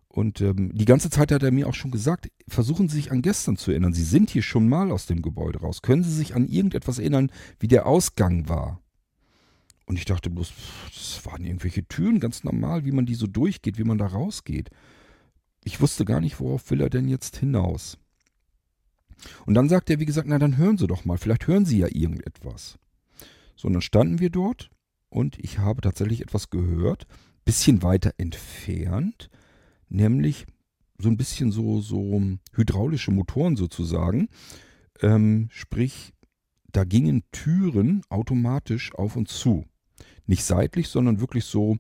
und 0.10 0.42
ähm, 0.42 0.72
die 0.74 0.86
ganze 0.86 1.10
Zeit 1.10 1.32
hat 1.32 1.44
er 1.44 1.52
mir 1.52 1.68
auch 1.68 1.74
schon 1.74 1.92
gesagt, 1.92 2.32
versuchen 2.48 2.90
Sie 2.90 2.96
sich 2.96 3.12
an 3.12 3.22
gestern 3.22 3.58
zu 3.58 3.72
erinnern. 3.72 3.94
Sie 3.94 4.04
sind 4.04 4.30
hier 4.30 4.42
schon 4.42 4.68
mal 4.68 4.92
aus 4.92 5.06
dem 5.06 5.22
Gebäude 5.22 5.60
raus. 5.60 5.82
Können 5.82 6.04
Sie 6.04 6.14
sich 6.14 6.36
an 6.36 6.48
irgendetwas 6.48 7.00
erinnern, 7.00 7.32
wie 7.60 7.68
der 7.68 7.86
Ausgang 7.86 8.50
war? 8.50 8.82
Und 9.86 9.98
ich 9.98 10.06
dachte 10.06 10.30
bloß, 10.30 10.52
das 10.94 11.26
waren 11.26 11.46
irgendwelche 11.46 11.88
Türen, 11.88 12.20
ganz 12.20 12.44
normal, 12.44 12.84
wie 12.84 12.92
man 12.92 13.06
die 13.06 13.16
so 13.16 13.28
durchgeht, 13.28 13.78
wie 13.78 13.84
man 13.84 13.98
da 13.98 14.08
rausgeht. 14.08 14.70
Ich 15.64 15.82
wusste 15.82 16.04
gar 16.04 16.20
nicht, 16.20 16.40
worauf 16.40 16.70
will 16.72 16.82
er 16.82 16.90
denn 16.90 17.08
jetzt 17.08 17.38
hinaus. 17.38 17.98
Und 19.46 19.54
dann 19.54 19.70
sagt 19.70 19.90
er, 19.90 20.00
wie 20.00 20.06
gesagt, 20.06 20.28
na 20.28 20.40
dann 20.40 20.58
hören 20.58 20.78
Sie 20.78 20.88
doch 20.88 21.06
mal, 21.06 21.18
vielleicht 21.18 21.48
hören 21.48 21.66
Sie 21.66 21.80
ja 21.80 21.88
irgendetwas. 21.90 22.78
So, 23.56 23.68
und 23.68 23.74
dann 23.74 23.82
standen 23.82 24.20
wir 24.20 24.30
dort 24.30 24.70
und 25.10 25.38
ich 25.40 25.60
habe 25.60 25.82
tatsächlich 25.82 26.22
etwas 26.22 26.50
gehört, 26.50 27.08
bisschen 27.46 27.82
weiter 27.82 28.14
entfernt 28.18 29.30
nämlich 29.90 30.46
so 30.98 31.10
ein 31.10 31.18
bisschen 31.18 31.52
so, 31.52 31.82
so 31.82 32.22
hydraulische 32.54 33.12
Motoren 33.12 33.56
sozusagen. 33.56 34.30
Ähm, 35.02 35.48
sprich, 35.52 36.14
da 36.72 36.84
gingen 36.84 37.24
Türen 37.32 38.02
automatisch 38.10 38.94
auf 38.96 39.16
und 39.16 39.30
zu. 39.30 39.66
Nicht 40.26 40.44
seitlich, 40.44 40.90
sondern 40.90 41.20
wirklich 41.20 41.46
so, 41.46 41.78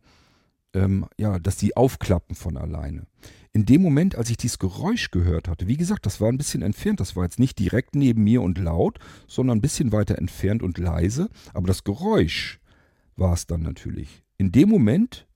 ähm, 0.73 1.05
ja, 1.17 1.39
dass 1.39 1.57
die 1.57 1.75
aufklappen 1.75 2.35
von 2.35 2.57
alleine. 2.57 3.07
In 3.53 3.65
dem 3.65 3.81
Moment, 3.81 4.15
als 4.15 4.29
ich 4.29 4.37
dieses 4.37 4.59
Geräusch 4.59 5.09
gehört 5.09 5.47
hatte, 5.47 5.67
wie 5.67 5.77
gesagt, 5.77 6.05
das 6.05 6.21
war 6.21 6.29
ein 6.29 6.37
bisschen 6.37 6.61
entfernt, 6.61 6.99
das 6.99 7.15
war 7.15 7.23
jetzt 7.23 7.39
nicht 7.39 7.57
direkt 7.57 7.95
neben 7.95 8.23
mir 8.23 8.41
und 8.41 8.59
laut, 8.59 8.99
sondern 9.27 9.57
ein 9.57 9.61
bisschen 9.61 9.91
weiter 9.91 10.17
entfernt 10.17 10.61
und 10.61 10.77
leise, 10.77 11.29
aber 11.53 11.67
das 11.67 11.83
Geräusch 11.83 12.59
war 13.15 13.33
es 13.33 13.47
dann 13.47 13.63
natürlich. 13.63 14.23
In 14.37 14.51
dem 14.51 14.69
Moment 14.69 15.26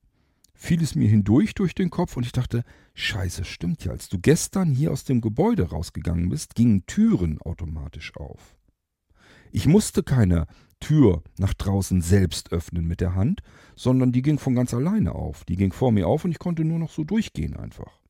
fiel 0.62 0.80
es 0.80 0.94
mir 0.94 1.08
hindurch 1.08 1.54
durch 1.54 1.74
den 1.74 1.90
Kopf 1.90 2.16
und 2.16 2.24
ich 2.24 2.30
dachte, 2.30 2.62
scheiße, 2.94 3.44
stimmt 3.44 3.84
ja, 3.84 3.90
als 3.90 4.08
du 4.08 4.18
gestern 4.20 4.70
hier 4.70 4.92
aus 4.92 5.02
dem 5.02 5.20
Gebäude 5.20 5.70
rausgegangen 5.70 6.28
bist, 6.28 6.54
gingen 6.54 6.86
Türen 6.86 7.40
automatisch 7.42 8.16
auf. 8.16 8.56
Ich 9.50 9.66
musste 9.66 10.04
keine 10.04 10.46
Tür 10.78 11.22
nach 11.36 11.52
draußen 11.52 12.00
selbst 12.00 12.52
öffnen 12.52 12.86
mit 12.86 13.00
der 13.00 13.16
Hand, 13.16 13.42
sondern 13.74 14.12
die 14.12 14.22
ging 14.22 14.38
von 14.38 14.54
ganz 14.54 14.72
alleine 14.72 15.16
auf. 15.16 15.44
Die 15.44 15.56
ging 15.56 15.72
vor 15.72 15.90
mir 15.90 16.06
auf 16.06 16.24
und 16.24 16.30
ich 16.30 16.38
konnte 16.38 16.64
nur 16.64 16.78
noch 16.78 16.90
so 16.90 17.02
durchgehen 17.02 17.56
einfach. 17.56 18.00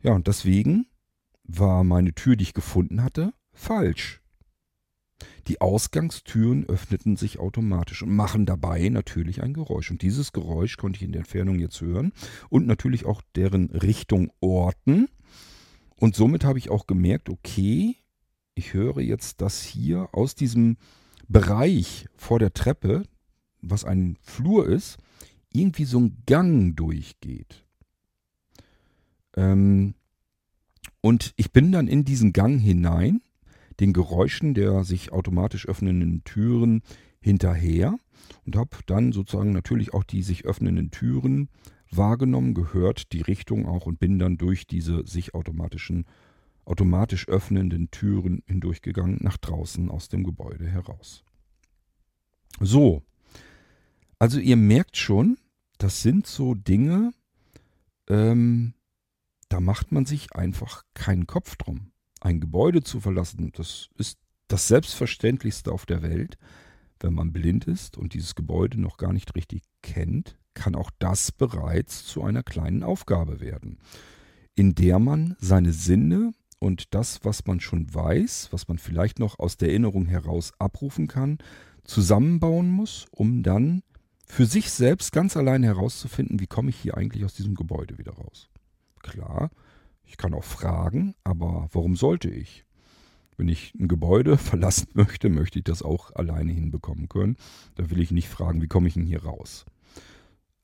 Ja, 0.00 0.12
und 0.12 0.26
deswegen 0.26 0.86
war 1.44 1.84
meine 1.84 2.14
Tür, 2.14 2.36
die 2.36 2.44
ich 2.44 2.54
gefunden 2.54 3.02
hatte, 3.02 3.34
falsch. 3.52 4.22
Die 5.46 5.60
Ausgangstüren 5.60 6.64
öffneten 6.64 7.16
sich 7.16 7.38
automatisch 7.38 8.02
und 8.02 8.14
machen 8.14 8.46
dabei 8.46 8.88
natürlich 8.88 9.42
ein 9.42 9.52
Geräusch. 9.52 9.90
Und 9.90 10.02
dieses 10.02 10.32
Geräusch 10.32 10.76
konnte 10.76 10.98
ich 10.98 11.02
in 11.02 11.12
der 11.12 11.20
Entfernung 11.20 11.58
jetzt 11.58 11.80
hören 11.80 12.12
und 12.48 12.66
natürlich 12.66 13.04
auch 13.04 13.20
deren 13.36 13.70
Richtung 13.70 14.32
orten. 14.40 15.08
Und 15.96 16.16
somit 16.16 16.44
habe 16.44 16.58
ich 16.58 16.70
auch 16.70 16.86
gemerkt, 16.86 17.28
okay, 17.28 17.96
ich 18.54 18.72
höre 18.72 19.00
jetzt, 19.00 19.40
dass 19.40 19.62
hier 19.62 20.08
aus 20.12 20.34
diesem 20.34 20.76
Bereich 21.28 22.06
vor 22.16 22.38
der 22.38 22.52
Treppe, 22.52 23.02
was 23.60 23.84
ein 23.84 24.16
Flur 24.22 24.66
ist, 24.66 24.98
irgendwie 25.52 25.84
so 25.84 26.00
ein 26.00 26.22
Gang 26.26 26.76
durchgeht. 26.76 27.64
Ähm, 29.36 29.94
und 31.00 31.34
ich 31.36 31.52
bin 31.52 31.70
dann 31.72 31.88
in 31.88 32.04
diesen 32.04 32.32
Gang 32.32 32.60
hinein 32.60 33.20
den 33.80 33.92
Geräuschen 33.92 34.54
der 34.54 34.84
sich 34.84 35.12
automatisch 35.12 35.66
öffnenden 35.66 36.24
Türen 36.24 36.82
hinterher 37.20 37.96
und 38.44 38.56
habe 38.56 38.76
dann 38.86 39.12
sozusagen 39.12 39.52
natürlich 39.52 39.94
auch 39.94 40.04
die 40.04 40.22
sich 40.22 40.44
öffnenden 40.44 40.90
Türen 40.90 41.48
wahrgenommen, 41.90 42.54
gehört, 42.54 43.12
die 43.12 43.22
Richtung 43.22 43.66
auch 43.66 43.86
und 43.86 43.98
bin 43.98 44.18
dann 44.18 44.36
durch 44.36 44.66
diese 44.66 45.06
sich 45.06 45.34
automatischen, 45.34 46.06
automatisch 46.64 47.28
öffnenden 47.28 47.90
Türen 47.90 48.42
hindurchgegangen 48.46 49.18
nach 49.20 49.36
draußen 49.36 49.90
aus 49.90 50.08
dem 50.08 50.24
Gebäude 50.24 50.66
heraus. 50.66 51.24
So, 52.60 53.02
also 54.18 54.38
ihr 54.38 54.56
merkt 54.56 54.96
schon, 54.96 55.38
das 55.78 56.02
sind 56.02 56.26
so 56.26 56.54
Dinge, 56.54 57.12
ähm, 58.08 58.74
da 59.48 59.60
macht 59.60 59.92
man 59.92 60.04
sich 60.04 60.34
einfach 60.34 60.82
keinen 60.94 61.26
Kopf 61.26 61.56
drum 61.56 61.92
ein 62.24 62.40
Gebäude 62.40 62.82
zu 62.82 63.00
verlassen, 63.00 63.52
das 63.54 63.88
ist 63.96 64.18
das 64.48 64.66
Selbstverständlichste 64.68 65.70
auf 65.70 65.86
der 65.86 66.02
Welt. 66.02 66.38
Wenn 67.00 67.12
man 67.12 67.32
blind 67.32 67.66
ist 67.66 67.98
und 67.98 68.14
dieses 68.14 68.34
Gebäude 68.34 68.80
noch 68.80 68.96
gar 68.96 69.12
nicht 69.12 69.34
richtig 69.34 69.62
kennt, 69.82 70.38
kann 70.54 70.74
auch 70.74 70.90
das 70.98 71.32
bereits 71.32 72.06
zu 72.06 72.22
einer 72.22 72.42
kleinen 72.42 72.82
Aufgabe 72.82 73.40
werden, 73.40 73.78
in 74.54 74.74
der 74.74 74.98
man 74.98 75.36
seine 75.38 75.72
Sinne 75.72 76.32
und 76.60 76.94
das, 76.94 77.24
was 77.24 77.44
man 77.46 77.60
schon 77.60 77.92
weiß, 77.92 78.48
was 78.52 78.68
man 78.68 78.78
vielleicht 78.78 79.18
noch 79.18 79.38
aus 79.38 79.58
der 79.58 79.68
Erinnerung 79.68 80.06
heraus 80.06 80.52
abrufen 80.58 81.08
kann, 81.08 81.38
zusammenbauen 81.82 82.70
muss, 82.70 83.06
um 83.10 83.42
dann 83.42 83.82
für 84.26 84.46
sich 84.46 84.70
selbst 84.70 85.12
ganz 85.12 85.36
allein 85.36 85.62
herauszufinden, 85.62 86.40
wie 86.40 86.46
komme 86.46 86.70
ich 86.70 86.76
hier 86.76 86.96
eigentlich 86.96 87.24
aus 87.24 87.34
diesem 87.34 87.54
Gebäude 87.54 87.98
wieder 87.98 88.12
raus. 88.12 88.48
Klar, 89.02 89.50
ich 90.14 90.18
kann 90.18 90.32
auch 90.32 90.44
fragen, 90.44 91.16
aber 91.24 91.68
warum 91.72 91.96
sollte 91.96 92.30
ich? 92.30 92.64
Wenn 93.36 93.48
ich 93.48 93.74
ein 93.74 93.88
Gebäude 93.88 94.38
verlassen 94.38 94.86
möchte, 94.94 95.28
möchte 95.28 95.58
ich 95.58 95.64
das 95.64 95.82
auch 95.82 96.14
alleine 96.14 96.52
hinbekommen 96.52 97.08
können. 97.08 97.36
Da 97.74 97.90
will 97.90 98.00
ich 98.00 98.12
nicht 98.12 98.28
fragen, 98.28 98.62
wie 98.62 98.68
komme 98.68 98.86
ich 98.86 98.94
denn 98.94 99.06
hier 99.06 99.24
raus? 99.24 99.66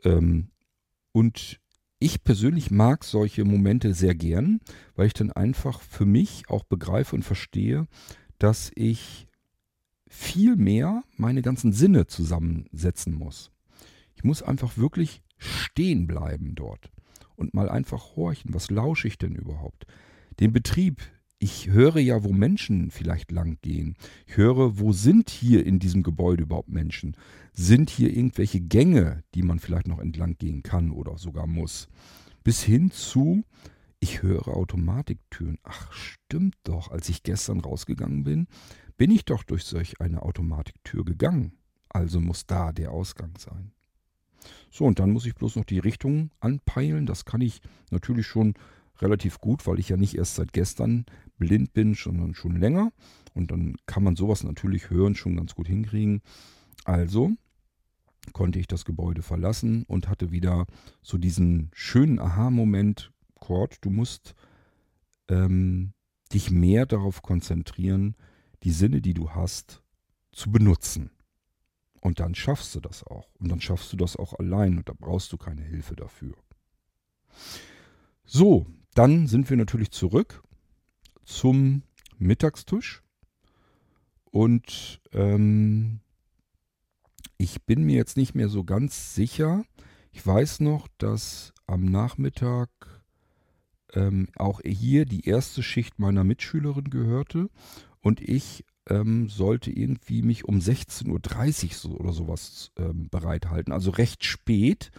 Ähm, 0.04 0.50
und 1.10 1.58
ich 1.98 2.22
persönlich 2.22 2.70
mag 2.70 3.02
solche 3.02 3.44
Momente 3.44 3.92
sehr 3.92 4.14
gern, 4.14 4.60
weil 4.94 5.08
ich 5.08 5.14
dann 5.14 5.32
einfach 5.32 5.80
für 5.80 6.06
mich 6.06 6.48
auch 6.48 6.62
begreife 6.62 7.16
und 7.16 7.24
verstehe, 7.24 7.88
dass 8.38 8.70
ich 8.76 9.26
viel 10.06 10.54
mehr 10.54 11.02
meine 11.16 11.42
ganzen 11.42 11.72
Sinne 11.72 12.06
zusammensetzen 12.06 13.14
muss. 13.14 13.50
Ich 14.14 14.22
muss 14.22 14.44
einfach 14.44 14.76
wirklich 14.76 15.22
stehen 15.38 16.06
bleiben 16.06 16.54
dort 16.54 16.92
und 17.40 17.54
mal 17.54 17.68
einfach 17.68 18.16
horchen, 18.16 18.54
was 18.54 18.70
lausche 18.70 19.08
ich 19.08 19.18
denn 19.18 19.34
überhaupt? 19.34 19.86
Den 20.38 20.52
Betrieb, 20.52 21.00
ich 21.38 21.70
höre 21.70 21.98
ja, 21.98 22.22
wo 22.22 22.32
Menschen 22.32 22.90
vielleicht 22.90 23.32
lang 23.32 23.58
gehen. 23.62 23.96
Ich 24.26 24.36
höre, 24.36 24.78
wo 24.78 24.92
sind 24.92 25.30
hier 25.30 25.64
in 25.64 25.78
diesem 25.78 26.02
Gebäude 26.02 26.42
überhaupt 26.42 26.68
Menschen? 26.68 27.16
Sind 27.54 27.88
hier 27.88 28.14
irgendwelche 28.14 28.60
Gänge, 28.60 29.24
die 29.34 29.42
man 29.42 29.58
vielleicht 29.58 29.88
noch 29.88 29.98
entlang 29.98 30.36
gehen 30.36 30.62
kann 30.62 30.90
oder 30.90 31.16
sogar 31.16 31.46
muss? 31.46 31.88
Bis 32.44 32.62
hin 32.62 32.90
zu, 32.90 33.42
ich 34.00 34.22
höre 34.22 34.48
Automatiktüren. 34.48 35.58
Ach, 35.62 35.92
stimmt 35.92 36.56
doch, 36.64 36.90
als 36.90 37.08
ich 37.08 37.22
gestern 37.22 37.60
rausgegangen 37.60 38.22
bin, 38.22 38.46
bin 38.98 39.10
ich 39.10 39.24
doch 39.24 39.42
durch 39.42 39.64
solch 39.64 40.00
eine 40.00 40.22
Automatiktür 40.22 41.06
gegangen. 41.06 41.52
Also 41.88 42.20
muss 42.20 42.46
da 42.46 42.72
der 42.72 42.92
Ausgang 42.92 43.32
sein. 43.38 43.72
So, 44.70 44.84
und 44.84 44.98
dann 44.98 45.10
muss 45.10 45.26
ich 45.26 45.34
bloß 45.34 45.56
noch 45.56 45.64
die 45.64 45.80
Richtung 45.80 46.30
anpeilen. 46.40 47.06
Das 47.06 47.24
kann 47.24 47.40
ich 47.40 47.60
natürlich 47.90 48.26
schon 48.26 48.54
relativ 49.00 49.38
gut, 49.40 49.66
weil 49.66 49.78
ich 49.78 49.88
ja 49.88 49.96
nicht 49.96 50.16
erst 50.16 50.36
seit 50.36 50.52
gestern 50.52 51.06
blind 51.38 51.72
bin, 51.72 51.94
sondern 51.94 52.34
schon 52.34 52.56
länger. 52.56 52.92
Und 53.34 53.50
dann 53.50 53.76
kann 53.86 54.04
man 54.04 54.16
sowas 54.16 54.44
natürlich 54.44 54.90
hören 54.90 55.14
schon 55.14 55.36
ganz 55.36 55.54
gut 55.54 55.66
hinkriegen. 55.66 56.22
Also 56.84 57.32
konnte 58.32 58.58
ich 58.58 58.68
das 58.68 58.84
Gebäude 58.84 59.22
verlassen 59.22 59.84
und 59.84 60.08
hatte 60.08 60.30
wieder 60.30 60.66
so 61.02 61.18
diesen 61.18 61.70
schönen 61.72 62.18
Aha-Moment. 62.18 63.12
Kurt, 63.34 63.78
du 63.80 63.90
musst 63.90 64.34
ähm, 65.28 65.92
dich 66.32 66.50
mehr 66.50 66.86
darauf 66.86 67.22
konzentrieren, 67.22 68.14
die 68.62 68.72
Sinne, 68.72 69.00
die 69.00 69.14
du 69.14 69.30
hast, 69.30 69.82
zu 70.32 70.52
benutzen. 70.52 71.10
Und 72.00 72.20
dann 72.20 72.34
schaffst 72.34 72.74
du 72.74 72.80
das 72.80 73.04
auch. 73.04 73.28
Und 73.38 73.50
dann 73.50 73.60
schaffst 73.60 73.92
du 73.92 73.96
das 73.96 74.16
auch 74.16 74.38
allein 74.38 74.78
und 74.78 74.88
da 74.88 74.94
brauchst 74.98 75.32
du 75.32 75.36
keine 75.36 75.62
Hilfe 75.62 75.96
dafür. 75.96 76.34
So, 78.24 78.66
dann 78.94 79.26
sind 79.26 79.50
wir 79.50 79.56
natürlich 79.56 79.90
zurück 79.90 80.42
zum 81.24 81.82
Mittagstisch. 82.18 83.02
Und 84.24 85.00
ähm, 85.12 86.00
ich 87.36 87.62
bin 87.64 87.84
mir 87.84 87.96
jetzt 87.96 88.16
nicht 88.16 88.34
mehr 88.34 88.48
so 88.48 88.64
ganz 88.64 89.14
sicher. 89.14 89.64
Ich 90.12 90.26
weiß 90.26 90.60
noch, 90.60 90.88
dass 90.98 91.52
am 91.66 91.84
Nachmittag 91.84 92.68
ähm, 93.94 94.28
auch 94.36 94.60
hier 94.64 95.04
die 95.04 95.26
erste 95.26 95.62
Schicht 95.62 95.98
meiner 95.98 96.24
Mitschülerin 96.24 96.90
gehörte 96.90 97.50
und 98.00 98.20
ich 98.20 98.64
ähm, 98.90 99.28
sollte 99.28 99.70
irgendwie 99.70 100.22
mich 100.22 100.44
um 100.44 100.58
16.30 100.58 101.64
Uhr 101.64 101.70
so, 101.72 101.90
oder 101.96 102.12
sowas 102.12 102.72
ähm, 102.76 103.08
bereithalten. 103.08 103.72
Also 103.72 103.90
recht 103.90 104.24
spät. 104.24 104.90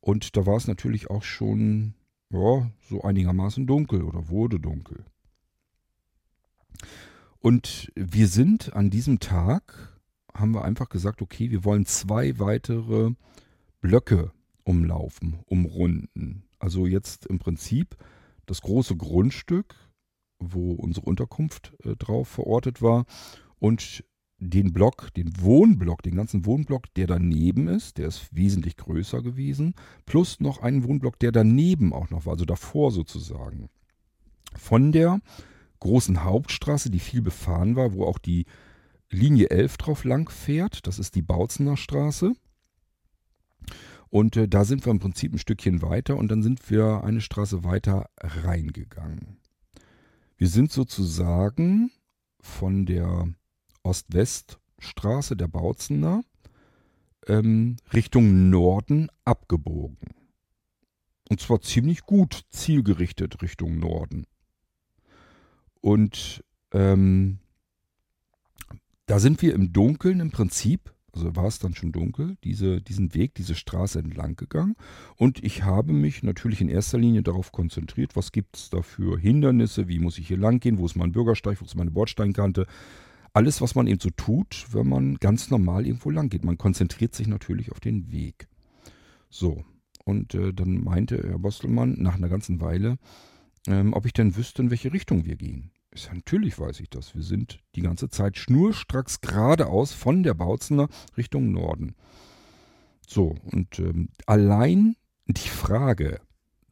Und 0.00 0.36
da 0.36 0.46
war 0.46 0.56
es 0.56 0.68
natürlich 0.68 1.10
auch 1.10 1.22
schon 1.22 1.94
ja, 2.30 2.70
so 2.88 3.02
einigermaßen 3.02 3.66
dunkel 3.66 4.02
oder 4.02 4.28
wurde 4.28 4.60
dunkel. 4.60 5.04
Und 7.38 7.90
wir 7.94 8.28
sind 8.28 8.74
an 8.74 8.90
diesem 8.90 9.20
Tag, 9.20 9.98
haben 10.32 10.52
wir 10.52 10.64
einfach 10.64 10.88
gesagt, 10.88 11.22
okay, 11.22 11.50
wir 11.50 11.64
wollen 11.64 11.86
zwei 11.86 12.38
weitere 12.38 13.12
Blöcke 13.80 14.32
umlaufen, 14.64 15.38
umrunden. 15.46 16.44
Also 16.58 16.86
jetzt 16.86 17.26
im 17.26 17.38
Prinzip 17.38 17.96
das 18.46 18.62
große 18.62 18.96
Grundstück 18.96 19.74
wo 20.52 20.72
unsere 20.72 21.06
Unterkunft 21.06 21.74
äh, 21.84 21.96
drauf 21.96 22.28
verortet 22.28 22.82
war. 22.82 23.04
Und 23.58 24.04
den 24.38 24.72
Block, 24.72 25.12
den 25.14 25.40
Wohnblock, 25.40 26.02
den 26.02 26.16
ganzen 26.16 26.44
Wohnblock, 26.44 26.92
der 26.94 27.06
daneben 27.06 27.68
ist, 27.68 27.98
der 27.98 28.08
ist 28.08 28.34
wesentlich 28.34 28.76
größer 28.76 29.22
gewesen, 29.22 29.74
plus 30.06 30.40
noch 30.40 30.60
einen 30.60 30.84
Wohnblock, 30.84 31.18
der 31.18 31.32
daneben 31.32 31.92
auch 31.92 32.10
noch 32.10 32.26
war, 32.26 32.32
also 32.32 32.44
davor 32.44 32.90
sozusagen. 32.90 33.68
Von 34.56 34.92
der 34.92 35.20
großen 35.80 36.24
Hauptstraße, 36.24 36.90
die 36.90 36.98
viel 36.98 37.22
befahren 37.22 37.76
war, 37.76 37.94
wo 37.94 38.04
auch 38.04 38.18
die 38.18 38.46
Linie 39.10 39.50
11 39.50 39.76
drauf 39.76 40.04
lang 40.04 40.30
fährt, 40.30 40.86
das 40.86 40.98
ist 40.98 41.14
die 41.14 41.22
Bautzener 41.22 41.76
Straße. 41.76 42.32
Und 44.10 44.36
äh, 44.36 44.48
da 44.48 44.64
sind 44.64 44.84
wir 44.84 44.90
im 44.92 45.00
Prinzip 45.00 45.32
ein 45.32 45.38
Stückchen 45.38 45.82
weiter 45.82 46.16
und 46.16 46.28
dann 46.28 46.42
sind 46.42 46.70
wir 46.70 47.02
eine 47.04 47.20
Straße 47.20 47.64
weiter 47.64 48.10
reingegangen. 48.20 49.38
Wir 50.36 50.48
sind 50.48 50.72
sozusagen 50.72 51.90
von 52.40 52.86
der 52.86 53.28
Ost-West-Straße 53.82 55.36
der 55.36 55.48
Bautzener 55.48 56.22
ähm, 57.26 57.76
Richtung 57.92 58.50
Norden 58.50 59.08
abgebogen. 59.24 60.14
Und 61.30 61.40
zwar 61.40 61.60
ziemlich 61.60 62.02
gut 62.02 62.44
zielgerichtet 62.50 63.42
Richtung 63.42 63.78
Norden. 63.78 64.26
Und 65.80 66.44
ähm, 66.72 67.38
da 69.06 69.18
sind 69.18 69.42
wir 69.42 69.54
im 69.54 69.72
Dunkeln 69.72 70.20
im 70.20 70.30
Prinzip 70.30 70.93
also 71.14 71.36
war 71.36 71.46
es 71.46 71.58
dann 71.58 71.74
schon 71.74 71.92
dunkel, 71.92 72.36
diese, 72.44 72.80
diesen 72.80 73.14
Weg, 73.14 73.34
diese 73.34 73.54
Straße 73.54 73.98
entlang 73.98 74.36
gegangen. 74.36 74.74
Und 75.16 75.42
ich 75.42 75.62
habe 75.62 75.92
mich 75.92 76.22
natürlich 76.22 76.60
in 76.60 76.68
erster 76.68 76.98
Linie 76.98 77.22
darauf 77.22 77.52
konzentriert, 77.52 78.16
was 78.16 78.32
gibt 78.32 78.56
es 78.56 78.70
da 78.70 78.82
für 78.82 79.18
Hindernisse, 79.18 79.88
wie 79.88 79.98
muss 79.98 80.18
ich 80.18 80.28
hier 80.28 80.38
lang 80.38 80.60
gehen, 80.60 80.78
wo 80.78 80.86
ist 80.86 80.96
mein 80.96 81.12
Bürgersteig, 81.12 81.60
wo 81.60 81.64
ist 81.64 81.76
meine 81.76 81.90
Bordsteinkante. 81.90 82.66
Alles, 83.32 83.60
was 83.60 83.74
man 83.74 83.86
eben 83.86 84.00
so 84.00 84.10
tut, 84.10 84.66
wenn 84.72 84.88
man 84.88 85.16
ganz 85.16 85.50
normal 85.50 85.86
irgendwo 85.86 86.10
lang 86.10 86.28
geht. 86.28 86.44
Man 86.44 86.58
konzentriert 86.58 87.14
sich 87.14 87.26
natürlich 87.26 87.72
auf 87.72 87.80
den 87.80 88.12
Weg. 88.12 88.48
So, 89.28 89.64
und 90.04 90.34
äh, 90.34 90.52
dann 90.52 90.84
meinte 90.84 91.16
Herr 91.16 91.38
Bostelmann 91.38 91.96
nach 91.98 92.14
einer 92.14 92.28
ganzen 92.28 92.60
Weile, 92.60 92.98
ähm, 93.66 93.92
ob 93.92 94.06
ich 94.06 94.12
denn 94.12 94.36
wüsste, 94.36 94.62
in 94.62 94.70
welche 94.70 94.92
Richtung 94.92 95.24
wir 95.24 95.36
gehen. 95.36 95.70
Ja, 95.94 96.12
natürlich 96.12 96.58
weiß 96.58 96.80
ich 96.80 96.90
das. 96.90 97.14
Wir 97.14 97.22
sind 97.22 97.60
die 97.76 97.82
ganze 97.82 98.08
Zeit 98.08 98.36
schnurstracks 98.36 99.20
geradeaus 99.20 99.92
von 99.92 100.24
der 100.24 100.34
Bautzener 100.34 100.88
Richtung 101.16 101.52
Norden. 101.52 101.94
So, 103.06 103.36
und 103.52 103.78
ähm, 103.78 104.08
allein 104.26 104.96
die 105.26 105.48
Frage, 105.48 106.20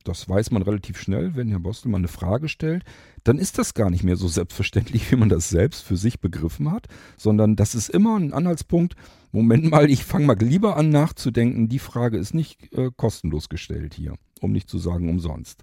das 0.02 0.28
weiß 0.28 0.50
man 0.50 0.62
relativ 0.62 1.00
schnell, 1.00 1.36
wenn 1.36 1.48
Herr 1.48 1.60
Bostelmann 1.60 2.00
eine 2.00 2.08
Frage 2.08 2.48
stellt, 2.48 2.84
dann 3.22 3.38
ist 3.38 3.58
das 3.58 3.74
gar 3.74 3.90
nicht 3.90 4.02
mehr 4.02 4.16
so 4.16 4.26
selbstverständlich, 4.26 5.08
wie 5.12 5.16
man 5.16 5.28
das 5.28 5.48
selbst 5.48 5.82
für 5.82 5.96
sich 5.96 6.20
begriffen 6.20 6.72
hat, 6.72 6.88
sondern 7.16 7.54
das 7.54 7.76
ist 7.76 7.90
immer 7.90 8.18
ein 8.18 8.32
Anhaltspunkt. 8.32 8.96
Moment 9.30 9.70
mal, 9.70 9.88
ich 9.88 10.04
fange 10.04 10.26
mal 10.26 10.38
lieber 10.38 10.76
an 10.76 10.88
nachzudenken. 10.88 11.68
Die 11.68 11.78
Frage 11.78 12.18
ist 12.18 12.34
nicht 12.34 12.72
äh, 12.72 12.90
kostenlos 12.96 13.48
gestellt 13.48 13.94
hier, 13.94 14.16
um 14.40 14.50
nicht 14.50 14.68
zu 14.68 14.78
sagen 14.78 15.08
umsonst. 15.08 15.62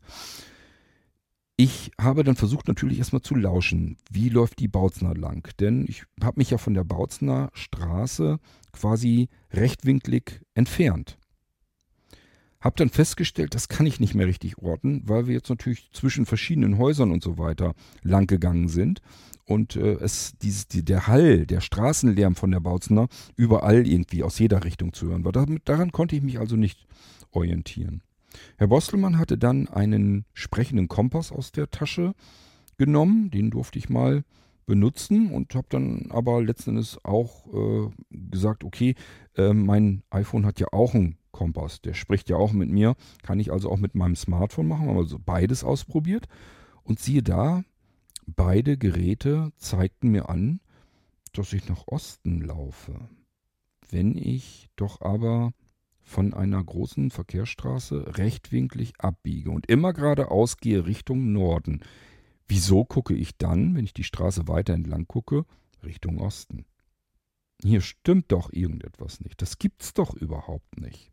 Ich 1.61 1.91
habe 1.99 2.23
dann 2.23 2.37
versucht 2.37 2.69
natürlich 2.69 2.99
erstmal 2.99 3.21
zu 3.21 3.35
lauschen, 3.35 3.97
wie 4.09 4.29
läuft 4.29 4.59
die 4.59 4.69
Bautzner 4.69 5.13
lang. 5.13 5.45
Denn 5.59 5.83
ich 5.89 6.05
habe 6.23 6.39
mich 6.39 6.51
ja 6.51 6.57
von 6.57 6.73
der 6.73 6.85
Bautzner 6.85 7.49
Straße 7.51 8.39
quasi 8.71 9.27
rechtwinklig 9.51 10.39
entfernt. 10.53 11.17
Hab 12.61 12.77
dann 12.77 12.87
festgestellt, 12.87 13.55
das 13.55 13.67
kann 13.67 13.85
ich 13.85 13.99
nicht 13.99 14.15
mehr 14.15 14.25
richtig 14.25 14.59
orten, 14.59 15.01
weil 15.03 15.27
wir 15.27 15.33
jetzt 15.33 15.49
natürlich 15.49 15.91
zwischen 15.91 16.25
verschiedenen 16.25 16.77
Häusern 16.77 17.11
und 17.11 17.21
so 17.21 17.37
weiter 17.37 17.73
lang 18.03 18.25
gegangen 18.27 18.69
sind 18.69 19.01
und 19.43 19.75
äh, 19.75 19.95
es 19.95 20.37
dieses, 20.41 20.69
die, 20.69 20.85
der 20.85 21.07
Hall, 21.07 21.45
der 21.45 21.59
Straßenlärm 21.59 22.37
von 22.37 22.51
der 22.51 22.61
Bautzner 22.61 23.09
überall 23.35 23.85
irgendwie 23.85 24.23
aus 24.23 24.39
jeder 24.39 24.63
Richtung 24.63 24.93
zu 24.93 25.07
hören 25.09 25.25
war. 25.25 25.33
Damit, 25.33 25.67
daran 25.67 25.91
konnte 25.91 26.15
ich 26.15 26.21
mich 26.21 26.39
also 26.39 26.55
nicht 26.55 26.87
orientieren. 27.31 28.01
Herr 28.57 28.67
Bostelmann 28.67 29.17
hatte 29.17 29.37
dann 29.37 29.67
einen 29.67 30.25
sprechenden 30.33 30.87
Kompass 30.87 31.31
aus 31.31 31.51
der 31.51 31.69
Tasche 31.69 32.13
genommen, 32.77 33.29
den 33.31 33.51
durfte 33.51 33.79
ich 33.79 33.89
mal 33.89 34.23
benutzen 34.65 35.31
und 35.31 35.55
habe 35.55 35.67
dann 35.69 36.11
aber 36.11 36.43
letzten 36.43 36.71
Endes 36.71 37.03
auch 37.03 37.47
äh, 37.47 37.89
gesagt, 38.11 38.63
okay, 38.63 38.93
äh, 39.35 39.51
mein 39.51 40.03
iPhone 40.11 40.45
hat 40.45 40.59
ja 40.59 40.67
auch 40.71 40.93
einen 40.93 41.17
Kompass, 41.31 41.81
der 41.81 41.93
spricht 41.93 42.29
ja 42.29 42.37
auch 42.37 42.53
mit 42.53 42.69
mir, 42.69 42.95
kann 43.23 43.39
ich 43.39 43.51
also 43.51 43.71
auch 43.71 43.77
mit 43.77 43.95
meinem 43.95 44.15
Smartphone 44.15 44.67
machen, 44.67 44.87
haben 44.87 44.97
also 44.97 45.17
beides 45.19 45.63
ausprobiert 45.63 46.27
und 46.83 46.99
siehe 46.99 47.23
da, 47.23 47.63
beide 48.27 48.77
Geräte 48.77 49.51
zeigten 49.57 50.09
mir 50.09 50.29
an, 50.29 50.59
dass 51.33 51.53
ich 51.53 51.67
nach 51.67 51.87
Osten 51.87 52.41
laufe. 52.41 53.09
Wenn 53.89 54.15
ich 54.15 54.69
doch 54.75 55.01
aber 55.01 55.51
von 56.09 56.33
einer 56.33 56.63
großen 56.63 57.11
Verkehrsstraße 57.11 58.17
rechtwinklig 58.17 58.93
abbiege 58.97 59.51
und 59.51 59.67
immer 59.67 59.93
geradeaus 59.93 60.57
gehe 60.57 60.85
Richtung 60.85 61.31
Norden, 61.31 61.81
wieso 62.47 62.83
gucke 62.83 63.13
ich 63.13 63.37
dann, 63.37 63.75
wenn 63.75 63.85
ich 63.85 63.93
die 63.93 64.03
Straße 64.03 64.47
weiter 64.47 64.73
entlang 64.73 65.07
gucke, 65.07 65.45
Richtung 65.83 66.19
Osten? 66.19 66.65
Hier 67.61 67.81
stimmt 67.81 68.31
doch 68.31 68.51
irgendetwas 68.51 69.21
nicht. 69.21 69.41
Das 69.41 69.59
gibt's 69.59 69.93
doch 69.93 70.15
überhaupt 70.15 70.79
nicht. 70.79 71.11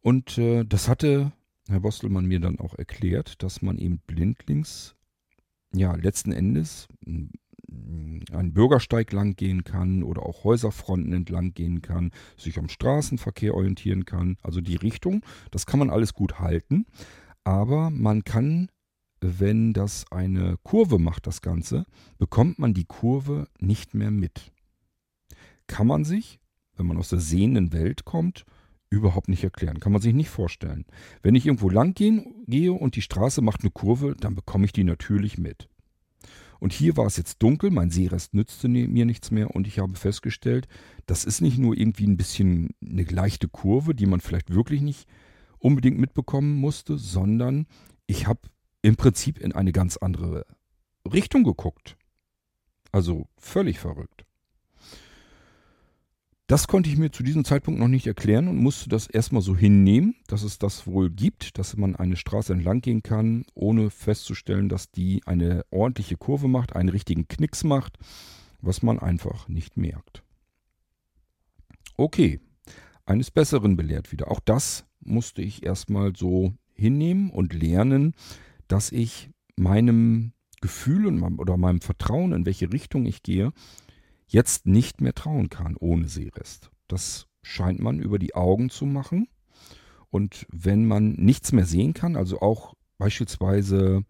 Und 0.00 0.36
äh, 0.38 0.64
das 0.64 0.88
hatte 0.88 1.32
Herr 1.68 1.80
Bostelmann 1.80 2.26
mir 2.26 2.40
dann 2.40 2.58
auch 2.58 2.74
erklärt, 2.74 3.42
dass 3.42 3.62
man 3.62 3.78
eben 3.78 3.98
blindlings, 4.06 4.94
ja, 5.72 5.94
letzten 5.94 6.32
Endes 6.32 6.88
einen 8.32 8.52
Bürgersteig 8.52 9.12
lang 9.12 9.36
gehen 9.36 9.64
kann 9.64 10.02
oder 10.02 10.22
auch 10.24 10.44
Häuserfronten 10.44 11.12
entlang 11.12 11.54
gehen 11.54 11.82
kann, 11.82 12.10
sich 12.36 12.58
am 12.58 12.68
Straßenverkehr 12.68 13.54
orientieren 13.54 14.04
kann. 14.04 14.36
Also 14.42 14.60
die 14.60 14.76
Richtung, 14.76 15.24
das 15.50 15.66
kann 15.66 15.78
man 15.78 15.90
alles 15.90 16.14
gut 16.14 16.38
halten. 16.38 16.86
Aber 17.44 17.90
man 17.90 18.24
kann, 18.24 18.70
wenn 19.20 19.72
das 19.72 20.10
eine 20.10 20.56
Kurve 20.62 20.98
macht, 20.98 21.26
das 21.26 21.42
Ganze, 21.42 21.86
bekommt 22.18 22.58
man 22.58 22.74
die 22.74 22.84
Kurve 22.84 23.48
nicht 23.58 23.94
mehr 23.94 24.10
mit. 24.10 24.52
Kann 25.66 25.86
man 25.86 26.04
sich, 26.04 26.40
wenn 26.76 26.86
man 26.86 26.98
aus 26.98 27.08
der 27.08 27.20
sehenden 27.20 27.72
Welt 27.72 28.04
kommt, 28.04 28.44
überhaupt 28.90 29.28
nicht 29.28 29.44
erklären. 29.44 29.80
Kann 29.80 29.92
man 29.92 30.00
sich 30.00 30.14
nicht 30.14 30.30
vorstellen. 30.30 30.84
Wenn 31.22 31.34
ich 31.34 31.46
irgendwo 31.46 31.68
lang 31.68 31.94
gehe 31.94 32.72
und 32.72 32.96
die 32.96 33.02
Straße 33.02 33.42
macht 33.42 33.62
eine 33.62 33.70
Kurve, 33.70 34.14
dann 34.18 34.34
bekomme 34.34 34.64
ich 34.66 34.72
die 34.72 34.84
natürlich 34.84 35.36
mit. 35.36 35.68
Und 36.64 36.72
hier 36.72 36.96
war 36.96 37.04
es 37.04 37.18
jetzt 37.18 37.42
dunkel, 37.42 37.70
mein 37.70 37.90
Sehrest 37.90 38.32
nützte 38.32 38.70
ne, 38.70 38.88
mir 38.88 39.04
nichts 39.04 39.30
mehr 39.30 39.54
und 39.54 39.66
ich 39.66 39.80
habe 39.80 39.96
festgestellt, 39.96 40.66
das 41.04 41.26
ist 41.26 41.42
nicht 41.42 41.58
nur 41.58 41.76
irgendwie 41.76 42.06
ein 42.06 42.16
bisschen 42.16 42.70
eine 42.82 43.02
leichte 43.02 43.48
Kurve, 43.48 43.94
die 43.94 44.06
man 44.06 44.22
vielleicht 44.22 44.48
wirklich 44.48 44.80
nicht 44.80 45.06
unbedingt 45.58 45.98
mitbekommen 45.98 46.54
musste, 46.54 46.96
sondern 46.96 47.66
ich 48.06 48.26
habe 48.26 48.48
im 48.80 48.96
Prinzip 48.96 49.38
in 49.40 49.52
eine 49.52 49.72
ganz 49.72 49.98
andere 49.98 50.46
Richtung 51.04 51.44
geguckt. 51.44 51.98
Also 52.92 53.28
völlig 53.36 53.78
verrückt. 53.78 54.24
Das 56.46 56.68
konnte 56.68 56.90
ich 56.90 56.98
mir 56.98 57.10
zu 57.10 57.22
diesem 57.22 57.46
Zeitpunkt 57.46 57.80
noch 57.80 57.88
nicht 57.88 58.06
erklären 58.06 58.48
und 58.48 58.58
musste 58.58 58.90
das 58.90 59.06
erstmal 59.06 59.40
so 59.40 59.56
hinnehmen, 59.56 60.14
dass 60.26 60.42
es 60.42 60.58
das 60.58 60.86
wohl 60.86 61.08
gibt, 61.08 61.56
dass 61.56 61.74
man 61.76 61.96
eine 61.96 62.16
Straße 62.16 62.52
entlang 62.52 62.82
gehen 62.82 63.02
kann, 63.02 63.46
ohne 63.54 63.88
festzustellen, 63.88 64.68
dass 64.68 64.90
die 64.90 65.22
eine 65.24 65.64
ordentliche 65.70 66.18
Kurve 66.18 66.46
macht, 66.46 66.76
einen 66.76 66.90
richtigen 66.90 67.28
Knicks 67.28 67.64
macht, 67.64 67.98
was 68.60 68.82
man 68.82 68.98
einfach 68.98 69.48
nicht 69.48 69.78
merkt. 69.78 70.22
Okay, 71.96 72.40
eines 73.06 73.30
Besseren 73.30 73.76
belehrt 73.76 74.12
wieder. 74.12 74.30
Auch 74.30 74.40
das 74.40 74.84
musste 75.00 75.40
ich 75.40 75.64
erstmal 75.64 76.14
so 76.14 76.52
hinnehmen 76.74 77.30
und 77.30 77.54
lernen, 77.54 78.12
dass 78.68 78.92
ich 78.92 79.30
meinem 79.56 80.32
Gefühl 80.60 81.06
und 81.06 81.22
oder 81.38 81.56
meinem 81.56 81.80
Vertrauen, 81.80 82.32
in 82.32 82.44
welche 82.44 82.72
Richtung 82.72 83.06
ich 83.06 83.22
gehe, 83.22 83.52
jetzt 84.26 84.66
nicht 84.66 85.00
mehr 85.00 85.14
trauen 85.14 85.48
kann 85.48 85.76
ohne 85.76 86.08
Seerest. 86.08 86.70
Das 86.88 87.26
scheint 87.42 87.80
man 87.80 88.00
über 88.00 88.18
die 88.18 88.34
Augen 88.34 88.70
zu 88.70 88.86
machen. 88.86 89.28
Und 90.10 90.46
wenn 90.50 90.86
man 90.86 91.12
nichts 91.12 91.52
mehr 91.52 91.66
sehen 91.66 91.92
kann, 91.92 92.16
also 92.16 92.40
auch 92.40 92.74
beispielsweise 92.98 94.04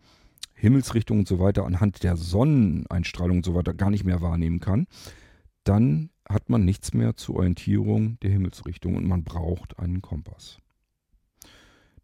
Himmelsrichtung 0.54 1.20
und 1.20 1.28
so 1.28 1.38
weiter 1.38 1.64
anhand 1.64 2.02
der 2.02 2.16
Sonneneinstrahlung 2.16 3.38
und 3.38 3.44
so 3.44 3.54
weiter 3.54 3.74
gar 3.74 3.90
nicht 3.90 4.04
mehr 4.04 4.20
wahrnehmen 4.20 4.60
kann, 4.60 4.86
dann 5.64 6.10
hat 6.28 6.48
man 6.48 6.64
nichts 6.64 6.94
mehr 6.94 7.16
zur 7.16 7.36
Orientierung 7.36 8.18
der 8.20 8.30
Himmelsrichtung 8.30 8.96
und 8.96 9.06
man 9.06 9.24
braucht 9.24 9.78
einen 9.78 10.00
Kompass. 10.00 10.58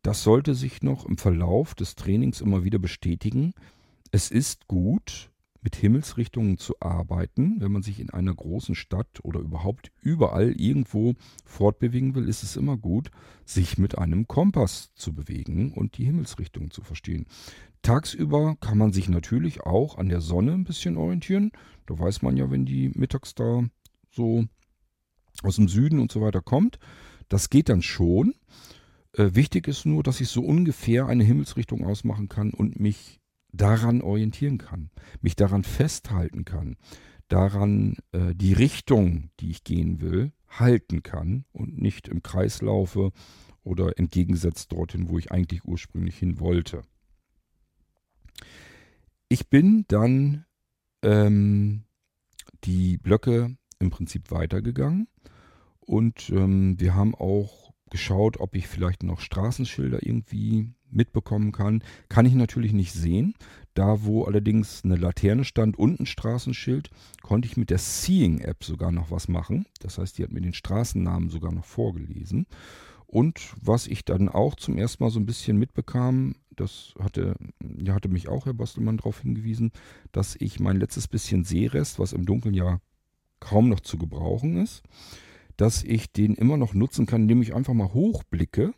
Das 0.02 0.22
sollte 0.22 0.54
sich 0.54 0.82
noch 0.82 1.04
im 1.06 1.18
Verlauf 1.18 1.74
des 1.74 1.94
Trainings 1.94 2.40
immer 2.40 2.64
wieder 2.64 2.78
bestätigen. 2.78 3.52
Es 4.11 4.30
ist 4.30 4.66
gut, 4.66 5.30
mit 5.62 5.76
Himmelsrichtungen 5.76 6.58
zu 6.58 6.74
arbeiten. 6.80 7.61
Wenn 7.61 7.72
man 7.72 7.82
sich 7.82 8.00
in 8.00 8.11
einer 8.11 8.34
großen 8.34 8.74
Stadt 8.74 9.20
oder 9.22 9.40
überhaupt 9.40 9.92
überall 10.00 10.52
irgendwo 10.52 11.14
fortbewegen 11.44 12.14
will, 12.14 12.28
ist 12.28 12.42
es 12.42 12.56
immer 12.56 12.76
gut, 12.76 13.11
sich 13.44 13.78
mit 13.78 13.98
einem 13.98 14.26
Kompass 14.26 14.92
zu 14.94 15.14
bewegen 15.14 15.72
und 15.72 15.98
die 15.98 16.04
Himmelsrichtung 16.04 16.70
zu 16.70 16.82
verstehen. 16.82 17.26
Tagsüber 17.82 18.56
kann 18.61 18.78
man 18.78 18.92
sich 18.92 19.08
natürlich 19.08 19.62
auch 19.62 19.96
an 19.96 20.08
der 20.08 20.20
Sonne 20.20 20.52
ein 20.52 20.64
bisschen 20.64 20.96
orientieren. 20.96 21.52
Da 21.86 21.98
weiß 21.98 22.22
man 22.22 22.36
ja, 22.36 22.50
wenn 22.50 22.66
die 22.66 22.90
mittags 22.94 23.34
da 23.34 23.64
so 24.11 24.44
aus 25.42 25.56
dem 25.56 25.68
Süden 25.68 25.98
und 26.00 26.12
so 26.12 26.20
weiter 26.20 26.42
kommt. 26.42 26.78
Das 27.28 27.48
geht 27.48 27.68
dann 27.68 27.82
schon. 27.82 28.34
Äh, 29.12 29.30
wichtig 29.34 29.68
ist 29.68 29.86
nur, 29.86 30.02
dass 30.02 30.20
ich 30.20 30.28
so 30.28 30.42
ungefähr 30.42 31.06
eine 31.06 31.24
Himmelsrichtung 31.24 31.84
ausmachen 31.84 32.28
kann 32.28 32.50
und 32.50 32.78
mich 32.78 33.19
daran 33.53 34.03
orientieren 34.03 34.59
kann, 34.59 34.90
mich 35.20 35.36
daran 35.36 35.64
festhalten 35.64 36.44
kann, 36.44 36.76
daran 37.28 37.96
äh, 38.12 38.34
die 38.34 38.53
Richtung, 38.53 39.30
die 39.40 39.51
ich 39.51 39.64
gehen 39.64 40.01
will, 40.01 40.32
halten 40.48 41.03
kann 41.03 41.44
und 41.53 41.80
nicht 41.80 42.09
im 42.09 42.22
Kreis 42.22 42.61
laufe 42.61 43.12
oder 43.62 43.98
entgegensetzt 43.98 44.72
dorthin, 44.72 45.09
wo 45.09 45.18
ich 45.18 45.30
eigentlich 45.30 45.64
ursprünglich 45.64 46.16
hin 46.16 46.40
wollte. 46.40 46.82
Ich 49.28 49.48
bin 49.48 49.84
dann 49.88 50.44
ähm, 51.03 51.84
die 52.64 52.98
Blöcke 52.98 53.57
im 53.78 53.90
Prinzip 53.90 54.30
weitergegangen 54.30 55.09
und 55.78 56.30
ähm, 56.30 56.78
wir 56.80 56.94
haben 56.94 57.14
auch 57.14 57.72
geschaut, 57.90 58.40
ob 58.40 58.55
ich 58.55 58.66
vielleicht 58.66 59.03
noch 59.03 59.20
Straßenschilder 59.20 60.05
irgendwie 60.05 60.72
mitbekommen 60.93 61.53
kann. 61.53 61.82
Kann 62.09 62.26
ich 62.26 62.34
natürlich 62.34 62.72
nicht 62.72 62.93
sehen. 62.93 63.34
Da, 63.74 64.03
wo 64.03 64.24
allerdings 64.24 64.84
eine 64.84 64.97
Laterne 64.97 65.45
stand 65.45 65.78
und 65.78 66.01
ein 66.01 66.07
Straßenschild, 66.07 66.91
konnte 67.22 67.47
ich 67.47 67.57
mit 67.57 67.70
der 67.70 67.78
Seeing-App 67.78 68.64
sogar 68.64 68.91
noch 68.91 69.11
was 69.11 69.28
machen. 69.28 69.66
Das 69.80 69.99
heißt, 69.99 70.18
die 70.18 70.24
hat 70.24 70.32
mir 70.32 70.41
den 70.41 70.55
Straßennamen 70.55 71.30
sogar 71.30 71.53
noch 71.53 71.64
vorgelesen. 71.64 72.47
Und 73.07 73.55
was 73.61 73.88
ich 73.88 74.05
dann 74.05 74.28
auch 74.28 74.55
zum 74.55 74.76
ersten 74.76 75.03
Mal 75.03 75.11
so 75.11 75.18
ein 75.18 75.26
bisschen 75.26 75.57
mitbekam, 75.57 76.36
das 76.55 76.95
hatte, 77.01 77.34
ja, 77.78 77.95
hatte 77.95 78.09
mich 78.09 78.28
auch 78.28 78.47
Herr 78.47 78.55
Bastelmann 78.55 78.99
darauf 78.99 79.20
hingewiesen, 79.20 79.72
dass 80.12 80.36
ich 80.38 80.61
mein 80.61 80.76
letztes 80.76 81.09
bisschen 81.09 81.45
Seerest, 81.45 81.99
was 81.99 82.12
im 82.12 82.24
Dunkeln 82.24 82.55
ja 82.55 82.80
kaum 83.41 83.68
noch 83.68 83.80
zu 83.80 83.99
gebrauchen 83.99 84.59
ist, 84.59 84.82
dass 85.57 85.82
ich 85.82 86.12
den 86.12 86.34
immer 86.34 86.57
noch 86.57 86.72
nutzen 86.72 87.07
kann, 87.07 87.22
indem 87.22 87.43
ich 87.43 87.55
einfach 87.55 87.74
mal 87.74 87.93
hochblicke 87.93 88.74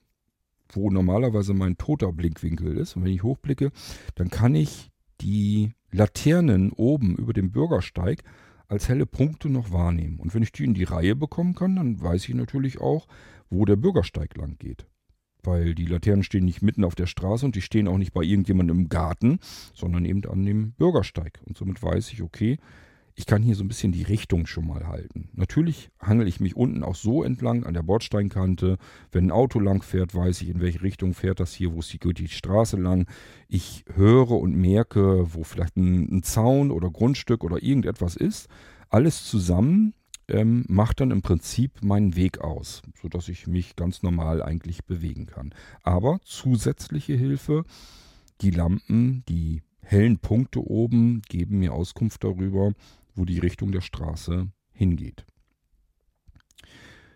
wo 0.74 0.90
normalerweise 0.90 1.54
mein 1.54 1.78
toter 1.78 2.12
Blinkwinkel 2.12 2.76
ist. 2.76 2.96
Und 2.96 3.04
wenn 3.04 3.12
ich 3.12 3.22
hochblicke, 3.22 3.70
dann 4.14 4.30
kann 4.30 4.54
ich 4.54 4.90
die 5.20 5.72
Laternen 5.90 6.72
oben 6.72 7.16
über 7.16 7.32
dem 7.32 7.52
Bürgersteig 7.52 8.22
als 8.68 8.88
helle 8.88 9.06
Punkte 9.06 9.50
noch 9.50 9.70
wahrnehmen. 9.70 10.18
Und 10.18 10.34
wenn 10.34 10.42
ich 10.42 10.52
die 10.52 10.64
in 10.64 10.74
die 10.74 10.84
Reihe 10.84 11.14
bekommen 11.14 11.54
kann, 11.54 11.76
dann 11.76 12.00
weiß 12.00 12.28
ich 12.28 12.34
natürlich 12.34 12.80
auch, 12.80 13.06
wo 13.50 13.64
der 13.64 13.76
Bürgersteig 13.76 14.36
lang 14.36 14.56
geht. 14.58 14.86
Weil 15.42 15.74
die 15.74 15.86
Laternen 15.86 16.22
stehen 16.22 16.44
nicht 16.44 16.62
mitten 16.62 16.84
auf 16.84 16.94
der 16.94 17.06
Straße 17.06 17.44
und 17.44 17.54
die 17.54 17.60
stehen 17.60 17.88
auch 17.88 17.98
nicht 17.98 18.14
bei 18.14 18.22
irgendjemandem 18.22 18.80
im 18.80 18.88
Garten, 18.88 19.40
sondern 19.74 20.04
eben 20.04 20.24
an 20.24 20.44
dem 20.46 20.72
Bürgersteig. 20.72 21.40
Und 21.46 21.56
somit 21.56 21.82
weiß 21.82 22.12
ich, 22.12 22.22
okay, 22.22 22.58
ich 23.14 23.26
kann 23.26 23.42
hier 23.42 23.54
so 23.54 23.64
ein 23.64 23.68
bisschen 23.68 23.92
die 23.92 24.02
Richtung 24.02 24.46
schon 24.46 24.66
mal 24.66 24.86
halten. 24.86 25.28
Natürlich 25.34 25.90
hangel 26.00 26.26
ich 26.26 26.40
mich 26.40 26.56
unten 26.56 26.82
auch 26.82 26.94
so 26.94 27.22
entlang 27.22 27.64
an 27.64 27.74
der 27.74 27.82
Bordsteinkante. 27.82 28.78
Wenn 29.10 29.26
ein 29.26 29.30
Auto 29.30 29.58
lang 29.60 29.82
fährt, 29.82 30.14
weiß 30.14 30.42
ich, 30.42 30.48
in 30.48 30.60
welche 30.60 30.82
Richtung 30.82 31.12
fährt 31.12 31.40
das 31.40 31.52
hier, 31.52 31.74
wo 31.74 31.80
ist 31.80 31.92
die, 31.92 32.28
Straße 32.28 32.76
lang. 32.76 33.06
Ich 33.48 33.84
höre 33.94 34.30
und 34.30 34.54
merke, 34.54 35.34
wo 35.34 35.44
vielleicht 35.44 35.76
ein, 35.76 36.16
ein 36.16 36.22
Zaun 36.22 36.70
oder 36.70 36.90
Grundstück 36.90 37.44
oder 37.44 37.62
irgendetwas 37.62 38.16
ist. 38.16 38.48
Alles 38.88 39.24
zusammen 39.24 39.94
ähm, 40.28 40.64
macht 40.68 41.00
dann 41.00 41.10
im 41.10 41.22
Prinzip 41.22 41.82
meinen 41.82 42.16
Weg 42.16 42.40
aus, 42.40 42.82
sodass 43.00 43.28
ich 43.28 43.46
mich 43.46 43.76
ganz 43.76 44.02
normal 44.02 44.42
eigentlich 44.42 44.84
bewegen 44.84 45.26
kann. 45.26 45.54
Aber 45.82 46.20
zusätzliche 46.24 47.14
Hilfe, 47.14 47.64
die 48.40 48.50
Lampen, 48.50 49.24
die 49.28 49.62
hellen 49.82 50.18
Punkte 50.18 50.60
oben 50.60 51.22
geben 51.28 51.58
mir 51.58 51.72
Auskunft 51.74 52.24
darüber, 52.24 52.72
wo 53.14 53.24
die 53.24 53.38
Richtung 53.38 53.72
der 53.72 53.80
Straße 53.80 54.48
hingeht. 54.72 55.24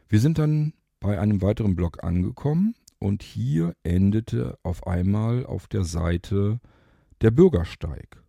Wir 0.09 0.20
sind 0.20 0.38
dann 0.38 0.72
bei 1.01 1.18
einem 1.18 1.42
weiteren 1.42 1.76
Block 1.76 2.05
angekommen 2.05 2.74
und 2.99 3.22
hier 3.22 3.74
endete 3.82 4.59
auf 4.62 4.86
einmal 4.86 5.44
auf 5.44 5.66
der 5.66 5.84
Seite 5.84 6.61
der 7.20 7.30
Bürgersteig. 7.30 8.22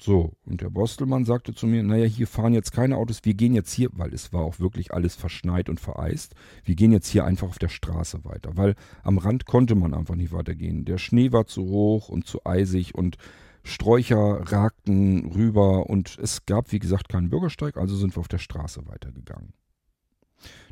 So, 0.00 0.32
und 0.44 0.60
der 0.60 0.70
Bostelmann 0.70 1.24
sagte 1.24 1.54
zu 1.54 1.68
mir, 1.68 1.84
naja, 1.84 2.06
hier 2.06 2.26
fahren 2.26 2.54
jetzt 2.54 2.72
keine 2.72 2.96
Autos, 2.96 3.20
wir 3.22 3.34
gehen 3.34 3.54
jetzt 3.54 3.72
hier, 3.72 3.88
weil 3.92 4.12
es 4.12 4.32
war 4.32 4.42
auch 4.42 4.58
wirklich 4.58 4.92
alles 4.92 5.14
verschneit 5.14 5.68
und 5.68 5.78
vereist, 5.78 6.34
wir 6.64 6.74
gehen 6.74 6.90
jetzt 6.90 7.06
hier 7.06 7.24
einfach 7.24 7.46
auf 7.46 7.60
der 7.60 7.68
Straße 7.68 8.24
weiter, 8.24 8.56
weil 8.56 8.74
am 9.04 9.18
Rand 9.18 9.46
konnte 9.46 9.76
man 9.76 9.94
einfach 9.94 10.16
nicht 10.16 10.32
weitergehen. 10.32 10.84
Der 10.84 10.98
Schnee 10.98 11.30
war 11.30 11.46
zu 11.46 11.62
hoch 11.62 12.08
und 12.08 12.26
zu 12.26 12.44
eisig 12.44 12.96
und 12.96 13.16
Sträucher 13.64 14.40
ragten 14.50 15.26
rüber 15.32 15.88
und 15.88 16.18
es 16.20 16.46
gab, 16.46 16.72
wie 16.72 16.78
gesagt, 16.78 17.08
keinen 17.08 17.30
Bürgersteig, 17.30 17.76
also 17.76 17.96
sind 17.96 18.16
wir 18.16 18.20
auf 18.20 18.28
der 18.28 18.38
Straße 18.38 18.86
weitergegangen. 18.86 19.52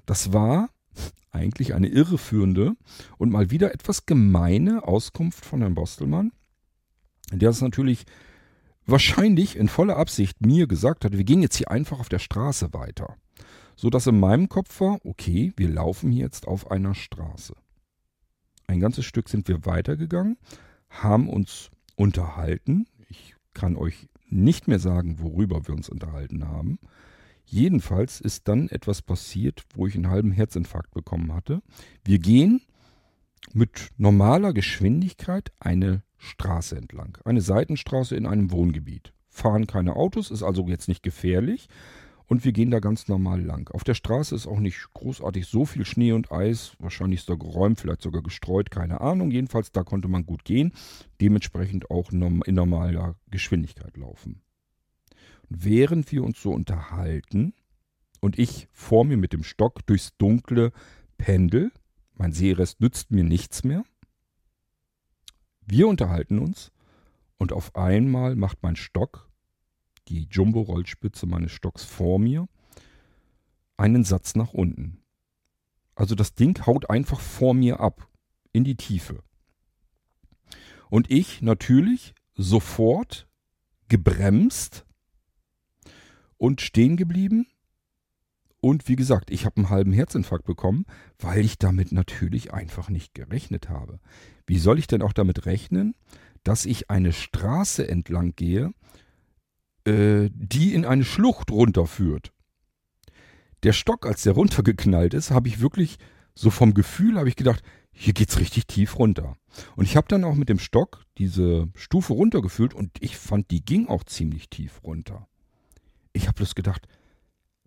Das 0.07 0.33
war 0.33 0.71
eigentlich 1.31 1.75
eine 1.75 1.89
irreführende 1.89 2.75
und 3.17 3.31
mal 3.31 3.51
wieder 3.51 3.73
etwas 3.73 4.07
gemeine 4.07 4.87
Auskunft 4.87 5.45
von 5.45 5.61
Herrn 5.61 5.75
Bostelmann, 5.75 6.33
der 7.33 7.51
es 7.51 7.61
natürlich 7.61 8.05
wahrscheinlich 8.87 9.57
in 9.57 9.69
voller 9.69 9.97
Absicht 9.97 10.45
mir 10.45 10.67
gesagt 10.67 11.05
hat, 11.05 11.17
wir 11.17 11.25
gehen 11.25 11.43
jetzt 11.43 11.57
hier 11.57 11.71
einfach 11.71 12.01
auf 12.01 12.09
der 12.09 12.19
Straße 12.19 12.73
weiter. 12.73 13.17
So 13.77 13.89
dass 13.89 14.07
in 14.07 14.19
meinem 14.19 14.49
Kopf 14.49 14.81
war, 14.81 14.99
okay, 15.05 15.53
wir 15.57 15.69
laufen 15.69 16.11
hier 16.11 16.25
jetzt 16.25 16.47
auf 16.47 16.71
einer 16.71 16.95
Straße. 16.95 17.55
Ein 18.67 18.81
ganzes 18.81 19.05
Stück 19.05 19.29
sind 19.29 19.49
wir 19.49 19.65
weitergegangen, 19.65 20.37
haben 20.91 21.29
uns 21.29 21.71
unterhalten. 22.01 22.87
Ich 23.11 23.35
kann 23.53 23.77
euch 23.77 24.09
nicht 24.31 24.69
mehr 24.69 24.79
sagen, 24.79 25.19
worüber 25.21 25.69
wir 25.69 25.75
uns 25.75 25.91
unterhalten 25.91 26.49
haben. 26.49 26.79
Jedenfalls 27.45 28.23
ist 28.23 28.49
dann 28.49 28.71
etwas 28.71 29.03
passiert, 29.03 29.65
wo 29.75 29.87
ich 29.87 29.97
einen 29.97 30.09
halben 30.09 30.33
Herzinfarkt 30.33 30.95
bekommen 30.95 31.35
hatte. 31.35 31.63
Wir 32.03 32.19
gehen 32.19 32.63
mit 33.53 33.91
normaler 33.99 34.55
Geschwindigkeit 34.55 35.53
eine 35.61 36.03
Straße 36.17 36.75
entlang. 36.75 37.19
Eine 37.27 37.43
Seitenstraße 37.43 38.17
in 38.17 38.25
einem 38.25 38.51
Wohngebiet. 38.51 39.13
Fahren 39.29 39.67
keine 39.67 39.95
Autos, 39.95 40.31
ist 40.31 40.43
also 40.43 40.67
jetzt 40.69 40.89
nicht 40.89 41.03
gefährlich. 41.03 41.69
Und 42.31 42.45
wir 42.45 42.53
gehen 42.53 42.71
da 42.71 42.79
ganz 42.79 43.09
normal 43.09 43.43
lang. 43.43 43.69
Auf 43.75 43.83
der 43.83 43.95
Straße 43.95 44.37
ist 44.37 44.47
auch 44.47 44.61
nicht 44.61 44.95
großartig 44.95 45.49
so 45.49 45.65
viel 45.65 45.85
Schnee 45.85 46.13
und 46.13 46.31
Eis. 46.31 46.77
Wahrscheinlich 46.79 47.19
ist 47.19 47.29
da 47.29 47.35
geräumt, 47.35 47.81
vielleicht 47.81 48.03
sogar 48.03 48.23
gestreut, 48.23 48.71
keine 48.71 49.01
Ahnung. 49.01 49.33
Jedenfalls, 49.33 49.73
da 49.73 49.83
konnte 49.83 50.07
man 50.07 50.25
gut 50.25 50.45
gehen. 50.45 50.73
Dementsprechend 51.21 51.91
auch 51.91 52.13
in 52.13 52.55
normaler 52.55 53.17
Geschwindigkeit 53.33 53.97
laufen. 53.97 54.43
Und 55.49 55.65
während 55.65 56.13
wir 56.13 56.23
uns 56.23 56.41
so 56.41 56.53
unterhalten 56.53 57.53
und 58.21 58.39
ich 58.39 58.69
vor 58.71 59.05
mir 59.05 59.17
mit 59.17 59.33
dem 59.33 59.43
Stock 59.43 59.85
durchs 59.87 60.17
dunkle 60.17 60.71
Pendel, 61.19 61.73
mein 62.15 62.31
Seerest 62.31 62.81
nützt 62.81 63.11
mir 63.11 63.25
nichts 63.25 63.65
mehr, 63.65 63.83
wir 65.67 65.89
unterhalten 65.89 66.39
uns 66.39 66.71
und 67.39 67.53
auf 67.53 67.75
einmal 67.75 68.37
macht 68.37 68.63
mein 68.63 68.77
Stock, 68.77 69.30
die 70.11 70.27
Jumbo-Rollspitze 70.31 71.27
meines 71.27 71.53
Stocks 71.53 71.85
vor 71.85 72.19
mir, 72.19 72.49
einen 73.77 74.05
Satz 74.05 74.35
nach 74.35 74.53
unten. 74.53 74.99
Also 75.95 76.15
das 76.15 76.35
Ding 76.35 76.67
haut 76.67 76.91
einfach 76.91 77.21
vor 77.21 77.55
mir 77.55 77.81
ab, 77.81 78.09
in 78.53 78.65
die 78.65 78.77
Tiefe. 78.77 79.23
Und 80.91 81.11
ich 81.11 81.41
natürlich 81.41 82.15
sofort 82.35 83.29
gebremst 83.89 84.85
und 86.37 86.61
stehen 86.61 86.97
geblieben. 86.97 87.47
Und 88.61 88.89
wie 88.89 88.97
gesagt, 88.97 89.31
ich 89.31 89.47
habe 89.47 89.59
einen 89.59 89.71
halben 89.71 89.93
Herzinfarkt 89.93 90.45
bekommen, 90.45 90.85
weil 91.19 91.45
ich 91.45 91.59
damit 91.59 91.93
natürlich 91.93 92.53
einfach 92.53 92.91
nicht 92.91 93.15
gerechnet 93.15 93.69
habe. 93.69 94.01
Wie 94.47 94.59
soll 94.59 94.79
ich 94.79 94.87
denn 94.87 95.03
auch 95.03 95.13
damit 95.13 95.47
rechnen, 95.47 95.95
dass 96.43 96.67
ich 96.67 96.91
eine 96.91 97.13
Straße 97.13 97.87
entlang 97.87 98.35
gehe, 98.35 98.73
äh, 99.85 100.31
die 100.33 100.75
in 100.75 100.85
eine 100.85 101.05
Schlucht 101.05 101.51
runterführt? 101.51 102.33
Der 103.63 103.73
Stock, 103.73 104.07
als 104.07 104.23
der 104.23 104.33
runtergeknallt 104.33 105.15
ist, 105.15 105.31
habe 105.31 105.49
ich 105.49 105.61
wirklich 105.61 105.99
so 106.35 106.51
vom 106.51 106.75
Gefühl, 106.75 107.19
habe 107.19 107.29
ich 107.29 107.37
gedacht, 107.37 107.63
hier 107.93 108.15
geht's 108.15 108.39
richtig 108.39 108.67
tief 108.67 108.99
runter. 108.99 109.37
Und 109.77 109.85
ich 109.85 109.97
habe 109.97 110.09
dann 110.09 110.25
auch 110.25 110.35
mit 110.35 110.49
dem 110.49 110.59
Stock 110.59 111.05
diese 111.19 111.69
Stufe 111.75 112.15
runtergefühlt 112.15 112.73
und 112.73 112.91
ich 113.01 113.17
fand, 113.17 113.51
die 113.51 113.65
ging 113.65 113.89
auch 113.89 114.05
ziemlich 114.05 114.49
tief 114.49 114.83
runter. 114.83 115.29
Ich 116.13 116.27
habe 116.27 116.37
bloß 116.37 116.55
gedacht, 116.55 116.89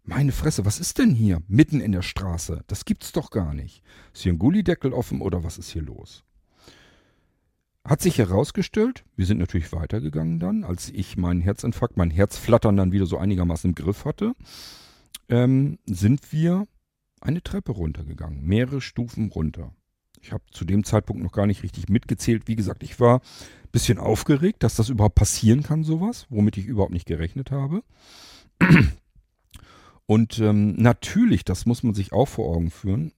meine 0.03 0.32
Fresse, 0.32 0.66
was 0.66 0.80
ist 0.80 0.97
denn 0.97 1.14
hier 1.14 1.41
mitten 1.47 1.80
in 1.80 1.91
der 1.91 2.01
Straße? 2.01 2.64
Das 2.68 2.86
gibt's 2.86 3.11
doch 3.11 3.30
gar 3.30 3.53
nicht. 3.53 3.84
Ist 4.14 4.24
hier 4.24 4.34
ein 4.34 4.39
Gullideckel 4.39 4.91
offen 4.91 5.22
oder 5.22 5.43
was 5.43 5.57
ist 5.57 5.70
hier 5.70 5.84
los? 5.84 6.24
Hat 7.86 8.01
sich 8.01 8.17
herausgestellt, 8.17 9.03
wir 9.17 9.25
sind 9.25 9.39
natürlich 9.39 9.73
weitergegangen 9.73 10.39
dann, 10.39 10.63
als 10.63 10.89
ich 10.89 11.17
meinen 11.17 11.41
Herzinfarkt, 11.41 11.97
mein 11.97 12.11
Herzflattern 12.11 12.77
dann 12.77 12.93
wieder 12.93 13.05
so 13.05 13.17
einigermaßen 13.17 13.71
im 13.71 13.75
Griff 13.75 14.05
hatte, 14.05 14.34
ähm, 15.27 15.79
sind 15.86 16.31
wir 16.31 16.65
eine 17.19 17.43
Treppe 17.43 17.73
runtergegangen, 17.73 18.45
mehrere 18.45 18.79
Stufen 18.79 19.29
runter. 19.29 19.73
Ich 20.21 20.31
habe 20.31 20.43
zu 20.51 20.63
dem 20.63 20.86
Zeitpunkt 20.86 21.21
noch 21.21 21.34
gar 21.34 21.45
nicht 21.45 21.63
richtig 21.63 21.89
mitgezählt. 21.89 22.47
Wie 22.47 22.55
gesagt, 22.55 22.84
ich 22.84 23.01
war 23.01 23.15
ein 23.19 23.71
bisschen 23.73 23.97
aufgeregt, 23.97 24.63
dass 24.63 24.75
das 24.75 24.88
überhaupt 24.88 25.15
passieren 25.15 25.63
kann, 25.63 25.84
sowas, 25.84 26.25
womit 26.29 26.57
ich 26.57 26.65
überhaupt 26.65 26.93
nicht 26.93 27.05
gerechnet 27.05 27.51
habe. 27.51 27.84
Und 30.05 30.39
ähm, 30.39 30.75
natürlich, 30.75 31.43
das 31.43 31.65
muss 31.65 31.84
man 31.84 31.93
sich 31.93 32.13
auch 32.13 32.27
vor 32.27 32.55
Augen 32.55 32.71
führen, 32.71 33.11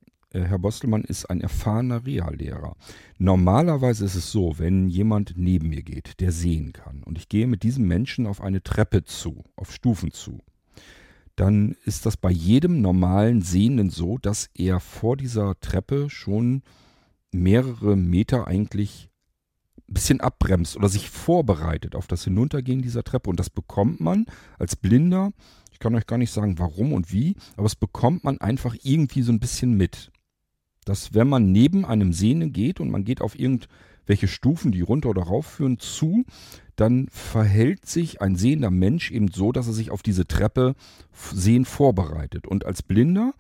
Herr 0.44 0.60
Bostelmann 0.60 1.04
ist 1.04 1.26
ein 1.30 1.42
erfahrener 1.42 2.06
Reallehrer. 2.06 2.76
Normalerweise 3.18 4.06
ist 4.06 4.16
es 4.16 4.32
so, 4.32 4.58
wenn 4.58 4.90
jemand 4.90 5.34
neben 5.38 5.70
mir 5.70 5.84
geht, 5.84 6.20
der 6.20 6.32
sehen 6.32 6.74
kann, 6.74 7.04
und 7.04 7.18
ich 7.18 7.30
gehe 7.30 7.48
mit 7.48 7.64
diesem 7.64 7.88
Menschen 7.88 8.28
auf 8.28 8.42
eine 8.42 8.64
Treppe 8.64 9.04
zu, 9.04 9.44
auf 9.56 9.74
Stufen 9.74 10.12
zu, 10.12 10.42
dann 11.36 11.76
ist 11.84 12.06
das 12.06 12.18
bei 12.18 12.32
jedem 12.32 12.82
normalen 12.82 13.42
Sehenden 13.42 13.90
so, 13.90 14.18
dass 14.18 14.50
er 14.54 14.80
vor 14.80 15.18
dieser 15.18 15.60
Treppe 15.60 16.10
schon 16.10 16.64
mehrere 17.32 17.96
Meter 17.96 18.48
eigentlich 18.48 19.10
ein 19.90 19.94
bisschen 19.94 20.22
abbremst 20.22 20.78
oder 20.78 20.90
sich 20.90 21.10
vorbereitet 21.10 21.96
auf 21.96 22.08
das 22.08 22.24
Hinuntergehen 22.24 22.82
dieser 22.82 23.04
Treppe. 23.04 23.30
Und 23.30 23.40
das 23.40 23.50
bekommt 23.50 24.00
man 24.00 24.26
als 24.58 24.76
Blinder, 24.76 25.32
ich 25.72 25.80
kann 25.80 25.94
euch 25.94 26.08
gar 26.08 26.18
nicht 26.18 26.32
sagen, 26.32 26.58
warum 26.58 26.94
und 26.94 27.12
wie, 27.12 27.36
aber 27.58 27.66
es 27.66 27.76
bekommt 27.76 28.24
man 28.24 28.40
einfach 28.40 28.76
irgendwie 28.82 29.22
so 29.22 29.34
ein 29.34 29.42
bisschen 29.42 29.76
mit 29.76 30.12
dass 30.86 31.14
wenn 31.14 31.28
man 31.28 31.52
neben 31.52 31.84
einem 31.84 32.14
Sehenden 32.14 32.54
geht 32.54 32.80
und 32.80 32.90
man 32.90 33.04
geht 33.04 33.20
auf 33.20 33.38
irgendwelche 33.38 34.28
Stufen, 34.28 34.72
die 34.72 34.82
runter 34.82 35.10
oder 35.10 35.24
rauf 35.24 35.48
führen, 35.48 35.80
zu, 35.80 36.24
dann 36.76 37.08
verhält 37.10 37.86
sich 37.86 38.22
ein 38.22 38.36
sehender 38.36 38.72
Mensch 38.72 39.12
eben 39.12 39.30
so, 39.30 39.52
dass 39.52 39.68
er 39.68 39.74
sich 39.74 39.92
auf 39.92 40.04
diese 40.04 40.28
Treppe 40.28 40.76
sehen 41.12 41.66
vorbereitet. 41.66 42.48
Und 42.48 42.66
als 42.66 42.84
Blinder, 42.84 43.34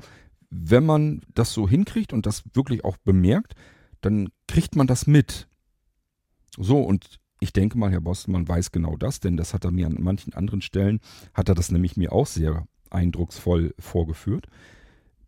wenn 0.49 0.85
man 0.85 1.21
das 1.33 1.53
so 1.53 1.69
hinkriegt 1.69 2.13
und 2.13 2.25
das 2.25 2.43
wirklich 2.53 2.83
auch 2.83 2.97
bemerkt, 2.97 3.53
dann 4.01 4.29
kriegt 4.47 4.75
man 4.75 4.87
das 4.87 5.07
mit. 5.07 5.47
So, 6.57 6.79
und 6.81 7.19
ich 7.39 7.53
denke 7.53 7.77
mal, 7.77 7.91
Herr 7.91 8.01
Bostmann 8.01 8.47
weiß 8.47 8.71
genau 8.71 8.95
das, 8.95 9.19
denn 9.19 9.37
das 9.37 9.53
hat 9.53 9.65
er 9.65 9.71
mir 9.71 9.87
an 9.87 9.97
manchen 9.99 10.33
anderen 10.33 10.61
Stellen, 10.61 10.99
hat 11.33 11.49
er 11.49 11.55
das 11.55 11.71
nämlich 11.71 11.97
mir 11.97 12.11
auch 12.11 12.27
sehr 12.27 12.65
eindrucksvoll 12.89 13.75
vorgeführt 13.77 14.47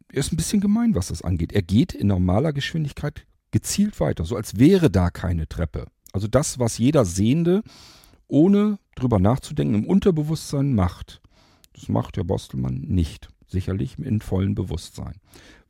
er 0.10 0.20
ist 0.20 0.32
ein 0.32 0.38
bisschen 0.38 0.62
gemein, 0.62 0.95
was 0.95 1.08
das 1.08 1.22
angeht. 1.22 1.53
Er 1.53 1.62
geht 1.62 1.93
in 1.93 2.08
normaler 2.08 2.53
Geschwindigkeit 2.53 3.26
gezielt 3.51 3.99
weiter, 3.99 4.26
so 4.26 4.36
als 4.36 4.58
wäre 4.58 4.89
da 4.89 5.10
keine 5.10 5.47
Treppe. 5.47 5.88
Also 6.14 6.28
das, 6.28 6.60
was 6.60 6.78
jeder 6.78 7.05
Sehende, 7.05 7.64
ohne 8.28 8.80
drüber 8.95 9.20
nachzudenken, 9.20 9.76
im 9.76 9.86
Unterbewusstsein 9.86 10.74
macht, 10.74 11.22
das 11.74 11.89
macht 11.89 12.18
der 12.18 12.24
Bostelmann 12.24 12.82
nicht. 12.82 13.30
Sicherlich 13.47 13.97
in 13.99 14.20
vollem 14.20 14.55
Bewusstsein. 14.55 15.22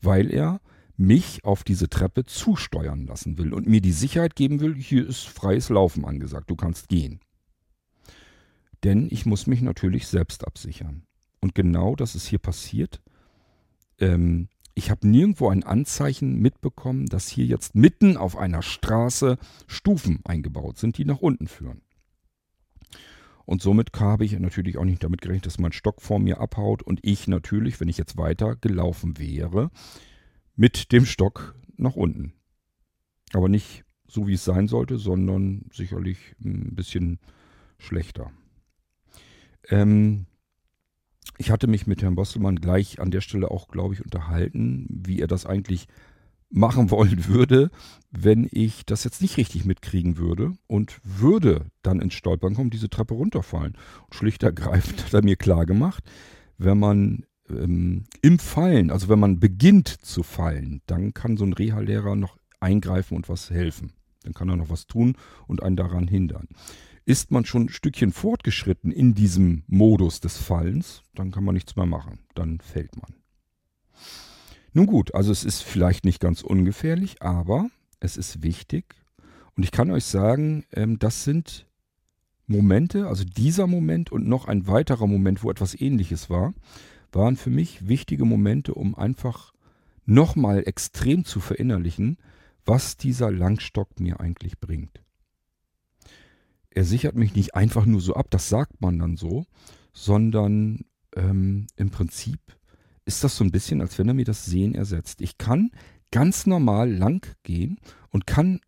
Weil 0.01 0.31
er 0.31 0.61
mich 0.95 1.43
auf 1.43 1.63
diese 1.63 1.89
Treppe 1.89 2.25
zusteuern 2.25 3.05
lassen 3.05 3.37
will 3.37 3.53
und 3.53 3.67
mir 3.67 3.81
die 3.81 3.91
Sicherheit 3.91 4.35
geben 4.35 4.59
will, 4.59 4.75
hier 4.75 5.07
ist 5.07 5.27
freies 5.27 5.69
Laufen 5.69 6.05
angesagt, 6.05 6.49
du 6.49 6.55
kannst 6.55 6.89
gehen. 6.89 7.19
Denn 8.83 9.07
ich 9.11 9.25
muss 9.25 9.45
mich 9.45 9.61
natürlich 9.61 10.07
selbst 10.07 10.45
absichern. 10.47 11.03
Und 11.39 11.53
genau 11.53 11.95
das 11.95 12.15
ist 12.15 12.27
hier 12.27 12.39
passiert 12.39 13.01
ähm, 13.99 14.49
ich 14.73 14.91
habe 14.91 15.07
nirgendwo 15.07 15.49
ein 15.49 15.63
Anzeichen 15.63 16.39
mitbekommen, 16.39 17.07
dass 17.07 17.27
hier 17.27 17.45
jetzt 17.45 17.73
mitten 17.73 18.15
auf 18.15 18.37
einer 18.37 18.61
Straße 18.61 19.37
Stufen 19.65 20.19
eingebaut 20.23 20.77
sind, 20.77 20.97
die 20.99 21.05
nach 21.05 21.17
unten 21.17 21.47
führen. 21.47 21.81
Und 23.45 23.61
somit 23.61 23.89
habe 23.99 24.25
ich 24.25 24.37
natürlich 24.37 24.77
auch 24.77 24.83
nicht 24.83 25.03
damit 25.03 25.21
gerechnet, 25.21 25.45
dass 25.45 25.57
mein 25.57 25.71
Stock 25.71 26.01
vor 26.01 26.19
mir 26.19 26.39
abhaut 26.39 26.83
und 26.83 26.99
ich 27.01 27.27
natürlich, 27.27 27.79
wenn 27.79 27.87
ich 27.87 27.97
jetzt 27.97 28.17
weiter 28.17 28.55
gelaufen 28.57 29.17
wäre, 29.17 29.71
mit 30.55 30.91
dem 30.91 31.05
Stock 31.05 31.55
nach 31.77 31.95
unten. 31.95 32.33
Aber 33.33 33.49
nicht 33.49 33.83
so, 34.07 34.27
wie 34.27 34.33
es 34.33 34.45
sein 34.45 34.67
sollte, 34.67 34.97
sondern 34.97 35.65
sicherlich 35.71 36.35
ein 36.43 36.75
bisschen 36.75 37.19
schlechter. 37.77 38.31
Ähm, 39.69 40.25
ich 41.37 41.51
hatte 41.51 41.67
mich 41.67 41.87
mit 41.87 42.01
Herrn 42.01 42.15
Bostelmann 42.15 42.57
gleich 42.57 42.99
an 42.99 43.11
der 43.11 43.21
Stelle 43.21 43.51
auch, 43.51 43.67
glaube 43.67 43.93
ich, 43.93 44.03
unterhalten, 44.03 44.87
wie 44.89 45.19
er 45.19 45.27
das 45.27 45.45
eigentlich 45.45 45.87
machen 46.49 46.91
wollen 46.91 47.27
würde, 47.27 47.69
wenn 48.11 48.47
ich 48.51 48.85
das 48.85 49.03
jetzt 49.03 49.21
nicht 49.21 49.37
richtig 49.37 49.65
mitkriegen 49.65 50.17
würde 50.17 50.53
und 50.67 50.99
würde 51.03 51.65
dann 51.81 52.01
ins 52.01 52.13
Stolpern 52.13 52.55
kommen, 52.55 52.69
diese 52.69 52.89
Treppe 52.89 53.13
runterfallen. 53.13 53.73
Und 54.05 54.15
schlicht 54.15 54.43
ergreifend 54.43 55.05
hat 55.05 55.13
er 55.13 55.23
mir 55.23 55.35
klar 55.35 55.65
gemacht, 55.65 56.03
wenn 56.57 56.79
man 56.79 57.25
ähm, 57.49 58.05
im 58.21 58.39
Fallen, 58.39 58.91
also 58.91 59.09
wenn 59.09 59.19
man 59.19 59.39
beginnt 59.39 59.87
zu 59.87 60.23
fallen, 60.23 60.81
dann 60.87 61.13
kann 61.13 61.37
so 61.37 61.45
ein 61.45 61.53
Reha-Lehrer 61.53 62.15
noch 62.15 62.37
eingreifen 62.59 63.15
und 63.15 63.29
was 63.29 63.49
helfen. 63.49 63.93
Dann 64.23 64.33
kann 64.33 64.49
er 64.49 64.57
noch 64.57 64.69
was 64.69 64.87
tun 64.87 65.15
und 65.47 65.63
einen 65.63 65.75
daran 65.75 66.07
hindern. 66.07 66.47
Ist 67.07 67.31
man 67.31 67.45
schon 67.45 67.67
ein 67.67 67.69
Stückchen 67.69 68.11
fortgeschritten 68.11 68.91
in 68.91 69.13
diesem 69.13 69.63
Modus 69.67 70.19
des 70.19 70.35
Fallens, 70.35 71.03
dann 71.15 71.31
kann 71.31 71.45
man 71.45 71.55
nichts 71.55 71.77
mehr 71.77 71.85
machen. 71.85 72.19
Dann 72.35 72.59
fällt 72.59 72.97
man. 72.97 73.15
Nun 74.73 74.87
gut, 74.87 75.15
also 75.15 75.31
es 75.31 75.45
ist 75.45 75.63
vielleicht 75.63 76.03
nicht 76.03 76.19
ganz 76.19 76.41
ungefährlich, 76.41 77.21
aber 77.21 77.69
es 78.01 78.17
ist 78.17 78.43
wichtig. 78.43 78.93
Und 79.55 79.63
ich 79.63 79.71
kann 79.71 79.89
euch 79.89 80.03
sagen, 80.03 80.65
ähm, 80.73 80.99
das 80.99 81.23
sind 81.23 81.65
Momente, 82.45 83.07
also 83.07 83.23
dieser 83.23 83.67
Moment 83.67 84.11
und 84.11 84.27
noch 84.27 84.45
ein 84.49 84.67
weiterer 84.67 85.07
Moment, 85.07 85.43
wo 85.43 85.49
etwas 85.49 85.79
ähnliches 85.79 86.29
war, 86.29 86.53
waren 87.13 87.37
für 87.37 87.49
mich 87.49 87.87
wichtige 87.87 88.25
Momente, 88.25 88.73
um 88.73 88.95
einfach 88.95 89.53
nochmal 90.05 90.63
extrem 90.65 91.23
zu 91.23 91.39
verinnerlichen, 91.39 92.17
was 92.65 92.97
dieser 92.97 93.31
Langstock 93.31 93.97
mir 93.97 94.19
eigentlich 94.19 94.59
bringt. 94.59 95.06
Er 96.77 96.85
sichert 96.85 97.15
mich 97.15 97.33
nicht 97.33 97.55
einfach 97.55 97.87
nur 97.87 97.99
so 98.01 98.13
ab, 98.13 98.27
das 98.29 98.49
sagt 98.49 98.81
man 98.81 98.99
dann 98.99 99.17
so, 99.17 99.47
sondern 99.93 100.85
ähm, 101.15 101.65
im 101.75 101.89
Prinzip 101.89 102.39
ist 103.03 103.23
das 103.23 103.35
so 103.35 103.43
ein 103.43 103.49
bisschen, 103.49 103.81
als 103.81 103.97
wenn 103.97 104.07
er 104.07 104.13
mir 104.13 104.25
das 104.25 104.45
Sehen 104.45 104.75
ersetzt. 104.75 105.21
Ich 105.21 105.39
kann 105.39 105.71
ganz 106.11 106.45
normal 106.45 106.91
lang 106.91 107.35
gehen 107.41 107.79
und 108.11 108.27
kann 108.27 108.59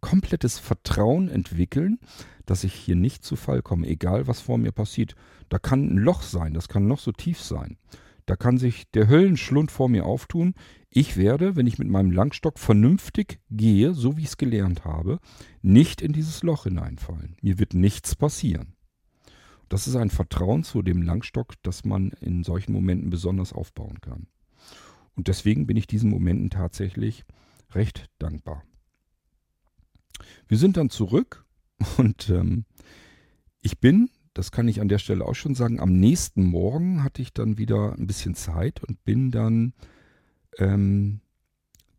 komplettes 0.00 0.58
Vertrauen 0.58 1.28
entwickeln, 1.28 1.98
dass 2.46 2.64
ich 2.64 2.72
hier 2.72 2.96
nicht 2.96 3.22
zu 3.22 3.36
Fall 3.36 3.60
komme, 3.60 3.86
egal 3.86 4.26
was 4.26 4.40
vor 4.40 4.56
mir 4.56 4.72
passiert. 4.72 5.14
Da 5.50 5.58
kann 5.58 5.90
ein 5.90 5.98
Loch 5.98 6.22
sein, 6.22 6.54
das 6.54 6.68
kann 6.68 6.86
noch 6.86 7.00
so 7.00 7.12
tief 7.12 7.42
sein. 7.42 7.76
Da 8.28 8.36
kann 8.36 8.58
sich 8.58 8.90
der 8.90 9.08
Höllenschlund 9.08 9.70
vor 9.70 9.88
mir 9.88 10.04
auftun. 10.04 10.52
Ich 10.90 11.16
werde, 11.16 11.56
wenn 11.56 11.66
ich 11.66 11.78
mit 11.78 11.88
meinem 11.88 12.10
Langstock 12.10 12.58
vernünftig 12.58 13.40
gehe, 13.48 13.94
so 13.94 14.18
wie 14.18 14.20
ich 14.20 14.28
es 14.28 14.36
gelernt 14.36 14.84
habe, 14.84 15.18
nicht 15.62 16.02
in 16.02 16.12
dieses 16.12 16.42
Loch 16.42 16.64
hineinfallen. 16.64 17.38
Mir 17.40 17.58
wird 17.58 17.72
nichts 17.72 18.14
passieren. 18.16 18.74
Das 19.70 19.86
ist 19.88 19.96
ein 19.96 20.10
Vertrauen 20.10 20.62
zu 20.62 20.82
dem 20.82 21.00
Langstock, 21.00 21.54
das 21.62 21.86
man 21.86 22.10
in 22.20 22.44
solchen 22.44 22.74
Momenten 22.74 23.08
besonders 23.08 23.54
aufbauen 23.54 24.02
kann. 24.02 24.26
Und 25.14 25.28
deswegen 25.28 25.66
bin 25.66 25.78
ich 25.78 25.86
diesen 25.86 26.10
Momenten 26.10 26.50
tatsächlich 26.50 27.24
recht 27.70 28.10
dankbar. 28.18 28.62
Wir 30.48 30.58
sind 30.58 30.76
dann 30.76 30.90
zurück 30.90 31.46
und 31.96 32.28
ähm, 32.28 32.66
ich 33.62 33.80
bin, 33.80 34.10
das 34.38 34.52
kann 34.52 34.68
ich 34.68 34.80
an 34.80 34.86
der 34.86 34.98
Stelle 34.98 35.24
auch 35.24 35.34
schon 35.34 35.56
sagen, 35.56 35.80
am 35.80 35.92
nächsten 35.98 36.44
Morgen 36.44 37.02
hatte 37.02 37.22
ich 37.22 37.32
dann 37.32 37.58
wieder 37.58 37.94
ein 37.98 38.06
bisschen 38.06 38.36
Zeit 38.36 38.84
und 38.84 39.04
bin 39.04 39.32
dann 39.32 39.72
ähm, 40.58 41.18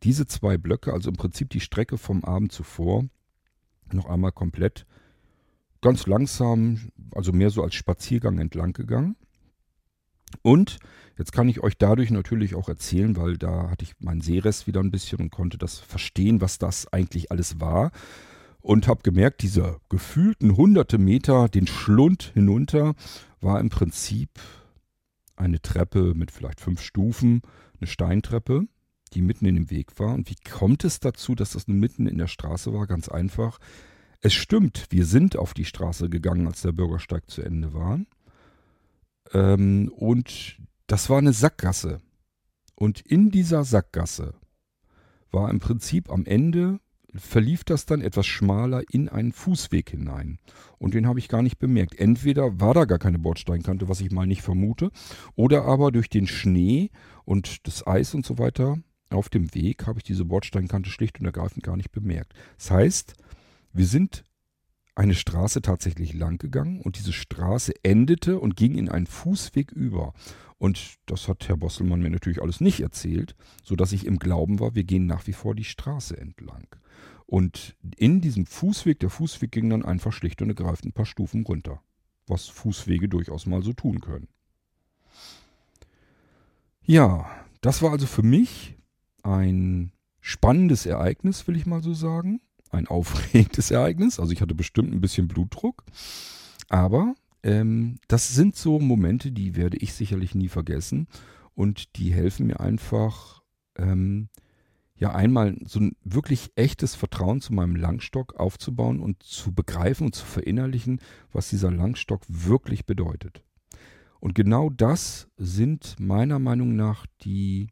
diese 0.03 0.25
zwei 0.25 0.57
Blöcke, 0.57 0.93
also 0.93 1.09
im 1.09 1.17
Prinzip 1.17 1.49
die 1.49 1.59
Strecke 1.59 1.97
vom 1.97 2.23
Abend 2.23 2.53
zuvor, 2.53 3.03
noch 3.91 4.05
einmal 4.05 4.31
komplett 4.31 4.85
ganz 5.81 6.07
langsam, 6.07 6.93
also 7.11 7.33
mehr 7.33 7.49
so 7.49 7.61
als 7.61 7.75
Spaziergang 7.75 8.39
entlang 8.39 8.71
gegangen. 8.71 9.17
Und 10.41 10.79
jetzt 11.17 11.33
kann 11.33 11.49
ich 11.49 11.59
euch 11.59 11.77
dadurch 11.77 12.09
natürlich 12.09 12.55
auch 12.55 12.69
erzählen, 12.69 13.17
weil 13.17 13.37
da 13.37 13.69
hatte 13.69 13.83
ich 13.83 13.99
meinen 13.99 14.21
Sehrest 14.21 14.65
wieder 14.65 14.79
ein 14.79 14.91
bisschen 14.91 15.19
und 15.19 15.29
konnte 15.29 15.57
das 15.57 15.79
verstehen, 15.79 16.39
was 16.39 16.57
das 16.57 16.87
eigentlich 16.93 17.31
alles 17.31 17.59
war. 17.59 17.91
Und 18.61 18.87
habe 18.87 19.03
gemerkt, 19.03 19.41
diese 19.41 19.79
gefühlten 19.89 20.57
hunderte 20.57 20.97
Meter, 20.97 21.47
den 21.47 21.67
Schlund 21.67 22.31
hinunter, 22.33 22.93
war 23.39 23.59
im 23.59 23.69
Prinzip 23.69 24.29
eine 25.35 25.61
Treppe 25.61 26.13
mit 26.13 26.31
vielleicht 26.31 26.59
fünf 26.59 26.81
Stufen, 26.81 27.41
eine 27.79 27.87
Steintreppe, 27.87 28.67
die 29.13 29.21
mitten 29.21 29.45
in 29.45 29.55
dem 29.55 29.69
Weg 29.69 29.97
war. 29.99 30.13
Und 30.13 30.29
wie 30.29 30.35
kommt 30.35 30.83
es 30.83 30.99
dazu, 30.99 31.35
dass 31.35 31.51
das 31.51 31.67
mitten 31.67 32.05
in 32.05 32.17
der 32.17 32.27
Straße 32.27 32.73
war? 32.73 32.85
Ganz 32.85 33.09
einfach. 33.09 33.59
Es 34.21 34.33
stimmt, 34.33 34.87
wir 34.89 35.05
sind 35.05 35.37
auf 35.37 35.53
die 35.53 35.65
Straße 35.65 36.09
gegangen, 36.09 36.45
als 36.45 36.61
der 36.61 36.73
Bürgersteig 36.73 37.29
zu 37.29 37.41
Ende 37.41 37.73
war. 37.73 38.01
Ähm, 39.33 39.89
und 39.95 40.57
das 40.87 41.09
war 41.09 41.19
eine 41.19 41.33
Sackgasse. 41.33 42.01
Und 42.75 42.99
in 42.99 43.31
dieser 43.31 43.63
Sackgasse 43.63 44.33
war 45.31 45.49
im 45.49 45.59
Prinzip 45.59 46.09
am 46.09 46.25
Ende, 46.25 46.79
verlief 47.15 47.63
das 47.63 47.85
dann 47.85 48.01
etwas 48.01 48.27
schmaler 48.27 48.83
in 48.91 49.09
einen 49.09 49.31
Fußweg 49.31 49.89
hinein. 49.89 50.37
Und 50.77 50.93
den 50.93 51.07
habe 51.07 51.19
ich 51.19 51.27
gar 51.27 51.41
nicht 51.41 51.59
bemerkt. 51.59 51.95
Entweder 51.95 52.59
war 52.59 52.73
da 52.73 52.85
gar 52.85 52.99
keine 52.99 53.19
Bordsteinkante, 53.19 53.89
was 53.89 54.01
ich 54.01 54.11
mal 54.11 54.27
nicht 54.27 54.41
vermute, 54.41 54.91
oder 55.35 55.65
aber 55.65 55.91
durch 55.91 56.09
den 56.09 56.27
Schnee 56.27 56.91
und 57.25 57.67
das 57.67 57.85
Eis 57.85 58.13
und 58.13 58.25
so 58.25 58.37
weiter 58.37 58.77
auf 59.09 59.29
dem 59.29 59.53
Weg 59.55 59.87
habe 59.87 59.99
ich 59.99 60.03
diese 60.03 60.25
Bordsteinkante 60.25 60.89
schlicht 60.89 61.19
und 61.19 61.25
ergreifend 61.25 61.63
gar 61.63 61.77
nicht 61.77 61.91
bemerkt. 61.91 62.33
Das 62.57 62.71
heißt, 62.71 63.13
wir 63.73 63.85
sind 63.85 64.23
eine 64.95 65.15
Straße 65.15 65.61
tatsächlich 65.61 66.13
lang 66.13 66.37
gegangen 66.37 66.81
und 66.81 66.97
diese 66.97 67.13
Straße 67.13 67.73
endete 67.83 68.39
und 68.39 68.55
ging 68.55 68.75
in 68.75 68.89
einen 68.89 69.07
Fußweg 69.07 69.71
über. 69.71 70.13
Und 70.57 70.95
das 71.05 71.29
hat 71.29 71.47
Herr 71.47 71.55
Bosselmann 71.55 72.01
mir 72.01 72.09
natürlich 72.09 72.41
alles 72.41 72.59
nicht 72.59 72.81
erzählt, 72.81 73.35
sodass 73.63 73.93
ich 73.93 74.05
im 74.05 74.19
Glauben 74.19 74.59
war, 74.59 74.75
wir 74.75 74.83
gehen 74.83 75.05
nach 75.05 75.25
wie 75.25 75.33
vor 75.33 75.55
die 75.55 75.63
Straße 75.63 76.17
entlang. 76.17 76.67
Und 77.29 77.75
in 77.95 78.21
diesem 78.21 78.45
Fußweg, 78.45 78.99
der 78.99 79.09
Fußweg 79.09 79.51
ging 79.51 79.69
dann 79.69 79.85
einfach 79.85 80.11
schlicht 80.11 80.41
und 80.41 80.49
ergreifend 80.49 80.87
ein 80.87 80.93
paar 80.93 81.05
Stufen 81.05 81.43
runter. 81.43 81.81
Was 82.27 82.47
Fußwege 82.47 83.07
durchaus 83.07 83.45
mal 83.45 83.61
so 83.61 83.73
tun 83.73 84.01
können. 84.01 84.27
Ja, 86.83 87.29
das 87.61 87.81
war 87.81 87.91
also 87.91 88.07
für 88.07 88.23
mich 88.23 88.75
ein 89.21 89.91
spannendes 90.21 90.85
Ereignis, 90.85 91.47
will 91.47 91.55
ich 91.55 91.65
mal 91.65 91.83
so 91.83 91.93
sagen 91.93 92.41
ein 92.71 92.87
aufregendes 92.87 93.71
Ereignis. 93.71 94.19
Also 94.19 94.31
ich 94.31 94.41
hatte 94.41 94.55
bestimmt 94.55 94.93
ein 94.93 95.01
bisschen 95.01 95.27
Blutdruck. 95.27 95.83
Aber 96.69 97.15
ähm, 97.43 97.99
das 98.07 98.29
sind 98.29 98.55
so 98.55 98.79
Momente, 98.79 99.31
die 99.31 99.55
werde 99.55 99.77
ich 99.77 99.93
sicherlich 99.93 100.35
nie 100.35 100.49
vergessen. 100.49 101.07
Und 101.55 101.97
die 101.97 102.13
helfen 102.13 102.47
mir 102.47 102.59
einfach, 102.59 103.41
ähm, 103.75 104.29
ja, 104.99 105.15
einmal 105.15 105.55
so 105.65 105.79
ein 105.79 105.95
wirklich 106.03 106.51
echtes 106.55 106.93
Vertrauen 106.93 107.39
zu 107.39 107.53
meinem 107.53 107.77
Langstock 107.77 108.35
aufzubauen 108.35 108.99
und 108.99 109.23
zu 109.23 109.53
begreifen 109.53 110.07
und 110.07 110.15
zu 110.15 110.25
verinnerlichen, 110.25 110.99
was 111.31 111.49
dieser 111.49 111.71
Langstock 111.71 112.21
wirklich 112.27 112.85
bedeutet. 112.85 113.41
Und 114.19 114.35
genau 114.35 114.69
das 114.69 115.29
sind 115.37 115.95
meiner 115.99 116.37
Meinung 116.37 116.75
nach 116.75 117.05
die, 117.21 117.69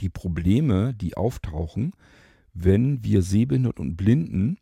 die 0.00 0.10
Probleme, 0.10 0.92
die 0.92 1.16
auftauchen, 1.16 1.92
wenn 2.52 3.02
wir 3.02 3.22
Sehbehinderten 3.22 3.82
und 3.82 3.96
Blinden 3.96 4.58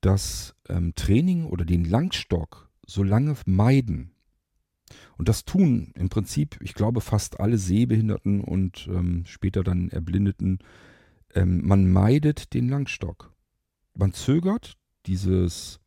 das 0.00 0.54
ähm, 0.68 0.94
Training 0.94 1.46
oder 1.46 1.64
den 1.64 1.84
Langstock 1.84 2.70
so 2.86 3.02
lange 3.02 3.34
meiden. 3.46 4.13
Und 5.16 5.28
das 5.28 5.44
tun 5.44 5.92
im 5.94 6.08
Prinzip, 6.08 6.58
ich 6.60 6.74
glaube, 6.74 7.00
fast 7.00 7.40
alle 7.40 7.58
Sehbehinderten 7.58 8.40
und 8.40 8.88
ähm, 8.90 9.24
später 9.26 9.62
dann 9.62 9.90
Erblindeten. 9.90 10.58
Ähm, 11.34 11.66
man 11.66 11.90
meidet 11.90 12.54
den 12.54 12.68
Langstock. 12.68 13.32
Man 13.94 14.12
zögert 14.12 14.76
dieses, 15.06 15.80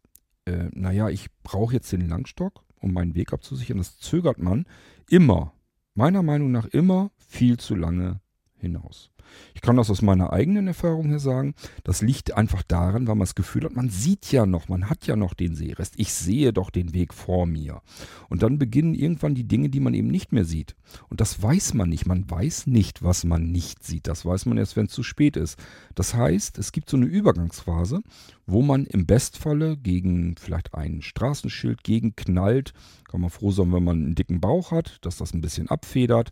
äh, 0.45 0.69
naja, 0.71 1.09
ich 1.09 1.27
brauche 1.43 1.73
jetzt 1.73 1.91
den 1.91 2.07
Langstock, 2.07 2.63
um 2.79 2.93
meinen 2.93 3.15
Weg 3.15 3.33
abzusichern. 3.33 3.77
Das 3.77 3.99
zögert 3.99 4.39
man 4.39 4.65
immer, 5.09 5.53
meiner 5.93 6.23
Meinung 6.23 6.51
nach 6.51 6.65
immer 6.65 7.11
viel 7.17 7.57
zu 7.57 7.75
lange 7.75 8.21
hinaus. 8.59 9.11
Ich 9.53 9.61
kann 9.61 9.75
das 9.75 9.89
aus 9.89 10.01
meiner 10.01 10.33
eigenen 10.33 10.67
Erfahrung 10.67 11.09
her 11.09 11.19
sagen. 11.19 11.55
Das 11.83 12.01
liegt 12.01 12.33
einfach 12.33 12.63
daran, 12.63 13.07
weil 13.07 13.15
man 13.15 13.25
das 13.25 13.35
Gefühl 13.35 13.65
hat, 13.65 13.75
man 13.75 13.89
sieht 13.89 14.31
ja 14.31 14.45
noch, 14.45 14.69
man 14.69 14.89
hat 14.89 15.07
ja 15.07 15.15
noch 15.15 15.33
den 15.33 15.55
Seerest. 15.55 15.95
Ich 15.97 16.13
sehe 16.13 16.53
doch 16.53 16.69
den 16.69 16.93
Weg 16.93 17.13
vor 17.13 17.45
mir. 17.45 17.81
Und 18.29 18.43
dann 18.43 18.59
beginnen 18.59 18.93
irgendwann 18.93 19.35
die 19.35 19.47
Dinge, 19.47 19.69
die 19.69 19.79
man 19.79 19.93
eben 19.93 20.07
nicht 20.07 20.31
mehr 20.31 20.45
sieht. 20.45 20.75
Und 21.09 21.21
das 21.21 21.41
weiß 21.41 21.73
man 21.73 21.89
nicht. 21.89 22.05
Man 22.05 22.29
weiß 22.29 22.67
nicht, 22.67 23.03
was 23.03 23.23
man 23.23 23.51
nicht 23.51 23.83
sieht. 23.83 24.07
Das 24.07 24.25
weiß 24.25 24.45
man 24.45 24.57
erst, 24.57 24.75
wenn 24.75 24.85
es 24.85 24.93
zu 24.93 25.03
spät 25.03 25.37
ist. 25.37 25.59
Das 25.95 26.13
heißt, 26.13 26.57
es 26.57 26.71
gibt 26.71 26.89
so 26.89 26.97
eine 26.97 27.05
Übergangsphase, 27.05 28.01
wo 28.45 28.61
man 28.61 28.85
im 28.85 29.05
Bestfalle 29.05 29.77
gegen 29.77 30.35
vielleicht 30.37 30.73
ein 30.73 31.01
Straßenschild 31.01 31.83
gegenknallt. 31.83 32.73
Kann 33.09 33.21
man 33.21 33.29
froh 33.29 33.51
sein, 33.51 33.73
wenn 33.73 33.83
man 33.83 33.97
einen 33.97 34.15
dicken 34.15 34.39
Bauch 34.39 34.71
hat, 34.71 34.99
dass 35.01 35.17
das 35.17 35.33
ein 35.33 35.41
bisschen 35.41 35.69
abfedert. 35.69 36.31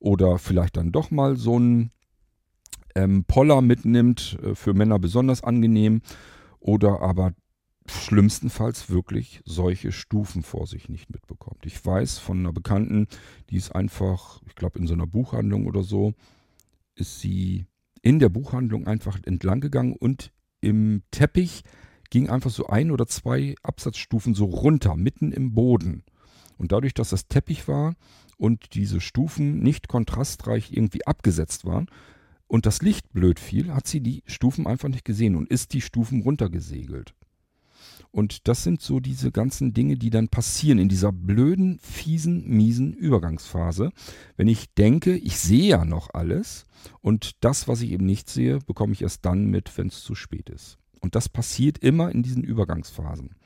Oder 0.00 0.38
vielleicht 0.38 0.76
dann 0.76 0.92
doch 0.92 1.10
mal 1.10 1.36
so 1.36 1.58
ein 1.58 1.92
ähm, 2.96 3.24
Poller 3.24 3.60
mitnimmt, 3.60 4.38
äh, 4.42 4.54
für 4.54 4.74
Männer 4.74 4.98
besonders 4.98 5.44
angenehm, 5.44 6.02
oder 6.58 7.00
aber 7.00 7.32
schlimmstenfalls 7.86 8.90
wirklich 8.90 9.40
solche 9.44 9.92
Stufen 9.92 10.42
vor 10.42 10.66
sich 10.66 10.88
nicht 10.88 11.10
mitbekommt. 11.10 11.64
Ich 11.64 11.84
weiß 11.84 12.18
von 12.18 12.38
einer 12.38 12.52
Bekannten, 12.52 13.06
die 13.50 13.56
ist 13.56 13.74
einfach, 13.74 14.40
ich 14.46 14.54
glaube 14.54 14.78
in 14.78 14.86
so 14.86 14.94
einer 14.94 15.06
Buchhandlung 15.06 15.66
oder 15.66 15.82
so, 15.82 16.14
ist 16.94 17.20
sie 17.20 17.66
in 18.02 18.18
der 18.18 18.28
Buchhandlung 18.28 18.86
einfach 18.86 19.18
entlang 19.24 19.60
gegangen 19.60 19.94
und 19.94 20.32
im 20.60 21.02
Teppich 21.10 21.62
ging 22.10 22.28
einfach 22.28 22.50
so 22.50 22.66
ein 22.66 22.90
oder 22.90 23.06
zwei 23.06 23.54
Absatzstufen 23.62 24.34
so 24.34 24.46
runter, 24.46 24.96
mitten 24.96 25.32
im 25.32 25.54
Boden. 25.54 26.04
Und 26.58 26.72
dadurch, 26.72 26.92
dass 26.92 27.10
das 27.10 27.28
Teppich 27.28 27.68
war 27.68 27.94
und 28.40 28.74
diese 28.74 29.00
Stufen 29.00 29.60
nicht 29.60 29.86
kontrastreich 29.88 30.72
irgendwie 30.72 31.06
abgesetzt 31.06 31.66
waren 31.66 31.88
und 32.46 32.66
das 32.66 32.80
Licht 32.80 33.12
blöd 33.12 33.38
fiel, 33.38 33.72
hat 33.72 33.86
sie 33.86 34.00
die 34.00 34.22
Stufen 34.26 34.66
einfach 34.66 34.88
nicht 34.88 35.04
gesehen 35.04 35.36
und 35.36 35.48
ist 35.48 35.74
die 35.74 35.82
Stufen 35.82 36.22
runtergesegelt. 36.22 37.14
Und 38.10 38.48
das 38.48 38.64
sind 38.64 38.80
so 38.80 38.98
diese 38.98 39.30
ganzen 39.30 39.72
Dinge, 39.72 39.96
die 39.96 40.10
dann 40.10 40.28
passieren 40.28 40.78
in 40.78 40.88
dieser 40.88 41.12
blöden, 41.12 41.78
fiesen, 41.80 42.48
miesen 42.48 42.92
Übergangsphase. 42.92 43.90
Wenn 44.36 44.48
ich 44.48 44.74
denke, 44.74 45.16
ich 45.16 45.38
sehe 45.38 45.68
ja 45.68 45.84
noch 45.84 46.12
alles 46.12 46.66
und 47.02 47.44
das, 47.44 47.68
was 47.68 47.82
ich 47.82 47.92
eben 47.92 48.06
nicht 48.06 48.28
sehe, 48.28 48.58
bekomme 48.66 48.94
ich 48.94 49.02
erst 49.02 49.24
dann 49.26 49.44
mit, 49.46 49.76
wenn 49.78 49.88
es 49.88 50.02
zu 50.02 50.14
spät 50.14 50.48
ist. 50.48 50.78
Und 51.00 51.14
das 51.14 51.28
passiert 51.28 51.78
immer 51.78 52.10
in 52.10 52.22
diesen 52.22 52.42
Übergangsphasen. 52.42 53.36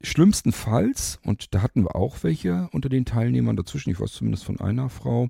Schlimmstenfalls, 0.00 1.18
und 1.24 1.54
da 1.54 1.62
hatten 1.62 1.82
wir 1.84 1.96
auch 1.96 2.22
welche 2.22 2.68
unter 2.72 2.88
den 2.88 3.04
Teilnehmern 3.04 3.56
dazwischen, 3.56 3.90
ich 3.90 3.98
weiß 3.98 4.12
zumindest 4.12 4.44
von 4.44 4.60
einer 4.60 4.88
Frau, 4.90 5.28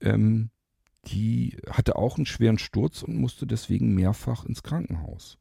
ähm, 0.00 0.50
die 1.06 1.56
hatte 1.70 1.96
auch 1.96 2.16
einen 2.16 2.26
schweren 2.26 2.58
Sturz 2.58 3.02
und 3.02 3.16
musste 3.16 3.46
deswegen 3.46 3.94
mehrfach 3.94 4.44
ins 4.44 4.62
Krankenhaus. 4.62 5.38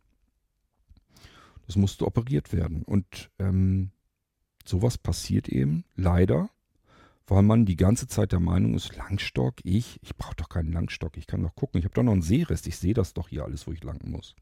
Das 1.65 1.75
musste 1.75 2.05
operiert 2.05 2.51
werden. 2.51 2.83
Und 2.83 3.31
ähm, 3.39 3.91
sowas 4.65 4.97
passiert 4.97 5.47
eben 5.49 5.85
leider, 5.95 6.49
weil 7.27 7.43
man 7.43 7.65
die 7.65 7.77
ganze 7.77 8.07
Zeit 8.07 8.31
der 8.31 8.41
Meinung 8.41 8.75
ist, 8.75 8.95
Langstock, 8.95 9.55
ich, 9.63 9.99
ich 10.01 10.15
brauche 10.15 10.35
doch 10.35 10.49
keinen 10.49 10.73
Langstock, 10.73 11.17
ich 11.17 11.27
kann 11.27 11.41
doch 11.41 11.55
gucken, 11.55 11.79
ich 11.79 11.85
habe 11.85 11.95
doch 11.95 12.03
noch 12.03 12.11
einen 12.11 12.21
Seerest, 12.21 12.67
ich 12.67 12.77
sehe 12.77 12.93
das 12.93 13.13
doch 13.13 13.29
hier 13.29 13.43
alles, 13.43 13.65
wo 13.65 13.71
ich 13.71 13.83
lang 13.83 13.99
muss. 14.09 14.35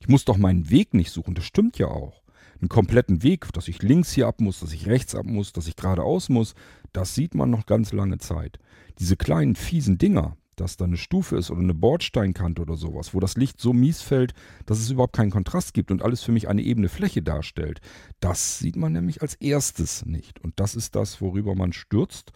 Ich 0.00 0.08
muss 0.08 0.24
doch 0.24 0.38
meinen 0.38 0.70
Weg 0.70 0.94
nicht 0.94 1.10
suchen, 1.10 1.34
das 1.34 1.44
stimmt 1.44 1.78
ja 1.78 1.88
auch. 1.88 2.22
Einen 2.60 2.68
kompletten 2.68 3.22
Weg, 3.22 3.52
dass 3.52 3.68
ich 3.68 3.82
links 3.82 4.12
hier 4.12 4.26
ab 4.26 4.40
muss, 4.40 4.60
dass 4.60 4.72
ich 4.72 4.86
rechts 4.86 5.14
ab 5.14 5.26
muss, 5.26 5.52
dass 5.52 5.66
ich 5.66 5.76
geradeaus 5.76 6.28
muss, 6.28 6.54
das 6.92 7.14
sieht 7.14 7.34
man 7.34 7.50
noch 7.50 7.66
ganz 7.66 7.92
lange 7.92 8.18
Zeit. 8.18 8.58
Diese 8.98 9.16
kleinen 9.16 9.56
fiesen 9.56 9.96
Dinger, 9.96 10.36
dass 10.56 10.76
da 10.76 10.84
eine 10.84 10.98
Stufe 10.98 11.36
ist 11.36 11.50
oder 11.50 11.60
eine 11.60 11.74
Bordsteinkante 11.74 12.60
oder 12.60 12.76
sowas, 12.76 13.14
wo 13.14 13.20
das 13.20 13.36
Licht 13.36 13.60
so 13.60 13.72
mies 13.72 14.02
fällt, 14.02 14.34
dass 14.66 14.78
es 14.78 14.90
überhaupt 14.90 15.16
keinen 15.16 15.30
Kontrast 15.30 15.72
gibt 15.72 15.90
und 15.90 16.02
alles 16.02 16.22
für 16.22 16.32
mich 16.32 16.48
eine 16.48 16.62
ebene 16.62 16.90
Fläche 16.90 17.22
darstellt. 17.22 17.80
Das 18.20 18.58
sieht 18.58 18.76
man 18.76 18.92
nämlich 18.92 19.22
als 19.22 19.34
erstes 19.36 20.04
nicht. 20.04 20.38
Und 20.40 20.60
das 20.60 20.74
ist 20.74 20.94
das, 20.94 21.22
worüber 21.22 21.54
man 21.54 21.72
stürzt. 21.72 22.32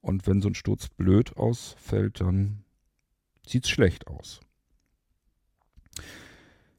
Und 0.00 0.28
wenn 0.28 0.40
so 0.40 0.48
ein 0.48 0.54
Sturz 0.54 0.88
blöd 0.88 1.36
ausfällt, 1.36 2.20
dann 2.20 2.62
sieht 3.44 3.64
es 3.64 3.70
schlecht 3.70 4.06
aus. 4.06 4.40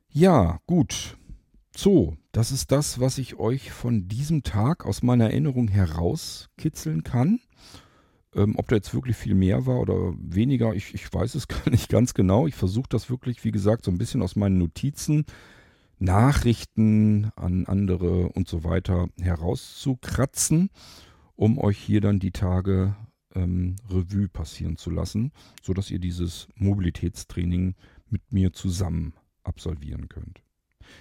Ja, 0.09 0.61
gut. 0.67 1.17
So, 1.79 2.17
das 2.31 2.51
ist 2.51 2.71
das, 2.71 2.99
was 2.99 3.19
ich 3.19 3.37
euch 3.37 3.71
von 3.71 4.07
diesem 4.07 4.41
Tag 4.41 4.83
aus 4.83 5.03
meiner 5.03 5.25
Erinnerung 5.25 5.67
herauskitzeln 5.67 7.03
kann. 7.03 7.39
Ähm, 8.33 8.55
ob 8.57 8.67
da 8.67 8.77
jetzt 8.77 8.95
wirklich 8.95 9.15
viel 9.15 9.35
mehr 9.35 9.67
war 9.67 9.79
oder 9.79 10.15
weniger, 10.17 10.73
ich, 10.73 10.95
ich 10.95 11.13
weiß 11.13 11.35
es 11.35 11.47
gar 11.47 11.69
nicht 11.69 11.87
ganz 11.87 12.15
genau. 12.15 12.47
Ich 12.47 12.55
versuche 12.55 12.89
das 12.89 13.11
wirklich, 13.11 13.43
wie 13.43 13.51
gesagt, 13.51 13.85
so 13.85 13.91
ein 13.91 13.99
bisschen 13.99 14.23
aus 14.23 14.35
meinen 14.35 14.57
Notizen, 14.57 15.25
Nachrichten 15.99 17.29
an 17.35 17.67
andere 17.67 18.29
und 18.29 18.47
so 18.47 18.63
weiter 18.63 19.09
herauszukratzen, 19.21 20.71
um 21.35 21.59
euch 21.59 21.77
hier 21.77 22.01
dann 22.01 22.17
die 22.17 22.31
Tage 22.31 22.95
ähm, 23.35 23.75
Revue 23.87 24.29
passieren 24.29 24.77
zu 24.77 24.89
lassen, 24.89 25.31
sodass 25.61 25.91
ihr 25.91 25.99
dieses 25.99 26.47
Mobilitätstraining 26.55 27.75
mit 28.09 28.31
mir 28.31 28.51
zusammen 28.51 29.13
absolvieren 29.43 30.09
könnt. 30.09 30.46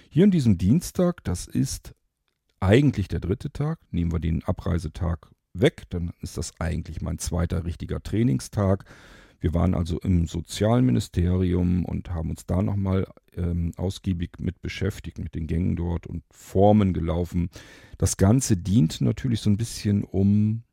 Hier 0.09 0.23
an 0.23 0.31
diesem 0.31 0.57
Dienstag, 0.57 1.23
das 1.23 1.47
ist 1.47 1.93
eigentlich 2.59 3.07
der 3.07 3.19
dritte 3.19 3.51
Tag, 3.51 3.79
nehmen 3.91 4.11
wir 4.11 4.19
den 4.19 4.43
Abreisetag 4.43 5.29
weg. 5.53 5.83
Dann 5.89 6.11
ist 6.21 6.37
das 6.37 6.51
eigentlich 6.59 7.01
mein 7.01 7.19
zweiter 7.19 7.65
richtiger 7.65 8.01
Trainingstag. 8.01 8.85
Wir 9.39 9.53
waren 9.53 9.75
also 9.75 9.99
im 9.99 10.25
Sozialministerium 10.25 11.85
und 11.85 12.09
haben 12.09 12.31
uns 12.31 12.45
da 12.47 12.63
nochmal 12.63 13.07
ähm, 13.35 13.71
ausgiebig 13.77 14.39
mit 14.39 14.61
beschäftigt, 14.61 15.19
mit 15.19 15.35
den 15.35 15.45
Gängen 15.45 15.75
dort 15.75 16.07
und 16.07 16.23
Formen 16.31 16.93
gelaufen. 16.93 17.49
Das 17.99 18.17
Ganze 18.17 18.57
dient 18.57 18.99
natürlich 19.01 19.41
so 19.41 19.51
ein 19.51 19.57
bisschen, 19.57 20.03
um 20.03 20.63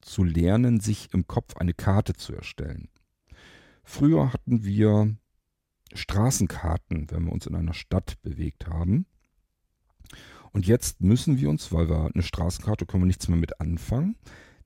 zu 0.00 0.22
lernen, 0.22 0.78
sich 0.78 1.12
im 1.12 1.26
Kopf 1.26 1.56
eine 1.56 1.74
Karte 1.74 2.14
zu 2.14 2.32
erstellen. 2.34 2.88
Früher 3.82 4.32
hatten 4.32 4.64
wir 4.64 5.16
Straßenkarten, 5.94 7.10
wenn 7.10 7.24
wir 7.24 7.32
uns 7.32 7.46
in 7.46 7.54
einer 7.54 7.74
Stadt 7.74 8.20
bewegt 8.22 8.66
haben. 8.66 9.06
Und 10.52 10.66
jetzt 10.66 11.00
müssen 11.00 11.38
wir 11.38 11.50
uns, 11.50 11.72
weil 11.72 11.88
wir 11.88 12.10
eine 12.12 12.22
Straßenkarte 12.22 12.86
können 12.86 13.02
wir 13.02 13.08
nichts 13.08 13.28
mehr 13.28 13.38
mit 13.38 13.60
anfangen. 13.60 14.16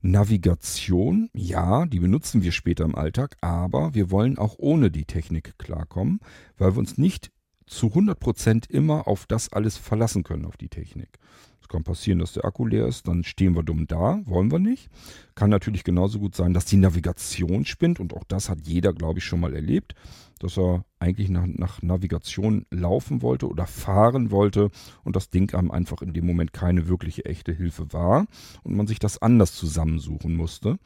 Navigation, 0.01 1.29
ja, 1.33 1.85
die 1.85 1.99
benutzen 1.99 2.43
wir 2.43 2.51
später 2.51 2.83
im 2.83 2.95
Alltag, 2.95 3.37
aber 3.39 3.93
wir 3.93 4.11
wollen 4.11 4.37
auch 4.37 4.55
ohne 4.57 4.91
die 4.91 5.05
Technik 5.05 5.57
klarkommen, 5.57 6.19
weil 6.57 6.75
wir 6.75 6.79
uns 6.79 6.97
nicht 6.97 7.31
zu 7.75 7.87
100% 7.87 8.69
immer 8.69 9.07
auf 9.07 9.25
das 9.25 9.51
alles 9.51 9.77
verlassen 9.77 10.23
können, 10.23 10.45
auf 10.45 10.57
die 10.57 10.69
Technik. 10.69 11.19
Es 11.61 11.69
kann 11.69 11.83
passieren, 11.83 12.19
dass 12.19 12.33
der 12.33 12.43
Akku 12.43 12.65
leer 12.65 12.87
ist, 12.87 13.07
dann 13.07 13.23
stehen 13.23 13.55
wir 13.55 13.63
dumm 13.63 13.87
da, 13.87 14.21
wollen 14.25 14.51
wir 14.51 14.59
nicht. 14.59 14.89
Kann 15.33 15.49
natürlich 15.49 15.85
genauso 15.85 16.19
gut 16.19 16.35
sein, 16.35 16.53
dass 16.53 16.65
die 16.65 16.77
Navigation 16.77 17.65
spinnt 17.65 17.99
und 18.01 18.13
auch 18.13 18.25
das 18.25 18.49
hat 18.49 18.67
jeder, 18.67 18.93
glaube 18.93 19.19
ich, 19.19 19.25
schon 19.25 19.39
mal 19.39 19.53
erlebt, 19.53 19.95
dass 20.39 20.57
er 20.57 20.83
eigentlich 20.99 21.29
nach, 21.29 21.47
nach 21.47 21.81
Navigation 21.81 22.65
laufen 22.69 23.21
wollte 23.21 23.47
oder 23.47 23.65
fahren 23.65 24.29
wollte 24.29 24.71
und 25.05 25.15
das 25.15 25.29
Ding 25.29 25.55
einem 25.55 25.71
einfach 25.71 26.01
in 26.01 26.13
dem 26.13 26.25
Moment 26.25 26.51
keine 26.51 26.89
wirkliche 26.89 27.23
echte 27.23 27.53
Hilfe 27.53 27.93
war 27.93 28.25
und 28.63 28.75
man 28.75 28.87
sich 28.87 28.99
das 28.99 29.21
anders 29.21 29.53
zusammensuchen 29.53 30.35
musste. 30.35 30.79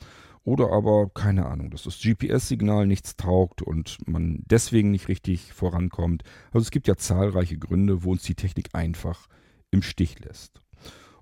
Oder 0.48 0.72
aber, 0.72 1.10
keine 1.10 1.48
Ahnung, 1.48 1.72
dass 1.72 1.84
das 1.84 2.00
GPS-Signal 2.00 2.88
nichts 2.88 3.18
taugt 3.18 3.62
und 3.62 3.98
man 4.08 4.44
deswegen 4.46 4.92
nicht 4.92 5.10
richtig 5.10 5.52
vorankommt. 5.52 6.24
Also 6.54 6.64
es 6.64 6.72
gibt 6.72 6.88
ja 6.88 6.96
zahlreiche 6.96 7.58
Gründe, 7.58 8.06
wo 8.06 8.12
uns 8.12 8.24
die 8.24 8.34
Technik 8.34 8.70
einfach 8.72 9.28
im 9.72 9.82
Stich 9.82 10.18
lässt. 10.20 10.62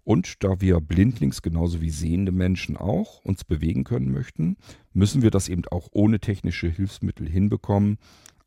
Und 0.04 0.44
da 0.44 0.62
wir 0.62 0.80
blindlings 0.80 1.42
genauso 1.42 1.82
wie 1.82 1.90
sehende 1.90 2.32
Menschen 2.32 2.78
auch 2.78 3.26
uns 3.26 3.44
bewegen 3.44 3.84
können 3.84 4.12
möchten, 4.12 4.58
müssen 4.94 5.24
wir 5.24 5.32
das 5.32 5.50
eben 5.50 5.64
auch 5.72 5.88
ohne 5.92 6.20
technische 6.20 6.70
Hilfsmittel 6.70 7.28
hinbekommen. 7.28 7.98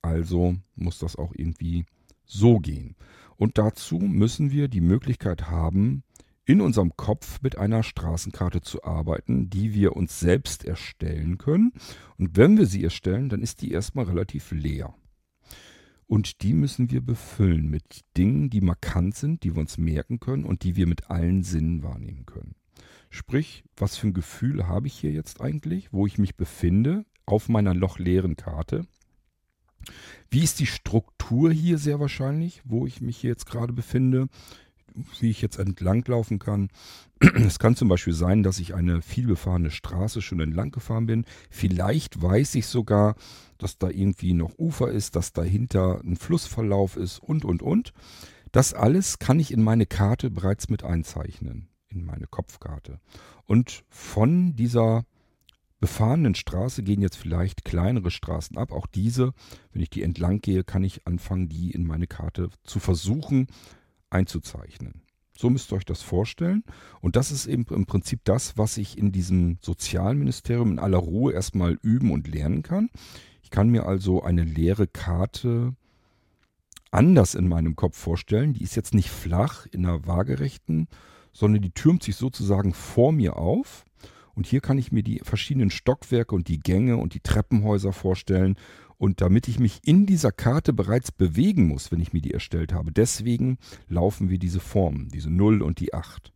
Also 0.01 0.55
muss 0.77 1.01
das 1.01 1.17
auch 1.17 1.33
irgendwie 1.35 1.87
so 2.25 2.61
gehen. 2.61 2.95
Und 3.37 3.59
dazu 3.59 3.99
müssen 3.99 4.53
wir 4.53 4.69
die 4.69 4.81
Möglichkeit 4.81 5.51
haben, 5.51 6.05
in 6.49 6.63
unserem 6.63 6.97
Kopf 6.97 7.43
mit 7.43 7.59
einer 7.59 7.83
Straßenkarte 7.83 8.63
zu 8.63 8.83
arbeiten, 8.83 9.51
die 9.51 9.75
wir 9.75 9.95
uns 9.95 10.19
selbst 10.19 10.65
erstellen 10.65 11.37
können. 11.37 11.75
Und 12.17 12.39
wenn 12.39 12.57
wir 12.57 12.65
sie 12.65 12.83
erstellen, 12.83 13.29
dann 13.29 13.43
ist 13.43 13.61
die 13.61 13.71
erstmal 13.71 14.07
relativ 14.07 14.51
leer. 14.51 14.95
Und 16.07 16.43
die 16.43 16.55
müssen 16.55 16.91
wir 16.91 17.03
befüllen 17.03 17.69
mit 17.69 18.01
Dingen, 18.17 18.49
die 18.49 18.63
markant 18.63 19.15
sind, 19.15 19.43
die 19.43 19.55
wir 19.55 19.61
uns 19.61 19.77
merken 19.77 20.21
können 20.21 20.47
und 20.47 20.63
die 20.63 20.75
wir 20.75 20.87
mit 20.87 21.11
allen 21.11 21.43
Sinnen 21.43 21.83
wahrnehmen 21.83 22.25
können. 22.25 22.55
Sprich, 23.11 23.63
was 23.77 23.99
für 23.99 24.07
ein 24.07 24.15
Gefühl 24.15 24.67
habe 24.67 24.87
ich 24.87 24.95
hier 24.95 25.13
jetzt 25.13 25.43
eigentlich, 25.43 25.93
wo 25.93 26.07
ich 26.07 26.17
mich 26.17 26.35
befinde, 26.35 27.05
auf 27.27 27.51
meiner 27.51 27.75
lochleeren 27.75 28.37
Karte? 28.37 28.87
Wie 30.31 30.43
ist 30.43 30.61
die 30.61 30.67
Struktur 30.67 31.53
hier 31.53 31.77
sehr 31.77 32.01
wahrscheinlich, 32.01 32.63
wo 32.65 32.87
ich 32.87 33.03
mich 33.03 33.19
hier 33.19 33.31
jetzt 33.31 33.45
gerade 33.45 33.75
befinde? 33.75 34.29
Wie 35.21 35.31
ich 35.31 35.43
jetzt 35.43 35.59
entlanglaufen 35.59 36.39
kann. 36.39 36.69
Es 37.21 37.59
kann 37.59 37.75
zum 37.75 37.89
Beispiel 37.89 38.13
sein, 38.13 38.43
dass 38.43 38.59
ich 38.59 38.75
eine 38.75 39.03
vielbefahrene 39.03 39.71
Straße 39.71 40.23
schon 40.23 40.41
entlang 40.41 40.71
gefahren 40.71 41.07
bin. 41.07 41.25
Vielleicht 41.51 42.23
weiß 42.23 42.55
ich 42.55 42.67
sogar, 42.67 43.17
dass 43.59 43.79
da 43.79 43.91
irgendwie 43.91 44.35
noch 44.35 44.59
Ufer 44.59 44.91
ist, 44.91 45.17
dass 45.17 45.33
dahinter 45.33 46.01
ein 46.05 46.17
Flussverlauf 46.17 46.97
ist 46.97 47.19
und, 47.19 47.45
und, 47.45 47.63
und. 47.63 47.93
Das 48.53 48.73
alles 48.73 49.19
kann 49.19 49.41
ich 49.41 49.53
in 49.53 49.63
meine 49.63 49.87
Karte 49.87 50.31
bereits 50.31 50.69
mit 50.69 50.85
einzeichnen, 50.85 51.69
in 51.89 52.05
meine 52.05 52.27
Kopfkarte. 52.27 53.01
Und 53.45 53.85
von 53.89 54.55
dieser 54.55 55.05
befahrenen 55.81 56.35
Straße 56.35 56.83
gehen 56.83 57.03
jetzt 57.03 57.17
vielleicht 57.17 57.65
kleinere 57.65 58.11
Straßen 58.11 58.57
ab. 58.59 58.73
Auch 58.73 58.87
diese, 58.87 59.33
wenn 59.73 59.83
ich 59.83 59.91
die 59.91 60.03
entlang 60.03 60.41
gehe, 60.41 60.65
kann 60.65 60.83
ich 60.83 61.07
anfangen, 61.07 61.49
die 61.49 61.71
in 61.71 61.87
meine 61.87 62.07
Karte 62.07 62.51
zu 62.65 62.81
versuchen 62.81 63.47
einzuzeichnen. 64.11 65.03
So 65.37 65.51
müsst 65.51 65.73
ihr 65.73 65.77
euch 65.77 65.85
das 65.85 66.03
vorstellen. 66.03 66.65
Und 67.01 67.15
das 67.15 67.31
ist 67.31 67.47
eben 67.47 67.65
im 67.71 67.87
Prinzip 67.87 68.21
das, 68.25 68.59
was 68.59 68.77
ich 68.77 68.99
in 68.99 69.13
diesem 69.13 69.59
Sozialministerium 69.63 70.73
in 70.73 70.79
aller 70.81 70.99
Ruhe 70.99 71.33
erstmal 71.33 71.79
üben 71.83 72.11
und 72.11 72.27
lernen 72.27 72.63
kann. 72.63 72.91
Ich 73.43 73.51
kann 73.51 73.69
mir 73.69 73.87
also 73.87 74.23
eine 74.23 74.43
leere 74.43 74.89
Karte 74.89 75.77
anders 76.91 77.35
in 77.35 77.49
meinem 77.49 77.77
Kopf 77.77 77.97
vorstellen. 77.97 78.53
Die 78.53 78.65
ist 78.65 78.75
jetzt 78.75 78.95
nicht 78.95 79.11
flach 79.11 79.67
in 79.67 79.87
einer 79.87 80.07
waagerechten, 80.07 80.89
sondern 81.33 81.63
die 81.63 81.71
türmt 81.71 82.03
sich 82.03 82.17
sozusagen 82.17 82.75
vor 82.75 83.13
mir 83.13 83.37
auf. 83.37 83.85
Und 84.39 84.47
hier 84.47 84.61
kann 84.61 84.79
ich 84.79 84.93
mir 84.93 85.03
die 85.03 85.19
verschiedenen 85.25 85.69
Stockwerke 85.69 86.33
und 86.33 86.47
die 86.47 86.61
Gänge 86.61 86.97
und 86.97 87.13
die 87.13 87.19
Treppenhäuser 87.19 87.93
vorstellen. 87.93 88.55
Und 88.97 89.21
damit 89.21 89.49
ich 89.49 89.59
mich 89.59 89.81
in 89.83 90.07
dieser 90.07 90.31
Karte 90.31 90.73
bereits 90.73 91.11
bewegen 91.11 91.67
muss, 91.67 91.91
wenn 91.91 91.99
ich 91.99 92.13
mir 92.13 92.21
die 92.21 92.35
erstellt 92.35 92.73
habe, 92.73 92.93
deswegen 92.93 93.59
laufen 93.89 94.31
wir 94.31 94.39
diese 94.39 94.61
Formen, 94.61 95.09
diese 95.09 95.29
0 95.29 95.61
und 95.61 95.81
die 95.81 95.93
8. 95.93 96.33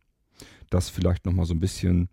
Das 0.69 0.89
vielleicht 0.89 1.25
nochmal 1.25 1.45
so 1.45 1.53
ein 1.53 1.61
bisschen 1.61 2.09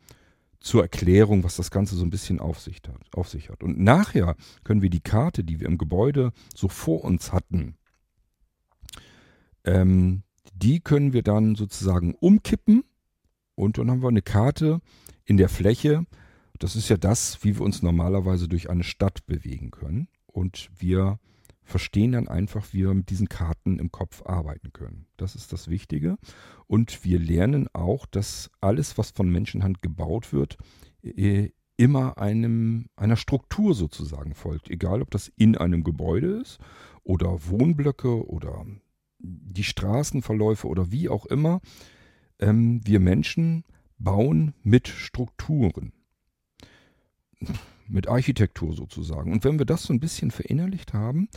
zur 0.61 0.83
Erklärung, 0.83 1.43
was 1.43 1.57
das 1.57 1.73
Ganze 1.73 1.97
so 1.97 2.05
ein 2.05 2.11
bisschen 2.11 2.39
auf 2.39 2.61
sich, 2.61 2.77
hat, 2.87 3.13
auf 3.13 3.29
sich 3.29 3.51
hat. 3.51 3.65
Und 3.65 3.81
nachher 3.81 4.37
können 4.63 4.83
wir 4.83 4.91
die 4.91 5.01
Karte, 5.01 5.43
die 5.43 5.59
wir 5.59 5.67
im 5.67 5.77
Gebäude 5.77 6.31
so 6.55 6.69
vor 6.69 7.03
uns 7.03 7.33
hatten, 7.33 7.75
ähm, 9.65 10.23
die 10.55 10.79
können 10.79 11.13
wir 11.15 11.25
dann 11.25 11.57
sozusagen 11.57 12.15
umkippen 12.15 12.85
und 13.57 13.79
dann 13.79 13.91
haben 13.91 14.03
wir 14.03 14.09
eine 14.09 14.23
Karte 14.23 14.81
in 15.31 15.37
der 15.37 15.49
Fläche. 15.49 16.05
Das 16.59 16.75
ist 16.75 16.89
ja 16.89 16.97
das, 16.97 17.45
wie 17.45 17.57
wir 17.57 17.65
uns 17.65 17.83
normalerweise 17.83 18.49
durch 18.49 18.69
eine 18.69 18.83
Stadt 18.83 19.25
bewegen 19.27 19.71
können. 19.71 20.09
Und 20.27 20.71
wir 20.77 21.21
verstehen 21.63 22.13
dann 22.13 22.27
einfach, 22.27 22.73
wie 22.73 22.81
wir 22.81 22.95
mit 22.95 23.11
diesen 23.11 23.29
Karten 23.29 23.79
im 23.79 23.93
Kopf 23.93 24.27
arbeiten 24.27 24.73
können. 24.73 25.07
Das 25.17 25.37
ist 25.37 25.53
das 25.53 25.69
Wichtige. 25.69 26.19
Und 26.67 27.05
wir 27.05 27.21
lernen 27.21 27.69
auch, 27.73 28.07
dass 28.07 28.51
alles, 28.61 28.99
was 28.99 29.13
von 29.13 29.31
Menschenhand 29.31 29.83
gebaut 29.83 30.33
wird, 30.33 30.57
immer 31.77 32.19
einem, 32.19 32.87
einer 32.97 33.17
Struktur 33.17 33.75
sozusagen 33.75 34.35
folgt. 34.35 34.69
Egal, 34.69 35.01
ob 35.01 35.13
das 35.13 35.29
in 35.37 35.57
einem 35.57 35.85
Gebäude 35.85 36.41
ist 36.41 36.59
oder 37.05 37.47
Wohnblöcke 37.47 38.27
oder 38.29 38.67
die 39.21 39.65
Straßenverläufe 39.65 40.67
oder 40.67 40.91
wie 40.91 41.09
auch 41.09 41.25
immer. 41.27 41.61
Ähm, 42.41 42.81
wir 42.85 42.99
Menschen 42.99 43.65
bauen 44.01 44.55
mit 44.63 44.89
Strukturen 44.89 45.93
mit 47.89 48.09
Architektur 48.09 48.75
sozusagen. 48.75 49.33
Und 49.33 49.45
wenn 49.45 49.59
wir 49.59 49.67
das 49.67 49.85
so 49.85 49.93
ein 49.93 50.01
bisschen 50.01 50.31
verinnerlicht 50.31 50.93
haben, 50.95 51.29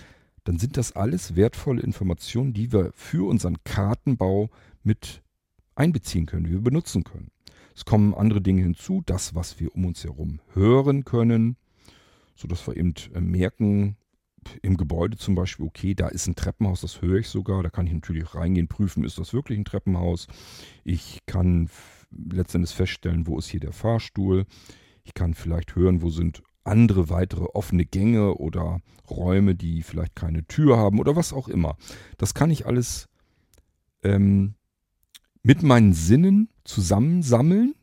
dann 0.43 0.59
sind 0.59 0.77
das 0.77 0.93
alles 0.93 1.35
wertvolle 1.35 1.81
Informationen, 1.81 2.53
die 2.53 2.71
wir 2.71 2.91
für 2.93 3.27
unseren 3.27 3.63
Kartenbau 3.63 4.49
mit 4.83 5.21
einbeziehen 5.75 6.25
können, 6.25 6.45
die 6.45 6.51
wir 6.51 6.61
benutzen 6.61 7.03
können. 7.03 7.31
Es 7.75 7.85
kommen 7.85 8.13
andere 8.13 8.41
Dinge 8.41 8.61
hinzu, 8.61 9.01
das, 9.05 9.33
was 9.33 9.59
wir 9.59 9.73
um 9.73 9.85
uns 9.85 10.03
herum 10.03 10.41
hören 10.53 11.05
können, 11.05 11.55
sodass 12.35 12.67
wir 12.67 12.77
eben 12.77 12.93
äh, 13.13 13.21
merken, 13.21 13.97
im 14.61 14.75
Gebäude 14.75 15.15
zum 15.15 15.35
Beispiel, 15.35 15.65
okay, 15.65 15.95
da 15.95 16.09
ist 16.09 16.27
ein 16.27 16.35
Treppenhaus, 16.35 16.81
das 16.81 17.01
höre 17.01 17.19
ich 17.19 17.29
sogar, 17.29 17.63
da 17.63 17.69
kann 17.69 17.87
ich 17.87 17.93
natürlich 17.93 18.35
reingehen, 18.35 18.67
prüfen, 18.67 19.05
ist 19.05 19.17
das 19.17 19.33
wirklich 19.33 19.57
ein 19.57 19.63
Treppenhaus. 19.63 20.27
Ich 20.83 21.21
kann 21.25 21.69
letztendlich 22.31 22.75
feststellen, 22.75 23.27
wo 23.27 23.37
ist 23.37 23.47
hier 23.47 23.59
der 23.59 23.73
Fahrstuhl. 23.73 24.45
Ich 25.03 25.13
kann 25.13 25.33
vielleicht 25.33 25.75
hören, 25.75 26.01
wo 26.01 26.09
sind 26.09 26.43
andere 26.63 27.09
weitere 27.09 27.43
offene 27.43 27.85
Gänge 27.85 28.35
oder 28.35 28.79
Räume, 29.09 29.55
die 29.55 29.83
vielleicht 29.83 30.15
keine 30.15 30.45
Tür 30.47 30.77
haben 30.77 30.99
oder 30.99 31.15
was 31.15 31.33
auch 31.33 31.47
immer. 31.47 31.75
Das 32.17 32.33
kann 32.33 32.51
ich 32.51 32.65
alles 32.65 33.09
ähm, 34.01 34.55
mit 35.41 35.61
meinen 35.61 35.93
Sinnen 35.93 36.49
zusammensammeln 36.63 37.75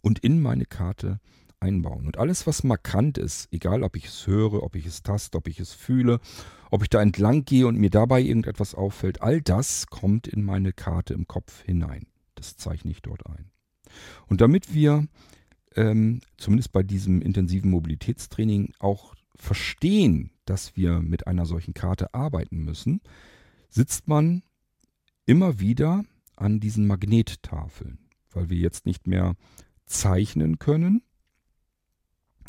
und 0.00 0.20
in 0.20 0.40
meine 0.40 0.66
Karte 0.66 1.20
einbauen. 1.58 2.06
Und 2.06 2.18
alles, 2.18 2.46
was 2.46 2.62
markant 2.62 3.18
ist, 3.18 3.48
egal 3.50 3.82
ob 3.82 3.96
ich 3.96 4.06
es 4.06 4.26
höre, 4.26 4.62
ob 4.62 4.76
ich 4.76 4.86
es 4.86 5.02
taste, 5.02 5.38
ob 5.38 5.48
ich 5.48 5.58
es 5.58 5.72
fühle, 5.72 6.20
ob 6.70 6.82
ich 6.82 6.90
da 6.90 7.02
entlang 7.02 7.44
gehe 7.44 7.66
und 7.66 7.78
mir 7.78 7.90
dabei 7.90 8.20
irgendetwas 8.20 8.74
auffällt, 8.74 9.22
all 9.22 9.40
das 9.40 9.86
kommt 9.88 10.28
in 10.28 10.44
meine 10.44 10.72
Karte 10.72 11.14
im 11.14 11.26
Kopf 11.26 11.62
hinein. 11.62 12.06
Das 12.34 12.56
zeichne 12.56 12.90
ich 12.90 13.02
dort 13.02 13.26
ein. 13.26 13.50
Und 14.26 14.40
damit 14.40 14.74
wir 14.74 15.06
ähm, 15.76 16.20
zumindest 16.36 16.72
bei 16.72 16.82
diesem 16.82 17.22
intensiven 17.22 17.70
Mobilitätstraining 17.70 18.72
auch 18.78 19.14
verstehen, 19.36 20.30
dass 20.44 20.76
wir 20.76 21.00
mit 21.00 21.26
einer 21.26 21.46
solchen 21.46 21.74
Karte 21.74 22.14
arbeiten 22.14 22.58
müssen, 22.64 23.00
sitzt 23.68 24.08
man 24.08 24.42
immer 25.26 25.58
wieder 25.58 26.04
an 26.36 26.60
diesen 26.60 26.86
Magnettafeln, 26.86 27.98
weil 28.30 28.50
wir 28.50 28.58
jetzt 28.58 28.86
nicht 28.86 29.06
mehr 29.06 29.34
zeichnen 29.86 30.58
können. 30.58 31.02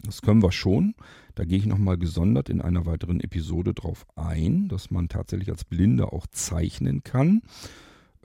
Das 0.04 0.22
können 0.22 0.44
wir 0.44 0.52
schon. 0.52 0.94
Da 1.34 1.46
gehe 1.46 1.58
ich 1.58 1.66
nochmal 1.66 1.98
gesondert 1.98 2.50
in 2.50 2.62
einer 2.62 2.86
weiteren 2.86 3.20
Episode 3.20 3.74
drauf 3.74 4.06
ein, 4.16 4.68
dass 4.68 4.92
man 4.92 5.10
tatsächlich 5.10 5.50
als 5.50 5.64
Blinder 5.66 6.14
auch 6.14 6.28
zeichnen 6.28 7.04
kann. 7.04 7.42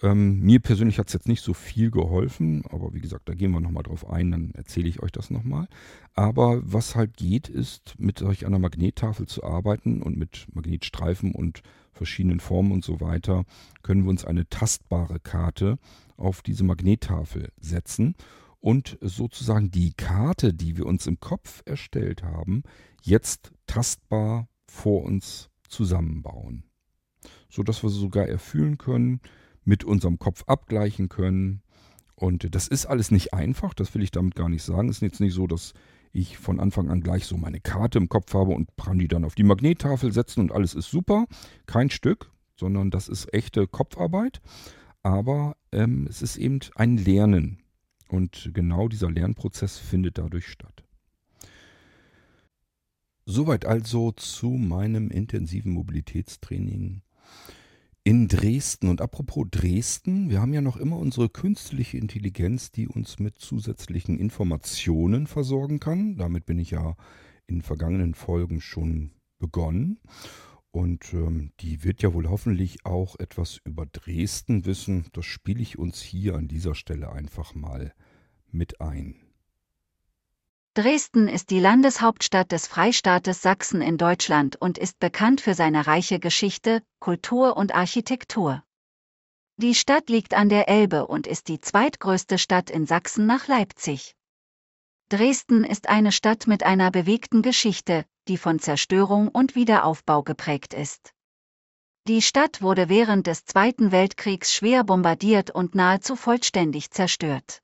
Ähm, 0.02 0.40
mir 0.40 0.60
persönlich 0.60 0.98
hat 0.98 1.08
es 1.08 1.12
jetzt 1.12 1.28
nicht 1.28 1.42
so 1.42 1.52
viel 1.52 1.90
geholfen, 1.90 2.64
aber 2.70 2.94
wie 2.94 3.00
gesagt, 3.00 3.28
da 3.28 3.34
gehen 3.34 3.50
wir 3.50 3.60
nochmal 3.60 3.82
drauf 3.82 4.08
ein, 4.08 4.30
dann 4.30 4.52
erzähle 4.54 4.88
ich 4.88 5.02
euch 5.02 5.12
das 5.12 5.30
nochmal. 5.30 5.68
Aber 6.14 6.60
was 6.64 6.94
halt 6.96 7.16
geht, 7.16 7.48
ist 7.48 7.94
mit 7.98 8.18
solch 8.18 8.46
einer 8.46 8.58
Magnettafel 8.58 9.26
zu 9.26 9.44
arbeiten 9.44 10.02
und 10.02 10.16
mit 10.16 10.46
Magnetstreifen 10.54 11.32
und 11.32 11.62
verschiedenen 11.92 12.40
Formen 12.40 12.72
und 12.72 12.84
so 12.84 13.00
weiter, 13.00 13.44
können 13.82 14.04
wir 14.04 14.10
uns 14.10 14.24
eine 14.24 14.48
tastbare 14.48 15.20
Karte 15.20 15.76
auf 16.16 16.40
diese 16.40 16.64
Magnettafel 16.64 17.52
setzen 17.60 18.14
und 18.60 18.96
sozusagen 19.00 19.70
die 19.70 19.92
Karte, 19.92 20.54
die 20.54 20.76
wir 20.76 20.86
uns 20.86 21.06
im 21.06 21.20
Kopf 21.20 21.62
erstellt 21.66 22.22
haben, 22.22 22.62
jetzt 23.02 23.52
tastbar 23.66 24.48
vor 24.66 25.02
uns 25.02 25.50
zusammenbauen. 25.68 26.64
So 27.50 27.62
dass 27.62 27.82
wir 27.82 27.90
sogar 27.90 28.26
erfühlen 28.26 28.78
können, 28.78 29.20
mit 29.64 29.84
unserem 29.84 30.18
Kopf 30.18 30.44
abgleichen 30.46 31.08
können. 31.08 31.62
Und 32.14 32.54
das 32.54 32.68
ist 32.68 32.86
alles 32.86 33.10
nicht 33.10 33.32
einfach, 33.32 33.74
das 33.74 33.94
will 33.94 34.02
ich 34.02 34.10
damit 34.10 34.34
gar 34.34 34.48
nicht 34.48 34.62
sagen. 34.62 34.88
Es 34.88 34.96
ist 34.96 35.02
jetzt 35.02 35.20
nicht 35.20 35.34
so, 35.34 35.46
dass 35.46 35.72
ich 36.12 36.38
von 36.38 36.60
Anfang 36.60 36.90
an 36.90 37.00
gleich 37.00 37.24
so 37.24 37.36
meine 37.36 37.60
Karte 37.60 37.98
im 37.98 38.08
Kopf 38.08 38.34
habe 38.34 38.52
und 38.52 38.68
kann 38.76 38.98
die 38.98 39.08
dann 39.08 39.24
auf 39.24 39.34
die 39.34 39.44
Magnettafel 39.44 40.12
setzen 40.12 40.40
und 40.40 40.52
alles 40.52 40.74
ist 40.74 40.90
super. 40.90 41.26
Kein 41.66 41.88
Stück, 41.90 42.30
sondern 42.56 42.90
das 42.90 43.08
ist 43.08 43.32
echte 43.32 43.66
Kopfarbeit. 43.66 44.40
Aber 45.02 45.56
ähm, 45.72 46.06
es 46.10 46.20
ist 46.20 46.36
eben 46.36 46.60
ein 46.74 46.98
Lernen. 46.98 47.58
Und 48.08 48.50
genau 48.52 48.88
dieser 48.88 49.10
Lernprozess 49.10 49.78
findet 49.78 50.18
dadurch 50.18 50.48
statt. 50.48 50.84
Soweit 53.24 53.64
also 53.64 54.10
zu 54.12 54.48
meinem 54.48 55.10
intensiven 55.10 55.72
Mobilitätstraining 55.72 57.02
in 58.10 58.26
Dresden. 58.26 58.88
Und 58.88 59.00
apropos 59.00 59.46
Dresden, 59.52 60.30
wir 60.30 60.40
haben 60.40 60.52
ja 60.52 60.62
noch 60.62 60.76
immer 60.76 60.96
unsere 60.96 61.28
künstliche 61.28 61.96
Intelligenz, 61.96 62.72
die 62.72 62.88
uns 62.88 63.20
mit 63.20 63.38
zusätzlichen 63.38 64.18
Informationen 64.18 65.28
versorgen 65.28 65.78
kann. 65.78 66.16
Damit 66.16 66.44
bin 66.44 66.58
ich 66.58 66.72
ja 66.72 66.96
in 67.46 67.62
vergangenen 67.62 68.14
Folgen 68.14 68.60
schon 68.60 69.12
begonnen. 69.38 70.00
Und 70.72 71.14
ähm, 71.14 71.52
die 71.60 71.84
wird 71.84 72.02
ja 72.02 72.12
wohl 72.12 72.28
hoffentlich 72.28 72.84
auch 72.84 73.14
etwas 73.20 73.60
über 73.62 73.86
Dresden 73.86 74.64
wissen. 74.64 75.06
Das 75.12 75.24
spiele 75.24 75.62
ich 75.62 75.78
uns 75.78 76.02
hier 76.02 76.34
an 76.34 76.48
dieser 76.48 76.74
Stelle 76.74 77.12
einfach 77.12 77.54
mal 77.54 77.94
mit 78.50 78.80
ein. 78.80 79.29
Dresden 80.74 81.26
ist 81.26 81.50
die 81.50 81.58
Landeshauptstadt 81.58 82.52
des 82.52 82.68
Freistaates 82.68 83.42
Sachsen 83.42 83.82
in 83.82 83.98
Deutschland 83.98 84.54
und 84.54 84.78
ist 84.78 85.00
bekannt 85.00 85.40
für 85.40 85.54
seine 85.54 85.88
reiche 85.88 86.20
Geschichte, 86.20 86.80
Kultur 87.00 87.56
und 87.56 87.74
Architektur. 87.74 88.62
Die 89.56 89.74
Stadt 89.74 90.08
liegt 90.08 90.32
an 90.32 90.48
der 90.48 90.68
Elbe 90.68 91.08
und 91.08 91.26
ist 91.26 91.48
die 91.48 91.60
zweitgrößte 91.60 92.38
Stadt 92.38 92.70
in 92.70 92.86
Sachsen 92.86 93.26
nach 93.26 93.48
Leipzig. 93.48 94.14
Dresden 95.08 95.64
ist 95.64 95.88
eine 95.88 96.12
Stadt 96.12 96.46
mit 96.46 96.62
einer 96.62 96.92
bewegten 96.92 97.42
Geschichte, 97.42 98.04
die 98.28 98.36
von 98.36 98.60
Zerstörung 98.60 99.26
und 99.26 99.56
Wiederaufbau 99.56 100.22
geprägt 100.22 100.72
ist. 100.72 101.12
Die 102.06 102.22
Stadt 102.22 102.62
wurde 102.62 102.88
während 102.88 103.26
des 103.26 103.44
Zweiten 103.44 103.90
Weltkriegs 103.90 104.54
schwer 104.54 104.84
bombardiert 104.84 105.50
und 105.50 105.74
nahezu 105.74 106.14
vollständig 106.14 106.92
zerstört. 106.92 107.60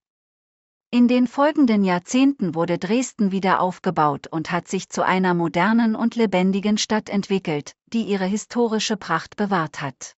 In 0.91 1.09
den 1.09 1.27
folgenden 1.27 1.83
Jahrzehnten 1.83 2.55
wurde 2.55 2.79
Dresden 2.79 3.33
wieder 3.33 3.61
aufgebaut 3.61 4.29
und 4.29 4.53
hat 4.53 4.69
sich 4.69 4.89
zu 4.89 5.05
einer 5.05 5.35
modernen 5.35 5.97
und 5.97 6.15
lebendigen 6.15 6.79
Stadt 6.79 7.09
entwickelt, 7.09 7.75
die 7.87 8.03
ihre 8.03 8.25
historische 8.25 8.97
Pracht 8.97 9.37
bewahrt 9.37 9.83
hat. 9.83 10.15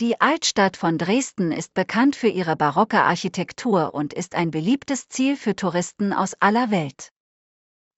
Die 0.00 0.20
Altstadt 0.20 0.76
von 0.76 0.96
Dresden 0.96 1.50
ist 1.52 1.74
bekannt 1.74 2.16
für 2.16 2.28
ihre 2.28 2.56
barocke 2.56 3.02
Architektur 3.02 3.92
und 3.94 4.12
ist 4.12 4.34
ein 4.34 4.50
beliebtes 4.50 5.08
Ziel 5.08 5.36
für 5.36 5.56
Touristen 5.56 6.12
aus 6.12 6.34
aller 6.40 6.70
Welt. 6.70 7.10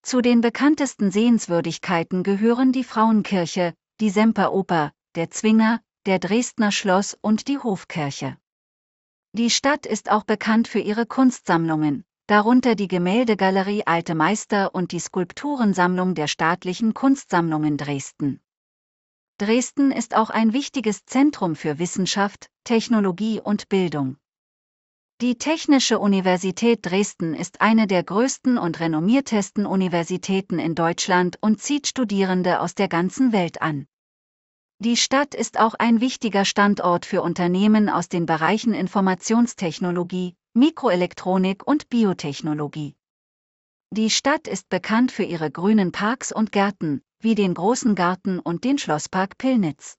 Zu 0.02 0.20
den 0.20 0.40
bekanntesten 0.40 1.12
Sehenswürdigkeiten 1.12 2.24
gehören 2.24 2.72
die 2.72 2.82
Frauenkirche, 2.82 3.74
die 4.00 4.10
Semperoper, 4.10 4.92
der 5.14 5.30
Zwinger, 5.30 5.80
der 6.06 6.18
Dresdner 6.18 6.72
Schloss 6.72 7.16
und 7.20 7.46
die 7.46 7.58
Hofkirche. 7.58 8.36
Die 9.34 9.48
Stadt 9.48 9.86
ist 9.86 10.10
auch 10.10 10.24
bekannt 10.24 10.68
für 10.68 10.78
ihre 10.78 11.06
Kunstsammlungen, 11.06 12.04
darunter 12.26 12.74
die 12.74 12.86
Gemäldegalerie 12.86 13.84
Alte 13.86 14.14
Meister 14.14 14.74
und 14.74 14.92
die 14.92 14.98
Skulpturensammlung 14.98 16.14
der 16.14 16.28
Staatlichen 16.28 16.92
Kunstsammlungen 16.92 17.78
Dresden. 17.78 18.42
Dresden 19.38 19.90
ist 19.90 20.14
auch 20.14 20.28
ein 20.28 20.52
wichtiges 20.52 21.06
Zentrum 21.06 21.56
für 21.56 21.78
Wissenschaft, 21.78 22.50
Technologie 22.64 23.40
und 23.40 23.70
Bildung. 23.70 24.18
Die 25.22 25.38
Technische 25.38 25.98
Universität 25.98 26.80
Dresden 26.82 27.32
ist 27.32 27.62
eine 27.62 27.86
der 27.86 28.02
größten 28.02 28.58
und 28.58 28.80
renommiertesten 28.80 29.64
Universitäten 29.64 30.58
in 30.58 30.74
Deutschland 30.74 31.38
und 31.40 31.62
zieht 31.62 31.86
Studierende 31.86 32.60
aus 32.60 32.74
der 32.74 32.88
ganzen 32.88 33.32
Welt 33.32 33.62
an. 33.62 33.86
Die 34.84 34.96
Stadt 34.96 35.36
ist 35.36 35.60
auch 35.60 35.74
ein 35.74 36.00
wichtiger 36.00 36.44
Standort 36.44 37.06
für 37.06 37.22
Unternehmen 37.22 37.88
aus 37.88 38.08
den 38.08 38.26
Bereichen 38.26 38.74
Informationstechnologie, 38.74 40.34
Mikroelektronik 40.54 41.64
und 41.64 41.88
Biotechnologie. 41.88 42.96
Die 43.92 44.10
Stadt 44.10 44.48
ist 44.48 44.68
bekannt 44.70 45.12
für 45.12 45.22
ihre 45.22 45.52
grünen 45.52 45.92
Parks 45.92 46.32
und 46.32 46.50
Gärten, 46.50 47.00
wie 47.20 47.36
den 47.36 47.54
Großen 47.54 47.94
Garten 47.94 48.40
und 48.40 48.64
den 48.64 48.76
Schlosspark 48.76 49.38
Pillnitz. 49.38 49.98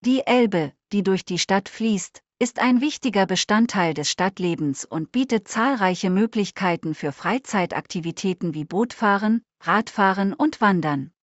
Die 0.00 0.26
Elbe, 0.26 0.72
die 0.90 1.04
durch 1.04 1.24
die 1.24 1.38
Stadt 1.38 1.68
fließt, 1.68 2.20
ist 2.40 2.58
ein 2.58 2.80
wichtiger 2.80 3.26
Bestandteil 3.26 3.94
des 3.94 4.10
Stadtlebens 4.10 4.84
und 4.84 5.12
bietet 5.12 5.46
zahlreiche 5.46 6.10
Möglichkeiten 6.10 6.96
für 6.96 7.12
Freizeitaktivitäten 7.12 8.54
wie 8.54 8.64
Bootfahren, 8.64 9.44
Radfahren 9.60 10.32
und 10.32 10.60
Wandern. 10.60 11.13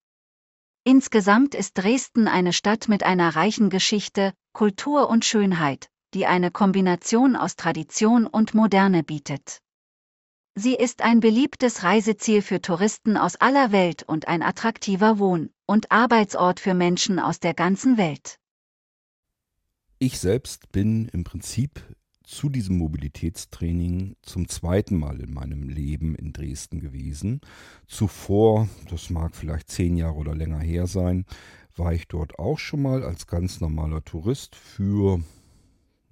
Insgesamt 0.84 1.54
ist 1.54 1.78
Dresden 1.78 2.28
eine 2.28 2.54
Stadt 2.54 2.88
mit 2.88 3.04
einer 3.04 3.36
reichen 3.36 3.70
Geschichte, 3.70 4.34
Kultur 4.52 5.10
und 5.10 5.26
Schönheit, 5.26 5.90
die 6.16 6.26
eine 6.26 6.50
Kombination 6.50 7.36
aus 7.36 7.56
Tradition 7.56 8.26
und 8.26 8.56
Moderne 8.56 9.04
bietet. 9.04 9.60
Sie 10.56 10.74
ist 10.74 11.02
ein 11.02 11.20
beliebtes 11.20 11.84
Reiseziel 11.84 12.42
für 12.42 12.62
Touristen 12.62 13.16
aus 13.16 13.36
aller 13.36 13.72
Welt 13.72 14.04
und 14.04 14.28
ein 14.28 14.42
attraktiver 14.42 15.20
Wohn- 15.20 15.52
und 15.68 15.92
Arbeitsort 15.92 16.60
für 16.60 16.74
Menschen 16.74 17.20
aus 17.20 17.40
der 17.40 17.54
ganzen 17.54 17.98
Welt. 17.98 18.38
Ich 20.00 20.20
selbst 20.20 20.72
bin 20.72 21.08
im 21.10 21.24
Prinzip 21.24 21.80
zu 22.32 22.50
diesem 22.50 22.78
Mobilitätstraining 22.78 24.16
zum 24.22 24.48
zweiten 24.48 24.98
Mal 24.98 25.20
in 25.20 25.34
meinem 25.34 25.68
Leben 25.68 26.16
in 26.16 26.32
Dresden 26.32 26.80
gewesen. 26.80 27.42
Zuvor, 27.88 28.70
das 28.90 29.10
mag 29.10 29.36
vielleicht 29.36 29.70
zehn 29.70 29.98
Jahre 29.98 30.16
oder 30.16 30.34
länger 30.34 30.60
her 30.60 30.88
sein, 30.88 31.26
war 31.76 31.94
ich 31.94 32.08
dort 32.08 32.40
auch 32.40 32.58
schon 32.58 32.82
mal 32.82 33.04
als 33.04 33.28
ganz 33.28 33.60
normaler 33.60 34.04
Tourist 34.06 34.56
für, 34.56 35.22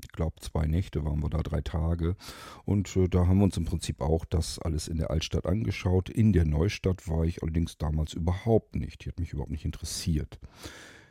ich 0.03 0.09
glaube, 0.09 0.35
zwei 0.41 0.67
Nächte 0.67 1.05
waren 1.05 1.23
wir 1.23 1.29
da, 1.29 1.41
drei 1.41 1.61
Tage. 1.61 2.17
Und 2.65 2.93
äh, 2.97 3.07
da 3.07 3.25
haben 3.25 3.37
wir 3.37 3.45
uns 3.45 3.57
im 3.57 3.65
Prinzip 3.65 4.01
auch 4.01 4.25
das 4.25 4.59
alles 4.59 4.89
in 4.89 4.97
der 4.97 5.11
Altstadt 5.11 5.45
angeschaut. 5.45 6.09
In 6.09 6.33
der 6.33 6.45
Neustadt 6.45 7.07
war 7.07 7.23
ich 7.23 7.41
allerdings 7.43 7.77
damals 7.77 8.13
überhaupt 8.13 8.75
nicht. 8.75 9.05
Die 9.05 9.09
hat 9.09 9.19
mich 9.19 9.31
überhaupt 9.31 9.51
nicht 9.51 9.65
interessiert. 9.65 10.37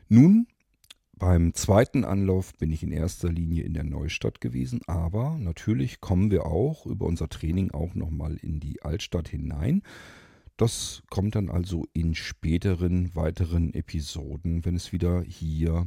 Nun 0.08 0.46
beim 1.18 1.52
zweiten 1.54 2.04
Anlauf 2.04 2.54
bin 2.54 2.70
ich 2.70 2.82
in 2.82 2.92
erster 2.92 3.30
Linie 3.32 3.64
in 3.64 3.74
der 3.74 3.84
Neustadt 3.84 4.40
gewesen, 4.40 4.80
aber 4.86 5.36
natürlich 5.38 6.00
kommen 6.00 6.30
wir 6.30 6.46
auch 6.46 6.86
über 6.86 7.06
unser 7.06 7.28
Training 7.28 7.72
auch 7.72 7.94
nochmal 7.94 8.36
in 8.36 8.60
die 8.60 8.82
Altstadt 8.82 9.28
hinein. 9.28 9.82
Das 10.56 11.02
kommt 11.10 11.34
dann 11.34 11.50
also 11.50 11.86
in 11.92 12.14
späteren 12.14 13.14
weiteren 13.14 13.74
Episoden, 13.74 14.64
wenn 14.64 14.76
es 14.76 14.92
wieder 14.92 15.22
hier 15.22 15.86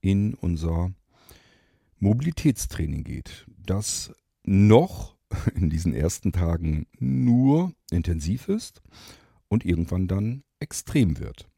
in 0.00 0.34
unser 0.34 0.92
Mobilitätstraining 1.98 3.04
geht. 3.04 3.46
Das 3.64 4.12
noch 4.44 5.16
in 5.54 5.70
diesen 5.70 5.94
ersten 5.94 6.32
Tagen 6.32 6.86
nur 6.98 7.72
intensiv 7.90 8.48
ist 8.48 8.82
und 9.48 9.64
irgendwann 9.64 10.08
dann 10.08 10.42
extrem 10.60 11.18
wird. 11.18 11.48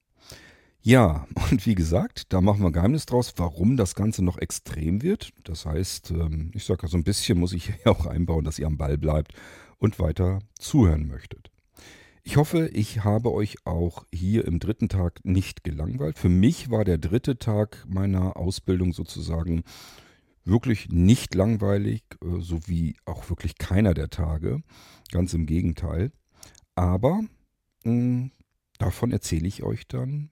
Ja, 0.83 1.27
und 1.51 1.67
wie 1.67 1.75
gesagt, 1.75 2.33
da 2.33 2.41
machen 2.41 2.63
wir 2.63 2.73
Geheimnis 2.73 3.07
draus, 3.07 3.35
warum 3.37 3.77
das 3.77 3.95
Ganze 3.95 4.25
noch 4.25 4.39
extrem 4.39 5.03
wird. 5.03 5.31
Das 5.45 5.67
heißt, 5.67 6.11
ähm, 6.13 6.51
ich 6.55 6.65
sage 6.65 6.83
ja 6.83 6.89
so 6.89 6.97
ein 6.97 7.05
bisschen, 7.05 7.39
muss 7.39 7.53
ich 7.53 7.67
hier 7.83 7.93
auch 7.93 8.07
einbauen, 8.07 8.45
dass 8.45 8.59
ihr 8.59 8.67
am 8.67 8.79
Ball 8.79 8.99
bleibt 8.99 9.35
und 9.79 9.99
weiter 9.99 10.41
zuhören 10.59 11.07
möchtet. 11.07 11.51
Ich 12.23 12.37
hoffe, 12.37 12.69
ich 12.69 13.03
habe 13.03 13.33
euch 13.33 13.67
auch 13.67 14.05
hier 14.13 14.45
im 14.45 14.59
dritten 14.59 14.89
Tag 14.89 15.25
nicht 15.25 15.65
gelangweilt. 15.65 16.19
Für 16.19 16.29
mich 16.29 16.71
war 16.71 16.85
der 16.85 16.99
dritte 16.99 17.39
Tag 17.39 17.87
meiner 17.89 18.37
Ausbildung 18.37 18.93
sozusagen 18.93 19.63
wirklich 20.45 20.89
nicht 20.91 21.35
langweilig, 21.35 22.03
äh, 22.23 22.41
so 22.41 22.61
wie 22.67 22.97
auch 23.05 23.29
wirklich 23.31 23.59
keiner 23.59 23.95
der 23.95 24.11
Tage. 24.11 24.63
Ganz 25.13 25.35
im 25.35 25.47
Gegenteil. 25.47 26.13
Aber 26.75 27.21
mh, 27.85 27.93
hm, 27.93 28.31
davon 28.79 29.13
erzähle 29.13 29.49
ich 29.49 29.63
euch 29.63 29.87
dann 29.89 30.31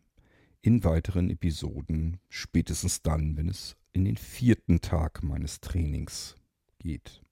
in 0.62 0.84
weiteren 0.84 1.30
Episoden, 1.30 2.18
spätestens 2.28 3.02
dann, 3.02 3.36
wenn 3.36 3.48
es 3.48 3.76
in 3.92 4.04
den 4.04 4.16
vierten 4.16 4.80
Tag 4.80 5.22
meines 5.22 5.60
Trainings 5.60 6.36
geht. 6.78 7.22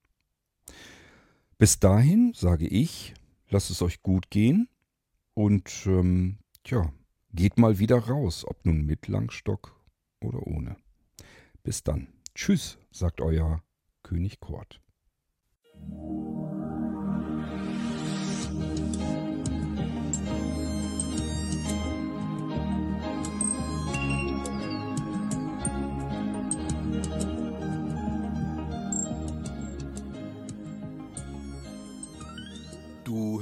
Bis 1.59 1.79
dahin 1.79 2.33
sage 2.35 2.67
ich, 2.67 3.15
lasst 3.49 3.71
es 3.71 3.83
euch 3.83 4.03
gut 4.03 4.31
gehen 4.31 4.69
und 5.35 5.71
ähm, 5.87 6.39
tja, 6.65 6.93
geht 7.33 7.59
mal 7.59 7.79
wieder 7.79 7.99
raus, 7.99 8.45
ob 8.47 8.65
nun 8.65 8.85
mit 8.85 9.09
Langstock 9.09 9.79
oder 10.21 10.47
ohne. 10.47 10.77
Bis 11.63 11.83
dann. 11.83 12.09
Tschüss, 12.35 12.79
sagt 12.91 13.21
euer 13.21 13.63
König 14.03 14.41
Kort. 14.41 14.81